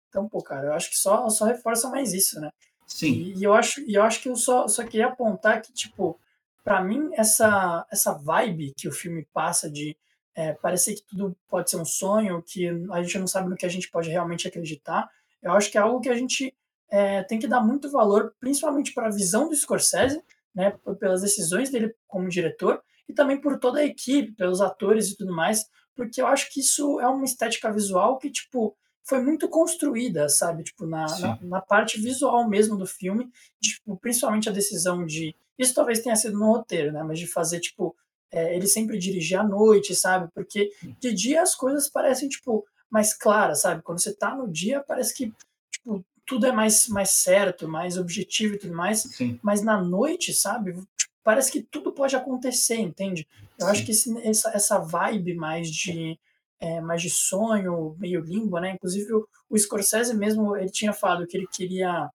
Então, 0.08 0.28
pô, 0.28 0.42
cara, 0.42 0.66
eu 0.66 0.72
acho 0.74 0.90
que 0.90 0.98
só, 0.98 1.28
só 1.30 1.46
reforça 1.46 1.88
mais 1.88 2.12
isso, 2.12 2.38
né? 2.38 2.50
Sim. 2.86 3.12
E, 3.12 3.38
e 3.38 3.44
eu 3.44 3.54
acho, 3.54 3.80
e 3.80 3.94
eu 3.94 4.02
acho 4.02 4.20
que 4.20 4.28
eu 4.28 4.36
só, 4.36 4.68
só 4.68 4.84
queria 4.84 5.06
apontar 5.06 5.62
que, 5.62 5.72
tipo, 5.72 6.20
para 6.62 6.82
mim, 6.82 7.10
essa, 7.14 7.86
essa 7.90 8.12
vibe 8.12 8.74
que 8.76 8.88
o 8.88 8.92
filme 8.92 9.26
passa 9.32 9.70
de 9.70 9.96
é, 10.34 10.52
parecer 10.52 10.96
que 10.96 11.02
tudo 11.02 11.34
pode 11.48 11.70
ser 11.70 11.78
um 11.78 11.84
sonho, 11.84 12.42
que 12.42 12.68
a 12.92 13.02
gente 13.02 13.18
não 13.18 13.26
sabe 13.26 13.48
no 13.48 13.56
que 13.56 13.64
a 13.66 13.70
gente 13.70 13.90
pode 13.90 14.10
realmente 14.10 14.46
acreditar, 14.46 15.08
eu 15.42 15.52
acho 15.52 15.70
que 15.70 15.78
é 15.78 15.80
algo 15.80 16.00
que 16.00 16.10
a 16.10 16.14
gente 16.14 16.54
é, 16.90 17.22
tem 17.22 17.38
que 17.38 17.46
dar 17.46 17.62
muito 17.62 17.90
valor, 17.90 18.34
principalmente 18.38 18.92
para 18.92 19.06
a 19.06 19.12
visão 19.12 19.48
do 19.48 19.56
Scorsese, 19.56 20.22
né, 20.54 20.76
pelas 20.98 21.22
decisões 21.22 21.70
dele 21.70 21.94
como 22.06 22.28
diretor, 22.28 22.82
e 23.10 23.12
também 23.12 23.40
por 23.40 23.58
toda 23.58 23.80
a 23.80 23.84
equipe, 23.84 24.32
pelos 24.32 24.60
atores 24.60 25.08
e 25.08 25.16
tudo 25.16 25.34
mais, 25.34 25.66
porque 25.94 26.22
eu 26.22 26.26
acho 26.26 26.50
que 26.52 26.60
isso 26.60 27.00
é 27.00 27.08
uma 27.08 27.24
estética 27.24 27.70
visual 27.72 28.18
que, 28.18 28.30
tipo, 28.30 28.76
foi 29.04 29.20
muito 29.20 29.48
construída, 29.48 30.28
sabe? 30.28 30.62
Tipo, 30.62 30.86
na, 30.86 31.06
na, 31.18 31.38
na, 31.42 31.60
parte 31.60 32.00
visual 32.00 32.48
mesmo 32.48 32.76
do 32.76 32.86
filme, 32.86 33.28
tipo, 33.60 33.96
principalmente 33.96 34.48
a 34.48 34.52
decisão 34.52 35.04
de. 35.04 35.34
Isso 35.58 35.74
talvez 35.74 36.00
tenha 36.00 36.16
sido 36.16 36.38
no 36.38 36.46
roteiro, 36.46 36.92
né? 36.92 37.02
Mas 37.02 37.18
de 37.18 37.26
fazer, 37.26 37.60
tipo, 37.60 37.94
é, 38.30 38.54
ele 38.54 38.66
sempre 38.66 38.98
dirigir 38.98 39.38
à 39.38 39.42
noite, 39.42 39.94
sabe? 39.94 40.30
Porque 40.32 40.70
de 41.00 41.12
dia 41.12 41.42
as 41.42 41.54
coisas 41.54 41.90
parecem, 41.90 42.28
tipo, 42.28 42.64
mais 42.88 43.12
claras, 43.12 43.62
sabe? 43.62 43.82
Quando 43.82 44.00
você 44.00 44.14
tá 44.14 44.34
no 44.34 44.48
dia, 44.48 44.84
parece 44.86 45.12
que, 45.14 45.32
tipo, 45.72 46.04
tudo 46.24 46.46
é 46.46 46.52
mais, 46.52 46.86
mais 46.86 47.10
certo, 47.10 47.66
mais 47.66 47.98
objetivo 47.98 48.54
e 48.54 48.58
tudo 48.58 48.74
mais. 48.74 49.00
Sim. 49.02 49.38
Mas 49.42 49.62
na 49.62 49.82
noite, 49.82 50.32
sabe? 50.32 50.74
Parece 51.22 51.52
que 51.52 51.62
tudo 51.62 51.92
pode 51.92 52.16
acontecer, 52.16 52.76
entende? 52.76 53.26
Eu 53.58 53.66
Sim. 53.66 53.72
acho 53.72 53.84
que 53.84 53.92
esse, 53.92 54.26
essa, 54.26 54.50
essa 54.50 54.78
vibe 54.78 55.34
mais 55.34 55.70
de 55.70 56.18
é, 56.60 56.80
mais 56.80 57.00
de 57.00 57.08
sonho, 57.08 57.96
meio 57.98 58.20
limbo, 58.20 58.58
né? 58.58 58.72
Inclusive 58.72 59.12
o, 59.14 59.26
o 59.48 59.58
Scorsese 59.58 60.14
mesmo 60.14 60.56
ele 60.56 60.70
tinha 60.70 60.92
falado 60.92 61.26
que 61.26 61.36
ele 61.36 61.46
queria, 61.46 62.10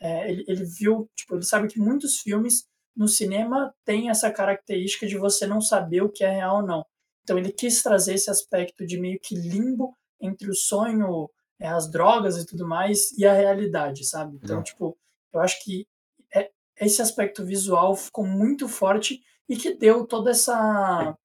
é, 0.00 0.30
ele, 0.30 0.44
ele 0.48 0.64
viu, 0.64 1.08
tipo, 1.14 1.36
ele 1.36 1.44
sabe 1.44 1.68
que 1.68 1.78
muitos 1.78 2.18
filmes 2.18 2.66
no 2.96 3.06
cinema 3.06 3.72
têm 3.84 4.10
essa 4.10 4.30
característica 4.32 5.06
de 5.06 5.16
você 5.16 5.46
não 5.46 5.60
saber 5.60 6.02
o 6.02 6.10
que 6.10 6.24
é 6.24 6.30
real 6.30 6.56
ou 6.56 6.66
não. 6.66 6.84
Então 7.22 7.38
ele 7.38 7.52
quis 7.52 7.82
trazer 7.82 8.14
esse 8.14 8.30
aspecto 8.30 8.84
de 8.84 8.98
meio 8.98 9.18
que 9.20 9.34
limbo 9.34 9.96
entre 10.20 10.50
o 10.50 10.54
sonho, 10.54 11.30
é, 11.60 11.68
as 11.68 11.88
drogas 11.88 12.36
e 12.36 12.44
tudo 12.44 12.66
mais 12.66 13.12
e 13.12 13.24
a 13.24 13.32
realidade, 13.32 14.04
sabe? 14.04 14.38
Então, 14.42 14.62
tipo, 14.62 14.96
eu 15.32 15.40
acho 15.40 15.62
que 15.62 15.86
esse 16.80 17.00
aspecto 17.02 17.44
visual 17.44 17.96
ficou 17.96 18.26
muito 18.26 18.68
forte 18.68 19.22
e 19.48 19.56
que 19.56 19.74
deu 19.74 20.06
toda 20.06 20.30
essa 20.30 21.16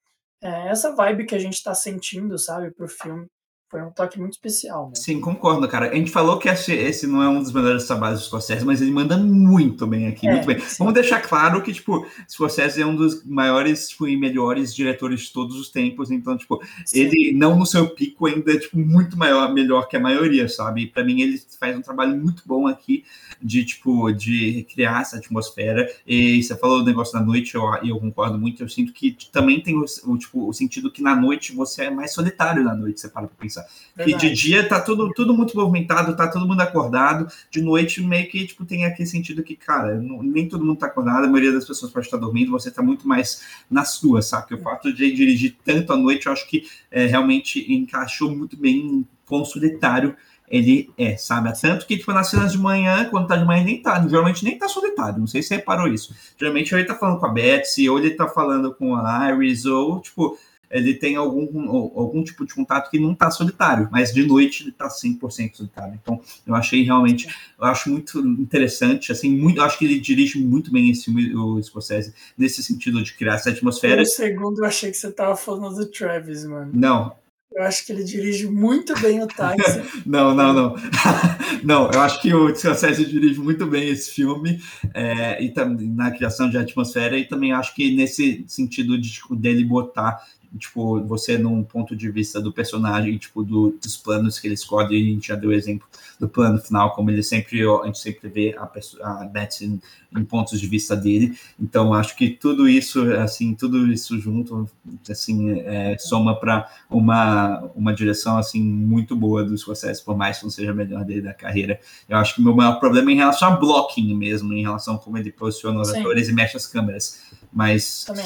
é, 0.41 0.69
essa 0.69 0.95
vibe 0.95 1.25
que 1.25 1.35
a 1.35 1.39
gente 1.39 1.55
está 1.55 1.75
sentindo, 1.75 2.37
sabe, 2.37 2.71
pro 2.71 2.87
filme. 2.87 3.27
Foi 3.69 3.83
um 3.83 3.91
toque 3.91 4.19
muito 4.19 4.33
especial. 4.33 4.87
Né? 4.87 4.93
Sim, 4.95 5.21
concordo, 5.21 5.67
cara. 5.67 5.91
A 5.91 5.95
gente 5.95 6.09
falou 6.09 6.39
que 6.39 6.49
esse, 6.49 6.73
esse 6.73 7.05
não 7.05 7.21
é 7.21 7.29
um 7.29 7.39
dos 7.39 7.51
melhores 7.51 7.85
trabalhos 7.85 8.21
do 8.21 8.25
Scorsese, 8.25 8.65
mas 8.65 8.81
ele 8.81 8.89
manda 8.89 9.15
muito 9.15 9.85
bem 9.85 10.07
aqui, 10.07 10.27
é, 10.27 10.31
muito 10.31 10.47
bem. 10.47 10.59
Sim. 10.59 10.77
Vamos 10.79 10.95
deixar 10.95 11.21
claro 11.21 11.61
que, 11.61 11.71
tipo, 11.71 12.03
Scorsese 12.27 12.81
é 12.81 12.85
um 12.85 12.95
dos 12.95 13.23
maiores 13.23 13.89
tipo, 13.89 14.07
e 14.07 14.17
melhores 14.17 14.73
diretores 14.73 15.21
de 15.21 15.31
todos 15.31 15.55
os 15.55 15.69
tempos, 15.69 16.09
então, 16.09 16.35
tipo, 16.35 16.59
sim. 16.83 16.99
ele, 16.99 17.31
não 17.31 17.59
no 17.59 17.65
seu 17.65 17.87
pico, 17.89 18.25
ainda 18.25 18.51
é, 18.51 18.57
tipo, 18.57 18.79
muito 18.79 19.15
maior, 19.15 19.53
melhor 19.53 19.87
que 19.87 19.95
a 19.95 19.99
maioria, 19.99 20.49
sabe? 20.49 20.87
Para 20.87 21.03
mim, 21.03 21.21
ele 21.21 21.39
faz 21.59 21.77
um 21.77 21.81
trabalho 21.81 22.17
muito 22.17 22.41
bom 22.47 22.65
aqui 22.65 23.03
de, 23.39 23.63
tipo, 23.63 24.11
de 24.11 24.49
recriar 24.49 25.01
essa 25.01 25.17
atmosfera. 25.17 25.87
E 26.07 26.41
você 26.41 26.57
falou 26.57 26.79
do 26.79 26.85
negócio 26.85 27.13
da 27.13 27.23
noite, 27.23 27.53
eu, 27.53 27.63
eu 27.83 27.99
concordo 27.99 28.39
muito, 28.39 28.63
eu 28.63 28.69
sinto 28.69 28.91
que 28.91 29.15
também 29.31 29.61
tem 29.61 29.77
o, 29.77 29.85
o, 30.05 30.17
tipo, 30.17 30.49
o 30.49 30.53
sentido 30.53 30.91
que 30.91 31.03
na 31.03 31.15
noite 31.15 31.53
você 31.53 31.83
é 31.83 31.91
mais 31.91 32.13
solitário 32.13 32.63
na 32.63 32.73
noite, 32.73 32.99
você 32.99 33.07
para 33.07 33.27
pra 33.27 33.37
pensar. 33.37 33.58
Verdade. 33.95 34.19
Que 34.19 34.29
de 34.29 34.33
dia 34.33 34.67
tá 34.67 34.79
tudo, 34.79 35.11
tudo 35.13 35.33
muito 35.33 35.57
movimentado, 35.57 36.15
tá 36.15 36.27
todo 36.27 36.47
mundo 36.47 36.61
acordado. 36.61 37.27
De 37.51 37.61
noite, 37.61 38.01
meio 38.01 38.29
que 38.29 38.45
tipo, 38.47 38.65
tem 38.65 38.85
aquele 38.85 39.07
sentido 39.07 39.43
que, 39.43 39.55
cara, 39.55 39.95
não, 39.95 40.23
nem 40.23 40.47
todo 40.47 40.63
mundo 40.63 40.77
tá 40.77 40.85
acordado, 40.85 41.25
a 41.25 41.27
maioria 41.27 41.51
das 41.51 41.65
pessoas 41.65 41.91
pode 41.91 42.05
estar 42.05 42.17
dormindo, 42.17 42.51
você 42.51 42.71
tá 42.71 42.81
muito 42.81 43.07
mais 43.07 43.41
na 43.69 43.83
sua, 43.83 44.21
sabe? 44.21 44.55
O 44.55 44.59
fato 44.59 44.93
de 44.93 45.11
dirigir 45.13 45.57
tanto 45.65 45.91
à 45.91 45.97
noite, 45.97 46.27
eu 46.27 46.31
acho 46.31 46.47
que 46.47 46.65
é, 46.89 47.05
realmente 47.05 47.71
encaixou 47.71 48.33
muito 48.33 48.55
bem 48.55 49.05
com 49.25 49.41
o 49.41 49.45
solitário 49.45 50.15
ele 50.49 50.89
é, 50.97 51.15
sabe? 51.15 51.53
Tanto 51.61 51.85
que, 51.85 51.97
tipo, 51.97 52.11
nas 52.11 52.29
cenas 52.29 52.51
de 52.51 52.57
manhã, 52.57 53.05
quando 53.05 53.27
tá 53.27 53.35
de 53.35 53.45
manhã, 53.45 53.63
nem 53.63 53.81
tá, 53.81 54.05
geralmente 54.07 54.43
nem 54.43 54.57
tá 54.57 54.67
solitário, 54.67 55.19
não 55.19 55.27
sei 55.27 55.43
se 55.43 55.49
você 55.49 55.55
reparou 55.57 55.87
isso. 55.87 56.13
Geralmente 56.37 56.73
ou 56.73 56.79
ele 56.79 56.87
tá 56.87 56.95
falando 56.95 57.19
com 57.19 57.25
a 57.27 57.29
Betsy, 57.29 57.87
ou 57.87 57.99
ele 57.99 58.11
tá 58.11 58.27
falando 58.27 58.73
com 58.73 58.95
a 58.95 59.29
Iris, 59.31 59.65
ou, 59.65 59.99
tipo, 60.01 60.37
ele 60.69 60.93
tem 60.93 61.15
algum, 61.15 61.69
algum 61.69 62.23
tipo 62.23 62.45
de 62.45 62.53
contato 62.53 62.89
que 62.89 62.99
não 62.99 63.13
está 63.13 63.31
solitário, 63.31 63.89
mas 63.91 64.13
de 64.13 64.25
noite 64.25 64.63
ele 64.63 64.69
está 64.69 64.87
100% 64.87 65.55
solitário. 65.55 65.99
Então, 66.01 66.21
eu 66.45 66.55
achei 66.55 66.83
realmente, 66.83 67.27
eu 67.59 67.65
acho 67.65 67.89
muito 67.89 68.19
interessante, 68.19 69.11
assim, 69.11 69.35
muito, 69.35 69.57
eu 69.57 69.63
acho 69.63 69.77
que 69.77 69.85
ele 69.85 69.99
dirige 69.99 70.39
muito 70.39 70.71
bem 70.71 70.89
esse 70.89 71.05
filme, 71.05 71.35
o 71.35 71.61
Scorsese, 71.61 72.13
nesse 72.37 72.61
sentido 72.61 73.03
de 73.03 73.13
criar 73.13 73.35
essa 73.35 73.49
atmosfera. 73.49 74.01
Um 74.01 74.05
segundo 74.05 74.59
eu 74.59 74.65
achei 74.65 74.91
que 74.91 74.97
você 74.97 75.07
estava 75.07 75.35
falando 75.35 75.75
do 75.75 75.85
Travis, 75.87 76.45
mano. 76.45 76.71
Não, 76.73 77.15
eu 77.51 77.63
acho 77.63 77.83
que 77.85 77.91
ele 77.91 78.03
dirige 78.03 78.47
muito 78.47 78.93
bem 79.01 79.23
o 79.23 79.27
táxi. 79.27 79.81
não, 80.05 80.35
não, 80.35 80.53
não. 80.53 80.75
não, 81.63 81.91
eu 81.91 81.99
acho 81.99 82.21
que 82.21 82.33
o 82.33 82.55
Scorsese 82.55 83.05
dirige 83.05 83.39
muito 83.39 83.65
bem 83.65 83.89
esse 83.89 84.11
filme 84.11 84.61
é, 84.93 85.43
e 85.43 85.51
na 85.87 86.11
criação 86.11 86.49
de 86.49 86.57
atmosfera 86.57 87.17
e 87.17 87.27
também 87.27 87.51
acho 87.51 87.73
que 87.73 87.95
nesse 87.95 88.45
sentido 88.47 88.99
de 88.99 89.11
tipo, 89.11 89.35
dele 89.35 89.65
botar 89.65 90.23
tipo, 90.57 91.01
você 91.03 91.37
num 91.37 91.63
ponto 91.63 91.95
de 91.95 92.09
vista 92.09 92.41
do 92.41 92.51
personagem, 92.51 93.17
tipo, 93.17 93.43
do, 93.43 93.77
dos 93.81 93.97
planos 93.97 94.39
que 94.39 94.47
ele 94.47 94.55
escolhe, 94.55 94.95
a 94.95 95.13
gente 95.13 95.27
já 95.27 95.35
deu 95.35 95.51
exemplo 95.51 95.87
do 96.19 96.27
plano 96.27 96.59
final, 96.59 96.93
como 96.93 97.11
ele 97.11 97.23
sempre, 97.23 97.61
a 97.61 97.85
gente 97.85 97.99
sempre 97.99 98.29
vê 98.29 98.55
a, 98.57 98.69
a 99.03 99.25
Betsy 99.25 99.79
em, 100.15 100.23
pontos 100.23 100.59
de 100.59 100.67
vista 100.67 100.95
dele, 100.95 101.37
então 101.59 101.93
acho 101.93 102.15
que 102.15 102.29
tudo 102.29 102.67
isso, 102.67 103.01
assim, 103.13 103.53
tudo 103.53 103.91
isso 103.91 104.19
junto, 104.19 104.69
assim, 105.09 105.59
é, 105.61 105.97
soma 105.99 106.35
para 106.35 106.69
uma, 106.89 107.69
uma 107.75 107.93
direção, 107.93 108.37
assim, 108.37 108.61
muito 108.61 109.15
boa 109.15 109.43
do 109.43 109.57
Scorsese, 109.57 110.03
por 110.03 110.17
mais 110.17 110.37
que 110.37 110.43
não 110.43 110.51
seja 110.51 110.71
a 110.71 110.75
melhor 110.75 111.03
dele 111.03 111.21
da 111.21 111.33
carreira. 111.33 111.79
Eu 112.07 112.17
acho 112.17 112.35
que 112.35 112.41
o 112.41 112.43
meu 112.43 112.55
maior 112.55 112.79
problema 112.79 113.11
é 113.11 113.13
em 113.13 113.17
relação 113.17 113.53
a 113.53 113.55
blocking 113.55 114.15
mesmo, 114.15 114.53
em 114.53 114.61
relação 114.61 114.95
a 114.95 114.99
como 114.99 115.17
ele 115.17 115.31
posiciona 115.31 115.79
os 115.79 115.89
Sim. 115.89 115.99
atores 115.99 116.29
e 116.29 116.33
mexe 116.33 116.57
as 116.57 116.67
câmeras, 116.67 117.21
mas... 117.51 118.03
Também. 118.05 118.25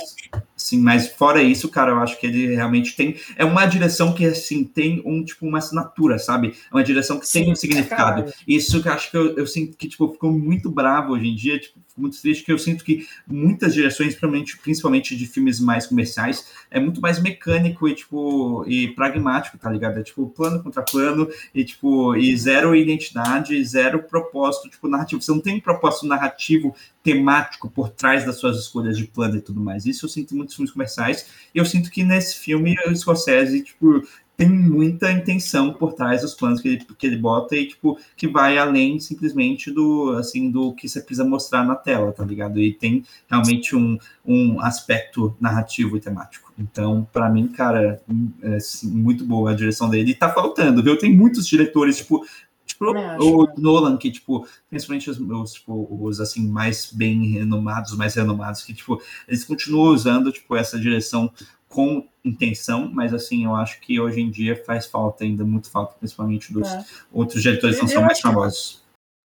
Sim, 0.63 0.79
mas 0.79 1.09
fora 1.09 1.43
isso, 1.43 1.67
cara, 1.67 1.91
eu 1.91 1.99
acho 1.99 2.17
que 2.17 2.25
ele 2.25 2.55
realmente 2.55 2.95
tem. 2.95 3.17
É 3.35 3.43
uma 3.43 3.65
direção 3.65 4.13
que, 4.13 4.25
assim, 4.25 4.63
tem 4.63 5.01
um, 5.05 5.21
tipo, 5.21 5.45
uma 5.45 5.57
assinatura, 5.57 6.17
sabe? 6.17 6.55
É 6.71 6.73
uma 6.73 6.83
direção 6.83 7.19
que 7.19 7.27
Sim, 7.27 7.43
tem 7.43 7.51
um 7.51 7.55
significado. 7.55 8.23
Cara. 8.23 8.33
Isso 8.47 8.81
que 8.81 8.87
eu 8.87 8.93
acho 8.93 9.11
que 9.11 9.17
eu, 9.17 9.35
eu 9.35 9.45
sinto 9.45 9.75
que, 9.75 9.89
tipo, 9.89 10.09
ficou 10.13 10.31
muito 10.31 10.71
bravo 10.71 11.11
hoje 11.11 11.27
em 11.27 11.35
dia, 11.35 11.59
tipo, 11.59 11.72
muito 11.95 12.19
triste, 12.19 12.43
que 12.43 12.51
eu 12.51 12.57
sinto 12.57 12.83
que 12.83 13.07
muitas 13.27 13.73
direções, 13.73 14.15
principalmente, 14.15 14.57
principalmente 14.57 15.15
de 15.15 15.27
filmes 15.27 15.59
mais 15.59 15.85
comerciais, 15.85 16.47
é 16.69 16.79
muito 16.79 16.99
mais 16.99 17.21
mecânico 17.21 17.87
e, 17.87 17.95
tipo, 17.95 18.65
e 18.67 18.87
pragmático, 18.89 19.57
tá 19.57 19.69
ligado? 19.69 19.99
É, 19.99 20.03
tipo, 20.03 20.27
plano 20.29 20.61
contra 20.61 20.81
plano 20.81 21.29
e, 21.53 21.63
tipo, 21.63 22.15
e 22.15 22.35
zero 22.35 22.75
identidade, 22.75 23.63
zero 23.63 24.03
propósito, 24.03 24.69
tipo, 24.69 24.87
narrativo. 24.87 25.21
Você 25.21 25.31
não 25.31 25.39
tem 25.39 25.55
um 25.55 25.59
propósito 25.59 26.07
narrativo 26.07 26.75
temático 27.03 27.69
por 27.69 27.89
trás 27.89 28.25
das 28.25 28.37
suas 28.37 28.57
escolhas 28.57 28.97
de 28.97 29.05
plano 29.05 29.37
e 29.37 29.41
tudo 29.41 29.59
mais. 29.59 29.85
Isso 29.85 30.05
eu 30.05 30.09
sinto 30.09 30.33
em 30.33 30.37
muitos 30.37 30.55
filmes 30.55 30.71
comerciais. 30.71 31.27
E 31.53 31.57
eu 31.57 31.65
sinto 31.65 31.91
que 31.91 32.03
nesse 32.03 32.37
filme 32.37 32.75
o 32.87 32.95
Scorsese, 32.95 33.61
tipo, 33.61 34.01
tem 34.35 34.49
muita 34.49 35.11
intenção 35.11 35.73
por 35.73 35.93
trás 35.93 36.21
dos 36.21 36.33
planos 36.33 36.59
que 36.59 36.67
ele, 36.67 36.85
que 36.97 37.07
ele 37.07 37.17
bota 37.17 37.55
e, 37.55 37.67
tipo, 37.67 37.99
que 38.17 38.27
vai 38.27 38.57
além 38.57 38.99
simplesmente 38.99 39.69
do, 39.71 40.15
assim, 40.17 40.49
do 40.49 40.73
que 40.73 40.89
você 40.89 40.99
precisa 41.01 41.23
mostrar 41.23 41.63
na 41.63 41.75
tela, 41.75 42.11
tá 42.11 42.25
ligado? 42.25 42.59
E 42.59 42.73
tem 42.73 43.05
realmente 43.29 43.75
um, 43.75 43.97
um 44.25 44.59
aspecto 44.59 45.35
narrativo 45.39 45.95
e 45.97 45.99
temático. 45.99 46.51
Então, 46.57 47.07
para 47.13 47.29
mim, 47.29 47.47
cara, 47.47 48.01
é 48.41 48.55
assim, 48.55 48.89
muito 48.89 49.23
boa 49.23 49.51
a 49.51 49.55
direção 49.55 49.89
dele. 49.89 50.11
E 50.11 50.15
tá 50.15 50.29
faltando, 50.29 50.81
viu? 50.83 50.97
Tem 50.97 51.15
muitos 51.15 51.47
diretores, 51.47 51.97
tipo, 51.97 52.25
Tipo, 52.65 52.85
o 52.91 53.61
Nolan, 53.61 53.97
que, 53.97 54.09
tipo, 54.09 54.47
principalmente 54.69 55.09
os, 55.09 55.19
os, 55.19 55.53
tipo, 55.53 55.87
os, 56.01 56.19
assim, 56.19 56.47
mais 56.47 56.91
bem 56.91 57.27
renomados, 57.27 57.95
mais 57.95 58.15
renomados, 58.15 58.63
que, 58.63 58.73
tipo, 58.73 59.01
eles 59.27 59.43
continuam 59.43 59.93
usando, 59.93 60.31
tipo, 60.31 60.55
essa 60.55 60.79
direção 60.79 61.31
com 61.73 62.07
intenção, 62.23 62.87
mas, 62.93 63.13
assim, 63.13 63.45
eu 63.45 63.55
acho 63.55 63.81
que 63.81 63.99
hoje 63.99 64.21
em 64.21 64.29
dia 64.29 64.63
faz 64.63 64.85
falta 64.85 65.23
ainda, 65.23 65.43
muito 65.43 65.71
falta, 65.71 65.95
principalmente 65.97 66.53
dos 66.53 66.67
é. 66.67 66.85
outros 67.11 67.41
diretores 67.41 67.77
que 67.77 67.81
não 67.81 67.89
são 67.89 68.03
mais 68.03 68.19
famosos. 68.19 68.83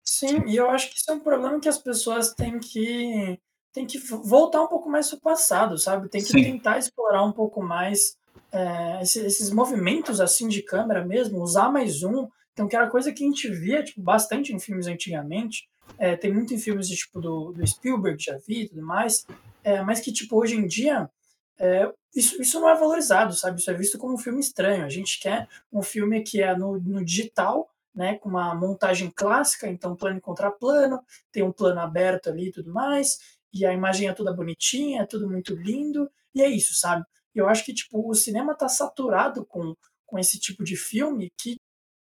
Sim, 0.03 0.43
e 0.47 0.55
eu 0.55 0.69
acho 0.69 0.89
que 0.89 0.97
isso 0.97 1.09
é 1.09 1.13
um 1.13 1.19
problema 1.19 1.59
que 1.59 1.69
as 1.69 1.77
pessoas 1.77 2.33
têm 2.33 2.59
que 2.59 3.39
tem 3.71 3.85
que 3.85 3.97
voltar 3.97 4.61
um 4.61 4.67
pouco 4.67 4.89
mais 4.89 5.07
para 5.09 5.17
o 5.17 5.21
passado, 5.21 5.77
sabe? 5.77 6.09
Tem 6.09 6.21
que 6.21 6.27
Sim. 6.27 6.43
tentar 6.43 6.77
explorar 6.77 7.23
um 7.23 7.31
pouco 7.31 7.63
mais 7.63 8.17
é, 8.51 9.01
esses, 9.01 9.23
esses, 9.23 9.49
movimentos 9.49 10.19
assim 10.19 10.49
de 10.49 10.61
câmera 10.61 11.05
mesmo, 11.05 11.41
usar 11.41 11.71
mais 11.71 12.03
um, 12.03 12.27
então, 12.53 12.67
que 12.67 12.75
era 12.75 12.89
coisa 12.89 13.11
que 13.11 13.23
a 13.23 13.27
gente 13.27 13.49
via 13.49 13.83
tipo, 13.83 14.01
bastante 14.01 14.53
em 14.53 14.59
filmes 14.59 14.87
antigamente. 14.87 15.69
É, 15.97 16.15
tem 16.15 16.33
muito 16.33 16.53
em 16.53 16.57
filmes 16.57 16.87
de, 16.87 16.95
tipo, 16.95 17.19
do, 17.21 17.51
do 17.51 17.65
Spielberg, 17.65 18.21
já 18.21 18.37
vi 18.45 18.63
e 18.63 18.69
tudo 18.69 18.81
mais. 18.81 19.25
É, 19.63 19.81
mas 19.81 19.99
que, 19.99 20.11
tipo, 20.11 20.37
hoje 20.37 20.55
em 20.55 20.67
dia, 20.67 21.09
é, 21.61 21.93
isso, 22.15 22.41
isso 22.41 22.59
não 22.59 22.67
é 22.67 22.75
valorizado, 22.75 23.35
sabe? 23.35 23.59
Isso 23.59 23.69
é 23.69 23.73
visto 23.75 23.99
como 23.99 24.15
um 24.15 24.17
filme 24.17 24.39
estranho. 24.39 24.83
A 24.83 24.89
gente 24.89 25.19
quer 25.19 25.47
um 25.71 25.83
filme 25.83 26.23
que 26.23 26.41
é 26.41 26.57
no, 26.57 26.79
no 26.79 27.05
digital, 27.05 27.69
né, 27.93 28.17
com 28.17 28.29
uma 28.29 28.55
montagem 28.55 29.11
clássica, 29.11 29.67
então 29.67 29.95
plano 29.95 30.17
e 30.17 30.21
contraplano, 30.21 30.99
tem 31.31 31.43
um 31.43 31.51
plano 31.51 31.79
aberto 31.79 32.29
ali 32.29 32.47
e 32.47 32.51
tudo 32.51 32.73
mais, 32.73 33.19
e 33.53 33.63
a 33.63 33.73
imagem 33.73 34.07
é 34.07 34.13
toda 34.13 34.33
bonitinha, 34.33 35.03
é 35.03 35.05
tudo 35.05 35.29
muito 35.29 35.53
lindo, 35.53 36.09
e 36.33 36.41
é 36.41 36.49
isso, 36.49 36.73
sabe? 36.73 37.05
Eu 37.35 37.47
acho 37.47 37.63
que, 37.63 37.73
tipo, 37.73 38.09
o 38.09 38.15
cinema 38.15 38.55
tá 38.55 38.67
saturado 38.67 39.45
com, 39.45 39.75
com 40.05 40.17
esse 40.17 40.39
tipo 40.39 40.63
de 40.63 40.75
filme 40.75 41.31
que 41.37 41.57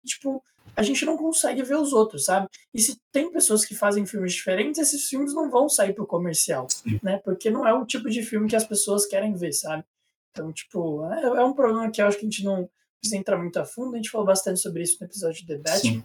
tipo, 0.07 0.43
a 0.77 0.83
gente 0.83 1.05
não 1.05 1.17
consegue 1.17 1.63
ver 1.63 1.77
os 1.77 1.93
outros, 1.93 2.25
sabe? 2.25 2.49
E 2.73 2.81
se 2.81 2.99
tem 3.13 3.31
pessoas 3.31 3.65
que 3.65 3.75
fazem 3.75 4.07
filmes 4.07 4.33
diferentes, 4.33 4.81
esses 4.81 5.09
filmes 5.09 5.35
não 5.35 5.51
vão 5.51 5.69
sair 5.69 5.93
pro 5.93 6.07
comercial, 6.07 6.67
né? 7.03 7.19
Porque 7.25 7.51
não 7.51 7.67
é 7.67 7.75
o 7.75 7.85
tipo 7.85 8.09
de 8.09 8.23
filme 8.23 8.49
que 8.49 8.57
as 8.57 8.65
pessoas 8.65 9.07
querem 9.07 9.35
ver, 9.35 9.53
sabe? 9.53 9.85
Então, 10.31 10.53
tipo, 10.53 11.05
é, 11.07 11.23
é 11.23 11.45
um 11.45 11.53
problema 11.53 11.91
que 11.91 12.01
eu 12.01 12.07
acho 12.07 12.19
que 12.19 12.25
a 12.25 12.31
gente 12.31 12.45
não 12.45 12.69
precisa 13.01 13.19
entrar 13.19 13.39
muito 13.39 13.59
a 13.59 13.65
fundo. 13.65 13.95
A 13.95 13.97
gente 13.97 14.11
falou 14.11 14.27
bastante 14.27 14.61
sobre 14.61 14.83
isso 14.83 14.97
no 15.01 15.07
episódio 15.07 15.41
de 15.41 15.47
The 15.47 15.59
Batman. 15.59 16.05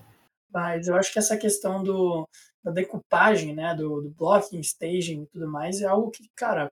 Mas 0.52 0.88
eu 0.88 0.96
acho 0.96 1.12
que 1.12 1.20
essa 1.20 1.38
questão 1.38 1.84
do, 1.84 2.28
da 2.64 2.72
decupagem, 2.72 3.54
né, 3.54 3.76
do, 3.76 4.02
do 4.02 4.10
blocking, 4.10 4.60
staging 4.62 5.24
e 5.24 5.28
tudo 5.28 5.48
mais, 5.50 5.82
é 5.82 5.86
algo 5.86 6.10
que, 6.10 6.30
cara, 6.34 6.72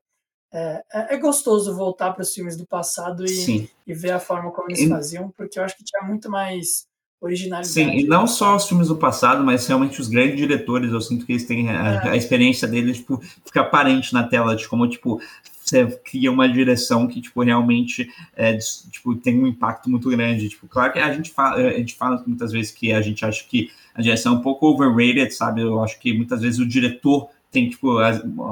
é, 0.53 0.84
é, 0.93 1.15
é 1.15 1.17
gostoso 1.17 1.76
voltar 1.76 2.13
para 2.13 2.21
os 2.21 2.34
filmes 2.34 2.55
do 2.55 2.65
passado 2.65 3.26
e, 3.26 3.69
e, 3.86 3.93
ver 3.93 4.11
a 4.11 4.19
forma 4.19 4.51
como 4.51 4.69
eles 4.69 4.88
faziam, 4.88 5.32
porque 5.32 5.59
eu 5.59 5.63
acho 5.63 5.76
que 5.76 5.84
tinha 5.84 6.03
muito 6.03 6.30
mais 6.30 6.88
originalidade. 7.24 7.74
Sim, 7.74 7.89
e 7.97 8.03
não 8.03 8.28
só 8.28 8.55
os 8.55 8.67
filmes 8.67 8.89
do 8.89 8.95
passado, 8.95 9.43
mas 9.43 9.65
realmente 9.65 9.99
os 10.01 10.07
grandes 10.07 10.36
diretores, 10.36 10.91
eu 10.91 11.01
sinto 11.01 11.26
que 11.26 11.32
eles 11.32 11.45
têm 11.45 11.69
a, 11.69 12.03
é. 12.05 12.09
a 12.09 12.17
experiência 12.17 12.67
deles, 12.67 12.97
tipo, 12.97 13.21
fica 13.45 13.61
aparente 13.61 14.13
na 14.13 14.24
tela 14.24 14.55
de 14.55 14.67
como, 14.67 14.88
tipo, 14.88 15.21
você 15.63 15.86
cria 16.03 16.32
uma 16.32 16.47
direção 16.47 17.07
que, 17.07 17.21
tipo, 17.21 17.41
realmente 17.41 18.09
é, 18.36 18.57
tipo, 18.91 19.15
tem 19.15 19.41
um 19.41 19.47
impacto 19.47 19.89
muito 19.89 20.09
grande. 20.09 20.49
Tipo, 20.49 20.67
claro 20.67 20.91
que 20.91 20.99
a 20.99 21.13
gente 21.13 21.32
fala, 21.32 21.55
a 21.55 21.78
gente 21.78 21.95
fala 21.95 22.21
muitas 22.28 22.51
vezes 22.51 22.71
que 22.71 22.91
a 22.91 23.01
gente 23.01 23.24
acha 23.26 23.43
que 23.47 23.71
a 23.95 24.01
direção 24.01 24.34
é 24.34 24.38
um 24.38 24.41
pouco 24.41 24.67
overrated, 24.67 25.34
sabe? 25.34 25.61
Eu 25.61 25.82
acho 25.82 25.99
que 25.99 26.13
muitas 26.13 26.41
vezes 26.41 26.59
o 26.59 26.65
diretor 26.65 27.30
tem, 27.49 27.69
tipo, 27.69 27.97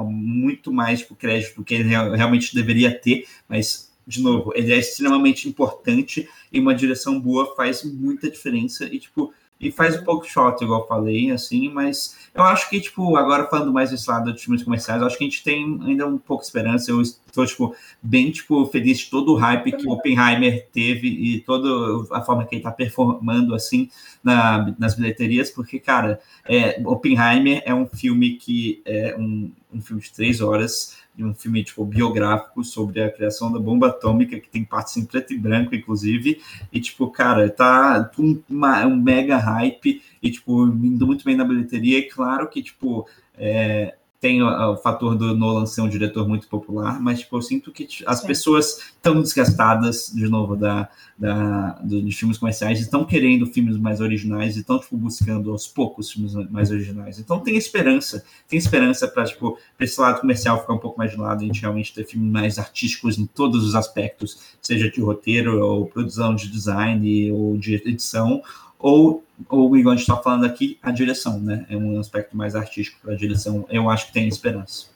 muito 0.06 0.72
mais 0.72 1.00
tipo, 1.00 1.14
crédito 1.14 1.56
do 1.56 1.64
que 1.64 1.74
ele 1.74 1.88
realmente 1.88 2.54
deveria 2.54 2.96
ter, 2.96 3.26
mas 3.48 3.91
de 4.06 4.22
novo, 4.22 4.52
ele 4.54 4.72
é 4.72 4.78
extremamente 4.78 5.48
importante 5.48 6.28
e 6.52 6.60
uma 6.60 6.74
direção 6.74 7.20
boa 7.20 7.54
faz 7.54 7.82
muita 7.84 8.30
diferença 8.30 8.84
e, 8.84 8.98
tipo, 8.98 9.32
e 9.62 9.70
faz 9.70 9.96
um 9.96 10.02
pouco 10.02 10.26
shot, 10.26 10.62
igual 10.62 10.80
eu 10.80 10.86
falei, 10.88 11.30
assim, 11.30 11.68
mas 11.68 12.16
eu 12.34 12.42
acho 12.42 12.68
que, 12.68 12.80
tipo, 12.80 13.16
agora 13.16 13.46
falando 13.46 13.72
mais 13.72 13.90
desse 13.90 14.10
lado 14.10 14.32
de 14.32 14.42
filmes 14.42 14.64
comerciais, 14.64 15.00
eu 15.00 15.06
acho 15.06 15.16
que 15.16 15.22
a 15.22 15.28
gente 15.28 15.44
tem 15.44 15.78
ainda 15.84 16.04
um 16.04 16.18
pouco 16.18 16.42
de 16.42 16.48
esperança. 16.48 16.90
Eu 16.90 17.00
estou, 17.00 17.46
tipo, 17.46 17.76
bem, 18.02 18.32
tipo, 18.32 18.66
feliz 18.66 18.98
de 18.98 19.10
todo 19.10 19.32
o 19.32 19.36
hype 19.36 19.70
que 19.70 19.86
o 19.86 19.92
Oppenheimer 19.92 20.66
teve 20.72 21.06
e 21.06 21.40
toda 21.42 22.08
a 22.10 22.20
forma 22.22 22.44
que 22.44 22.56
ele 22.56 22.60
está 22.60 22.72
performando, 22.72 23.54
assim, 23.54 23.88
na, 24.22 24.74
nas 24.76 24.96
bilheterias, 24.96 25.48
porque, 25.48 25.78
cara, 25.78 26.20
é, 26.44 26.82
Oppenheimer 26.84 27.62
é 27.64 27.72
um 27.72 27.86
filme 27.86 28.34
que 28.34 28.82
é 28.84 29.14
um, 29.16 29.52
um 29.72 29.80
filme 29.80 30.02
de 30.02 30.12
três 30.12 30.40
horas, 30.40 30.96
de 31.14 31.24
um 31.24 31.34
filme 31.34 31.62
tipo 31.62 31.84
biográfico 31.84 32.64
sobre 32.64 33.02
a 33.02 33.10
criação 33.10 33.52
da 33.52 33.58
bomba 33.58 33.88
atômica 33.88 34.40
que 34.40 34.48
tem 34.48 34.64
partes 34.64 34.96
em 34.96 35.04
preto 35.04 35.32
e 35.32 35.38
branco 35.38 35.74
inclusive. 35.74 36.40
E 36.72 36.80
tipo 36.80 37.10
cara 37.10 37.50
tá 37.50 38.10
um, 38.18 38.40
uma, 38.48 38.86
um 38.86 38.96
mega 38.96 39.36
hype 39.36 40.02
e 40.22 40.30
tipo 40.30 40.66
indo 40.66 41.06
muito 41.06 41.24
bem 41.24 41.36
na 41.36 41.44
bilheteria. 41.44 41.98
E 41.98 42.08
claro 42.08 42.48
que 42.48 42.62
tipo 42.62 43.06
é, 43.36 43.94
tem 44.22 44.40
o, 44.40 44.46
o, 44.46 44.76
fator 44.76 45.16
do 45.16 45.36
Nolan 45.36 45.66
ser 45.66 45.80
um 45.80 45.88
diretor 45.88 46.28
muito 46.28 46.46
popular, 46.46 47.00
mas 47.00 47.18
tipo, 47.18 47.36
eu 47.36 47.42
sinto 47.42 47.72
que 47.72 47.88
as 48.06 48.20
Sim. 48.20 48.26
pessoas 48.28 48.78
estão 48.94 49.20
desgastadas, 49.20 50.12
de 50.14 50.28
novo, 50.28 50.54
da, 50.54 50.88
da, 51.18 51.70
dos 51.82 52.14
filmes 52.14 52.38
comerciais, 52.38 52.78
estão 52.78 53.04
querendo 53.04 53.46
filmes 53.46 53.76
mais 53.76 54.00
originais 54.00 54.56
e 54.56 54.60
estão 54.60 54.78
tipo, 54.78 54.96
buscando 54.96 55.50
aos 55.50 55.66
poucos 55.66 56.12
filmes 56.12 56.34
mais 56.52 56.70
originais. 56.70 57.18
Então 57.18 57.40
tem 57.40 57.56
esperança, 57.56 58.24
tem 58.46 58.56
esperança 58.56 59.08
para 59.08 59.24
tipo, 59.24 59.58
esse 59.80 60.00
lado 60.00 60.20
comercial 60.20 60.60
ficar 60.60 60.74
um 60.74 60.78
pouco 60.78 60.96
mais 60.96 61.10
de 61.10 61.16
lado 61.16 61.42
e 61.42 61.44
a 61.44 61.46
gente 61.48 61.60
realmente 61.60 61.92
ter 61.92 62.06
filmes 62.06 62.30
mais 62.30 62.60
artísticos 62.60 63.18
em 63.18 63.26
todos 63.26 63.64
os 63.64 63.74
aspectos, 63.74 64.38
seja 64.60 64.88
de 64.88 65.00
roteiro, 65.00 65.60
ou 65.66 65.86
produção 65.86 66.32
de 66.36 66.48
design, 66.48 67.32
ou 67.32 67.58
de 67.58 67.74
edição, 67.74 68.40
ou, 68.82 69.24
ou 69.48 69.76
igual 69.76 69.94
a 69.94 69.96
gente 69.96 70.08
está 70.08 70.20
falando 70.20 70.44
aqui, 70.44 70.78
a 70.82 70.90
direção, 70.90 71.38
né? 71.40 71.64
É 71.70 71.76
um 71.76 71.98
aspecto 71.98 72.36
mais 72.36 72.56
artístico 72.56 73.00
para 73.00 73.12
a 73.12 73.16
direção. 73.16 73.64
Eu 73.70 73.88
acho 73.88 74.08
que 74.08 74.12
tem 74.12 74.26
esperança. 74.26 74.88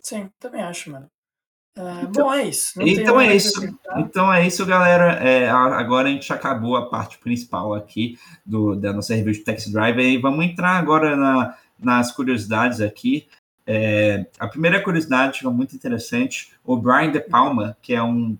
Sim, 0.00 0.28
também 0.38 0.62
acho, 0.62 0.90
mano. 0.90 1.06
É, 1.74 2.02
então, 2.02 2.26
bom, 2.26 2.34
é 2.34 2.44
isso. 2.44 2.78
Não 2.78 2.86
então 2.86 3.20
é 3.20 3.34
isso. 3.34 3.78
Então 3.96 4.32
é 4.32 4.46
isso, 4.46 4.66
galera. 4.66 5.14
É, 5.26 5.48
agora 5.48 6.08
a 6.08 6.12
gente 6.12 6.30
acabou 6.30 6.76
a 6.76 6.88
parte 6.88 7.16
principal 7.18 7.72
aqui 7.72 8.18
do, 8.44 8.76
da 8.76 8.92
nossa 8.92 9.14
review 9.14 9.32
de 9.32 9.40
Taxi 9.40 9.72
Driver 9.72 10.04
e 10.04 10.18
vamos 10.18 10.44
entrar 10.44 10.76
agora 10.76 11.16
na, 11.16 11.56
nas 11.78 12.12
curiosidades 12.12 12.80
aqui. 12.82 13.26
É, 13.74 14.26
a 14.38 14.46
primeira 14.46 14.82
curiosidade 14.82 15.40
que 15.40 15.46
é 15.46 15.50
muito 15.50 15.74
interessante, 15.74 16.52
o 16.62 16.76
Brian 16.76 17.10
De 17.10 17.20
Palma, 17.20 17.74
que 17.80 17.94
é 17.94 18.02
um 18.02 18.36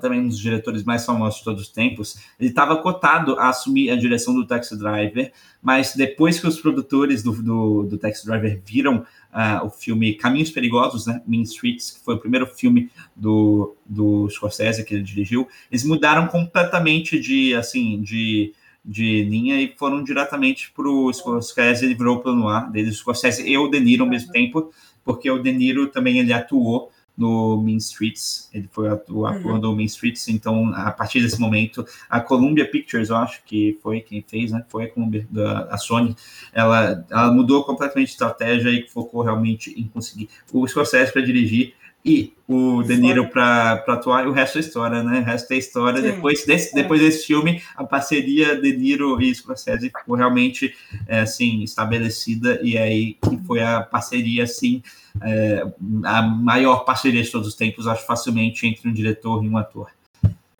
também 0.00 0.20
um 0.20 0.28
dos 0.28 0.38
diretores 0.38 0.84
mais 0.84 1.04
famosos 1.04 1.40
de 1.40 1.44
todos 1.44 1.62
os 1.64 1.68
tempos, 1.68 2.16
ele 2.40 2.48
estava 2.48 2.74
cotado 2.78 3.38
a 3.38 3.50
assumir 3.50 3.90
a 3.90 3.96
direção 3.96 4.34
do 4.34 4.46
Taxi 4.46 4.74
Driver, 4.78 5.30
mas 5.62 5.94
depois 5.94 6.40
que 6.40 6.46
os 6.46 6.58
produtores 6.58 7.22
do, 7.22 7.42
do, 7.42 7.82
do 7.82 7.98
Taxi 7.98 8.24
Driver 8.24 8.58
viram 8.64 9.04
uh, 9.34 9.66
o 9.66 9.68
filme 9.68 10.14
Caminhos 10.14 10.50
Perigosos, 10.50 11.06
né, 11.06 11.20
Mean 11.26 11.42
Streets, 11.42 11.90
que 11.90 12.00
foi 12.02 12.14
o 12.14 12.18
primeiro 12.18 12.46
filme 12.46 12.90
do, 13.14 13.76
do 13.84 14.30
Scorsese 14.30 14.82
que 14.82 14.94
ele 14.94 15.02
dirigiu, 15.02 15.46
eles 15.70 15.84
mudaram 15.84 16.26
completamente 16.26 17.20
de, 17.20 17.54
assim, 17.54 18.00
de 18.00 18.54
de 18.84 19.22
linha 19.24 19.60
e 19.60 19.74
foram 19.76 20.04
diretamente 20.04 20.70
para 20.76 20.88
o 20.88 21.12
Scorsese, 21.12 21.86
ele 21.86 21.94
virou 21.94 22.16
o 22.16 22.20
plano 22.20 22.48
A 22.48 22.60
deles, 22.60 22.96
o 22.96 22.98
Scorsese 22.98 23.48
e 23.48 23.56
o 23.56 23.68
De 23.68 23.80
Niro 23.80 24.04
ao 24.04 24.10
mesmo 24.10 24.30
tempo, 24.30 24.72
porque 25.02 25.30
o 25.30 25.42
De 25.42 25.50
Niro 25.52 25.88
também 25.88 26.18
ele 26.18 26.32
atuou 26.32 26.90
no 27.16 27.62
Mean 27.62 27.76
Streets, 27.76 28.50
ele 28.52 28.68
foi 28.70 28.88
o 28.88 29.24
ator 29.26 29.52
uhum. 29.52 29.60
do 29.60 29.74
Mean 29.74 29.86
Streets, 29.86 30.28
então 30.28 30.74
a 30.74 30.90
partir 30.90 31.22
desse 31.22 31.40
momento 31.40 31.86
a 32.10 32.20
Columbia 32.20 32.68
Pictures, 32.68 33.08
eu 33.08 33.16
acho 33.16 33.42
que 33.44 33.78
foi 33.82 34.00
quem 34.00 34.22
fez, 34.26 34.50
né, 34.50 34.64
foi 34.68 34.84
a 34.84 34.90
Columbia, 34.90 35.26
a 35.70 35.78
Sony, 35.78 36.16
ela, 36.52 37.06
ela 37.08 37.32
mudou 37.32 37.64
completamente 37.64 38.08
de 38.08 38.12
estratégia 38.12 38.68
e 38.70 38.88
focou 38.88 39.22
realmente 39.22 39.72
em 39.80 39.84
conseguir 39.84 40.28
o 40.52 40.66
Scorsese 40.66 41.12
para 41.12 41.22
dirigir 41.22 41.74
e 42.04 42.34
o 42.46 42.82
De 42.82 42.96
Niro 42.98 43.30
para 43.30 43.82
atuar, 43.88 44.26
e 44.26 44.28
o 44.28 44.32
resto 44.32 44.58
é 44.58 44.60
história, 44.60 45.02
né? 45.02 45.20
O 45.20 45.24
resto 45.24 45.50
é 45.52 45.56
história. 45.56 46.02
Depois 46.02 46.44
desse, 46.44 46.74
depois 46.74 47.00
desse 47.00 47.26
filme, 47.26 47.62
a 47.74 47.82
parceria 47.82 48.60
De 48.60 48.76
Niro 48.76 49.20
e 49.22 49.34
Scorsese 49.34 49.88
ficou 49.88 50.14
realmente 50.14 50.74
é, 51.08 51.20
assim, 51.20 51.62
estabelecida, 51.62 52.60
e 52.62 52.76
aí 52.76 53.14
que 53.14 53.38
foi 53.46 53.62
a 53.62 53.80
parceria, 53.80 54.44
assim, 54.44 54.82
é, 55.22 55.64
a 56.04 56.20
maior 56.20 56.84
parceria 56.84 57.22
de 57.22 57.30
todos 57.30 57.48
os 57.48 57.54
tempos, 57.54 57.86
acho 57.86 58.04
facilmente, 58.04 58.66
entre 58.66 58.86
um 58.86 58.92
diretor 58.92 59.42
e 59.42 59.48
um 59.48 59.56
ator. 59.56 59.90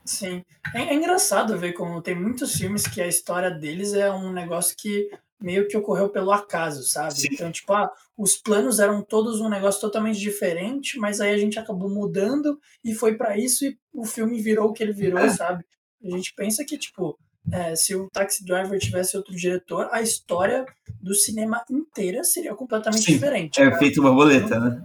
Sim. 0.03 0.43
É, 0.75 0.83
é 0.83 0.95
engraçado 0.95 1.59
ver 1.59 1.73
como 1.73 2.01
tem 2.01 2.15
muitos 2.15 2.55
filmes 2.55 2.87
que 2.87 3.03
a 3.03 3.07
história 3.07 3.51
deles 3.51 3.93
é 3.93 4.11
um 4.11 4.33
negócio 4.33 4.75
que 4.77 5.11
meio 5.41 5.69
que 5.69 5.77
ocorreu 5.77 6.09
pelo 6.09 6.33
acaso, 6.33 6.83
sabe? 6.85 7.15
Sim. 7.15 7.29
Então, 7.33 7.51
tipo, 7.51 7.73
ah, 7.73 7.91
os 8.17 8.37
planos 8.37 8.79
eram 8.79 9.03
todos 9.03 9.41
um 9.41 9.49
negócio 9.49 9.81
totalmente 9.81 10.19
diferente, 10.19 10.99
mas 10.99 11.21
aí 11.21 11.33
a 11.33 11.39
gente 11.39 11.59
acabou 11.59 11.89
mudando 11.89 12.59
e 12.85 12.95
foi 12.95 13.17
para 13.17 13.37
isso 13.37 13.65
e 13.65 13.79
o 13.93 14.05
filme 14.05 14.41
virou 14.41 14.71
o 14.71 14.73
que 14.73 14.83
ele 14.83 14.93
virou, 14.93 15.21
é. 15.21 15.31
sabe? 15.31 15.65
A 16.05 16.11
gente 16.11 16.33
pensa 16.35 16.65
que, 16.65 16.79
tipo, 16.79 17.19
é, 17.53 17.77
se 17.77 17.95
o 17.95 18.09
Taxi 18.11 18.45
Driver 18.45 18.79
tivesse 18.79 19.17
outro 19.17 19.35
diretor, 19.35 19.89
a 19.93 20.01
história 20.01 20.65
do 21.01 21.15
cinema 21.15 21.63
inteira 21.71 22.25
seria 22.25 22.55
completamente 22.55 23.05
Sim, 23.05 23.13
diferente. 23.13 23.61
É 23.61 23.67
né? 23.67 23.79
feito 23.79 24.01
borboleta, 24.01 24.59
né? 24.59 24.83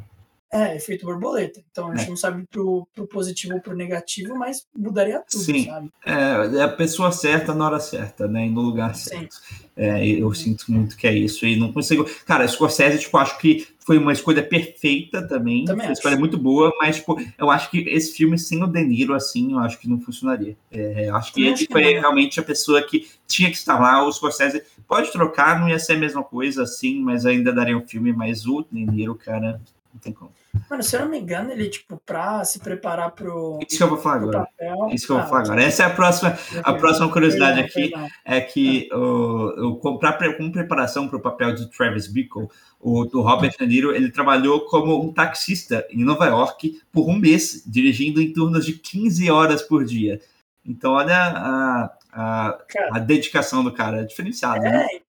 É, 0.51 0.75
efeito 0.75 1.05
borboleta. 1.05 1.61
Então 1.71 1.91
a 1.91 1.95
gente 1.95 2.07
É. 2.07 2.09
não 2.09 2.17
sabe 2.17 2.43
pro, 2.49 2.87
pro 2.95 3.05
positivo 3.07 3.53
ou 3.55 3.61
pro 3.61 3.75
negativo, 3.75 4.35
mas 4.35 4.65
mudaria 4.75 5.21
tudo, 5.29 5.43
Sim. 5.43 5.65
sabe? 5.65 5.91
É, 6.05 6.57
é 6.57 6.61
a 6.63 6.67
pessoa 6.67 7.11
certa 7.11 7.53
na 7.53 7.65
hora 7.67 7.79
certa, 7.79 8.27
né? 8.27 8.47
E 8.47 8.49
no 8.49 8.61
lugar 8.61 8.95
Sim. 8.95 9.09
certo. 9.09 9.35
É, 9.77 10.05
eu 10.07 10.33
sinto 10.33 10.65
muito 10.71 10.97
que 10.97 11.05
é 11.07 11.13
isso. 11.13 11.45
E 11.45 11.55
não 11.55 11.71
consigo. 11.71 12.03
Cara, 12.25 12.47
Scorsese, 12.47 12.99
tipo, 12.99 13.15
acho 13.17 13.37
que 13.37 13.67
foi 13.85 13.97
uma 13.97 14.11
escolha 14.11 14.43
perfeita 14.43 15.21
também. 15.27 15.65
Também 15.65 15.65
foi 15.65 15.73
uma 15.75 15.83
acho. 15.83 15.93
escolha 15.93 16.17
muito 16.17 16.37
boa, 16.37 16.73
mas, 16.79 16.97
tipo, 16.97 17.15
eu 17.37 17.49
acho 17.49 17.69
que 17.71 17.79
esse 17.87 18.11
filme 18.13 18.37
sem 18.37 18.61
o 18.63 18.67
De 18.67 18.83
Niro, 18.83 19.13
assim, 19.13 19.53
eu 19.53 19.59
acho 19.59 19.79
que 19.79 19.87
não 19.87 19.99
funcionaria. 20.01 20.57
É, 20.71 21.09
eu 21.09 21.15
acho 21.15 21.31
que 21.33 21.43
ele 21.43 21.67
foi 21.71 21.93
não. 21.93 22.01
realmente 22.01 22.39
a 22.39 22.43
pessoa 22.43 22.81
que 22.81 23.07
tinha 23.27 23.49
que 23.49 23.55
estar 23.57 23.79
lá. 23.79 24.03
O 24.05 24.11
Scorsese 24.11 24.63
pode 24.87 25.11
trocar, 25.11 25.59
não 25.59 25.69
ia 25.69 25.79
ser 25.79 25.93
a 25.93 25.97
mesma 25.97 26.23
coisa, 26.23 26.63
assim, 26.63 26.99
mas 26.99 27.25
ainda 27.25 27.53
daria 27.53 27.77
um 27.77 27.87
filme. 27.87 28.11
Mas 28.11 28.45
o 28.47 28.65
De 28.71 28.85
Niro, 28.85 29.15
cara, 29.15 29.61
não 29.93 29.99
tem 29.99 30.13
como. 30.13 30.31
Mano, 30.69 30.83
se 30.83 30.95
eu 30.95 31.01
não 31.01 31.09
me 31.09 31.19
engano, 31.19 31.51
ele, 31.51 31.67
tipo, 31.69 32.01
pra 32.05 32.43
se 32.45 32.59
preparar 32.59 33.11
pro, 33.11 33.59
Isso 33.67 33.77
que 33.77 33.83
eu 33.83 33.89
vou 33.89 33.97
falar 33.97 34.15
agora. 34.15 34.39
papel. 34.39 34.89
Isso 34.91 35.05
que 35.07 35.11
eu 35.11 35.15
vou 35.17 35.25
Ah, 35.25 35.27
falar 35.29 35.41
agora. 35.41 35.63
Essa 35.63 35.83
é 35.83 35.85
a 35.85 35.89
próxima, 35.89 36.37
a 36.63 36.73
próxima 36.73 37.11
curiosidade 37.11 37.59
aqui. 37.59 37.91
é 38.25 38.39
que 38.41 38.87
o, 38.93 39.67
o, 39.69 39.75
com- 39.77 39.97
pra 39.97 40.13
como 40.35 40.51
preparação 40.51 41.07
para 41.07 41.17
o 41.17 41.21
papel 41.21 41.53
de 41.53 41.69
Travis 41.71 42.07
Bickle, 42.07 42.47
o, 42.79 43.01
o 43.17 43.21
Robert 43.21 43.55
De 43.57 43.65
Niro 43.65 43.93
ele 43.95 44.11
trabalhou 44.11 44.61
como 44.65 45.01
um 45.03 45.11
taxista 45.11 45.85
em 45.91 46.03
Nova 46.03 46.25
York 46.27 46.81
por 46.91 47.09
um 47.09 47.17
mês, 47.17 47.63
dirigindo 47.65 48.21
em 48.21 48.31
turnos 48.31 48.65
de 48.65 48.73
15 48.73 49.29
horas 49.31 49.61
por 49.61 49.83
dia. 49.83 50.19
Então, 50.65 50.91
olha 50.91 51.15
a, 51.17 51.91
a, 52.13 52.57
a 52.91 52.99
dedicação 52.99 53.63
do 53.63 53.71
cara, 53.71 54.01
é 54.01 54.03
diferenciado, 54.03 54.61
né? 54.61 54.85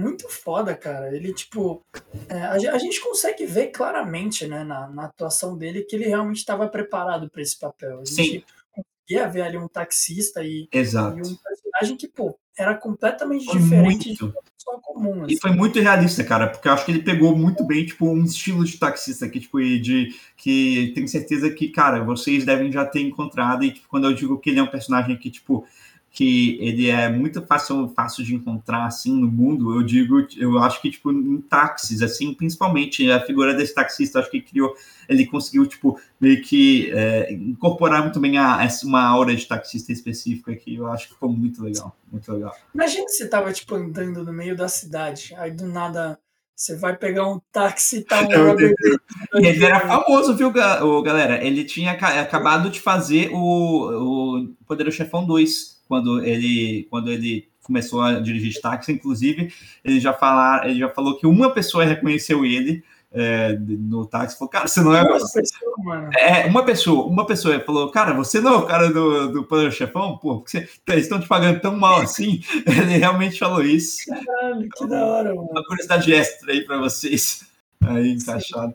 muito 0.00 0.28
foda, 0.28 0.74
cara. 0.74 1.14
Ele, 1.14 1.32
tipo, 1.32 1.84
é, 2.28 2.40
a, 2.42 2.52
a 2.52 2.78
gente 2.78 3.00
consegue 3.00 3.46
ver 3.46 3.68
claramente, 3.68 4.46
né, 4.46 4.64
na, 4.64 4.88
na 4.88 5.04
atuação 5.04 5.56
dele, 5.56 5.82
que 5.82 5.94
ele 5.94 6.06
realmente 6.06 6.38
estava 6.38 6.68
preparado 6.68 7.28
para 7.28 7.42
esse 7.42 7.58
papel. 7.58 8.00
A 8.00 8.04
gente 8.04 8.44
conseguia 8.72 9.28
ver 9.28 9.42
ali 9.42 9.58
um 9.58 9.68
taxista 9.68 10.42
e, 10.42 10.68
e 10.72 10.78
Exato. 10.78 11.16
um 11.16 11.36
personagem 11.36 11.96
que, 11.96 12.08
pô, 12.08 12.38
era 12.56 12.74
completamente 12.74 13.46
Foi 13.46 13.58
diferente 13.58 14.08
muito. 14.08 14.18
de 14.18 14.24
uma 14.24 14.42
pessoa 14.56 14.80
comum. 14.82 15.22
E 15.22 15.24
assim. 15.24 15.40
foi 15.40 15.50
muito 15.52 15.80
realista, 15.80 16.22
cara, 16.22 16.48
porque 16.48 16.68
eu 16.68 16.72
acho 16.72 16.84
que 16.84 16.92
ele 16.92 17.02
pegou 17.02 17.34
muito 17.36 17.64
bem, 17.64 17.86
tipo, 17.86 18.06
um 18.06 18.24
estilo 18.24 18.64
de 18.64 18.78
taxista 18.78 19.28
que, 19.28 19.40
tipo, 19.40 19.60
e 19.60 19.80
de 19.80 20.14
que 20.36 20.92
tenho 20.94 21.08
certeza 21.08 21.50
que, 21.50 21.68
cara, 21.68 22.04
vocês 22.04 22.44
devem 22.44 22.70
já 22.70 22.84
ter 22.84 23.00
encontrado. 23.00 23.64
E 23.64 23.72
tipo, 23.72 23.88
quando 23.88 24.04
eu 24.04 24.14
digo 24.14 24.38
que 24.38 24.50
ele 24.50 24.58
é 24.58 24.62
um 24.62 24.70
personagem 24.70 25.16
que, 25.16 25.30
tipo, 25.30 25.66
que 26.12 26.58
ele 26.60 26.88
é 26.88 27.08
muito 27.08 27.40
fácil, 27.42 27.88
fácil 27.94 28.24
de 28.24 28.34
encontrar 28.34 28.84
assim 28.84 29.12
no 29.18 29.28
mundo, 29.30 29.74
eu 29.76 29.82
digo, 29.82 30.26
eu 30.36 30.58
acho 30.58 30.82
que, 30.82 30.90
tipo, 30.90 31.12
em 31.12 31.40
táxis, 31.40 32.02
assim, 32.02 32.34
principalmente 32.34 33.08
a 33.10 33.20
figura 33.20 33.54
desse 33.54 33.72
taxista, 33.74 34.18
acho 34.18 34.30
que 34.30 34.40
criou, 34.40 34.74
ele 35.08 35.24
conseguiu, 35.26 35.66
tipo, 35.66 36.00
meio 36.20 36.42
que 36.42 36.90
é, 36.92 37.32
incorporar 37.32 38.02
muito 38.02 38.18
bem 38.18 38.38
a, 38.38 38.62
essa- 38.64 38.86
uma 38.86 39.02
aura 39.02 39.34
de 39.34 39.46
taxista 39.46 39.92
específica 39.92 40.54
que 40.56 40.74
eu 40.74 40.86
acho 40.88 41.06
que 41.08 41.14
ficou 41.14 41.30
muito 41.32 41.62
legal, 41.62 41.96
muito 42.10 42.32
legal. 42.32 42.54
Imagina 42.74 43.08
se 43.08 43.18
você 43.18 43.28
tava, 43.28 43.52
tipo, 43.52 43.74
andando 43.76 44.24
no 44.24 44.32
meio 44.32 44.56
da 44.56 44.68
cidade, 44.68 45.32
aí 45.36 45.52
do 45.52 45.66
nada 45.66 46.18
você 46.56 46.76
vai 46.76 46.94
pegar 46.94 47.26
um 47.26 47.40
táxi 47.50 47.98
e 47.98 48.04
tá 48.04 48.20
um 48.20 48.28
E 49.40 49.46
ele 49.46 49.64
era 49.64 49.80
famoso, 49.80 50.36
viu, 50.36 50.52
galera? 50.52 51.42
Ele 51.42 51.64
tinha 51.64 51.96
ca- 51.96 52.20
acabado 52.20 52.68
de 52.68 52.78
fazer 52.80 53.30
o, 53.32 54.40
o 54.42 54.48
Poderoso 54.66 54.96
Chefão 54.96 55.24
2, 55.24 55.79
quando 55.90 56.24
ele, 56.24 56.86
quando 56.88 57.10
ele 57.10 57.48
começou 57.64 58.00
a 58.00 58.20
dirigir 58.20 58.60
táxi. 58.60 58.92
Inclusive, 58.92 59.52
ele 59.84 59.98
já, 59.98 60.12
falar, 60.12 60.68
ele 60.68 60.78
já 60.78 60.88
falou 60.88 61.18
que 61.18 61.26
uma 61.26 61.50
pessoa 61.50 61.84
reconheceu 61.84 62.46
ele 62.46 62.84
é, 63.10 63.58
no 63.58 64.06
táxi. 64.06 64.38
Falou, 64.38 64.48
cara, 64.48 64.68
você 64.68 64.80
não 64.80 64.94
é... 64.94 65.02
Uma 65.02 65.18
pessoa, 65.18 65.74
mano. 65.78 66.10
É, 66.16 66.46
uma 66.46 66.64
pessoa, 66.64 67.06
uma 67.06 67.26
pessoa 67.26 67.58
falou, 67.58 67.90
cara, 67.90 68.14
você 68.14 68.40
não 68.40 68.54
é 68.54 68.56
o 68.58 68.66
cara 68.66 68.88
do, 68.88 69.32
do 69.32 69.44
Poderoso 69.44 69.76
Chefão? 69.76 70.16
Pô, 70.16 70.38
porque 70.38 70.68
eles 70.86 71.02
estão 71.02 71.20
te 71.20 71.26
pagando 71.26 71.60
tão 71.60 71.76
mal 71.76 72.00
assim. 72.02 72.40
Ele 72.64 72.98
realmente 72.98 73.36
falou 73.36 73.60
isso. 73.60 73.98
Caralho, 74.06 74.68
que 74.68 74.86
da 74.86 75.04
hora, 75.04 75.34
mano. 75.34 75.48
Uma 75.50 75.64
curiosidade 75.64 76.14
extra 76.14 76.52
aí 76.52 76.60
para 76.60 76.78
vocês, 76.78 77.44
aí 77.82 78.12
encaixado. 78.12 78.74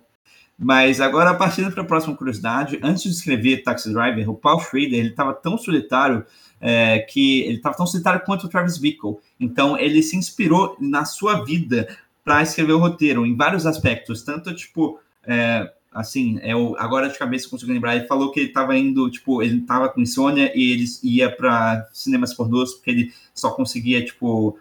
Mas 0.58 1.02
agora, 1.02 1.34
partindo 1.34 1.72
para 1.72 1.84
a 1.84 1.86
próxima 1.86 2.16
curiosidade, 2.16 2.78
antes 2.82 3.04
de 3.04 3.10
escrever 3.10 3.64
Taxi 3.64 3.92
Driver, 3.92 4.30
o 4.30 4.36
Paul 4.36 4.60
Schrader 4.60 5.00
ele 5.00 5.10
estava 5.10 5.34
tão 5.34 5.58
solitário 5.58 6.26
é, 6.66 6.98
que 6.98 7.42
ele 7.42 7.58
estava 7.58 7.78
tão 7.78 7.86
solitário 7.86 8.26
quanto 8.26 8.46
o 8.48 8.50
Travis 8.50 8.80
Bickle. 8.80 9.20
Então, 9.40 9.78
ele 9.78 10.02
se 10.02 10.18
inspirou 10.18 10.76
na 10.80 11.06
sua 11.06 11.46
vida 11.46 11.88
para 12.24 12.42
escrever 12.42 12.74
o 12.74 12.80
roteiro 12.80 13.24
em 13.24 13.36
vários 13.36 13.68
aspectos, 13.68 14.24
tanto 14.24 14.54
tipo 14.56 15.00
é, 15.28 15.72
assim, 15.94 16.40
eu 16.42 16.76
agora 16.80 17.08
de 17.08 17.20
cabeça 17.20 17.48
consigo 17.48 17.72
lembrar, 17.72 17.96
ele 17.96 18.08
falou 18.08 18.32
que 18.32 18.40
ele 18.40 18.48
estava 18.48 18.76
indo, 18.76 19.10
tipo, 19.12 19.44
ele 19.44 19.60
estava 19.60 19.90
com 19.90 20.02
insônia 20.02 20.52
e 20.56 20.72
ele 20.72 20.86
ia 21.04 21.30
para 21.32 21.88
cinemas 21.94 22.34
pornôs 22.34 22.74
porque 22.74 22.90
ele 22.90 23.14
só 23.34 23.52
conseguia, 23.52 24.04
tipo, 24.04 24.58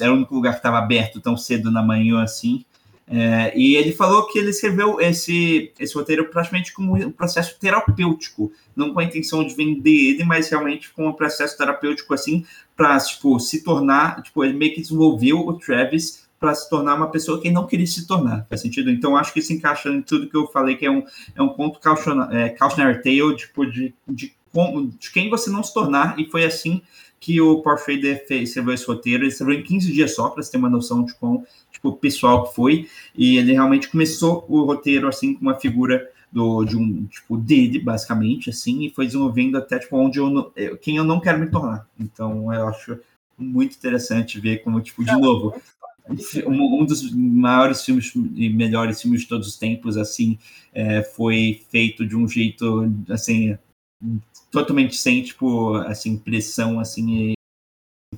era 0.00 0.12
o 0.12 0.16
único 0.16 0.34
lugar 0.34 0.54
que 0.54 0.58
estava 0.58 0.78
aberto 0.78 1.20
tão 1.20 1.36
cedo 1.36 1.70
na 1.70 1.82
manhã 1.82 2.20
assim. 2.20 2.64
É, 3.06 3.52
e 3.54 3.76
ele 3.76 3.92
falou 3.92 4.26
que 4.26 4.38
ele 4.38 4.50
escreveu 4.50 4.98
esse, 4.98 5.72
esse 5.78 5.94
roteiro 5.94 6.24
praticamente 6.30 6.72
como 6.72 6.96
um 6.96 7.10
processo 7.10 7.58
terapêutico, 7.58 8.50
não 8.74 8.94
com 8.94 9.00
a 9.00 9.04
intenção 9.04 9.44
de 9.44 9.54
vender 9.54 9.90
ele, 9.90 10.24
mas 10.24 10.48
realmente 10.48 10.90
com 10.92 11.08
um 11.08 11.12
processo 11.12 11.56
terapêutico 11.56 12.14
assim, 12.14 12.46
para 12.74 12.98
tipo, 12.98 13.38
se 13.38 13.62
tornar, 13.62 14.22
tipo, 14.22 14.42
ele 14.42 14.54
meio 14.54 14.74
que 14.74 14.80
desenvolveu 14.80 15.38
o 15.40 15.52
Travis 15.58 16.24
para 16.40 16.54
se 16.54 16.68
tornar 16.68 16.94
uma 16.94 17.10
pessoa 17.10 17.40
que 17.40 17.50
não 17.50 17.66
queria 17.66 17.86
se 17.86 18.06
tornar, 18.06 18.46
faz 18.48 18.62
sentido? 18.62 18.90
Então 18.90 19.16
acho 19.16 19.32
que 19.32 19.38
isso 19.38 19.52
encaixa 19.52 19.88
em 19.90 20.02
tudo 20.02 20.28
que 20.28 20.36
eu 20.36 20.46
falei, 20.46 20.76
que 20.76 20.86
é 20.86 20.90
um, 20.90 21.04
é 21.34 21.42
um 21.42 21.48
conto 21.48 21.78
é, 22.32 22.48
cautionary 22.50 23.02
tale, 23.02 23.36
tipo, 23.36 23.66
de, 23.66 23.94
de, 24.08 24.32
como, 24.52 24.88
de 24.88 25.10
quem 25.12 25.28
você 25.28 25.50
não 25.50 25.62
se 25.62 25.74
tornar, 25.74 26.18
e 26.18 26.26
foi 26.26 26.44
assim 26.44 26.80
que 27.20 27.40
o 27.40 27.62
Paul 27.62 27.78
Schrader 27.78 28.26
fez, 28.26 28.50
escreveu 28.50 28.74
esse 28.74 28.86
roteiro, 28.86 29.22
ele 29.22 29.30
escreveu 29.30 29.58
em 29.58 29.62
15 29.62 29.92
dias 29.92 30.14
só, 30.14 30.28
para 30.28 30.42
você 30.42 30.52
ter 30.52 30.58
uma 30.58 30.68
noção 30.68 31.04
de 31.04 31.14
quão 31.14 31.42
tipo, 31.84 31.92
pessoal 31.96 32.48
que 32.48 32.54
foi, 32.54 32.88
e 33.14 33.36
ele 33.36 33.52
realmente 33.52 33.88
começou 33.90 34.44
o 34.48 34.64
roteiro 34.64 35.06
assim 35.06 35.34
com 35.34 35.42
uma 35.42 35.54
figura 35.60 36.10
do, 36.32 36.64
de 36.64 36.76
um 36.76 37.04
tipo 37.06 37.36
dele, 37.36 37.78
basicamente, 37.78 38.50
assim, 38.50 38.84
e 38.86 38.90
foi 38.90 39.06
desenvolvendo 39.06 39.56
até 39.56 39.78
tipo 39.78 39.96
onde 39.96 40.18
eu 40.18 40.30
não, 40.30 40.50
eu- 40.56 40.76
quem 40.78 40.96
eu 40.96 41.04
não 41.04 41.20
quero 41.20 41.38
me 41.38 41.50
tornar. 41.50 41.86
Então 42.00 42.52
eu 42.52 42.66
acho 42.68 42.98
muito 43.38 43.76
interessante 43.76 44.40
ver 44.40 44.62
como, 44.62 44.80
tipo, 44.80 45.04
de 45.04 45.12
novo, 45.12 45.54
um, 46.46 46.82
um 46.82 46.84
dos 46.84 47.12
maiores 47.14 47.84
filmes 47.84 48.12
e 48.34 48.48
melhores 48.48 49.00
filmes 49.00 49.22
de 49.22 49.28
todos 49.28 49.48
os 49.48 49.56
tempos, 49.56 49.96
assim, 49.96 50.38
é, 50.72 51.02
foi 51.02 51.62
feito 51.70 52.06
de 52.06 52.16
um 52.16 52.26
jeito, 52.28 52.90
assim, 53.08 53.56
totalmente 54.50 54.96
sem, 54.96 55.22
tipo, 55.22 55.74
assim, 55.76 56.16
pressão, 56.16 56.78
assim, 56.78 57.34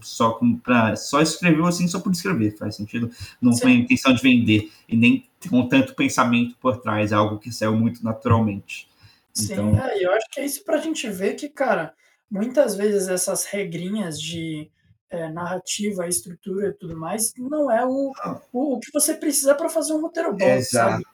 só 0.03 0.33
com 0.33 0.57
pra, 0.57 0.97
só 0.97 1.21
escreveu 1.21 1.67
assim 1.67 1.87
só 1.89 2.01
por 2.01 2.13
escrever, 2.13 2.57
faz 2.57 2.77
sentido? 2.77 3.11
Não 3.41 3.53
Sim. 3.53 3.61
foi 3.63 3.71
a 3.73 3.75
intenção 3.75 4.15
de 4.15 4.23
vender 4.23 4.71
e 4.89 4.97
nem 4.97 5.27
com 5.49 5.69
tanto 5.69 5.95
pensamento 5.95 6.57
por 6.61 6.79
trás, 6.81 7.13
é 7.13 7.15
algo 7.15 7.39
que 7.39 7.53
saiu 7.53 7.77
muito 7.77 8.03
naturalmente. 8.05 8.89
Sim, 9.33 9.53
Então- 9.53 9.79
é, 9.85 10.03
eu 10.05 10.13
acho 10.13 10.27
que 10.31 10.41
é 10.41 10.45
isso 10.45 10.65
pra 10.65 10.79
gente 10.79 11.09
ver 11.09 11.35
que, 11.35 11.49
cara, 11.49 11.95
muitas 12.31 12.75
vezes 12.75 13.09
essas 13.09 13.45
regrinhas 13.45 14.21
de 14.21 14.71
é, 15.09 15.29
narrativa, 15.31 16.09
estrutura 16.09 16.69
e 16.69 16.73
tudo 16.73 16.97
mais, 16.97 17.33
não 17.39 17.71
é 17.71 17.87
o, 17.87 18.13
o, 18.53 18.75
o 18.75 18.81
que 18.81 18.91
você 18.93 19.15
precisa 19.15 19.55
para 19.55 19.69
fazer 19.69 19.93
um 19.93 20.01
roteiro 20.01 20.33
bom, 20.37 20.61
sabe? 20.63 21.05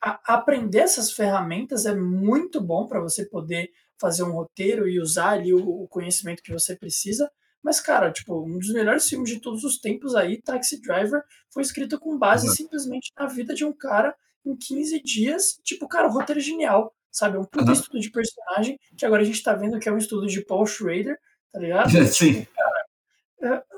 A- 0.00 0.20
aprender 0.34 0.78
essas 0.78 1.10
ferramentas 1.10 1.84
é 1.84 1.94
muito 1.96 2.60
bom 2.60 2.86
para 2.86 3.00
você 3.00 3.24
poder 3.26 3.72
fazer 3.98 4.22
um 4.22 4.30
roteiro 4.32 4.88
e 4.88 5.00
usar 5.00 5.30
ali 5.30 5.52
o, 5.52 5.82
o 5.82 5.88
conhecimento 5.88 6.42
que 6.44 6.52
você 6.52 6.76
precisa. 6.76 7.28
Mas, 7.64 7.80
cara, 7.80 8.12
tipo, 8.12 8.44
um 8.44 8.58
dos 8.58 8.70
melhores 8.74 9.08
filmes 9.08 9.30
de 9.30 9.40
todos 9.40 9.64
os 9.64 9.78
tempos 9.78 10.14
aí, 10.14 10.40
Taxi 10.42 10.82
Driver, 10.82 11.22
foi 11.50 11.62
escrito 11.62 11.98
com 11.98 12.18
base 12.18 12.44
Exato. 12.44 12.58
simplesmente 12.58 13.10
na 13.18 13.26
vida 13.26 13.54
de 13.54 13.64
um 13.64 13.72
cara 13.72 14.14
em 14.44 14.54
15 14.54 15.02
dias. 15.02 15.58
Tipo, 15.64 15.88
cara, 15.88 16.06
o 16.06 16.10
roteiro 16.10 16.38
é 16.40 16.42
genial, 16.42 16.94
sabe? 17.10 17.38
É 17.38 17.40
um 17.40 17.44
puta 17.44 17.64
Aham. 17.64 17.72
estudo 17.72 17.98
de 17.98 18.10
personagem, 18.10 18.78
que 18.98 19.06
agora 19.06 19.22
a 19.22 19.24
gente 19.24 19.42
tá 19.42 19.54
vendo 19.54 19.78
que 19.80 19.88
é 19.88 19.92
um 19.92 19.96
estudo 19.96 20.26
de 20.26 20.44
Paul 20.44 20.66
Schrader, 20.66 21.18
tá 21.50 21.58
ligado? 21.58 21.88
Sim. 22.12 22.46
É, 22.46 22.73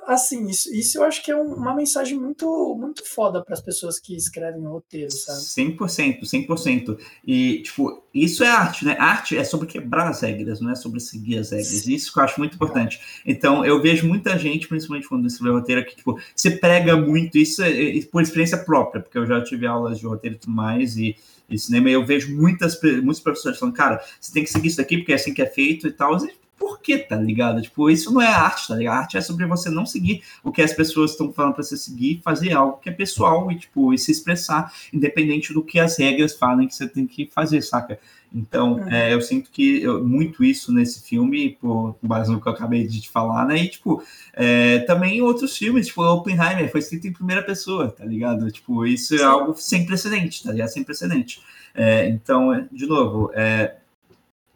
assim, 0.06 0.46
isso, 0.48 0.72
isso 0.72 0.98
eu 0.98 1.04
acho 1.04 1.22
que 1.24 1.30
é 1.30 1.36
um- 1.36 1.54
uma 1.54 1.74
mensagem 1.74 2.18
muito, 2.18 2.76
muito 2.78 3.04
foda 3.04 3.42
para 3.44 3.54
as 3.54 3.60
pessoas 3.60 3.98
que 3.98 4.14
escrevem 4.14 4.64
roteiro, 4.64 5.10
sabe? 5.10 5.40
100%, 5.40 6.24
100%. 6.24 6.96
E, 7.26 7.62
tipo, 7.62 8.04
isso 8.14 8.44
é 8.44 8.48
arte, 8.48 8.84
né? 8.84 8.96
Arte 8.98 9.36
é 9.36 9.42
sobre 9.42 9.66
quebrar 9.66 10.08
as 10.08 10.20
regras, 10.20 10.60
não 10.60 10.70
é 10.70 10.74
sobre 10.76 11.00
seguir 11.00 11.38
as 11.38 11.50
regras. 11.50 11.86
Isso 11.86 12.12
que 12.12 12.18
eu 12.18 12.22
acho 12.24 12.38
muito 12.38 12.54
importante. 12.54 13.00
Então, 13.26 13.64
eu 13.64 13.82
vejo 13.82 14.06
muita 14.06 14.38
gente, 14.38 14.68
principalmente 14.68 15.08
quando 15.08 15.26
escreve 15.26 15.54
roteiro, 15.56 15.84
que, 15.84 15.96
tipo, 15.96 16.18
se 16.34 16.50
prega 16.52 16.96
muito, 16.96 17.36
isso 17.36 17.62
é, 17.62 17.98
é 17.98 18.02
por 18.04 18.22
experiência 18.22 18.58
própria, 18.58 19.02
porque 19.02 19.18
eu 19.18 19.26
já 19.26 19.42
tive 19.42 19.66
aulas 19.66 19.98
de 19.98 20.06
roteiro 20.06 20.36
e 20.36 20.38
tudo 20.38 20.52
mais, 20.52 20.96
e, 20.96 21.16
e 21.50 21.58
cinema, 21.58 21.90
e 21.90 21.92
eu 21.94 22.04
vejo 22.06 22.34
muitas, 22.34 22.80
muitos 23.02 23.20
professores 23.20 23.58
falando, 23.58 23.74
cara, 23.74 24.00
você 24.20 24.32
tem 24.32 24.44
que 24.44 24.50
seguir 24.50 24.68
isso 24.68 24.80
aqui, 24.80 24.98
porque 24.98 25.12
é 25.12 25.16
assim 25.16 25.34
que 25.34 25.42
é 25.42 25.46
feito 25.46 25.88
e 25.88 25.92
tal. 25.92 26.16
E, 26.24 26.30
por 26.58 26.80
quê, 26.80 26.98
tá 26.98 27.16
ligado? 27.16 27.60
Tipo, 27.60 27.90
isso 27.90 28.12
não 28.12 28.22
é 28.22 28.28
arte, 28.28 28.68
tá 28.68 28.74
ligado? 28.74 28.94
A 28.94 28.98
arte 28.98 29.16
é 29.16 29.20
sobre 29.20 29.46
você 29.46 29.68
não 29.68 29.84
seguir 29.84 30.22
o 30.42 30.50
que 30.50 30.62
as 30.62 30.72
pessoas 30.72 31.12
estão 31.12 31.32
falando 31.32 31.54
para 31.54 31.62
você 31.62 31.76
seguir, 31.76 32.20
fazer 32.22 32.52
algo 32.52 32.78
que 32.78 32.88
é 32.88 32.92
pessoal 32.92 33.50
e, 33.52 33.58
tipo, 33.58 33.92
e 33.92 33.98
se 33.98 34.10
expressar, 34.10 34.72
independente 34.92 35.52
do 35.52 35.62
que 35.62 35.78
as 35.78 35.98
regras 35.98 36.34
falem 36.34 36.66
que 36.66 36.74
você 36.74 36.88
tem 36.88 37.06
que 37.06 37.26
fazer, 37.26 37.62
saca? 37.62 37.98
Então, 38.34 38.74
uhum. 38.74 38.90
é, 38.90 39.14
eu 39.14 39.20
sinto 39.20 39.50
que 39.50 39.82
eu, 39.82 40.04
muito 40.04 40.44
isso 40.44 40.72
nesse 40.72 41.02
filme, 41.02 41.56
por, 41.60 41.96
base 42.02 42.30
no 42.30 42.40
que 42.40 42.48
eu 42.48 42.52
acabei 42.52 42.86
de 42.86 43.00
te 43.00 43.08
falar, 43.08 43.46
né? 43.46 43.58
E, 43.58 43.68
tipo, 43.68 44.02
é, 44.32 44.80
também 44.80 45.22
outros 45.22 45.56
filmes, 45.56 45.86
tipo, 45.86 46.02
Oppenheimer, 46.02 46.70
foi 46.70 46.80
escrito 46.80 47.06
em 47.06 47.12
primeira 47.12 47.42
pessoa, 47.42 47.90
tá 47.90 48.04
ligado? 48.04 48.50
Tipo, 48.50 48.84
isso 48.84 49.14
é 49.14 49.22
algo 49.22 49.54
sem 49.56 49.86
precedente, 49.86 50.42
tá 50.42 50.52
ligado? 50.52 50.68
Sem 50.68 50.84
precedente. 50.84 51.40
É, 51.74 52.08
então, 52.08 52.66
de 52.72 52.86
novo, 52.86 53.30
é, 53.34 53.76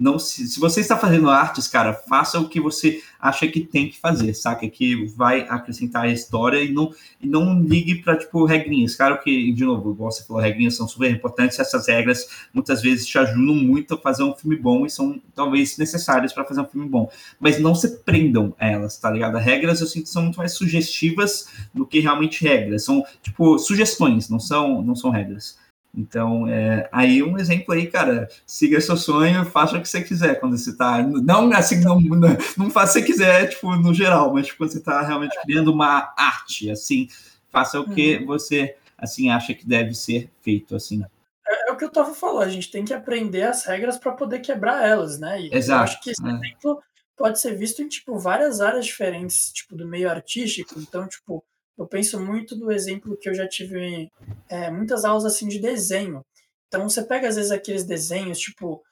não 0.01 0.18
se, 0.18 0.48
se 0.48 0.59
você 0.59 0.81
está 0.81 0.97
fazendo 0.97 1.28
artes, 1.28 1.68
cara, 1.68 1.93
faça 1.93 2.40
o 2.40 2.48
que 2.48 2.59
você 2.59 3.02
acha 3.20 3.47
que 3.47 3.60
tem 3.60 3.90
que 3.90 4.01
fazer, 4.01 4.32
saca? 4.32 4.66
Que 4.66 5.05
vai 5.14 5.43
acrescentar 5.43 6.05
a 6.05 6.09
história 6.09 6.64
e 6.64 6.72
não, 6.72 6.90
e 7.20 7.28
não 7.28 7.60
ligue 7.60 7.97
para 7.97 8.16
tipo 8.16 8.47
regrinhas. 8.47 8.97
Claro 8.97 9.20
que, 9.20 9.52
de 9.52 9.62
novo, 9.62 9.93
você 9.93 10.24
falou, 10.24 10.40
regrinhas 10.40 10.74
são 10.74 10.89
super 10.89 11.10
importantes. 11.10 11.59
Essas 11.59 11.86
regras 11.86 12.27
muitas 12.55 12.81
vezes 12.81 13.06
te 13.06 13.18
ajudam 13.18 13.55
muito 13.55 13.93
a 13.93 13.98
fazer 13.98 14.22
um 14.22 14.35
filme 14.35 14.56
bom 14.56 14.86
e 14.86 14.90
são 14.90 15.20
talvez 15.35 15.77
necessárias 15.77 16.32
para 16.32 16.47
fazer 16.47 16.62
um 16.62 16.66
filme 16.66 16.89
bom. 16.89 17.10
Mas 17.39 17.60
não 17.60 17.74
se 17.74 17.98
prendam 17.98 18.55
a 18.59 18.66
elas, 18.66 18.97
tá 18.97 19.10
ligado? 19.10 19.36
As 19.36 19.44
regras 19.44 19.82
eu 19.82 19.86
sinto 19.86 20.05
que 20.05 20.10
são 20.10 20.22
muito 20.22 20.39
mais 20.39 20.52
sugestivas 20.52 21.47
do 21.74 21.86
que 21.86 22.01
realmente 22.01 22.43
regras. 22.43 22.85
São 22.85 23.05
tipo 23.22 23.59
sugestões, 23.59 24.31
não 24.31 24.40
são, 24.40 24.81
não 24.81 24.97
são 24.97 25.10
regras. 25.10 25.59
Então, 25.95 26.47
é, 26.47 26.89
aí 26.93 27.23
um 27.23 27.37
exemplo 27.37 27.75
aí, 27.75 27.89
cara, 27.89 28.29
siga 28.47 28.81
seu 28.81 28.97
sonho, 28.97 29.45
faça 29.45 29.77
o 29.77 29.83
que 29.83 29.89
você 29.89 30.01
quiser 30.03 30.39
quando 30.39 30.57
você 30.57 30.77
tá, 30.77 31.03
não 31.03 31.53
assim, 31.53 31.81
não, 31.81 32.01
não, 32.01 32.29
não 32.57 32.71
faça 32.71 32.99
o 32.99 33.03
que 33.03 33.09
você 33.09 33.12
quiser, 33.12 33.49
tipo, 33.49 33.75
no 33.77 33.93
geral, 33.93 34.33
mas 34.33 34.47
tipo, 34.47 34.59
quando 34.59 34.71
você 34.71 34.81
tá 34.81 35.03
realmente 35.03 35.37
criando 35.43 35.73
uma 35.73 36.15
arte, 36.17 36.71
assim, 36.71 37.09
faça 37.51 37.81
o 37.81 37.91
que 37.93 38.19
uhum. 38.19 38.27
você, 38.27 38.77
assim, 38.97 39.31
acha 39.31 39.53
que 39.53 39.67
deve 39.67 39.93
ser 39.95 40.31
feito, 40.41 40.77
assim. 40.77 41.03
É, 41.47 41.71
é 41.71 41.73
o 41.73 41.77
que 41.77 41.85
o 41.85 41.91
Tava 41.91 42.15
falou, 42.15 42.41
a 42.41 42.49
gente 42.49 42.71
tem 42.71 42.85
que 42.85 42.95
aprender 42.95 43.43
as 43.43 43.65
regras 43.65 43.99
para 43.99 44.12
poder 44.12 44.39
quebrar 44.39 44.87
elas, 44.87 45.19
né? 45.19 45.43
E 45.43 45.53
Exato. 45.53 45.81
Eu 45.81 45.85
acho 45.85 46.01
que 46.03 46.11
esse 46.11 46.25
é. 46.25 46.31
exemplo 46.31 46.81
pode 47.17 47.41
ser 47.41 47.57
visto 47.57 47.83
em, 47.83 47.89
tipo, 47.89 48.17
várias 48.17 48.61
áreas 48.61 48.87
diferentes, 48.87 49.53
tipo, 49.53 49.77
do 49.77 49.87
meio 49.87 50.09
artístico, 50.09 50.79
então, 50.79 51.09
tipo, 51.09 51.45
eu 51.81 51.86
penso 51.86 52.20
muito 52.20 52.55
no 52.57 52.70
exemplo 52.70 53.16
que 53.16 53.27
eu 53.27 53.35
já 53.35 53.48
tive 53.48 54.12
é, 54.51 54.70
muitas 54.70 55.02
aulas 55.02 55.24
assim 55.24 55.48
de 55.48 55.59
desenho. 55.59 56.23
Então 56.69 56.86
você 56.86 57.02
pega 57.02 57.27
às 57.27 57.36
vezes 57.36 57.51
aqueles 57.51 57.85
desenhos 57.85 58.39
tipo 58.39 58.85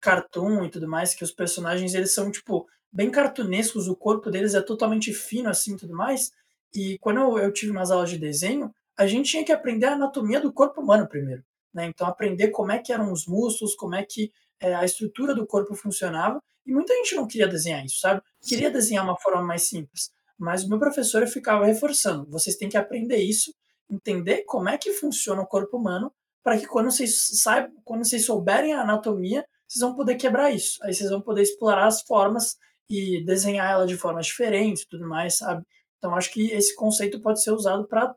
cartoon 0.00 0.64
e 0.64 0.70
tudo 0.70 0.86
mais 0.86 1.14
que 1.14 1.24
os 1.24 1.32
personagens 1.32 1.94
eles 1.94 2.14
são 2.14 2.30
tipo 2.30 2.68
bem 2.92 3.10
cartunescos, 3.10 3.88
o 3.88 3.96
corpo 3.96 4.30
deles 4.30 4.54
é 4.54 4.60
totalmente 4.60 5.12
fino 5.12 5.48
assim, 5.48 5.76
tudo 5.76 5.96
mais. 5.96 6.30
E 6.72 6.96
quando 7.00 7.18
eu, 7.18 7.38
eu 7.38 7.52
tive 7.52 7.72
umas 7.72 7.90
aulas 7.90 8.10
de 8.10 8.18
desenho, 8.18 8.72
a 8.96 9.04
gente 9.04 9.28
tinha 9.28 9.44
que 9.44 9.50
aprender 9.50 9.86
a 9.86 9.94
anatomia 9.94 10.40
do 10.40 10.52
corpo 10.52 10.80
humano 10.80 11.08
primeiro, 11.08 11.42
né? 11.74 11.86
Então 11.86 12.06
aprender 12.06 12.48
como 12.48 12.70
é 12.70 12.78
que 12.78 12.92
eram 12.92 13.10
os 13.10 13.26
músculos, 13.26 13.74
como 13.74 13.96
é 13.96 14.04
que 14.04 14.30
é, 14.60 14.72
a 14.76 14.84
estrutura 14.84 15.34
do 15.34 15.44
corpo 15.44 15.74
funcionava. 15.74 16.40
E 16.64 16.72
muita 16.72 16.94
gente 16.94 17.16
não 17.16 17.26
queria 17.26 17.48
desenhar 17.48 17.84
isso, 17.84 17.98
sabe? 17.98 18.22
Queria 18.40 18.70
desenhar 18.70 19.02
uma 19.02 19.18
forma 19.18 19.42
mais 19.42 19.62
simples. 19.62 20.12
Mas 20.42 20.64
o 20.64 20.68
meu 20.68 20.76
professor 20.76 21.24
ficava 21.28 21.64
reforçando: 21.66 22.28
vocês 22.28 22.56
têm 22.56 22.68
que 22.68 22.76
aprender 22.76 23.18
isso, 23.18 23.54
entender 23.88 24.42
como 24.44 24.68
é 24.68 24.76
que 24.76 24.92
funciona 24.92 25.40
o 25.40 25.46
corpo 25.46 25.76
humano, 25.76 26.12
para 26.42 26.58
que 26.58 26.66
quando 26.66 26.90
vocês 26.90 27.40
saibam, 27.40 27.72
quando 27.84 28.04
vocês 28.04 28.26
souberem 28.26 28.72
a 28.72 28.80
anatomia, 28.80 29.46
vocês 29.68 29.80
vão 29.80 29.94
poder 29.94 30.16
quebrar 30.16 30.50
isso. 30.50 30.82
Aí 30.82 30.92
vocês 30.92 31.08
vão 31.10 31.20
poder 31.20 31.42
explorar 31.42 31.86
as 31.86 32.02
formas 32.02 32.56
e 32.90 33.24
desenhar 33.24 33.70
ela 33.70 33.86
de 33.86 33.96
formas 33.96 34.26
diferentes, 34.26 34.84
tudo 34.84 35.08
mais, 35.08 35.36
sabe? 35.36 35.64
Então 35.98 36.12
acho 36.16 36.32
que 36.32 36.50
esse 36.50 36.74
conceito 36.74 37.20
pode 37.20 37.40
ser 37.40 37.52
usado 37.52 37.86
para 37.86 38.12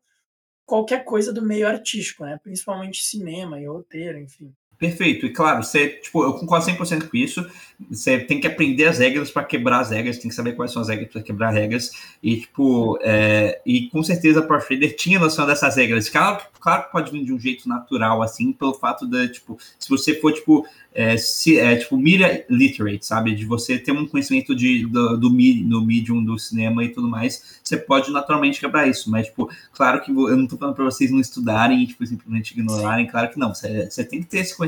qualquer 0.66 1.06
coisa 1.06 1.32
do 1.32 1.46
meio 1.46 1.68
artístico, 1.68 2.26
né? 2.26 2.40
Principalmente 2.42 3.04
cinema 3.04 3.62
e 3.62 3.68
roteiro, 3.68 4.18
enfim. 4.18 4.52
Perfeito. 4.78 5.26
E 5.26 5.30
claro, 5.30 5.64
você, 5.64 5.88
tipo, 5.88 6.24
eu 6.24 6.34
concordo 6.34 6.66
100% 6.66 7.08
com 7.08 7.18
isso. 7.18 7.46
Você 7.90 8.20
tem 8.20 8.40
que 8.40 8.48
aprender 8.48 8.86
as 8.86 9.00
regras 9.00 9.32
para 9.32 9.44
quebrar 9.44 9.80
as 9.80 9.90
regras, 9.90 10.18
tem 10.18 10.30
que 10.30 10.36
saber 10.36 10.54
quais 10.54 10.72
são 10.72 10.82
as 10.82 10.90
regras 10.90 11.12
para 11.12 11.22
quebrar 11.22 11.52
regras. 11.52 11.92
E, 12.22 12.38
tipo, 12.38 12.98
é, 13.02 13.62
e 13.66 13.90
com 13.90 14.02
certeza 14.04 14.42
Power 14.42 14.66
Trader 14.66 14.96
tinha 14.96 15.20
noção 15.20 15.46
dessas 15.46 15.76
regras. 15.76 16.10
Claro, 16.10 16.42
claro 16.60 16.84
que 16.84 16.92
pode 16.92 17.12
vir 17.12 17.24
de 17.24 17.34
um 17.34 17.40
jeito 17.40 17.68
natural, 17.68 18.22
assim, 18.22 18.52
pelo 18.54 18.74
fato 18.74 19.06
de, 19.06 19.30
tipo, 19.30 19.58
se 19.78 19.90
você 19.90 20.16
for, 20.20 20.34
tipo, 20.34 20.66
é, 20.94 21.18
se, 21.18 21.60
é, 21.60 21.76
tipo, 21.76 21.98
media 21.98 22.46
literate, 22.50 23.06
sabe? 23.06 23.36
De 23.36 23.46
você 23.46 23.78
ter 23.78 23.92
um 23.92 24.08
conhecimento 24.08 24.56
de, 24.56 24.86
do, 24.86 25.18
do, 25.18 25.30
do 25.30 25.82
medium 25.86 26.24
do 26.24 26.40
cinema 26.40 26.84
e 26.84 26.90
tudo 26.90 27.10
mais, 27.10 27.60
você 27.62 27.76
pode 27.76 28.10
naturalmente 28.12 28.60
quebrar 28.60 28.88
isso. 28.88 29.12
Mas, 29.12 29.28
tipo, 29.28 29.50
claro 29.74 30.02
que 30.02 30.12
eu 30.12 30.38
não 30.38 30.48
tô 30.48 30.58
falando 30.58 30.76
para 30.76 30.86
vocês 30.86 31.12
não 31.12 31.20
estudarem 31.20 31.84
e, 31.84 31.88
tipo, 31.88 32.06
simplesmente 32.06 32.52
ignorarem. 32.52 33.06
Claro 33.08 33.30
que 33.30 33.38
não. 33.38 33.54
Você, 33.54 33.90
você 33.90 34.04
tem 34.06 34.22
que 34.22 34.28
ter 34.28 34.40
esse 34.40 34.56
conhecimento 34.56 34.65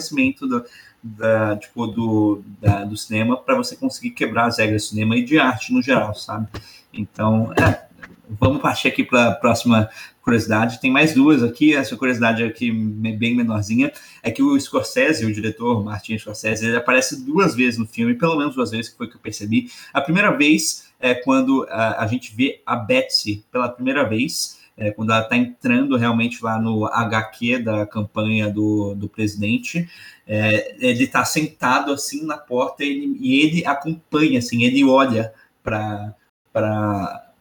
do, 0.48 0.66
da, 1.04 1.58
tipo, 1.58 1.88
do, 1.88 2.44
da, 2.60 2.84
do 2.84 2.98
cinema 2.98 3.38
para 3.38 3.56
você 3.56 3.76
conseguir 3.76 4.12
quebrar 4.12 4.46
as 4.46 4.58
regras 4.58 4.84
do 4.84 4.90
cinema 4.90 5.16
e 5.18 5.24
de 5.24 5.40
arte 5.40 5.74
no 5.74 5.82
geral, 5.82 6.14
sabe? 6.16 6.48
Então, 6.94 7.54
é, 7.54 7.88
vamos 8.30 8.62
partir 8.62 8.88
aqui 8.88 9.04
para 9.04 9.30
a 9.30 9.32
próxima 9.32 9.90
curiosidade. 10.22 10.82
Tem 10.82 10.92
mais 10.92 11.14
duas 11.14 11.42
aqui. 11.42 11.74
Essa 11.74 11.96
curiosidade 11.96 12.44
aqui 12.44 12.72
bem 12.72 13.36
menorzinha 13.36 13.92
é 14.22 14.30
que 14.30 14.44
o 14.44 14.60
Scorsese, 14.60 15.26
o 15.26 15.34
diretor 15.34 15.84
Martin 15.84 16.18
Scorsese, 16.18 16.66
ele 16.66 16.76
aparece 16.76 17.24
duas 17.24 17.56
vezes 17.56 17.80
no 17.80 17.88
filme, 17.88 18.14
pelo 18.16 18.38
menos 18.38 18.54
duas 18.54 18.72
vezes 18.72 18.90
que 18.90 18.98
foi 18.98 19.08
que 19.08 19.16
eu 19.16 19.22
percebi. 19.22 19.72
A 19.94 20.02
primeira 20.02 20.32
vez 20.32 20.92
é 21.00 21.14
quando 21.16 21.66
a, 21.70 22.04
a 22.04 22.08
gente 22.08 22.36
vê 22.36 22.62
a 22.66 22.76
Betsy 22.76 23.46
pela 23.52 23.70
primeira 23.70 24.04
vez. 24.04 24.57
É, 24.78 24.92
quando 24.92 25.12
ela 25.12 25.24
está 25.24 25.36
entrando 25.36 25.98
realmente 25.98 26.44
lá 26.44 26.60
no 26.60 26.86
HQ 26.86 27.60
da 27.60 27.86
campanha 27.86 28.50
do, 28.50 28.94
do 28.94 29.10
presidente, 29.10 29.90
é, 30.28 30.76
ele 30.80 31.06
está 31.06 31.26
sentado 31.26 31.92
assim 31.92 32.24
na 32.26 32.38
porta 32.38 32.84
ele, 32.84 33.18
e 33.20 33.42
ele 33.42 33.66
acompanha, 33.66 34.38
assim, 34.40 34.64
ele 34.64 34.84
olha 34.84 35.34
para 35.64 36.14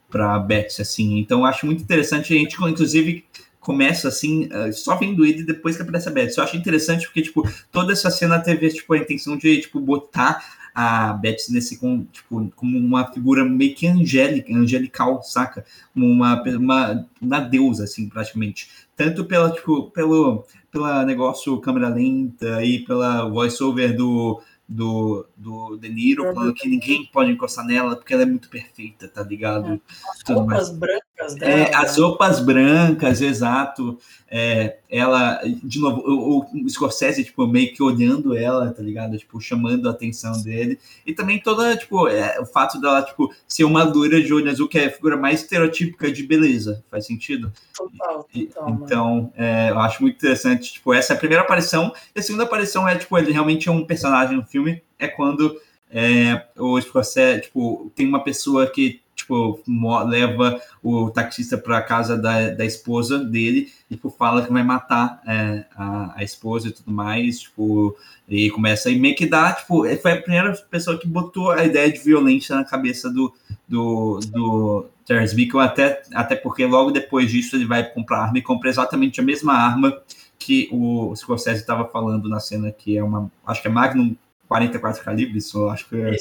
para 0.08 0.38
Betsy, 0.38 0.82
assim. 0.82 1.18
Então 1.18 1.44
acho 1.44 1.66
muito 1.66 1.82
interessante. 1.82 2.32
A 2.32 2.38
gente, 2.38 2.56
inclusive, 2.62 3.24
começa 3.60 4.08
assim, 4.08 4.48
eh, 4.50 4.72
só 4.72 4.94
vendo 4.96 5.26
ele 5.26 5.42
depois 5.42 5.76
que 5.76 5.82
aparece 5.82 6.08
a 6.08 6.12
Betsy. 6.12 6.38
Eu 6.38 6.44
acho 6.44 6.56
interessante 6.56 7.04
porque, 7.06 7.22
tipo, 7.22 7.42
toda 7.72 7.92
essa 7.92 8.10
cena 8.10 8.38
teve, 8.38 8.68
tipo, 8.68 8.94
a 8.94 8.98
intenção 8.98 9.36
de, 9.36 9.60
tipo, 9.60 9.80
botar 9.80 10.40
a 10.78 11.15
Betsy 11.15 11.55
nesse, 11.55 11.78
com, 11.78 12.05
tipo, 12.12 12.53
como 12.55 12.77
uma 12.77 13.11
figura 13.11 13.43
meio 13.43 13.74
que 13.74 13.86
angélica, 13.86 14.53
angelical, 14.53 15.23
saca? 15.23 15.65
Uma, 15.94 16.43
uma, 16.43 17.09
uma 17.19 17.40
deusa, 17.40 17.85
assim, 17.85 18.11
praticamente. 18.11 18.69
Tanto 18.94 19.24
pela, 19.24 19.51
tipo, 19.51 19.90
pelo, 19.90 20.44
pela 20.70 21.03
negócio 21.03 21.59
câmera 21.62 21.89
lenta 21.89 22.62
e 22.62 22.81
pela 22.81 23.27
voice-over 23.27 23.97
do 23.97 24.43
do, 24.69 25.24
do 25.36 25.77
De 25.77 25.89
Niro, 25.89 26.24
falando 26.35 26.53
que 26.53 26.69
ninguém 26.69 27.09
pode 27.12 27.31
encostar 27.31 27.65
nela 27.65 27.94
porque 27.94 28.12
ela 28.12 28.24
é 28.24 28.27
muito 28.27 28.48
perfeita, 28.51 29.09
tá 29.09 29.23
ligado? 29.23 29.81
As 30.11 30.28
roupas 30.28 30.70
brancas 30.70 30.98
dela. 30.98 31.06
É, 31.40 31.74
as 31.74 31.97
roupas 31.97 32.40
brancas, 32.40 33.22
exato. 33.22 33.98
É, 34.28 34.76
ela, 34.90 35.40
de 35.62 35.80
novo, 35.80 36.02
o, 36.05 36.64
o 36.64 36.68
Scorsese, 36.68 37.24
tipo, 37.24 37.47
meio 37.47 37.72
que 37.72 37.82
olhando 37.82 38.36
ela, 38.36 38.70
tá 38.70 38.82
ligado? 38.82 39.16
Tipo, 39.16 39.40
chamando 39.40 39.88
a 39.88 39.93
atenção 39.93 40.43
dele. 40.43 40.78
E 41.06 41.14
também 41.14 41.40
toda, 41.40 41.74
tipo, 41.76 42.06
é, 42.06 42.38
o 42.38 42.44
fato 42.44 42.78
dela, 42.78 43.02
tipo, 43.02 43.32
ser 43.48 43.64
uma 43.64 43.82
loira 43.82 44.20
de 44.22 44.32
olho 44.32 44.51
azul, 44.51 44.68
que 44.68 44.78
é 44.78 44.86
a 44.86 44.90
figura 44.90 45.16
mais 45.16 45.40
estereotípica 45.40 46.12
de 46.12 46.22
beleza. 46.22 46.84
Faz 46.90 47.06
sentido? 47.06 47.51
Total, 47.74 48.24
total 48.24 48.80
Então, 48.82 49.32
é, 49.36 49.70
eu 49.70 49.78
acho 49.78 50.02
muito 50.02 50.16
interessante, 50.16 50.74
tipo, 50.74 50.93
essa 50.93 51.14
é 51.14 51.16
a 51.16 51.18
primeira 51.18 51.43
aparição. 51.43 51.93
E 52.14 52.20
a 52.20 52.22
segunda 52.22 52.44
aparição 52.44 52.86
é, 52.86 52.94
tipo, 52.97 53.16
ele 53.16 53.32
realmente 53.32 53.68
é 53.68 53.72
um 53.72 53.86
personagem 53.86 54.36
no 54.36 54.44
filme. 54.44 54.82
É 54.98 55.09
quando 55.09 55.59
é, 55.90 56.44
o 56.59 56.78
Scorsese, 56.80 57.43
tipo, 57.43 57.90
tem 57.94 58.06
uma 58.06 58.22
pessoa 58.22 58.66
que 58.66 59.01
tipo, 59.27 59.62
leva 60.07 60.61
o 60.82 61.11
taxista 61.11 61.59
para 61.59 61.82
casa 61.82 62.16
da, 62.16 62.51
da 62.51 62.65
esposa 62.65 63.19
dele 63.19 63.73
e 63.90 63.97
tipo, 63.97 64.09
fala 64.09 64.44
que 64.44 64.53
vai 64.53 64.62
matar 64.62 65.20
é, 65.27 65.65
a, 65.77 66.15
a 66.16 66.24
esposa 66.24 66.69
e 66.69 66.73
tudo 66.73 66.90
mais, 66.93 67.40
tipo, 67.40 67.97
e 68.28 68.51
começa 68.51 68.90
e 68.90 68.98
meio 68.98 69.16
que 69.16 69.27
dá, 69.27 69.53
tipo, 69.53 69.85
foi 69.98 70.12
a 70.12 70.23
primeira 70.23 70.53
pessoa 70.70 70.98
que 70.98 71.07
botou 71.07 71.51
a 71.51 71.65
ideia 71.65 71.93
de 71.93 71.98
violência 71.98 72.55
na 72.55 72.65
cabeça 72.65 73.11
do, 73.11 73.32
do, 73.69 74.20
do 74.32 74.86
Terence 75.05 75.35
Bickle, 75.35 75.61
até, 75.61 76.03
até 76.15 76.36
porque 76.36 76.65
logo 76.66 76.90
depois 76.90 77.31
disso 77.31 77.57
ele 77.57 77.66
vai 77.66 77.85
comprar 77.85 78.24
arma 78.24 78.39
e 78.39 78.43
compra 78.43 78.70
exatamente 78.70 79.20
a 79.20 79.24
mesma 79.24 79.53
arma 79.55 79.97
que 80.39 80.69
o 80.70 81.15
Scorsese 81.16 81.61
estava 81.61 81.85
falando 81.86 82.28
na 82.28 82.40
cena, 82.40 82.70
que 82.70 82.97
é 82.97 83.03
uma, 83.03 83.31
acho 83.47 83.62
que 83.62 83.69
é 83.69 83.70
Magnum 83.70 84.15
44 84.48 85.03
calibres, 85.03 85.53
eu 85.53 85.69
acho 85.70 85.89
que 85.89 85.97
é, 85.97 86.16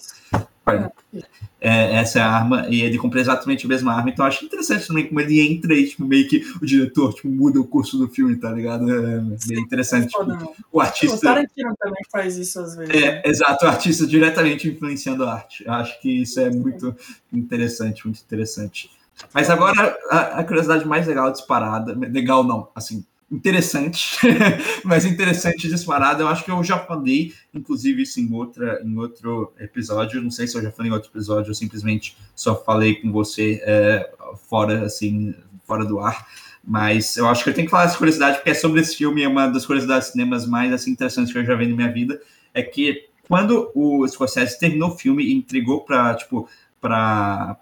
é, 1.62 1.96
essa 1.96 2.20
é 2.20 2.22
a 2.22 2.30
arma, 2.30 2.68
e 2.70 2.82
ele 2.82 2.98
compra 2.98 3.20
exatamente 3.20 3.66
a 3.66 3.70
mesma 3.70 3.94
arma. 3.94 4.10
Então 4.10 4.26
acho 4.26 4.46
interessante 4.46 4.88
também 4.88 5.08
como 5.08 5.20
ele 5.20 5.40
entra 5.40 5.74
e, 5.74 5.88
tipo, 5.88 6.06
meio 6.06 6.28
que 6.28 6.44
o 6.62 6.66
diretor 6.66 7.14
tipo, 7.14 7.28
muda 7.28 7.60
o 7.60 7.68
curso 7.68 7.98
do 7.98 8.08
filme, 8.08 8.36
tá 8.36 8.52
ligado? 8.52 8.90
É 8.90 9.20
bem 9.48 9.60
interessante. 9.60 10.10
Tipo, 10.10 10.56
o 10.72 10.82
artista. 10.82 11.16
O 11.16 11.20
Tarantino 11.20 11.76
também 11.80 12.02
faz 12.12 12.38
isso 12.38 12.60
às 12.60 12.76
vezes. 12.76 12.96
É, 12.96 13.12
né? 13.14 13.22
exato, 13.26 13.66
o 13.66 13.68
artista 13.70 14.08
diretamente 14.08 14.68
influenciando 14.68 15.24
a 15.24 15.34
arte. 15.34 15.68
Acho 15.68 16.02
que 16.02 16.22
isso 16.22 16.40
é 16.40 16.50
muito 16.50 16.96
interessante, 17.32 18.06
muito 18.06 18.22
interessante. 18.22 18.90
Mas 19.34 19.50
agora 19.50 19.98
a, 20.10 20.40
a 20.40 20.44
curiosidade 20.44 20.86
mais 20.86 21.08
legal 21.08 21.32
disparada, 21.32 21.94
legal 21.94 22.44
não, 22.44 22.68
assim, 22.76 23.06
interessante, 23.36 24.18
mas 24.84 25.06
interessante 25.06 25.68
disparado. 25.68 26.24
Eu 26.24 26.28
acho 26.28 26.44
que 26.44 26.52
eu 26.52 26.64
já 26.64 26.80
falei, 26.80 27.34
inclusive, 27.54 28.02
isso 28.04 28.20
em, 28.20 28.34
outra, 28.34 28.82
em 28.84 28.98
outro 28.98 29.54
episódio. 29.60 30.22
Não 30.22 30.32
sei 30.32 30.48
se 30.48 30.58
eu 30.58 30.64
já 30.64 30.72
falei 30.72 30.92
em 30.92 30.94
outro 30.94 31.10
episódio, 31.12 31.50
ou 31.50 31.56
simplesmente 31.56 32.18
só 32.34 32.56
falei 32.56 32.96
com 32.96 33.12
você 33.12 33.62
é, 33.64 34.10
fora, 34.50 34.86
assim, 34.86 35.36
fora 35.66 35.84
do 35.86 36.00
ar. 36.00 36.26
Mas 36.64 37.16
eu 37.18 37.28
acho 37.28 37.44
que 37.44 37.50
eu 37.50 37.54
tenho 37.54 37.68
que 37.68 37.72
falar 37.72 37.84
essa 37.84 37.98
curiosidade, 37.98 38.38
porque 38.38 38.50
é 38.50 38.56
sobre 38.56 38.82
esse 38.82 38.96
filme, 38.96 39.22
é 39.22 39.28
uma 39.28 39.48
das 39.48 39.66
curiosidades 39.66 40.10
cinemas 40.10 40.48
mais 40.48 40.74
assim, 40.74 40.92
interessantes 40.92 41.32
que 41.32 41.38
eu 41.38 41.46
já 41.46 41.56
vi 41.56 41.68
na 41.68 41.76
minha 41.76 41.92
vida. 41.92 42.20
É 42.54 42.64
que 42.64 43.08
quando 43.28 43.72
o 43.76 44.08
Scorsese 44.08 44.58
terminou 44.58 44.90
o 44.90 44.98
filme 44.98 45.24
e 45.24 45.34
entregou 45.34 45.82
para, 45.82 46.16
tipo, 46.16 46.48
para 46.88 47.58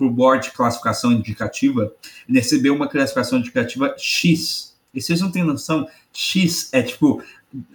o 0.00 0.10
board 0.10 0.48
de 0.48 0.54
classificação 0.54 1.12
indicativa, 1.12 1.92
ele 2.28 2.38
recebeu 2.38 2.74
uma 2.74 2.88
classificação 2.88 3.38
indicativa 3.38 3.94
X. 3.98 4.76
E 4.94 5.00
vocês 5.00 5.20
não 5.20 5.30
têm 5.30 5.42
noção, 5.42 5.86
X 6.12 6.68
é 6.72 6.82
tipo 6.82 7.22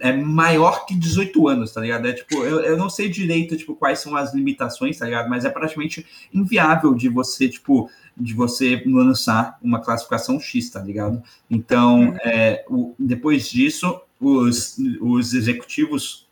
é 0.00 0.12
maior 0.12 0.86
que 0.86 0.94
18 0.94 1.48
anos, 1.48 1.72
tá 1.72 1.80
ligado? 1.80 2.08
É 2.08 2.12
tipo, 2.12 2.44
eu, 2.44 2.60
eu 2.60 2.76
não 2.76 2.90
sei 2.90 3.08
direito, 3.08 3.56
tipo, 3.56 3.74
quais 3.74 4.00
são 4.00 4.16
as 4.16 4.34
limitações, 4.34 4.98
tá 4.98 5.04
ligado? 5.04 5.28
Mas 5.28 5.44
é 5.44 5.50
praticamente 5.50 6.04
inviável 6.34 6.94
de 6.94 7.08
você, 7.08 7.48
tipo, 7.48 7.88
de 8.16 8.34
você 8.34 8.82
lançar 8.86 9.56
uma 9.62 9.80
classificação 9.80 10.40
X, 10.40 10.70
tá 10.70 10.80
ligado? 10.80 11.22
Então, 11.48 12.14
é, 12.24 12.64
o, 12.68 12.94
depois 12.98 13.48
disso, 13.48 14.00
os, 14.20 14.76
os 15.00 15.32
executivos 15.32 16.26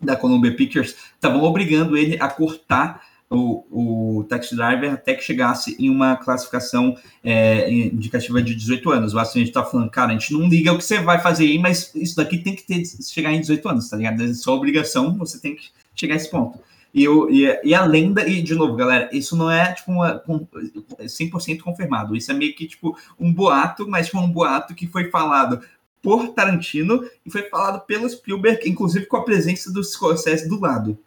da 0.00 0.16
Columbia 0.16 0.54
Pictures 0.54 0.96
estavam 1.14 1.42
obrigando 1.42 1.96
ele 1.96 2.16
a 2.20 2.28
cortar 2.28 3.02
o, 3.32 4.18
o 4.18 4.24
Taxi 4.24 4.54
Driver 4.54 4.92
até 4.92 5.14
que 5.14 5.24
chegasse 5.24 5.74
em 5.78 5.88
uma 5.88 6.16
classificação 6.16 6.96
é, 7.24 7.70
indicativa 7.70 8.42
de 8.42 8.54
18 8.54 8.90
anos. 8.90 9.14
O 9.14 9.24
gente 9.24 9.50
tá 9.50 9.64
falando, 9.64 9.90
cara, 9.90 10.10
a 10.10 10.12
gente 10.12 10.32
não 10.32 10.48
liga 10.48 10.72
o 10.72 10.78
que 10.78 10.84
você 10.84 11.00
vai 11.00 11.18
fazer 11.20 11.44
aí, 11.44 11.58
mas 11.58 11.90
isso 11.94 12.16
daqui 12.16 12.38
tem 12.38 12.54
que 12.54 12.62
ter, 12.62 12.82
chegar 13.02 13.32
em 13.32 13.40
18 13.40 13.68
anos, 13.68 13.88
tá 13.88 13.96
ligado? 13.96 14.22
É 14.22 14.34
sua 14.34 14.54
obrigação, 14.54 15.16
você 15.16 15.40
tem 15.40 15.56
que 15.56 15.70
chegar 15.94 16.14
a 16.14 16.16
esse 16.16 16.30
ponto. 16.30 16.58
E, 16.94 17.04
eu, 17.04 17.30
e, 17.30 17.46
e, 17.64 17.74
a 17.74 17.86
lenda, 17.86 18.28
e 18.28 18.42
de 18.42 18.54
novo, 18.54 18.76
galera, 18.76 19.08
isso 19.12 19.34
não 19.34 19.50
é 19.50 19.72
tipo 19.72 19.90
uma, 19.92 20.22
100% 21.00 21.60
confirmado. 21.60 22.14
Isso 22.14 22.30
é 22.30 22.34
meio 22.34 22.54
que 22.54 22.66
tipo 22.66 22.94
um 23.18 23.32
boato, 23.32 23.88
mas 23.88 24.06
tipo, 24.06 24.18
um 24.18 24.30
boato 24.30 24.74
que 24.74 24.86
foi 24.86 25.08
falado 25.08 25.60
por 26.02 26.28
Tarantino 26.34 27.02
e 27.24 27.30
foi 27.30 27.42
falado 27.44 27.86
pelo 27.86 28.08
Spielberg, 28.08 28.68
inclusive 28.68 29.06
com 29.06 29.16
a 29.16 29.24
presença 29.24 29.72
do 29.72 29.82
Scorsese 29.82 30.48
do 30.48 30.60
lado 30.60 30.98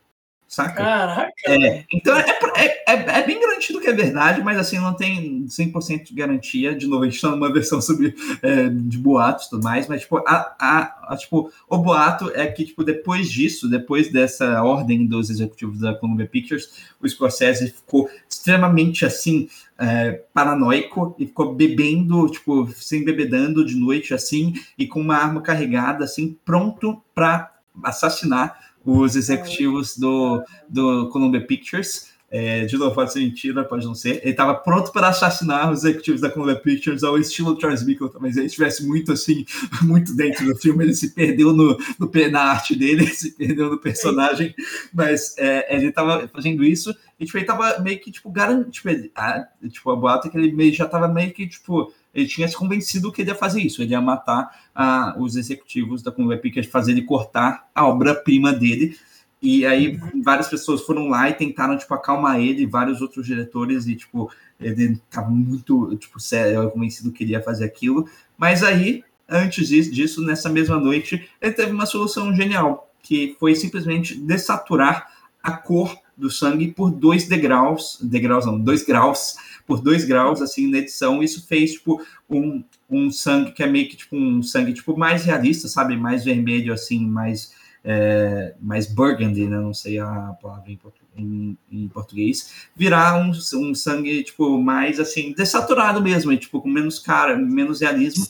saca? 0.47 0.76
Caraca! 0.76 1.31
É, 1.47 1.84
então 1.91 2.17
é, 2.17 2.26
é, 2.55 2.93
é, 2.93 3.19
é, 3.19 3.26
bem 3.26 3.39
garantido 3.39 3.80
que 3.80 3.88
é 3.88 3.93
verdade, 3.93 4.41
mas 4.43 4.57
assim, 4.57 4.77
não 4.77 4.93
tem 4.93 5.45
100% 5.45 6.03
de 6.03 6.13
garantia. 6.13 6.76
De 6.76 6.88
novo, 6.88 7.03
a 7.03 7.05
gente 7.05 7.15
está 7.15 7.30
numa 7.30 7.51
versão 7.51 7.81
sobre, 7.81 8.15
é, 8.41 8.69
de 8.69 8.97
boatos 8.97 9.47
e 9.47 9.49
tudo 9.49 9.63
mais, 9.63 9.88
mas 9.88 10.01
tipo, 10.01 10.17
a, 10.17 10.55
a, 10.59 11.13
a, 11.13 11.17
tipo, 11.17 11.51
o 11.69 11.77
boato 11.77 12.31
é 12.34 12.47
que 12.47 12.65
tipo, 12.65 12.84
depois 12.84 13.30
disso, 13.30 13.69
depois 13.69 14.11
dessa 14.11 14.61
ordem 14.63 15.05
dos 15.05 15.30
executivos 15.30 15.80
da 15.80 15.93
Columbia 15.93 16.27
Pictures, 16.27 16.69
o 17.01 17.07
Scorsese 17.07 17.72
ficou 17.72 18.09
extremamente 18.30 19.05
assim, 19.05 19.49
é, 19.77 20.23
paranoico 20.34 21.15
e 21.19 21.26
ficou 21.26 21.53
bebendo, 21.53 22.30
tipo, 22.30 22.67
se 22.67 22.97
embebedando 22.97 23.65
de 23.65 23.76
noite 23.76 24.13
assim, 24.13 24.53
e 24.77 24.88
com 24.88 25.01
uma 25.01 25.17
arma 25.17 25.41
carregada, 25.41 26.05
assim, 26.05 26.38
pronto 26.45 27.01
para 27.13 27.51
assassinar 27.84 28.74
os 28.86 29.16
executivos 29.16 29.98
do, 29.98 30.44
do 30.70 31.10
Columbia 31.10 31.45
Pictures. 31.45 32.14
É, 32.30 32.66
de 32.66 32.76
novo, 32.78 32.94
pode 32.94 33.14
ser 33.14 33.20
mentira, 33.20 33.64
pode 33.64 33.86
não 33.86 33.95
ser. 33.95 34.20
Ele 34.22 34.32
estava 34.32 34.53
pronto 34.56 34.91
para 34.91 35.07
assassinar 35.07 35.72
os 35.72 35.84
executivos 35.86 36.22
da 36.22 36.30
Columbia 36.30 36.56
Pictures 36.56 37.03
ao 37.03 37.18
estilo 37.18 37.57
Charles 37.60 37.86
Michael, 37.86 38.12
mas 38.20 38.36
ele 38.36 38.48
estivesse 38.48 38.86
muito 38.86 39.12
assim, 39.14 39.45
muito 39.84 40.14
dentro 40.14 40.45
do 40.45 40.56
filme, 40.57 40.84
ele 40.84 40.94
se 40.94 41.12
perdeu 41.12 41.53
no, 41.53 41.78
no 41.99 42.12
na 42.30 42.41
arte 42.41 42.76
dele, 42.76 43.07
se 43.14 43.32
perdeu 43.32 43.70
no 43.70 43.78
personagem, 43.78 44.53
mas 44.94 45.38
é, 45.38 45.76
ele 45.76 45.88
estava 45.88 46.28
fazendo 46.28 46.64
isso 46.64 46.94
e 47.20 47.26
tipo, 47.26 47.38
ele 47.38 47.45
estava 47.45 47.80
meio 47.80 47.99
que 47.99 48.12
tipo 48.12 48.30
garantido, 48.30 48.72
tipo, 48.72 48.90
a, 49.16 49.48
tipo, 49.70 49.91
a 49.91 49.95
boata 49.95 50.28
é 50.28 50.32
que 50.32 50.38
ele 50.38 50.52
meio, 50.52 50.74
já 50.74 50.86
estava 50.86 51.07
meio 51.07 51.32
que 51.32 51.48
tipo 51.48 51.94
ele 52.16 52.28
tinha 52.28 52.48
se 52.48 52.56
convencido 52.56 53.12
que 53.12 53.22
ele 53.22 53.30
ia 53.30 53.36
fazer 53.36 53.62
isso, 53.62 53.82
ele 53.82 53.92
ia 53.92 54.02
matar 54.02 54.50
ah, 54.74 55.14
os 55.20 55.36
executivos 55.36 56.02
da 56.02 56.12
Columbia 56.12 56.38
Pictures, 56.38 56.72
fazer 56.72 56.94
ele 56.94 57.04
cortar 57.04 57.70
a 57.76 57.86
obra-prima 57.86 58.54
dele. 58.54 58.98
E 59.42 59.66
aí 59.66 60.00
várias 60.24 60.48
pessoas 60.48 60.82
foram 60.82 61.08
lá 61.08 61.30
e 61.30 61.34
tentaram 61.34 61.78
tipo 61.78 61.94
acalmar 61.94 62.40
ele, 62.40 62.66
vários 62.66 63.02
outros 63.02 63.26
diretores 63.26 63.86
e 63.86 63.96
tipo 63.96 64.32
ele 64.60 64.94
estava 64.94 65.30
muito 65.30 65.96
tipo 65.98 66.20
sério, 66.20 66.72
convencido 66.72 67.12
que 67.12 67.24
ele 67.24 67.34
ia 67.34 67.44
fazer 67.44 67.66
aquilo. 67.66 68.08
Mas 68.38 68.64
aí 68.64 69.04
antes 69.28 69.68
disso, 69.68 70.24
nessa 70.24 70.50
mesma 70.50 70.80
noite, 70.80 71.30
ele 71.42 71.54
teve 71.54 71.72
uma 71.72 71.86
solução 71.86 72.34
genial, 72.34 72.90
que 73.02 73.36
foi 73.40 73.56
simplesmente 73.56 74.16
dessaturar 74.16 75.12
a 75.42 75.52
cor 75.52 75.96
do 76.18 76.30
sangue 76.30 76.72
por 76.72 76.92
dois 76.92 77.28
degraus, 77.28 78.00
degraus 78.02 78.46
não, 78.46 78.60
dois 78.60 78.84
graus, 78.84 79.36
por 79.66 79.82
dois 79.82 80.06
graus, 80.06 80.42
assim, 80.42 80.70
na 80.70 80.78
edição, 80.78 81.22
isso 81.24 81.46
fez, 81.48 81.74
tipo, 81.74 82.02
um, 82.30 82.64
um 82.90 83.12
sangue 83.12 83.52
que 83.52 83.64
é 83.64 83.68
meio 83.68 83.90
que, 83.90 83.98
tipo, 83.98 84.16
um 84.16 84.42
sangue, 84.42 84.74
tipo, 84.74 84.98
mais 84.98 85.26
realista, 85.26 85.68
sabe, 85.68 85.98
mais 85.98 86.24
vermelho, 86.24 86.74
assim, 86.74 87.06
mais, 87.06 87.54
é, 87.84 88.54
mais 88.62 88.86
burgundy, 88.86 89.48
né, 89.48 89.60
não 89.60 89.74
sei 89.74 90.00
a 90.00 90.36
palavra 90.42 90.70
em, 90.70 90.80
em, 91.18 91.58
em 91.72 91.88
português, 91.88 92.68
virar 92.76 93.18
um, 93.18 93.32
um 93.32 93.74
sangue, 93.74 94.24
tipo, 94.24 94.62
mais, 94.62 95.00
assim, 95.00 95.34
desaturado 95.34 96.02
mesmo, 96.02 96.32
e, 96.32 96.38
tipo, 96.38 96.62
com 96.62 96.70
menos 96.70 97.00
cara, 97.00 97.36
menos 97.36 97.82
realismo, 97.82 98.28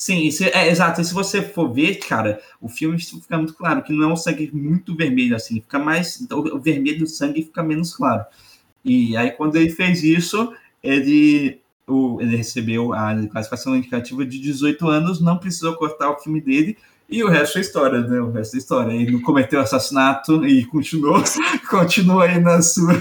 Sim, 0.00 0.28
é, 0.54 0.68
exato. 0.68 1.00
E 1.00 1.04
se 1.04 1.12
você 1.12 1.42
for 1.42 1.72
ver, 1.72 1.96
cara, 1.96 2.40
o 2.60 2.68
filme 2.68 3.00
fica 3.00 3.36
muito 3.36 3.52
claro 3.54 3.82
que 3.82 3.92
não 3.92 4.08
é 4.08 4.12
um 4.12 4.16
sangue 4.16 4.48
muito 4.54 4.94
vermelho 4.94 5.34
assim, 5.34 5.56
fica 5.60 5.78
mais. 5.78 6.20
Então, 6.20 6.38
o 6.38 6.60
vermelho 6.60 7.00
do 7.00 7.06
sangue 7.08 7.42
fica 7.42 7.64
menos 7.64 7.96
claro. 7.96 8.24
E 8.84 9.16
aí, 9.16 9.32
quando 9.32 9.56
ele 9.56 9.70
fez 9.70 10.04
isso, 10.04 10.52
ele, 10.82 11.60
o, 11.86 12.20
ele 12.20 12.36
recebeu 12.36 12.92
a 12.92 13.12
classificação 13.26 13.76
indicativa 13.76 14.24
de 14.24 14.38
18 14.38 14.86
anos, 14.88 15.20
não 15.20 15.36
precisou 15.36 15.74
cortar 15.74 16.10
o 16.10 16.18
filme 16.20 16.40
dele. 16.40 16.78
E 17.10 17.24
o 17.24 17.28
resto 17.28 17.58
é 17.58 17.60
história, 17.62 18.00
né? 18.00 18.20
O 18.20 18.30
resto 18.30 18.54
é 18.54 18.58
história. 18.58 18.92
Ele 18.92 19.12
não 19.12 19.20
cometeu 19.22 19.60
assassinato 19.60 20.46
e 20.46 20.64
continuou, 20.66 21.22
continua 21.68 22.24
aí 22.26 22.38
na 22.40 22.62
sua, 22.62 22.94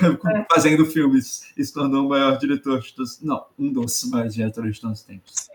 fazendo 0.52 0.86
filmes. 0.86 1.44
E 1.56 1.64
se 1.64 1.74
tornou 1.74 2.06
o 2.08 2.10
maior 2.10 2.38
diretor 2.40 2.80
de 2.82 2.94
todos. 2.94 3.22
Não, 3.22 3.46
um 3.60 3.72
dos 3.72 4.04
maiores 4.06 4.34
diretores 4.34 4.76
de 4.76 4.82
todos 4.82 5.02
os 5.02 5.06
tempos 5.06 5.47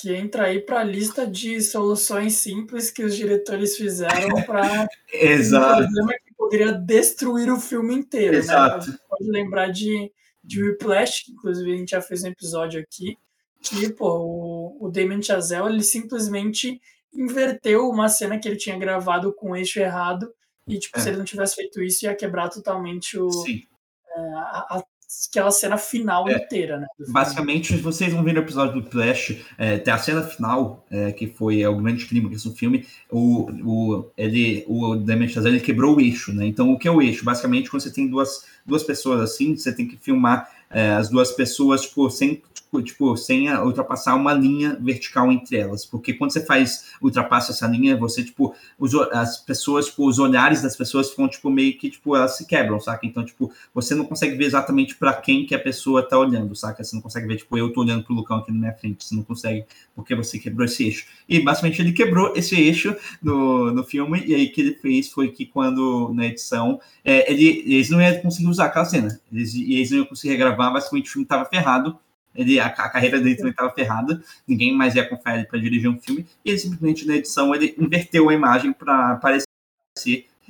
que 0.00 0.14
entra 0.14 0.44
aí 0.44 0.60
para 0.60 0.80
a 0.80 0.84
lista 0.84 1.26
de 1.26 1.60
soluções 1.60 2.34
simples 2.34 2.90
que 2.90 3.04
os 3.04 3.14
diretores 3.14 3.76
fizeram 3.76 4.42
para 4.42 4.88
Exato. 5.12 5.82
um 5.82 5.84
problema 5.84 6.12
que 6.24 6.34
poderia 6.34 6.72
destruir 6.72 7.52
o 7.52 7.60
filme 7.60 7.94
inteiro. 7.94 8.32
Né? 8.32 8.38
Exato. 8.38 8.90
Né? 8.90 8.98
Pode 9.08 9.30
lembrar 9.30 9.68
de, 9.70 10.10
de 10.42 10.62
Whiplash, 10.62 11.24
que 11.24 11.32
inclusive 11.32 11.72
a 11.72 11.76
gente 11.76 11.90
já 11.90 12.00
fez 12.00 12.24
um 12.24 12.28
episódio 12.28 12.80
aqui, 12.80 13.18
que 13.60 13.92
pô, 13.92 14.76
o, 14.80 14.86
o 14.86 14.90
Damien 14.90 15.22
Chazelle 15.22 15.68
ele 15.68 15.82
simplesmente 15.82 16.80
inverteu 17.12 17.88
uma 17.88 18.08
cena 18.08 18.38
que 18.38 18.48
ele 18.48 18.56
tinha 18.56 18.78
gravado 18.78 19.34
com 19.34 19.50
o 19.50 19.56
eixo 19.56 19.80
errado 19.80 20.32
e 20.66 20.78
tipo, 20.78 20.98
é. 20.98 21.00
se 21.00 21.08
ele 21.08 21.18
não 21.18 21.24
tivesse 21.24 21.56
feito 21.56 21.82
isso, 21.82 22.04
ia 22.04 22.14
quebrar 22.14 22.48
totalmente 22.48 23.18
o, 23.18 23.28
é, 23.28 24.20
a, 24.34 24.78
a 24.78 24.84
aquela 25.28 25.50
cena 25.50 25.76
final 25.76 26.28
é, 26.28 26.36
inteira, 26.36 26.78
né? 26.78 26.86
Basicamente, 27.08 27.76
vocês 27.76 28.12
vão 28.12 28.22
ver 28.22 28.32
no 28.32 28.40
episódio 28.40 28.80
do 28.80 28.90
Flash, 28.90 29.36
é, 29.58 29.78
tem 29.78 29.92
a 29.92 29.98
cena 29.98 30.22
final, 30.22 30.84
é, 30.90 31.12
que 31.12 31.26
foi 31.26 31.62
é, 31.62 31.68
o 31.68 31.76
grande 31.76 32.06
clímax 32.06 32.44
do 32.44 32.52
filme, 32.52 32.86
o, 33.10 33.50
o, 33.64 34.10
ele, 34.16 34.64
o 34.68 34.96
Damien 34.96 35.28
Chazelle 35.28 35.56
ele 35.56 35.64
quebrou 35.64 35.96
o 35.96 36.00
eixo, 36.00 36.32
né? 36.32 36.46
Então, 36.46 36.72
o 36.72 36.78
que 36.78 36.86
é 36.86 36.90
o 36.90 37.02
eixo? 37.02 37.24
Basicamente, 37.24 37.70
quando 37.70 37.82
você 37.82 37.92
tem 37.92 38.08
duas, 38.08 38.44
duas 38.64 38.82
pessoas 38.82 39.20
assim, 39.20 39.56
você 39.56 39.74
tem 39.74 39.86
que 39.86 39.96
filmar 39.96 40.48
é, 40.70 40.90
as 40.90 41.08
duas 41.08 41.32
pessoas, 41.32 41.82
tipo, 41.82 42.08
sem 42.10 42.42
tipo, 42.82 43.16
sem 43.16 43.50
ultrapassar 43.52 44.14
uma 44.14 44.32
linha 44.32 44.78
vertical 44.80 45.32
entre 45.32 45.56
elas. 45.56 45.84
Porque 45.84 46.14
quando 46.14 46.32
você 46.32 46.44
faz, 46.44 46.92
ultrapassa 47.02 47.50
essa 47.50 47.66
linha, 47.66 47.96
você, 47.96 48.22
tipo, 48.22 48.54
os, 48.78 48.94
as 49.12 49.38
pessoas, 49.38 49.86
tipo, 49.86 50.06
os 50.06 50.18
olhares 50.18 50.62
das 50.62 50.76
pessoas 50.76 51.10
ficam, 51.10 51.28
tipo, 51.28 51.50
meio 51.50 51.76
que, 51.76 51.90
tipo, 51.90 52.14
elas 52.14 52.36
se 52.36 52.46
quebram, 52.46 52.78
saca? 52.78 53.06
Então, 53.06 53.24
tipo, 53.24 53.52
você 53.74 53.94
não 53.94 54.04
consegue 54.04 54.36
ver 54.36 54.44
exatamente 54.44 54.94
para 54.94 55.12
quem 55.14 55.44
que 55.44 55.54
a 55.54 55.58
pessoa 55.58 56.06
tá 56.06 56.16
olhando, 56.18 56.54
saca? 56.54 56.84
Você 56.84 56.94
não 56.94 57.02
consegue 57.02 57.26
ver, 57.26 57.36
tipo, 57.38 57.58
eu 57.58 57.72
tô 57.72 57.80
olhando 57.80 58.04
pro 58.04 58.14
Lucão 58.14 58.38
aqui 58.38 58.52
na 58.52 58.58
minha 58.58 58.74
frente, 58.74 59.04
você 59.04 59.14
não 59.14 59.24
consegue, 59.24 59.64
porque 59.94 60.14
você 60.14 60.38
quebrou 60.38 60.64
esse 60.64 60.84
eixo. 60.84 61.06
E, 61.28 61.40
basicamente, 61.40 61.82
ele 61.82 61.92
quebrou 61.92 62.32
esse 62.36 62.54
eixo 62.54 62.94
no, 63.22 63.72
no 63.72 63.82
filme, 63.82 64.22
e 64.24 64.34
aí 64.34 64.46
o 64.46 64.52
que 64.52 64.60
ele 64.60 64.74
fez 64.74 65.10
foi 65.10 65.28
que 65.28 65.46
quando, 65.46 66.12
na 66.14 66.26
edição, 66.26 66.80
é, 67.04 67.32
ele, 67.32 67.64
eles 67.66 67.90
não 67.90 68.00
iam 68.00 68.20
conseguir 68.20 68.48
usar 68.48 68.66
aquela 68.66 68.84
cena, 68.84 69.20
eles, 69.32 69.54
eles 69.54 69.90
não 69.90 69.98
iam 69.98 70.06
conseguir 70.06 70.32
regravar, 70.34 70.72
basicamente 70.72 71.08
o 71.08 71.12
filme 71.12 71.26
tava 71.26 71.44
ferrado, 71.46 71.98
ele, 72.34 72.60
a, 72.60 72.66
a 72.66 72.88
carreira 72.88 73.20
dele 73.20 73.36
também 73.36 73.50
estava 73.50 73.72
ferrada, 73.72 74.22
ninguém 74.46 74.74
mais 74.74 74.94
ia 74.94 75.08
confiar 75.08 75.36
ele 75.36 75.46
para 75.46 75.58
dirigir 75.58 75.88
um 75.88 75.98
filme, 75.98 76.26
e 76.44 76.50
ele 76.50 76.58
simplesmente 76.58 77.06
na 77.06 77.16
edição 77.16 77.54
ele 77.54 77.74
inverteu 77.78 78.28
a 78.28 78.34
imagem 78.34 78.72
para 78.72 79.16
parecer 79.16 79.46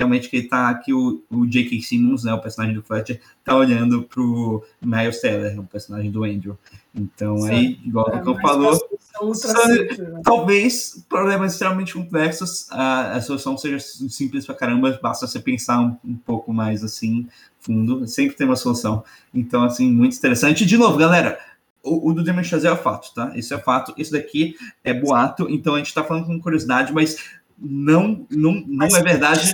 realmente 0.01 0.31
que 0.31 0.37
ele 0.39 0.49
tá 0.49 0.73
que 0.75 0.95
o, 0.95 1.23
o 1.31 1.47
J.K. 1.47 1.83
Simmons, 1.83 2.25
né, 2.25 2.33
o 2.33 2.41
personagem 2.41 2.75
do 2.75 2.83
Fletcher, 2.83 3.21
tá 3.45 3.55
olhando 3.55 4.03
pro 4.03 4.65
Miles 4.81 5.21
Teller, 5.21 5.61
o 5.61 5.65
personagem 5.65 6.11
do 6.11 6.25
Andrew. 6.25 6.59
Então 6.95 7.37
Sim. 7.39 7.51
aí, 7.51 7.81
igual 7.85 8.09
é, 8.11 8.17
o 8.17 8.23
que 8.23 8.29
eu 8.29 8.37
falou, 8.41 8.73
né? 8.73 10.23
talvez 10.25 11.05
problemas 11.09 11.53
extremamente 11.53 11.93
complexos, 11.93 12.67
a, 12.71 13.13
a 13.13 13.21
solução 13.21 13.59
seja 13.59 13.79
simples 13.79 14.47
pra 14.47 14.55
caramba, 14.55 14.99
basta 15.03 15.27
você 15.27 15.39
pensar 15.39 15.81
um, 15.81 15.97
um 16.03 16.17
pouco 16.17 16.53
mais 16.53 16.83
assim, 16.83 17.29
fundo, 17.61 18.07
sempre 18.07 18.37
tem 18.37 18.47
uma 18.47 18.57
solução. 18.57 19.05
Então, 19.35 19.63
assim, 19.65 19.91
muito 19.91 20.17
interessante. 20.17 20.65
E, 20.65 20.67
de 20.67 20.79
novo, 20.79 20.97
galera, 20.97 21.39
o, 21.83 22.11
o 22.11 22.13
do 22.13 22.23
Demon 22.23 22.43
Chazelle 22.43 22.77
é 22.77 22.83
fato, 22.83 23.15
tá? 23.15 23.33
Isso 23.35 23.55
é 23.55 23.59
fato. 23.59 23.95
Isso 23.97 24.13
daqui 24.13 24.57
é 24.85 24.93
boato. 24.93 25.47
Então 25.51 25.75
a 25.75 25.79
gente 25.79 25.95
tá 25.95 26.05
falando 26.05 26.27
com 26.27 26.41
curiosidade, 26.41 26.93
mas 26.93 27.17
não, 27.59 28.27
não, 28.31 28.53
não 28.53 28.65
mas 28.67 28.95
é 28.95 29.03
verdade. 29.03 29.53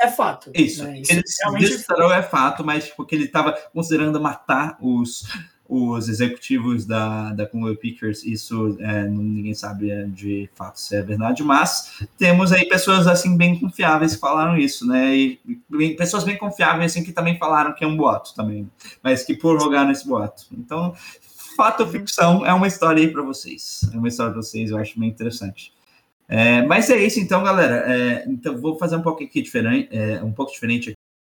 É 0.00 0.08
fato. 0.08 0.50
Isso. 0.54 0.84
Né? 0.84 1.00
Isso 1.00 1.12
ele 1.12 1.22
realmente... 1.42 1.86
é 2.12 2.22
fato, 2.22 2.64
mas 2.64 2.88
porque 2.88 3.14
ele 3.14 3.24
estava 3.24 3.52
considerando 3.72 4.20
matar 4.20 4.76
os, 4.80 5.24
os 5.66 6.08
executivos 6.08 6.84
da, 6.84 7.32
da 7.32 7.46
Columbia 7.46 7.76
Pictures, 7.76 8.22
isso 8.22 8.76
é, 8.80 9.08
ninguém 9.08 9.54
sabe 9.54 9.90
é, 9.90 10.04
de 10.04 10.48
fato 10.54 10.78
se 10.78 10.94
é 10.94 11.02
verdade, 11.02 11.42
mas 11.42 12.06
temos 12.18 12.52
aí 12.52 12.68
pessoas 12.68 13.06
assim 13.06 13.36
bem 13.36 13.58
confiáveis 13.58 14.14
que 14.14 14.20
falaram 14.20 14.58
isso, 14.58 14.86
né? 14.86 15.16
E, 15.16 15.40
e 15.80 15.94
pessoas 15.94 16.22
bem 16.22 16.36
confiáveis 16.36 16.92
assim 16.92 17.02
que 17.02 17.12
também 17.12 17.38
falaram 17.38 17.74
que 17.74 17.82
é 17.82 17.86
um 17.86 17.96
boato 17.96 18.34
também, 18.34 18.70
mas 19.02 19.24
que 19.24 19.34
prorrogaram 19.34 19.90
esse 19.90 20.06
boato. 20.06 20.44
Então, 20.52 20.94
fato 21.54 21.82
ou 21.82 21.88
ficção, 21.88 22.44
é 22.44 22.52
uma 22.52 22.66
história 22.66 23.02
aí 23.02 23.10
para 23.10 23.22
vocês. 23.22 23.80
É 23.92 23.96
uma 23.96 24.08
história 24.08 24.32
para 24.32 24.42
vocês, 24.42 24.70
eu 24.70 24.78
acho 24.78 24.98
bem 24.98 25.08
interessante. 25.08 25.72
É, 26.28 26.62
mas 26.62 26.88
é 26.90 26.96
isso 27.04 27.20
então, 27.20 27.42
galera. 27.42 27.84
É, 27.86 28.24
então 28.28 28.56
vou 28.56 28.78
fazer 28.78 28.96
um 28.96 29.02
pouco 29.02 29.22
aqui 29.22 29.42
diferente, 29.42 29.88
é, 29.90 30.22
um 30.22 30.32
pouco 30.32 30.52
diferente 30.52 30.94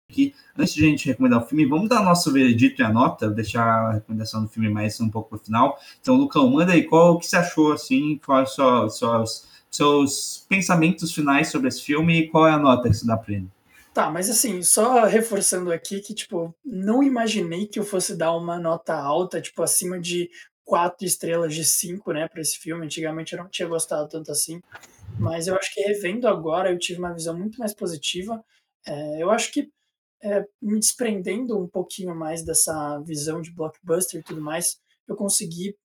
aqui. 0.10 0.34
Antes 0.58 0.74
de 0.74 0.86
a 0.86 0.88
gente 0.88 1.08
recomendar 1.08 1.44
o 1.44 1.46
filme, 1.46 1.66
vamos 1.66 1.90
dar 1.90 2.04
nosso 2.04 2.32
veredito 2.32 2.82
e 2.82 2.86
a 2.86 2.92
nota, 2.92 3.30
deixar 3.30 3.66
a 3.66 3.94
recomendação 3.94 4.44
do 4.44 4.50
filme 4.50 4.70
mais 4.70 5.00
um 5.02 5.10
pouco 5.10 5.30
para 5.30 5.38
o 5.38 5.44
final. 5.44 5.78
Então, 6.02 6.16
Lucão, 6.16 6.50
manda 6.50 6.74
aí 6.74 6.84
qual 6.84 7.14
o 7.14 7.20
que 7.20 7.28
você 7.28 7.38
achou 7.38 7.74
assim, 7.74 8.20
quais 8.26 8.56
são 8.56 8.90
seus, 8.90 9.48
seus 9.70 10.46
pensamentos 10.48 11.14
finais 11.14 11.50
sobre 11.50 11.68
esse 11.68 11.82
filme 11.82 12.20
e 12.20 12.28
qual 12.28 12.48
é 12.48 12.52
a 12.52 12.58
nota 12.58 12.90
que 12.90 12.96
você 12.96 13.06
dá 13.06 13.18
para 13.18 13.34
ele. 13.34 13.50
Tá, 13.98 14.12
mas 14.12 14.30
assim, 14.30 14.62
só 14.62 15.06
reforçando 15.06 15.72
aqui 15.72 16.00
que, 16.02 16.14
tipo, 16.14 16.56
não 16.64 17.02
imaginei 17.02 17.66
que 17.66 17.80
eu 17.80 17.84
fosse 17.84 18.16
dar 18.16 18.32
uma 18.38 18.60
nota 18.60 18.94
alta, 18.94 19.42
tipo, 19.42 19.64
acima 19.64 20.00
de 20.00 20.30
quatro 20.64 21.04
estrelas 21.04 21.56
de 21.56 21.66
cinco, 21.66 22.14
né, 22.14 22.28
para 22.28 22.40
esse 22.40 22.60
filme. 22.60 22.86
Antigamente 22.86 23.34
eu 23.34 23.40
não 23.42 23.50
tinha 23.50 23.68
gostado 23.68 24.08
tanto 24.08 24.32
assim, 24.32 24.62
mas 25.18 25.48
eu 25.48 25.56
acho 25.56 25.74
que 25.74 25.82
revendo 25.82 26.28
agora 26.28 26.72
eu 26.72 26.78
tive 26.78 27.00
uma 27.00 27.12
visão 27.12 27.36
muito 27.36 27.58
mais 27.58 27.74
positiva. 27.74 28.46
É, 28.86 29.24
eu 29.24 29.32
acho 29.32 29.52
que 29.52 29.68
é, 30.22 30.46
me 30.62 30.80
desprendendo 30.80 31.58
um 31.60 31.68
pouquinho 31.68 32.14
mais 32.14 32.46
dessa 32.46 33.00
visão 33.00 33.42
de 33.42 33.52
blockbuster 33.52 34.20
e 34.20 34.24
tudo 34.24 34.42
mais, 34.42 34.78
eu 35.08 35.16
consegui 35.16 35.76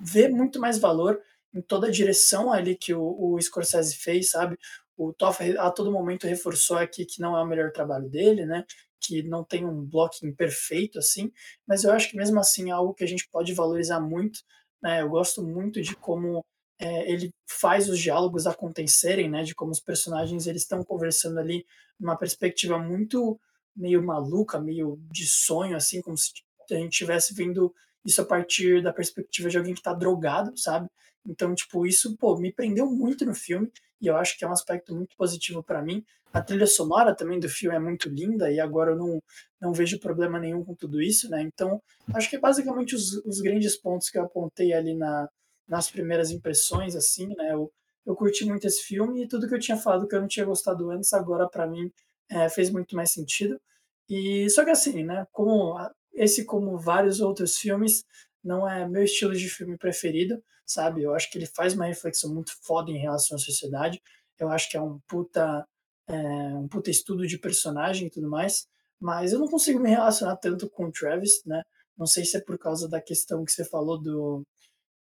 ver 0.00 0.30
muito 0.30 0.58
mais 0.58 0.78
valor 0.78 1.20
em 1.54 1.60
toda 1.60 1.88
a 1.88 1.90
direção 1.90 2.50
ali 2.50 2.74
que 2.74 2.94
o, 2.94 3.34
o 3.34 3.38
Scorsese 3.42 3.94
fez, 3.96 4.30
sabe? 4.30 4.56
O 4.96 5.12
Toff 5.12 5.42
a 5.58 5.70
todo 5.70 5.92
momento 5.92 6.26
reforçou 6.26 6.76
aqui 6.76 7.04
que 7.04 7.20
não 7.20 7.36
é 7.36 7.42
o 7.42 7.46
melhor 7.46 7.72
trabalho 7.72 8.08
dele, 8.08 8.44
né? 8.44 8.64
Que 9.00 9.22
não 9.22 9.44
tem 9.44 9.64
um 9.64 9.84
blocking 9.84 10.32
perfeito 10.34 10.98
assim, 10.98 11.32
mas 11.66 11.84
eu 11.84 11.92
acho 11.92 12.10
que 12.10 12.16
mesmo 12.16 12.38
assim 12.38 12.70
é 12.70 12.72
algo 12.72 12.94
que 12.94 13.04
a 13.04 13.08
gente 13.08 13.28
pode 13.30 13.52
valorizar 13.54 14.00
muito. 14.00 14.40
Né? 14.82 15.02
Eu 15.02 15.08
gosto 15.08 15.42
muito 15.42 15.80
de 15.80 15.96
como 15.96 16.44
é, 16.78 17.10
ele 17.10 17.30
faz 17.48 17.88
os 17.88 17.98
diálogos 17.98 18.46
acontecerem, 18.46 19.30
né? 19.30 19.42
De 19.42 19.54
como 19.54 19.70
os 19.70 19.80
personagens 19.80 20.46
eles 20.46 20.62
estão 20.62 20.84
conversando 20.84 21.38
ali 21.38 21.64
numa 21.98 22.16
perspectiva 22.16 22.78
muito 22.78 23.40
meio 23.74 24.02
maluca, 24.02 24.60
meio 24.60 24.98
de 25.10 25.26
sonho, 25.26 25.76
assim, 25.76 26.02
como 26.02 26.16
se 26.16 26.32
a 26.70 26.74
gente 26.74 26.92
estivesse 26.92 27.34
vendo 27.34 27.74
isso 28.04 28.20
a 28.20 28.24
partir 28.24 28.82
da 28.82 28.92
perspectiva 28.92 29.48
de 29.48 29.56
alguém 29.58 29.74
que 29.74 29.80
está 29.80 29.94
drogado, 29.94 30.56
sabe? 30.58 30.88
Então, 31.26 31.54
tipo, 31.54 31.86
isso, 31.86 32.16
pô, 32.16 32.36
me 32.36 32.52
prendeu 32.52 32.86
muito 32.86 33.24
no 33.24 33.34
filme 33.34 33.70
e 34.02 34.08
eu 34.08 34.16
acho 34.16 34.36
que 34.36 34.44
é 34.44 34.48
um 34.48 34.52
aspecto 34.52 34.92
muito 34.94 35.16
positivo 35.16 35.62
para 35.62 35.80
mim. 35.80 36.04
A 36.32 36.42
trilha 36.42 36.66
sonora 36.66 37.14
também 37.14 37.38
do 37.38 37.48
filme 37.48 37.76
é 37.76 37.78
muito 37.78 38.08
linda 38.08 38.50
e 38.50 38.58
agora 38.58 38.90
eu 38.90 38.96
não, 38.96 39.22
não 39.60 39.72
vejo 39.72 40.00
problema 40.00 40.40
nenhum 40.40 40.64
com 40.64 40.74
tudo 40.74 41.00
isso, 41.00 41.30
né? 41.30 41.40
Então, 41.42 41.80
acho 42.12 42.28
que 42.28 42.34
é 42.34 42.40
basicamente 42.40 42.96
os, 42.96 43.12
os 43.24 43.40
grandes 43.40 43.76
pontos 43.76 44.10
que 44.10 44.18
eu 44.18 44.24
apontei 44.24 44.72
ali 44.72 44.94
na, 44.94 45.28
nas 45.68 45.88
primeiras 45.88 46.32
impressões, 46.32 46.96
assim, 46.96 47.28
né? 47.36 47.52
Eu, 47.52 47.70
eu 48.04 48.16
curti 48.16 48.44
muito 48.44 48.66
esse 48.66 48.82
filme 48.82 49.22
e 49.22 49.28
tudo 49.28 49.46
que 49.46 49.54
eu 49.54 49.60
tinha 49.60 49.76
falado 49.76 50.08
que 50.08 50.16
eu 50.16 50.20
não 50.20 50.26
tinha 50.26 50.44
gostado 50.44 50.90
antes, 50.90 51.12
agora 51.12 51.48
para 51.48 51.66
mim 51.68 51.92
é, 52.28 52.48
fez 52.48 52.70
muito 52.70 52.96
mais 52.96 53.12
sentido. 53.12 53.60
E 54.08 54.50
só 54.50 54.64
que 54.64 54.70
assim, 54.70 55.04
né? 55.04 55.24
Como 55.30 55.78
esse, 56.12 56.44
como 56.44 56.76
vários 56.76 57.20
outros 57.20 57.56
filmes, 57.56 58.04
não 58.42 58.68
é 58.68 58.88
meu 58.88 59.04
estilo 59.04 59.34
de 59.34 59.48
filme 59.48 59.78
preferido, 59.78 60.42
sabe? 60.72 61.02
Eu 61.02 61.14
acho 61.14 61.30
que 61.30 61.38
ele 61.38 61.46
faz 61.46 61.74
uma 61.74 61.86
reflexão 61.86 62.32
muito 62.32 62.52
foda 62.62 62.90
em 62.90 62.98
relação 62.98 63.36
à 63.36 63.40
sociedade. 63.40 64.00
Eu 64.38 64.48
acho 64.48 64.68
que 64.70 64.76
é 64.76 64.80
um 64.80 64.98
puta, 65.08 65.66
é, 66.08 66.16
um 66.54 66.68
puta 66.68 66.90
estudo 66.90 67.26
de 67.26 67.38
personagem 67.38 68.08
e 68.08 68.10
tudo 68.10 68.28
mais. 68.28 68.66
Mas 69.00 69.32
eu 69.32 69.38
não 69.38 69.48
consigo 69.48 69.80
me 69.80 69.90
relacionar 69.90 70.36
tanto 70.36 70.68
com 70.70 70.86
o 70.86 70.92
Travis, 70.92 71.42
né? 71.46 71.62
Não 71.96 72.06
sei 72.06 72.24
se 72.24 72.36
é 72.36 72.40
por 72.40 72.58
causa 72.58 72.88
da 72.88 73.00
questão 73.00 73.44
que 73.44 73.52
você 73.52 73.64
falou 73.64 74.00
do, 74.00 74.42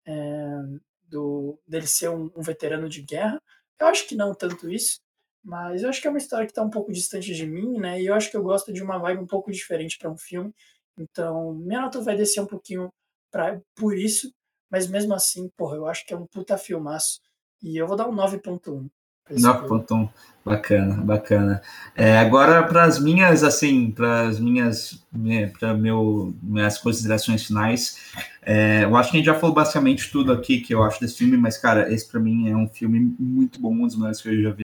é, 0.06 0.12
do 1.08 1.58
dele 1.66 1.86
ser 1.86 2.10
um, 2.10 2.30
um 2.36 2.42
veterano 2.42 2.88
de 2.88 3.02
guerra. 3.02 3.40
Eu 3.80 3.86
acho 3.88 4.06
que 4.08 4.16
não 4.16 4.34
tanto 4.34 4.70
isso. 4.70 5.00
Mas 5.42 5.82
eu 5.82 5.88
acho 5.88 6.00
que 6.00 6.06
é 6.06 6.10
uma 6.10 6.18
história 6.18 6.46
que 6.46 6.52
está 6.52 6.62
um 6.62 6.70
pouco 6.70 6.92
distante 6.92 7.34
de 7.34 7.46
mim, 7.46 7.78
né? 7.78 8.00
E 8.00 8.06
eu 8.06 8.14
acho 8.14 8.30
que 8.30 8.36
eu 8.36 8.42
gosto 8.42 8.72
de 8.72 8.82
uma 8.82 8.98
vibe 8.98 9.22
um 9.22 9.26
pouco 9.26 9.50
diferente 9.50 9.98
para 9.98 10.10
um 10.10 10.16
filme. 10.16 10.52
Então, 10.98 11.54
minha 11.54 11.80
nota 11.80 12.00
vai 12.02 12.16
descer 12.16 12.40
um 12.42 12.46
pouquinho 12.46 12.90
pra, 13.30 13.60
por 13.74 13.96
isso, 13.96 14.30
mas 14.70 14.86
mesmo 14.86 15.14
assim, 15.14 15.50
porra, 15.56 15.76
eu 15.76 15.86
acho 15.86 16.06
que 16.06 16.14
é 16.14 16.16
um 16.16 16.26
puta 16.26 16.56
filmaço. 16.56 17.20
E 17.62 17.76
eu 17.76 17.86
vou 17.86 17.96
dar 17.96 18.08
um 18.08 18.14
9.1. 18.14 18.88
9.1, 19.30 20.08
bacana, 20.44 20.96
bacana. 20.96 21.62
É, 21.94 22.18
agora, 22.18 22.62
para 22.64 22.84
as 22.84 22.98
minhas, 22.98 23.44
assim, 23.44 23.90
para 23.90 24.22
as 24.28 24.40
minhas, 24.40 25.04
né, 25.12 25.48
para 25.48 25.74
meu, 25.74 26.34
minhas 26.42 26.78
considerações 26.78 27.44
finais, 27.44 28.12
é, 28.42 28.84
eu 28.84 28.96
acho 28.96 29.10
que 29.10 29.16
a 29.16 29.20
gente 29.20 29.26
já 29.26 29.38
falou 29.38 29.54
basicamente 29.54 30.10
tudo 30.10 30.32
aqui 30.32 30.60
que 30.60 30.74
eu 30.74 30.82
acho 30.82 31.00
desse 31.00 31.16
filme, 31.16 31.36
mas, 31.36 31.58
cara, 31.58 31.92
esse 31.92 32.08
para 32.10 32.18
mim 32.18 32.48
é 32.48 32.56
um 32.56 32.68
filme 32.68 33.14
muito 33.18 33.60
bom, 33.60 33.72
um 33.72 33.86
dos 33.86 33.96
melhores 33.96 34.20
que 34.20 34.28
eu 34.28 34.42
já 34.42 34.50
vi 34.50 34.62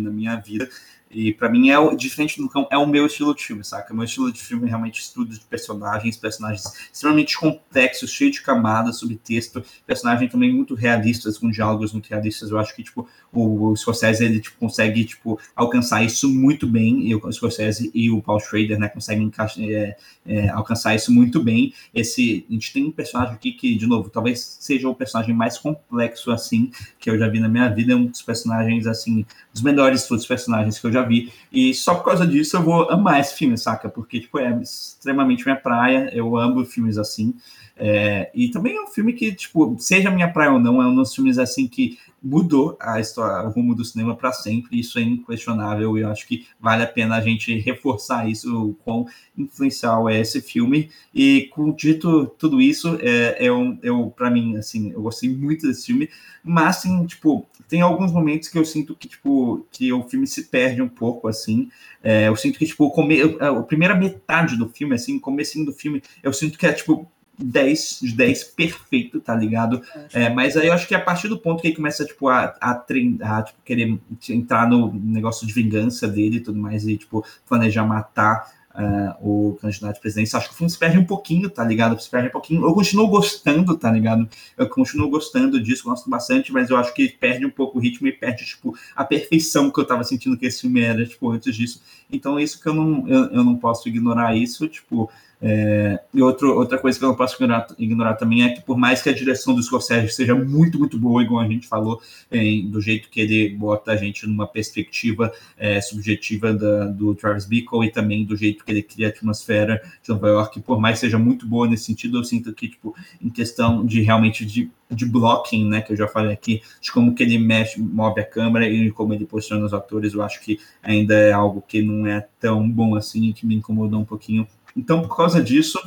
na 0.00 0.10
minha 0.10 0.36
vida. 0.36 0.68
E 1.10 1.32
para 1.32 1.48
mim 1.48 1.70
é 1.70 1.94
diferente 1.94 2.40
do 2.40 2.48
cão, 2.48 2.66
é 2.70 2.76
o 2.76 2.86
meu 2.86 3.06
estilo 3.06 3.34
de 3.34 3.44
filme, 3.44 3.64
saca? 3.64 3.92
O 3.92 3.96
meu 3.96 4.04
estilo 4.04 4.32
de 4.32 4.42
filme 4.42 4.66
é 4.66 4.68
realmente 4.68 5.00
estudo 5.00 5.32
de 5.32 5.40
personagens, 5.40 6.16
personagens 6.16 6.64
extremamente 6.92 7.38
complexos, 7.38 8.10
cheios 8.10 8.34
de 8.34 8.42
camadas, 8.42 8.98
subtexto, 8.98 9.62
personagens 9.86 10.30
também 10.30 10.52
muito 10.52 10.74
realistas, 10.74 11.38
com 11.38 11.50
diálogos 11.50 11.92
muito 11.92 12.08
realistas. 12.08 12.50
Eu 12.50 12.58
acho 12.58 12.74
que 12.74 12.82
tipo 12.82 13.08
o, 13.40 13.70
o 13.70 13.76
Scorsese 13.76 14.24
ele 14.24 14.40
tipo, 14.40 14.56
consegue 14.58 15.04
tipo 15.04 15.38
alcançar 15.54 16.02
isso 16.04 16.28
muito 16.28 16.66
bem, 16.66 17.06
e 17.06 17.14
o 17.14 17.32
Scorsese 17.32 17.90
e 17.94 18.10
o 18.10 18.22
Paul 18.22 18.40
Schrader, 18.40 18.78
né, 18.78 18.88
conseguem 18.88 19.30
é, 19.58 19.96
é, 20.26 20.48
alcançar 20.50 20.94
isso 20.94 21.12
muito 21.12 21.42
bem. 21.42 21.72
Esse 21.94 22.46
a 22.48 22.52
gente 22.52 22.72
tem 22.72 22.84
um 22.84 22.90
personagem 22.90 23.34
aqui 23.34 23.52
que 23.52 23.74
de 23.74 23.86
novo 23.86 24.08
talvez 24.10 24.56
seja 24.60 24.88
o 24.88 24.94
personagem 24.94 25.34
mais 25.34 25.58
complexo 25.58 26.30
assim 26.30 26.70
que 26.98 27.10
eu 27.10 27.18
já 27.18 27.28
vi 27.28 27.40
na 27.40 27.48
minha 27.48 27.68
vida, 27.68 27.92
é 27.92 27.96
um 27.96 28.06
dos 28.06 28.22
personagens 28.22 28.86
assim, 28.86 29.24
dos 29.52 29.62
melhores 29.62 30.06
dos 30.08 30.26
personagens 30.26 30.78
que 30.78 30.86
eu 30.86 30.92
já 30.92 31.02
vi. 31.02 31.32
E 31.52 31.74
só 31.74 31.94
por 31.94 32.04
causa 32.04 32.26
disso 32.26 32.56
eu 32.56 32.62
vou 32.62 32.90
amar 32.90 33.20
esse 33.20 33.34
filme, 33.34 33.56
saca? 33.56 33.88
Porque, 33.88 34.20
tipo, 34.20 34.38
é 34.38 34.60
extremamente 34.60 35.44
minha 35.44 35.56
praia. 35.56 36.10
Eu 36.12 36.36
amo 36.36 36.64
filmes 36.64 36.98
assim. 36.98 37.34
É, 37.78 38.30
e 38.34 38.48
também 38.48 38.76
é 38.76 38.82
um 38.82 38.86
filme 38.86 39.12
que, 39.12 39.34
tipo, 39.34 39.76
seja 39.78 40.10
minha 40.10 40.32
praia 40.32 40.52
ou 40.52 40.58
não, 40.58 40.80
é 40.80 40.86
um 40.86 40.94
dos 40.94 41.14
filmes 41.14 41.38
assim 41.38 41.68
que 41.68 41.98
mudou 42.22 42.76
a 42.80 42.98
história, 42.98 43.46
o 43.46 43.52
rumo 43.52 43.74
do 43.74 43.84
cinema 43.84 44.16
para 44.16 44.32
sempre. 44.32 44.80
Isso 44.80 44.98
é 44.98 45.02
inquestionável 45.02 45.96
e 45.96 46.00
eu 46.00 46.10
acho 46.10 46.26
que 46.26 46.46
vale 46.58 46.82
a 46.82 46.86
pena 46.86 47.16
a 47.16 47.20
gente 47.20 47.56
reforçar 47.58 48.28
isso, 48.28 48.70
o 48.70 48.74
quão 48.74 49.06
influencial 49.36 50.08
é 50.08 50.20
esse 50.20 50.40
filme. 50.40 50.90
E 51.14 51.48
com 51.52 51.70
dito 51.72 52.26
tudo 52.38 52.60
isso, 52.60 52.98
é, 53.00 53.46
é 53.46 53.52
um, 53.52 53.78
eu 53.82 54.12
para 54.16 54.30
mim 54.30 54.56
assim, 54.56 54.90
eu 54.92 55.02
gostei 55.02 55.28
muito 55.28 55.66
desse 55.66 55.86
filme, 55.86 56.08
mas 56.42 56.78
assim, 56.78 57.04
tipo, 57.06 57.46
tem 57.68 57.80
alguns 57.80 58.12
momentos 58.12 58.48
que 58.48 58.58
eu 58.58 58.64
sinto 58.64 58.94
que 58.94 59.08
tipo 59.08 59.66
que 59.70 59.92
o 59.92 60.02
filme 60.08 60.26
se 60.26 60.44
perde 60.44 60.82
um 60.82 60.88
pouco 60.88 61.28
assim. 61.28 61.68
É, 62.02 62.28
eu 62.28 62.36
sinto 62.36 62.58
que 62.58 62.66
tipo 62.66 62.90
come, 62.90 63.20
a 63.40 63.62
primeira 63.62 63.94
metade 63.94 64.56
do 64.56 64.68
filme, 64.68 64.94
assim, 64.94 65.18
comecinho 65.18 65.66
do 65.66 65.72
filme, 65.72 66.02
eu 66.22 66.32
sinto 66.32 66.58
que 66.58 66.66
é 66.66 66.72
tipo 66.72 67.08
10 67.38 68.00
de 68.02 68.14
10 68.14 68.44
perfeito, 68.44 69.20
tá 69.20 69.34
ligado? 69.34 69.82
É, 70.12 70.30
mas 70.30 70.56
aí 70.56 70.68
eu 70.68 70.72
acho 70.72 70.88
que 70.88 70.94
a 70.94 71.00
partir 71.00 71.28
do 71.28 71.38
ponto 71.38 71.60
que 71.60 71.68
ele 71.68 71.76
começa, 71.76 72.04
tipo, 72.04 72.28
a, 72.28 72.56
a, 72.60 72.74
treinar, 72.74 73.44
tipo, 73.44 73.58
querer 73.64 73.98
entrar 74.30 74.68
no 74.68 74.92
negócio 74.92 75.46
de 75.46 75.52
vingança 75.52 76.08
dele 76.08 76.38
e 76.38 76.40
tudo 76.40 76.58
mais, 76.58 76.86
e, 76.86 76.96
tipo, 76.96 77.24
planejar 77.46 77.84
matar 77.84 78.50
uh, 78.76 79.14
o 79.20 79.58
candidato 79.60 79.96
à 79.96 80.00
presidência, 80.00 80.38
acho 80.38 80.48
que 80.48 80.54
o 80.54 80.56
filme 80.56 80.70
se 80.70 80.78
perde 80.78 80.98
um 80.98 81.04
pouquinho, 81.04 81.48
tá 81.50 81.64
ligado? 81.64 82.00
Se 82.00 82.08
perde 82.08 82.28
um 82.28 82.32
pouquinho. 82.32 82.64
Eu 82.64 82.74
continuo 82.74 83.08
gostando, 83.08 83.76
tá 83.76 83.90
ligado? 83.90 84.28
Eu 84.56 84.68
continuo 84.68 85.08
gostando 85.08 85.60
disso, 85.60 85.84
gosto 85.84 86.08
bastante, 86.08 86.52
mas 86.52 86.70
eu 86.70 86.76
acho 86.76 86.94
que 86.94 87.08
perde 87.08 87.44
um 87.44 87.50
pouco 87.50 87.78
o 87.78 87.80
ritmo 87.80 88.06
e 88.06 88.12
perde, 88.12 88.44
tipo, 88.44 88.76
a 88.94 89.04
perfeição 89.04 89.70
que 89.70 89.80
eu 89.80 89.84
tava 89.84 90.04
sentindo 90.04 90.36
que 90.36 90.46
esse 90.46 90.62
filme 90.62 90.80
era, 90.80 91.04
tipo, 91.04 91.30
antes 91.30 91.54
disso. 91.54 91.82
Então, 92.10 92.38
é 92.38 92.42
isso 92.42 92.60
que 92.60 92.68
eu 92.68 92.74
não, 92.74 93.08
eu, 93.08 93.24
eu 93.26 93.44
não 93.44 93.56
posso 93.56 93.88
ignorar 93.88 94.36
isso, 94.36 94.68
tipo, 94.68 95.10
é, 95.40 96.00
e 96.14 96.22
outro, 96.22 96.56
outra 96.56 96.78
coisa 96.78 96.98
que 96.98 97.04
eu 97.04 97.08
não 97.10 97.16
posso 97.16 97.34
ignorar, 97.36 97.66
ignorar, 97.78 98.14
também 98.14 98.42
é 98.42 98.50
que, 98.50 98.62
por 98.62 98.76
mais 98.78 99.02
que 99.02 99.10
a 99.10 99.12
direção 99.12 99.54
do 99.54 99.62
Scorsese 99.62 100.12
seja 100.12 100.34
muito, 100.34 100.78
muito 100.78 100.98
boa, 100.98 101.22
igual 101.22 101.44
a 101.44 101.48
gente 101.48 101.68
falou, 101.68 102.00
é, 102.30 102.40
do 102.64 102.80
jeito 102.80 103.10
que 103.10 103.20
ele 103.20 103.50
bota 103.50 103.92
a 103.92 103.96
gente 103.96 104.26
numa 104.26 104.46
perspectiva 104.46 105.32
é, 105.58 105.80
subjetiva 105.80 106.54
da, 106.54 106.86
do 106.86 107.14
Travis 107.14 107.44
Bickle 107.44 107.84
e 107.84 107.90
também 107.90 108.24
do 108.24 108.34
jeito 108.34 108.64
que 108.64 108.70
ele 108.70 108.82
cria 108.82 109.08
a 109.08 109.10
atmosfera 109.10 109.82
de 110.02 110.08
Nova 110.08 110.28
York, 110.28 110.60
por 110.60 110.80
mais 110.80 110.94
que 110.94 111.00
seja 111.00 111.18
muito 111.18 111.46
boa 111.46 111.68
nesse 111.68 111.84
sentido, 111.84 112.18
eu 112.18 112.24
sinto 112.24 112.52
que, 112.54 112.68
tipo, 112.68 112.94
em 113.20 113.28
questão 113.28 113.84
de 113.84 114.00
realmente 114.00 114.44
de, 114.46 114.70
de 114.90 115.04
blocking, 115.04 115.68
né, 115.68 115.82
que 115.82 115.92
eu 115.92 115.96
já 115.96 116.08
falei 116.08 116.32
aqui, 116.32 116.62
de 116.80 116.90
como 116.90 117.14
que 117.14 117.22
ele 117.22 117.38
mexe, 117.38 117.78
move 117.78 118.20
a 118.20 118.24
câmera 118.24 118.66
e 118.66 118.90
como 118.90 119.12
ele 119.12 119.26
posiciona 119.26 119.66
os 119.66 119.74
atores, 119.74 120.14
eu 120.14 120.22
acho 120.22 120.40
que 120.40 120.58
ainda 120.82 121.14
é 121.14 121.32
algo 121.32 121.62
que 121.66 121.82
não 121.82 122.06
é 122.06 122.26
tão 122.40 122.68
bom 122.68 122.94
assim, 122.94 123.32
que 123.32 123.44
me 123.44 123.54
incomodou 123.54 124.00
um 124.00 124.04
pouquinho 124.04 124.46
então, 124.76 125.02
por 125.02 125.16
causa 125.16 125.42
disso, 125.42 125.78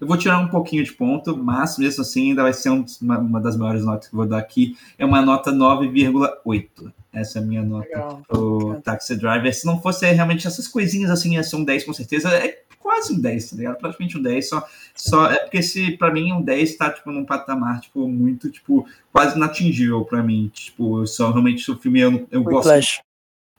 eu 0.00 0.06
vou 0.06 0.16
tirar 0.16 0.38
um 0.38 0.48
pouquinho 0.48 0.82
de 0.82 0.92
ponto, 0.92 1.36
mas 1.36 1.78
mesmo 1.78 2.02
assim 2.02 2.30
ainda 2.30 2.42
vai 2.42 2.52
ser 2.52 2.70
um, 2.70 2.84
uma, 3.02 3.18
uma, 3.18 3.40
das 3.40 3.56
maiores 3.56 3.84
notas 3.84 4.08
que 4.08 4.14
eu 4.14 4.18
vou 4.18 4.26
dar 4.26 4.38
aqui. 4.38 4.76
É 4.98 5.04
uma 5.04 5.22
nota 5.22 5.52
9,8. 5.52 6.92
Essa 7.12 7.38
é 7.38 7.42
a 7.42 7.44
minha 7.44 7.62
nota 7.62 8.18
pro 8.26 8.80
Taxi 8.82 9.16
Driver. 9.16 9.54
Se 9.54 9.66
não 9.66 9.80
fosse 9.80 10.10
realmente 10.10 10.46
essas 10.46 10.66
coisinhas 10.66 11.10
assim, 11.10 11.34
ia 11.34 11.42
ser 11.42 11.56
um 11.56 11.64
10 11.64 11.84
com 11.84 11.92
certeza. 11.92 12.28
É 12.30 12.62
quase 12.80 13.12
um 13.12 13.20
10, 13.20 13.50
tá 13.50 13.56
ligado? 13.56 13.78
Praticamente 13.78 14.18
um 14.18 14.22
10. 14.22 14.48
Só, 14.48 14.66
só 14.94 15.30
é 15.30 15.38
porque 15.38 15.62
se 15.62 15.96
para 15.96 16.12
mim 16.12 16.32
um 16.32 16.42
10 16.42 16.76
tá 16.76 16.90
tipo 16.90 17.10
num 17.10 17.24
patamar 17.24 17.80
tipo 17.80 18.08
muito 18.08 18.50
tipo 18.50 18.86
quase 19.12 19.36
inatingível 19.36 20.04
para 20.04 20.22
mim. 20.22 20.50
Tipo, 20.52 21.06
só 21.06 21.30
realmente 21.30 21.70
o 21.70 21.76
filme 21.76 22.00
eu, 22.00 22.26
eu 22.30 22.42
gosto. 22.42 22.64
Flash. 22.64 23.00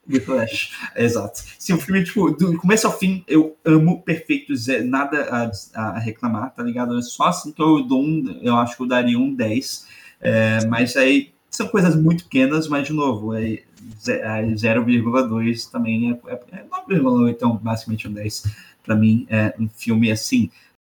Whiplash, 0.10 0.72
exato. 0.96 1.44
Se 1.58 1.74
o 1.74 1.78
filme, 1.78 2.04
tipo, 2.04 2.30
do 2.32 2.58
começo 2.58 2.86
ao 2.86 2.98
fim, 2.98 3.24
eu 3.28 3.58
amo 3.66 4.02
perfeito, 4.02 4.54
nada 4.84 5.28
a, 5.32 5.52
a, 5.82 6.00
reclamar, 6.00 6.54
tá 6.54 6.62
ligado? 6.62 6.98
É 6.98 7.02
só 7.02 7.26
assim 7.26 7.52
que 7.52 7.62
eu 7.62 7.84
dou 7.84 8.04
um, 8.04 8.40
eu 8.42 8.56
acho 8.56 8.78
que 8.78 8.84
eu 8.84 8.88
daria 8.88 9.18
um 9.18 9.34
10. 9.34 9.88
É, 10.22 10.66
mas 10.68 10.96
aí 10.96 11.34
são 11.50 11.68
coisas 11.68 11.96
muito 11.96 12.26
pequenas, 12.26 12.68
mas 12.68 12.88
de 12.88 12.94
novo, 12.94 13.34
é, 13.34 13.64
é 14.08 14.44
0,2 14.44 15.72
também 15.72 16.12
é, 16.12 16.32
é, 16.32 16.60
é 16.60 16.64
9,8, 16.64 17.30
então 17.30 17.56
basicamente 17.58 18.08
um 18.08 18.14
10. 18.14 18.44
Para 18.84 18.96
mim, 18.96 19.26
é 19.30 19.56
um 19.60 19.68
filme 19.68 20.12
assim, 20.12 20.52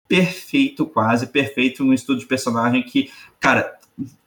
perfeito, 0.08 0.86
quase 0.86 1.28
perfeito, 1.28 1.84
um 1.84 1.94
estudo 1.94 2.20
de 2.20 2.26
personagem 2.26 2.84
que, 2.84 3.10
cara, 3.40 3.77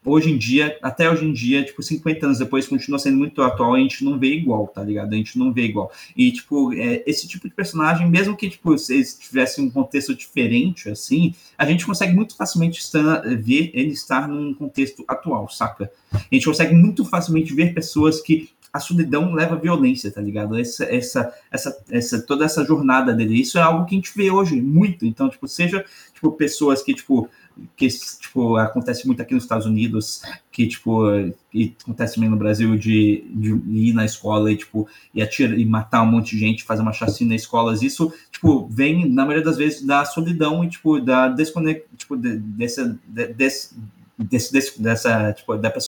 hoje 0.05 0.31
em 0.31 0.39
dia, 0.39 0.79
até 0.83 1.11
hoje 1.11 1.25
em 1.25 1.33
dia, 1.33 1.65
tipo, 1.65 1.83
50 1.83 2.27
anos 2.27 2.39
depois, 2.39 2.67
continua 2.67 2.99
sendo 2.99 3.19
muito 3.19 3.43
atual, 3.43 3.75
a 3.75 3.79
gente 3.79 4.05
não 4.05 4.19
vê 4.19 4.29
igual, 4.29 4.67
tá 4.69 4.83
ligado? 4.83 5.13
A 5.13 5.17
gente 5.17 5.39
não 5.39 5.53
vê 5.53 5.63
igual. 5.63 5.93
E, 6.17 6.33
tipo, 6.33 6.73
é, 6.75 7.03
esse 7.07 7.29
tipo 7.29 7.49
de 7.49 7.55
personagem, 7.55 8.09
mesmo 8.09 8.37
que, 8.37 8.49
tipo, 8.49 8.71
vocês 8.71 9.15
tivessem 9.15 9.65
um 9.65 9.71
contexto 9.71 10.15
diferente, 10.15 10.89
assim, 10.89 11.35
a 11.57 11.67
gente 11.67 11.85
consegue 11.85 12.15
muito 12.15 12.37
facilmente 12.37 12.81
estar, 12.81 13.21
ver 13.37 13.71
ele 13.75 13.93
estar 13.93 14.27
num 14.29 14.55
contexto 14.55 15.05
atual, 15.07 15.49
saca? 15.49 15.91
A 16.13 16.35
gente 16.35 16.47
consegue 16.47 16.75
muito 16.75 17.05
facilmente 17.05 17.55
ver 17.55 17.75
pessoas 17.75 18.21
que 18.21 18.51
a 18.73 18.79
solidão 18.79 19.35
leva 19.35 19.55
à 19.55 19.59
violência, 19.59 20.11
tá 20.11 20.21
ligado? 20.21 20.59
Essa, 20.59 20.85
essa, 20.85 21.35
essa, 21.51 21.85
essa, 21.91 22.23
toda 22.23 22.45
essa 22.45 22.65
jornada 22.65 23.13
dele, 23.13 23.41
isso 23.41 23.59
é 23.59 23.63
algo 23.63 23.85
que 23.85 23.95
a 23.95 23.99
gente 23.99 24.13
vê 24.15 24.31
hoje 24.31 24.61
muito. 24.61 25.05
Então, 25.05 25.29
tipo, 25.29 25.49
seja, 25.49 25.85
tipo, 26.15 26.31
pessoas 26.33 26.83
que, 26.83 26.95
tipo, 26.95 27.29
que 27.77 27.89
tipo 27.89 28.57
acontece 28.57 29.07
muito 29.07 29.21
aqui 29.21 29.35
nos 29.35 29.43
Estados 29.43 29.67
Unidos, 29.67 30.23
que 30.51 30.67
tipo 30.67 31.03
e 31.53 31.75
acontece 31.83 32.15
também 32.15 32.31
no 32.31 32.37
Brasil 32.37 32.77
de, 32.77 33.25
de 33.29 33.51
ir 33.69 33.93
na 33.93 34.05
escola 34.05 34.51
e 34.51 34.57
tipo 34.57 34.89
e 35.15 35.21
atirar 35.21 35.59
e 35.59 35.65
matar 35.65 36.03
um 36.03 36.07
monte 36.07 36.31
de 36.31 36.39
gente, 36.39 36.65
fazer 36.65 36.83
uma 36.83 36.93
chacina 36.93 37.33
em 37.33 37.37
escolas, 37.37 37.83
isso 37.83 38.13
tipo 38.31 38.67
vem 38.69 39.09
na 39.09 39.25
maioria 39.25 39.45
das 39.45 39.57
vezes 39.57 39.83
da 39.83 40.05
solidão 40.05 40.65
e 40.65 40.69
tipo 40.69 41.01
da 41.01 41.29
desconect, 41.29 41.87
tipo 41.97 42.17
de, 42.17 42.37
dessa 42.39 42.99
de, 43.07 43.27
desse, 43.35 43.75
desse, 44.19 44.81
dessa 44.81 45.33
tipo 45.33 45.57
da 45.57 45.71
pessoa 45.71 45.90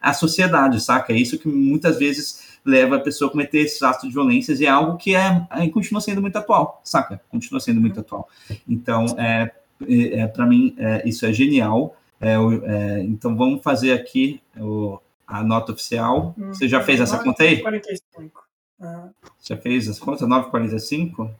a 0.00 0.12
sociedade, 0.12 0.80
saca? 0.80 1.12
É 1.12 1.16
isso 1.16 1.38
que 1.38 1.48
muitas 1.48 1.98
vezes 1.98 2.58
leva 2.64 2.96
a 2.96 3.00
pessoa 3.00 3.28
a 3.28 3.32
cometer 3.32 3.58
esses 3.58 3.82
atos 3.82 4.08
de 4.08 4.14
violência 4.14 4.52
e 4.52 4.64
é 4.64 4.68
algo 4.68 4.96
que 4.96 5.14
é, 5.14 5.46
é 5.50 5.68
continua 5.68 6.00
sendo 6.00 6.22
muito 6.22 6.36
atual, 6.36 6.80
saca? 6.82 7.20
Continua 7.30 7.60
sendo 7.60 7.80
muito 7.80 8.00
atual. 8.00 8.28
Então, 8.68 9.04
é, 9.18 9.50
é, 9.88 10.26
para 10.26 10.46
mim, 10.46 10.74
é, 10.78 11.06
isso 11.08 11.26
é 11.26 11.32
genial. 11.32 11.96
É, 12.20 12.34
é, 12.34 13.00
então, 13.02 13.36
vamos 13.36 13.62
fazer 13.62 13.92
aqui 13.92 14.40
o, 14.58 14.98
a 15.26 15.42
nota 15.42 15.72
oficial. 15.72 16.34
Hum, 16.38 16.54
Você 16.54 16.68
já 16.68 16.82
fez 16.82 17.00
essa 17.00 17.18
conta 17.18 17.42
aí? 17.42 17.60
45. 17.60 18.44
Uhum. 18.80 19.10
Já 19.42 19.56
fez 19.56 19.88
essa 19.88 20.00
conta? 20.00 20.26
9,45? 20.26 21.30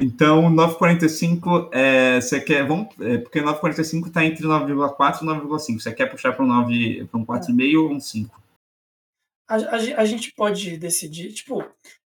Então, 0.00 0.50
9,45, 0.50 1.68
é, 1.72 2.20
você 2.20 2.40
quer. 2.40 2.66
Vamos, 2.66 2.88
é, 3.00 3.18
porque 3.18 3.40
9,45 3.40 4.06
está 4.06 4.24
entre 4.24 4.44
9,4 4.44 5.22
e 5.22 5.26
9,5. 5.26 5.80
Você 5.80 5.92
quer 5.92 6.06
puxar 6.06 6.32
para 6.32 6.44
um, 6.44 6.48
9, 6.48 7.04
para 7.10 7.20
um 7.20 7.26
4,5 7.26 7.74
é. 7.74 7.76
ou 7.76 7.92
um 7.92 8.00
5? 8.00 8.40
A, 9.48 9.56
a, 9.56 9.76
a, 9.76 10.04
gente 10.04 10.32
pode 10.32 10.76
decidir, 10.76 11.32
tipo, 11.32 11.60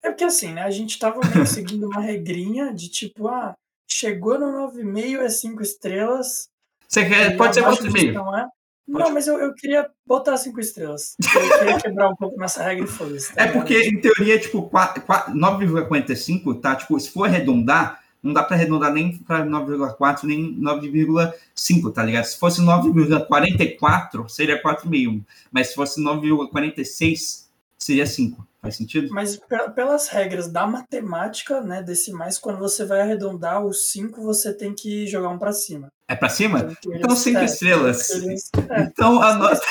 é 0.04 0.10
porque 0.10 0.24
assim, 0.24 0.54
né? 0.54 0.62
A 0.62 0.70
gente 0.70 0.92
estava 0.92 1.20
seguindo 1.46 1.88
uma 1.88 2.00
regrinha 2.00 2.74
de 2.74 2.88
tipo, 2.88 3.28
ah, 3.28 3.56
Chegou 3.94 4.40
no 4.40 4.72
9,5 4.72 5.20
é 5.20 5.30
5 5.30 5.62
estrelas. 5.62 6.50
Você 6.88 7.06
quer, 7.06 7.36
pode 7.36 7.56
ser 7.56 7.62
4,5. 7.62 8.14
Não, 8.14 8.52
não, 8.88 9.12
mas 9.12 9.28
eu, 9.28 9.38
eu 9.40 9.54
queria 9.54 9.90
botar 10.06 10.38
5 10.38 10.60
estrelas. 10.60 11.16
Eu 11.20 11.60
queria 11.60 11.80
quebrar 11.80 12.10
um 12.10 12.16
pouco 12.16 12.38
nessa 12.38 12.64
regra 12.64 12.86
e 12.86 12.88
foda 12.88 13.16
tá 13.36 13.44
É 13.44 13.48
porque, 13.48 13.80
em 13.82 14.00
teoria, 14.02 14.40
tipo, 14.40 14.70
9,45 14.70 16.60
tá, 16.60 16.76
tipo, 16.76 17.00
se 17.00 17.10
for 17.10 17.26
arredondar, 17.26 18.02
não 18.22 18.34
dá 18.34 18.44
para 18.44 18.56
arredondar 18.56 18.94
nem 18.94 19.18
para 19.18 19.46
9,4 19.46 20.24
nem 20.24 20.60
9,5, 20.60 21.92
tá 21.92 22.04
ligado? 22.04 22.26
Se 22.26 22.38
fosse 22.38 22.62
9,44, 22.62 24.30
seria 24.30 24.62
4,5. 24.62 25.24
Mas 25.52 25.70
se 25.70 25.76
fosse 25.76 26.02
9,46, 26.02 27.46
seria 27.78 28.06
5. 28.06 28.46
Faz 28.62 28.76
sentido? 28.76 29.12
Mas 29.12 29.40
pelas 29.76 30.08
regras 30.08 30.48
da 30.48 30.68
matemática, 30.68 31.62
né, 31.62 31.82
decimais, 31.82 32.38
quando 32.38 32.60
você 32.60 32.86
vai 32.86 33.02
arredondar 33.02 33.66
o 33.66 33.74
5, 33.74 34.22
você 34.22 34.54
tem 34.54 34.74
que 34.74 35.08
jogar 35.08 35.30
um 35.30 35.40
para 35.40 35.52
cima. 35.52 35.92
É 36.08 36.16
para 36.16 36.30
cima? 36.30 36.60
Então, 36.60 36.94
então 36.94 37.16
cinco 37.16 37.40
é, 37.40 37.46
estrelas. 37.46 38.12
É, 38.12 38.82
então 38.84 39.20
a 39.20 39.34
nota, 39.34 39.62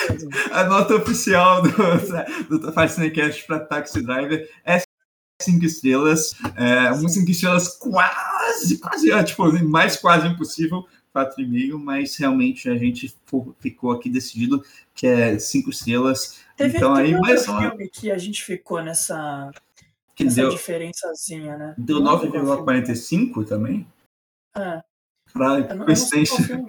a 0.51 0.65
nota 0.65 0.97
oficial 0.97 1.63
do, 1.63 2.59
do 2.59 2.73
Fascinecast 2.73 3.47
para 3.47 3.61
Taxi 3.61 4.03
Driver 4.03 4.49
é 4.65 4.83
cinco 5.41 5.65
estrelas. 5.65 6.35
É, 6.57 6.91
um 6.93 7.09
cinco 7.09 7.31
estrelas 7.31 7.69
quase, 7.77 8.79
quase, 8.79 9.13
é, 9.13 9.23
tipo, 9.23 9.53
mais 9.69 9.97
quase 9.97 10.27
impossível, 10.27 10.85
4,5, 11.15 11.79
mas 11.79 12.17
realmente 12.17 12.69
a 12.69 12.77
gente 12.77 13.15
ficou 13.59 13.93
aqui 13.93 14.09
decidido 14.09 14.65
que 14.95 15.07
é 15.07 15.39
cinco 15.39 15.71
estrelas. 15.71 16.41
Teve, 16.61 16.77
então 16.77 16.95
teve 16.95 17.15
aí 17.15 17.19
mais 17.19 17.49
um 17.49 17.59
filme 17.59 17.89
que 17.89 18.11
a 18.11 18.19
gente 18.19 18.45
ficou 18.45 18.83
nessa, 18.83 19.51
que 20.15 20.25
nessa 20.25 20.37
deu, 20.37 20.51
diferençazinha, 20.51 21.57
né? 21.57 21.75
Deu 21.79 22.03
9,45 22.03 23.47
também? 23.47 23.87
É. 24.55 24.83
Caralho, 25.33 25.85
coincidência. 25.87 26.63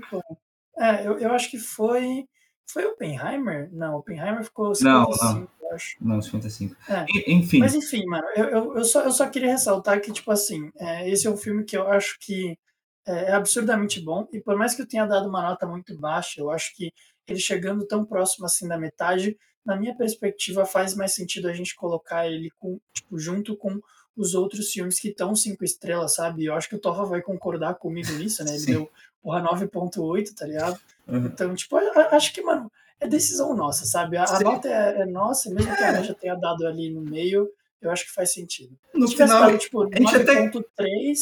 É, 0.78 1.06
eu, 1.06 1.20
eu 1.20 1.34
acho 1.34 1.52
que 1.52 1.60
foi. 1.60 2.26
Foi 2.66 2.86
Oppenheimer? 2.86 3.70
Não, 3.74 3.98
Oppenheimer 3.98 4.46
ficou 4.46 4.74
55, 4.74 5.26
não, 5.26 5.34
não. 5.34 5.48
eu 5.62 5.76
acho. 5.76 5.98
Não, 6.00 6.22
55. 6.22 6.76
É. 6.90 7.06
Enfim. 7.28 7.60
Mas 7.60 7.76
enfim, 7.76 8.06
mano, 8.06 8.24
eu, 8.38 8.46
eu, 8.46 8.78
eu, 8.78 8.86
só, 8.86 9.02
eu 9.02 9.12
só 9.12 9.28
queria 9.30 9.52
ressaltar 9.52 10.00
que, 10.00 10.14
tipo 10.14 10.32
assim, 10.32 10.72
é, 10.80 11.10
esse 11.10 11.28
é 11.28 11.30
um 11.30 11.36
filme 11.36 11.66
que 11.66 11.76
eu 11.76 11.90
acho 11.90 12.18
que 12.18 12.58
é, 13.06 13.26
é 13.26 13.34
absurdamente 13.34 14.00
bom. 14.00 14.26
E 14.32 14.40
por 14.40 14.56
mais 14.56 14.74
que 14.74 14.84
eu 14.84 14.88
tenha 14.88 15.06
dado 15.06 15.28
uma 15.28 15.42
nota 15.42 15.68
muito 15.68 15.98
baixa, 15.98 16.40
eu 16.40 16.50
acho 16.50 16.74
que 16.78 16.94
ele 17.28 17.40
chegando 17.40 17.86
tão 17.86 18.06
próximo 18.06 18.46
assim 18.46 18.70
da 18.70 18.78
metade, 18.78 19.38
na 19.66 19.76
minha 19.76 19.96
perspectiva, 19.96 20.66
faz 20.66 20.96
mais 20.96 21.14
sentido 21.14 21.48
a 21.48 21.54
gente 21.54 21.76
colocar 21.76 22.28
ele 22.28 22.52
com, 22.60 22.80
tipo, 22.94 23.18
junto 23.18 23.56
com 23.56 23.80
os 24.16 24.34
outros 24.34 24.72
filmes 24.72 25.00
que 25.00 25.10
estão 25.10 25.36
cinco 25.36 25.64
estrelas, 25.64 26.16
sabe? 26.16 26.46
Eu 26.46 26.54
acho 26.54 26.68
que 26.68 26.76
o 26.76 26.80
Torra 26.80 27.06
vai 27.06 27.22
concordar 27.22 27.76
comigo 27.76 28.12
nisso, 28.14 28.44
né? 28.44 28.52
Ele 28.52 28.60
Sim. 28.66 28.72
deu 28.74 28.92
porra 29.22 29.42
9.8, 29.42 30.34
tá 30.36 30.46
ligado? 30.46 30.80
Uhum. 31.08 31.26
Então, 31.26 31.56
tipo, 31.56 31.78
acho 31.78 32.34
que, 32.34 32.42
mano, 32.42 32.72
é 33.00 33.08
decisão 33.08 33.56
nossa, 33.56 33.86
sabe? 33.86 34.18
A, 34.18 34.26
a 34.26 34.40
nota 34.40 34.68
é, 34.68 35.02
é, 35.02 35.06
nossa, 35.06 35.50
mesmo 35.50 35.76
que 35.76 35.84
a 35.84 35.96
gente 35.96 36.08
já 36.08 36.14
tenha 36.14 36.36
dado 36.36 36.66
ali 36.68 36.90
no 36.90 37.02
meio, 37.02 37.50
eu 37.82 37.90
acho 37.90 38.06
que 38.06 38.14
faz 38.14 38.34
sentido. 38.34 38.78
No 38.94 39.08
final, 39.08 39.28
dado, 39.28 39.58
tipo, 39.58 39.80
9.3, 39.80 40.64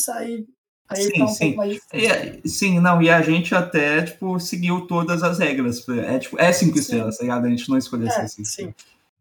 até... 0.08 0.20
aí 0.20 0.46
Aí 0.90 1.04
sim, 1.04 1.20
tá 1.20 1.26
um 1.26 1.28
sim. 1.28 1.56
E, 1.94 2.50
sim, 2.50 2.80
não, 2.80 3.02
e 3.02 3.10
a 3.10 3.22
gente 3.22 3.54
até, 3.54 4.02
tipo, 4.02 4.40
seguiu 4.40 4.82
todas 4.88 5.22
as 5.22 5.38
regras. 5.38 5.88
É, 5.90 6.18
tipo, 6.18 6.40
é 6.40 6.52
cinco 6.52 6.74
sim. 6.74 6.80
estrelas, 6.80 7.18
tá 7.18 7.24
ligado? 7.24 7.46
A 7.46 7.50
gente 7.50 7.70
não 7.70 7.78
escolheu 7.78 8.08
é, 8.08 8.28
cinco 8.28 8.48
sim. 8.48 8.74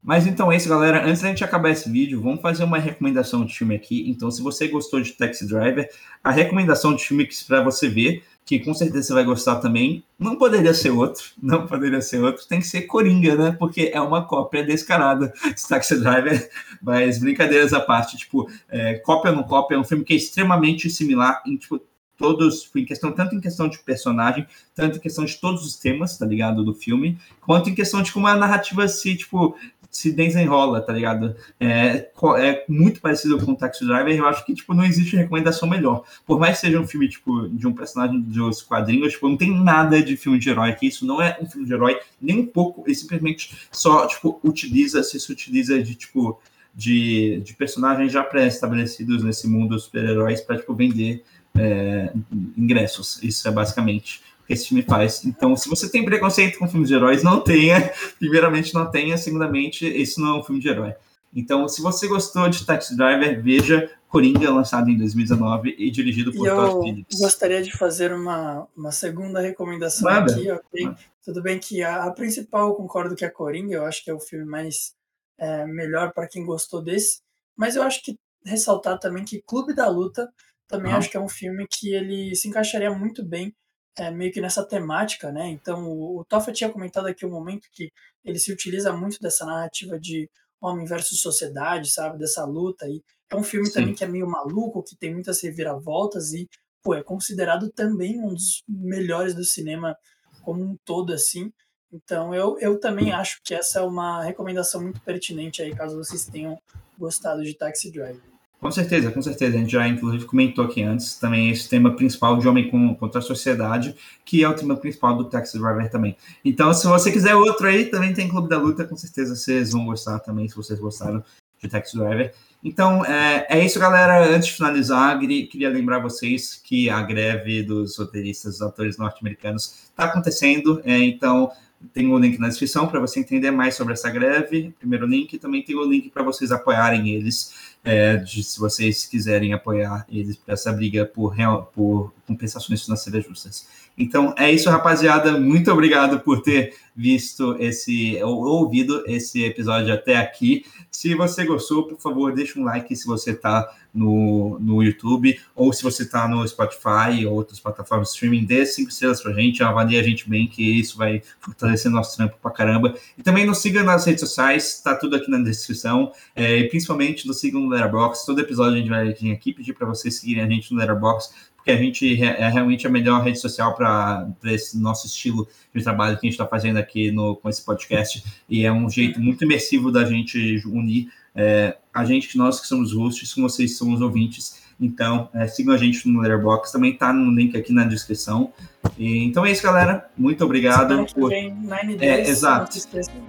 Mas 0.03 0.27
então 0.27 0.51
é 0.51 0.57
isso, 0.57 0.69
galera. 0.69 1.05
Antes 1.05 1.21
da 1.23 1.29
gente 1.29 1.45
acabar 1.45 1.71
esse 1.71 1.91
vídeo, 1.91 2.23
vamos 2.23 2.41
fazer 2.41 2.65
uma 2.65 2.79
recomendação 2.79 3.45
de 3.45 3.55
filme 3.55 3.75
aqui. 3.75 4.09
Então, 4.09 4.31
se 4.31 4.41
você 4.41 4.69
gostou 4.69 5.01
de 5.01 5.13
Taxi 5.13 5.47
Driver, 5.47 5.91
a 6.25 6.31
recomendação 6.31 6.95
de 6.95 7.05
filme 7.05 7.29
para 7.47 7.63
você 7.63 7.89
ver 7.89 8.23
que 8.49 8.59
com 8.61 8.73
certeza 8.73 9.09
você 9.09 9.13
vai 9.13 9.25
gostar 9.25 9.57
também. 9.57 10.03
Não 10.19 10.37
poderia 10.37 10.73
ser 10.73 10.89
outro, 10.89 11.23
não 11.41 11.67
poderia 11.67 12.01
ser 12.01 12.23
outro, 12.23 12.49
tem 12.49 12.61
que 12.61 12.67
ser 12.67 12.83
Coringa, 12.83 13.37
né? 13.37 13.53
Porque 13.59 13.91
é 13.93 14.01
uma 14.01 14.25
cópia 14.25 14.65
descarada 14.65 15.35
de 15.55 15.69
Taxi 15.69 16.01
Driver, 16.01 16.49
mas 16.81 17.19
brincadeiras 17.19 17.75
à 17.75 17.81
parte, 17.81 18.17
tipo, 18.17 18.51
é, 18.71 18.95
cópia 18.95 19.33
não 19.33 19.43
cópia, 19.43 19.75
é 19.75 19.79
um 19.79 19.85
filme 19.85 20.03
que 20.03 20.15
é 20.15 20.17
extremamente 20.17 20.89
similar 20.89 21.43
em, 21.47 21.59
tipo, 21.59 21.79
todos, 22.17 22.71
em 22.75 22.87
questão, 22.87 23.13
tanto 23.13 23.35
em 23.35 23.41
questão 23.41 23.69
de 23.69 23.79
personagem, 23.81 24.47
tanto 24.75 24.97
em 24.97 25.01
questão 25.01 25.27
de 25.27 25.39
todos 25.39 25.67
os 25.67 25.77
temas, 25.77 26.17
tá 26.17 26.25
ligado, 26.25 26.65
do 26.65 26.73
filme, 26.73 27.19
quanto 27.43 27.69
em 27.69 27.75
questão 27.75 28.01
de 28.01 28.11
como 28.11 28.29
a 28.29 28.35
narrativa 28.35 28.89
se, 28.89 29.15
tipo, 29.15 29.59
se 29.91 30.13
desenrola, 30.13 30.81
tá 30.81 30.93
ligado? 30.93 31.35
É, 31.59 32.11
é 32.39 32.65
muito 32.69 33.01
parecido 33.01 33.39
com 33.45 33.53
o 33.53 33.57
Taxi 33.57 33.87
Driver, 33.87 34.15
eu 34.15 34.27
acho 34.27 34.45
que, 34.45 34.55
tipo, 34.55 34.75
não 34.75 34.85
existe 34.85 35.17
recomendação 35.17 35.69
melhor. 35.69 36.05
Por 36.27 36.39
mais 36.39 36.57
que 36.57 36.67
seja 36.67 36.79
um 36.79 36.87
filme, 36.87 37.09
tipo, 37.09 37.49
de 37.49 37.67
um 37.67 37.73
personagem 37.73 38.21
dos 38.21 38.63
quadrinhos, 38.63 39.13
tipo, 39.13 39.29
não 39.29 39.37
tem 39.37 39.51
nada 39.51 40.03
de 40.03 40.17
filme 40.17 40.39
de 40.39 40.51
herói 40.51 40.71
aqui, 40.71 40.89
isso 40.89 41.07
não 41.07 41.21
é 41.21 41.39
um 41.41 41.47
filme 41.47 41.67
de 41.67 41.73
herói, 41.73 41.99
nem 42.21 42.41
um 42.41 42.47
pouco, 42.47 42.85
ele 42.87 42.95
simplesmente 42.95 43.57
só, 43.73 44.07
tipo, 44.07 44.39
utiliza, 44.45 45.03
se, 45.03 45.17
utiliza 45.33 45.83
de, 45.83 45.95
tipo, 45.95 46.39
de, 46.75 47.41
de 47.45 47.55
personagens 47.55 48.13
já 48.13 48.23
pré-estabelecidos 48.23 49.25
nesse 49.25 49.49
mundo 49.49 49.71
dos 49.71 49.85
super-heróis 49.85 50.41
para, 50.41 50.59
tipo, 50.59 50.75
vender 50.75 51.25
é, 51.59 52.13
ingressos. 52.57 53.23
Isso 53.23 53.49
é 53.49 53.51
basicamente 53.51 54.21
que 54.21 54.28
esse 54.49 54.69
filme 54.69 54.83
faz. 54.83 55.25
Então, 55.25 55.55
se 55.55 55.69
você 55.69 55.91
tem 55.91 56.05
preconceito 56.05 56.59
com 56.59 56.69
filmes 56.69 56.89
de 56.89 56.95
heróis, 56.95 57.23
não 57.23 57.41
tenha. 57.41 57.93
Primeiramente, 58.19 58.75
não 58.75 58.91
tenha. 58.91 59.17
Segundamente, 59.17 59.85
esse 59.87 60.21
não 60.21 60.37
é 60.37 60.41
um 60.41 60.43
filme 60.43 60.61
de 60.61 60.69
herói. 60.69 60.95
Então, 61.35 61.69
se 61.69 61.83
você 61.83 62.09
gostou 62.09 62.49
de 62.49 62.65
Taxi 62.65 62.97
Driver, 62.97 63.43
veja 63.43 63.91
Coringa, 64.09 64.51
lançado 64.51 64.89
em 64.89 64.97
2019 64.97 65.77
e 65.79 65.91
dirigido 65.91 66.33
por 66.33 66.49
Todd 66.49 66.83
Phillips. 66.83 67.21
Eu 67.21 67.27
gostaria 67.27 67.63
de 67.63 67.71
fazer 67.77 68.13
uma, 68.13 68.67
uma 68.75 68.91
segunda 68.91 69.39
recomendação 69.41 70.11
Nada. 70.11 70.33
aqui. 70.33 70.51
Okay? 70.51 70.91
Tudo 71.23 71.43
bem 71.43 71.59
que 71.59 71.83
a, 71.83 72.05
a, 72.05 72.11
principal, 72.11 72.69
eu 72.69 72.75
concordo 72.75 73.15
que 73.15 73.25
é 73.25 73.29
a 73.29 73.31
Coringa, 73.31 73.75
eu 73.75 73.85
acho 73.85 74.03
que 74.03 74.11
é 74.11 74.15
o 74.15 74.21
filme 74.21 74.47
mais 74.47 74.95
é, 75.39 75.67
melhor 75.67 76.13
para 76.15 76.27
quem 76.27 76.47
gostou 76.47 76.83
desse. 76.83 77.21
Mas 77.55 77.77
eu 77.77 77.83
acho 77.83 78.03
que 78.03 78.19
ressaltar 78.47 78.99
também 78.99 79.25
que 79.25 79.43
Clube 79.47 79.75
da 79.75 79.89
Luta 79.89 80.27
também 80.67 80.93
acho 80.93 81.11
que 81.11 81.17
é 81.17 81.21
um 81.21 81.29
filme 81.29 81.67
que 81.71 81.95
ele 81.95 82.35
se 82.35 82.49
encaixaria 82.49 82.91
muito 82.91 83.25
bem 83.25 83.55
é, 83.97 84.11
meio 84.11 84.33
que 84.33 84.41
nessa 84.41 84.65
temática, 84.65 85.33
né? 85.33 85.49
Então, 85.49 85.89
o, 85.89 86.21
o 86.21 86.25
Toffa 86.25 86.53
tinha 86.53 86.71
comentado 86.71 87.07
aqui 87.07 87.27
um 87.27 87.31
momento 87.31 87.69
que 87.73 87.91
ele 88.25 88.39
se 88.39 88.53
utiliza 88.53 88.93
muito 88.93 89.19
dessa 89.21 89.45
narrativa 89.45 89.99
de 89.99 90.31
homem 90.61 90.87
versus 90.87 91.21
sociedade, 91.21 91.91
sabe? 91.91 92.19
Dessa 92.19 92.45
luta 92.45 92.87
aí. 92.87 93.03
É 93.31 93.37
um 93.37 93.43
filme 93.43 93.67
Sim. 93.67 93.73
também 93.73 93.95
que 93.95 94.05
é 94.05 94.09
meio 94.09 94.27
maluco, 94.27 94.83
que 94.83 94.97
tem 94.97 95.13
muitas 95.13 95.43
reviravoltas 95.43 96.33
e, 96.33 96.49
pô, 96.83 96.95
é 96.95 97.03
considerado 97.03 97.71
também 97.71 98.19
um 98.21 98.35
dos 98.35 98.63
melhores 98.69 99.35
do 99.35 99.45
cinema 99.45 99.97
como 100.43 100.63
um 100.63 100.77
todo, 100.85 101.13
assim. 101.13 101.53
Então, 101.93 102.35
eu, 102.35 102.59
eu 102.59 102.79
também 102.79 103.13
acho 103.13 103.41
que 103.43 103.55
essa 103.55 103.81
é 103.81 103.83
uma 103.83 104.23
recomendação 104.23 104.83
muito 104.83 105.01
pertinente 105.01 105.63
aí, 105.63 105.75
caso 105.75 105.97
vocês 105.97 106.25
tenham 106.27 106.59
gostado 106.99 107.43
de 107.43 107.55
Taxi 107.55 107.91
Driver. 107.91 108.23
Com 108.61 108.73
certeza, 108.73 109.13
com 109.13 109.23
certeza. 109.23 109.57
A 109.57 109.61
gente 109.61 109.71
já, 109.71 109.87
inclusive, 109.87 110.25
comentou 110.25 110.65
aqui 110.65 110.83
antes 110.83 111.17
também 111.17 111.49
esse 111.51 111.69
tema 111.69 111.95
principal 111.95 112.37
de 112.39 112.49
Homem 112.49 112.69
contra 112.99 113.21
a 113.21 113.23
Sociedade, 113.23 113.95
que 114.25 114.43
é 114.43 114.49
o 114.49 114.55
tema 114.55 114.77
principal 114.77 115.17
do 115.17 115.25
Taxi 115.25 115.59
Driver 115.59 115.89
também. 115.89 116.17
Então, 116.45 116.75
se 116.75 116.87
você 116.87 117.13
quiser 117.13 117.37
outro 117.37 117.69
aí, 117.69 117.87
também 117.87 118.13
tem 118.13 118.29
Clube 118.29 118.49
da 118.49 118.59
Luta, 118.59 118.85
com 118.85 118.97
certeza 118.97 119.37
vocês 119.37 119.73
vão 119.73 119.87
gostar 119.87 120.19
também, 120.19 120.49
se 120.49 120.57
vocês 120.57 120.81
gostaram 120.81 121.23
de 121.63 121.69
Taxi 121.69 121.97
Driver. 121.97 122.35
Então, 122.63 123.05
é, 123.05 123.47
é 123.49 123.65
isso, 123.65 123.79
galera. 123.79 124.27
Antes 124.29 124.49
de 124.49 124.55
finalizar, 124.55 125.17
queria 125.21 125.71
lembrar 125.71 126.01
vocês 126.01 126.57
que 126.57 126.91
a 126.91 127.01
greve 127.03 127.63
dos 127.63 127.97
roteiristas, 127.97 128.55
dos 128.55 128.63
atores 128.63 128.99
norte-americanos, 128.99 129.89
está 129.91 130.05
acontecendo. 130.05 130.83
É, 130.85 130.99
então, 130.99 131.53
tem 131.93 132.13
o 132.13 132.19
link 132.19 132.39
na 132.39 132.49
descrição 132.49 132.89
para 132.89 133.01
você 133.01 133.21
entender 133.21 133.51
mais 133.51 133.75
sobre 133.75 133.93
essa 133.93 134.11
greve. 134.11 134.75
Primeiro 134.79 135.07
link, 135.07 135.39
também 135.39 135.63
tem 135.63 135.77
o 135.77 135.85
link 135.85 136.11
para 136.11 136.23
vocês 136.23 136.51
apoiarem 136.51 137.09
eles 137.11 137.77
é, 137.85 138.17
de, 138.17 138.43
se 138.43 138.59
vocês 138.59 139.07
quiserem 139.07 139.53
apoiar 139.53 140.05
eles 140.09 140.37
para 140.37 140.55
essa 140.55 140.73
briga 140.73 141.07
por, 141.07 141.29
real, 141.29 141.71
por 141.75 142.13
compensações 142.27 142.83
financeiras 142.85 143.25
justas. 143.25 143.67
Então 143.99 144.35
é 144.39 144.51
isso, 144.51 144.71
rapaziada. 144.71 145.39
Muito 145.39 145.73
obrigado 145.73 146.21
por 146.21 146.41
ter 146.41 146.75
visto 146.95 147.57
esse 147.61 148.21
ou 148.23 148.45
ouvido 148.45 149.05
esse 149.07 149.45
episódio 149.45 149.93
até 149.93 150.17
aqui. 150.17 150.65
Se 150.91 151.15
você 151.15 151.45
gostou, 151.45 151.87
por 151.87 152.01
favor, 152.01 152.33
deixa 152.33 152.59
um 152.59 152.65
like 152.65 152.95
se 152.95 153.07
você 153.07 153.33
está 153.33 153.69
no, 153.93 154.59
no 154.61 154.83
YouTube 154.83 155.39
ou 155.55 155.73
se 155.73 155.83
você 155.83 156.03
está 156.03 156.29
no 156.29 156.47
Spotify 156.47 157.27
ou 157.27 157.35
outras 157.35 157.61
plataformas 157.61 158.09
de 158.09 158.15
streaming, 158.15 158.45
dê 158.45 158.65
cinco 158.67 158.91
estrelas 158.91 159.21
pra 159.21 159.33
gente, 159.33 159.63
avalie 159.63 159.99
a 159.99 160.03
gente 160.03 160.29
bem, 160.29 160.47
que 160.47 160.63
isso 160.63 160.97
vai 160.97 161.23
fortalecer 161.41 161.91
nosso 161.91 162.17
trampo 162.17 162.37
pra 162.41 162.51
caramba. 162.51 162.95
E 163.17 163.23
também 163.23 163.47
nos 163.47 163.59
siga 163.59 163.83
nas 163.83 164.05
redes 164.05 164.21
sociais, 164.21 164.81
tá 164.83 164.95
tudo 164.95 165.17
aqui 165.17 165.31
na 165.31 165.39
descrição, 165.39 166.13
é, 166.35 166.59
e 166.59 166.69
principalmente 166.69 167.27
nos 167.27 167.41
sigam 167.41 167.61
no 167.61 167.69
Letterboxd. 167.69 168.27
Todo 168.27 168.41
episódio 168.41 168.75
a 168.75 168.79
gente 168.79 168.91
vai 168.91 169.13
vir 169.13 169.33
aqui 169.33 169.53
pedir 169.53 169.73
para 169.73 169.87
vocês 169.87 170.17
seguirem 170.17 170.43
a 170.43 170.49
gente 170.49 170.73
no 170.73 170.79
Letterboxd, 170.79 171.33
porque 171.69 171.73
a 171.73 171.77
gente 171.77 172.23
é 172.23 172.49
realmente 172.49 172.87
a 172.87 172.91
melhor 172.91 173.23
rede 173.23 173.39
social 173.39 173.75
para 173.75 174.33
esse 174.45 174.79
nosso 174.79 175.07
estilo 175.07 175.47
de 175.75 175.83
trabalho 175.83 176.19
que 176.19 176.27
a 176.27 176.31
gente 176.31 176.33
está 176.33 176.47
fazendo 176.47 176.79
aqui 176.79 177.11
no, 177.11 177.37
com 177.37 177.49
esse 177.49 177.63
podcast, 177.63 178.25
e 178.49 178.65
é 178.65 178.73
um 178.73 178.89
jeito 178.89 179.21
muito 179.21 179.45
imersivo 179.45 179.93
da 179.93 180.05
gente 180.05 180.63
unir 180.67 181.11
é, 181.35 181.77
a 181.93 182.05
gente, 182.05 182.39
nós 182.39 182.59
que 182.59 182.67
somos 182.67 182.95
hosts, 182.95 183.35
com 183.35 183.43
vocês 183.43 183.73
que 183.73 183.77
são 183.77 183.93
os 183.93 184.01
ouvintes. 184.01 184.63
Então, 184.81 185.29
é, 185.35 185.47
sigam 185.47 185.75
a 185.75 185.77
gente 185.77 186.09
no 186.09 186.21
Letterboxd, 186.21 186.73
também 186.73 186.97
tá 186.97 187.13
no 187.13 187.35
link 187.35 187.57
aqui 187.57 187.73
na 187.73 187.85
descrição. 187.85 188.53
E, 188.97 189.25
então 189.25 189.45
é 189.45 189.51
isso, 189.51 189.63
galera. 189.63 190.09
Muito 190.17 190.45
obrigado. 190.45 190.91
Semana 190.91 191.07
por... 191.15 191.31
vem, 191.31 191.53
Nine 191.53 191.97
Days. 191.97 192.03
É, 192.03 192.31
exato. 192.31 192.79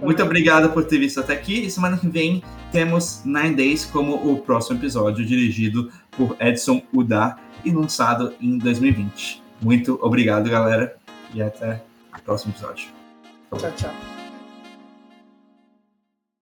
Muito 0.00 0.22
obrigado 0.22 0.70
por 0.70 0.84
ter 0.84 0.98
visto 0.98 1.18
até 1.18 1.32
aqui. 1.32 1.66
E 1.66 1.70
semana 1.70 1.96
que 1.96 2.08
vem 2.08 2.42
temos 2.70 3.22
Nine 3.24 3.56
Days 3.56 3.84
como 3.84 4.14
o 4.14 4.38
próximo 4.38 4.78
episódio, 4.78 5.26
dirigido 5.26 5.90
por 6.12 6.36
Edson 6.40 6.82
Udá 6.92 7.36
e 7.64 7.70
lançado 7.72 8.32
em 8.40 8.56
2020. 8.58 9.42
Muito 9.60 9.98
obrigado, 10.00 10.48
galera. 10.48 10.96
E 11.34 11.42
até 11.42 11.82
o 12.16 12.22
próximo 12.22 12.52
episódio. 12.52 12.88
Tchau, 13.58 13.72
tchau. 13.76 14.19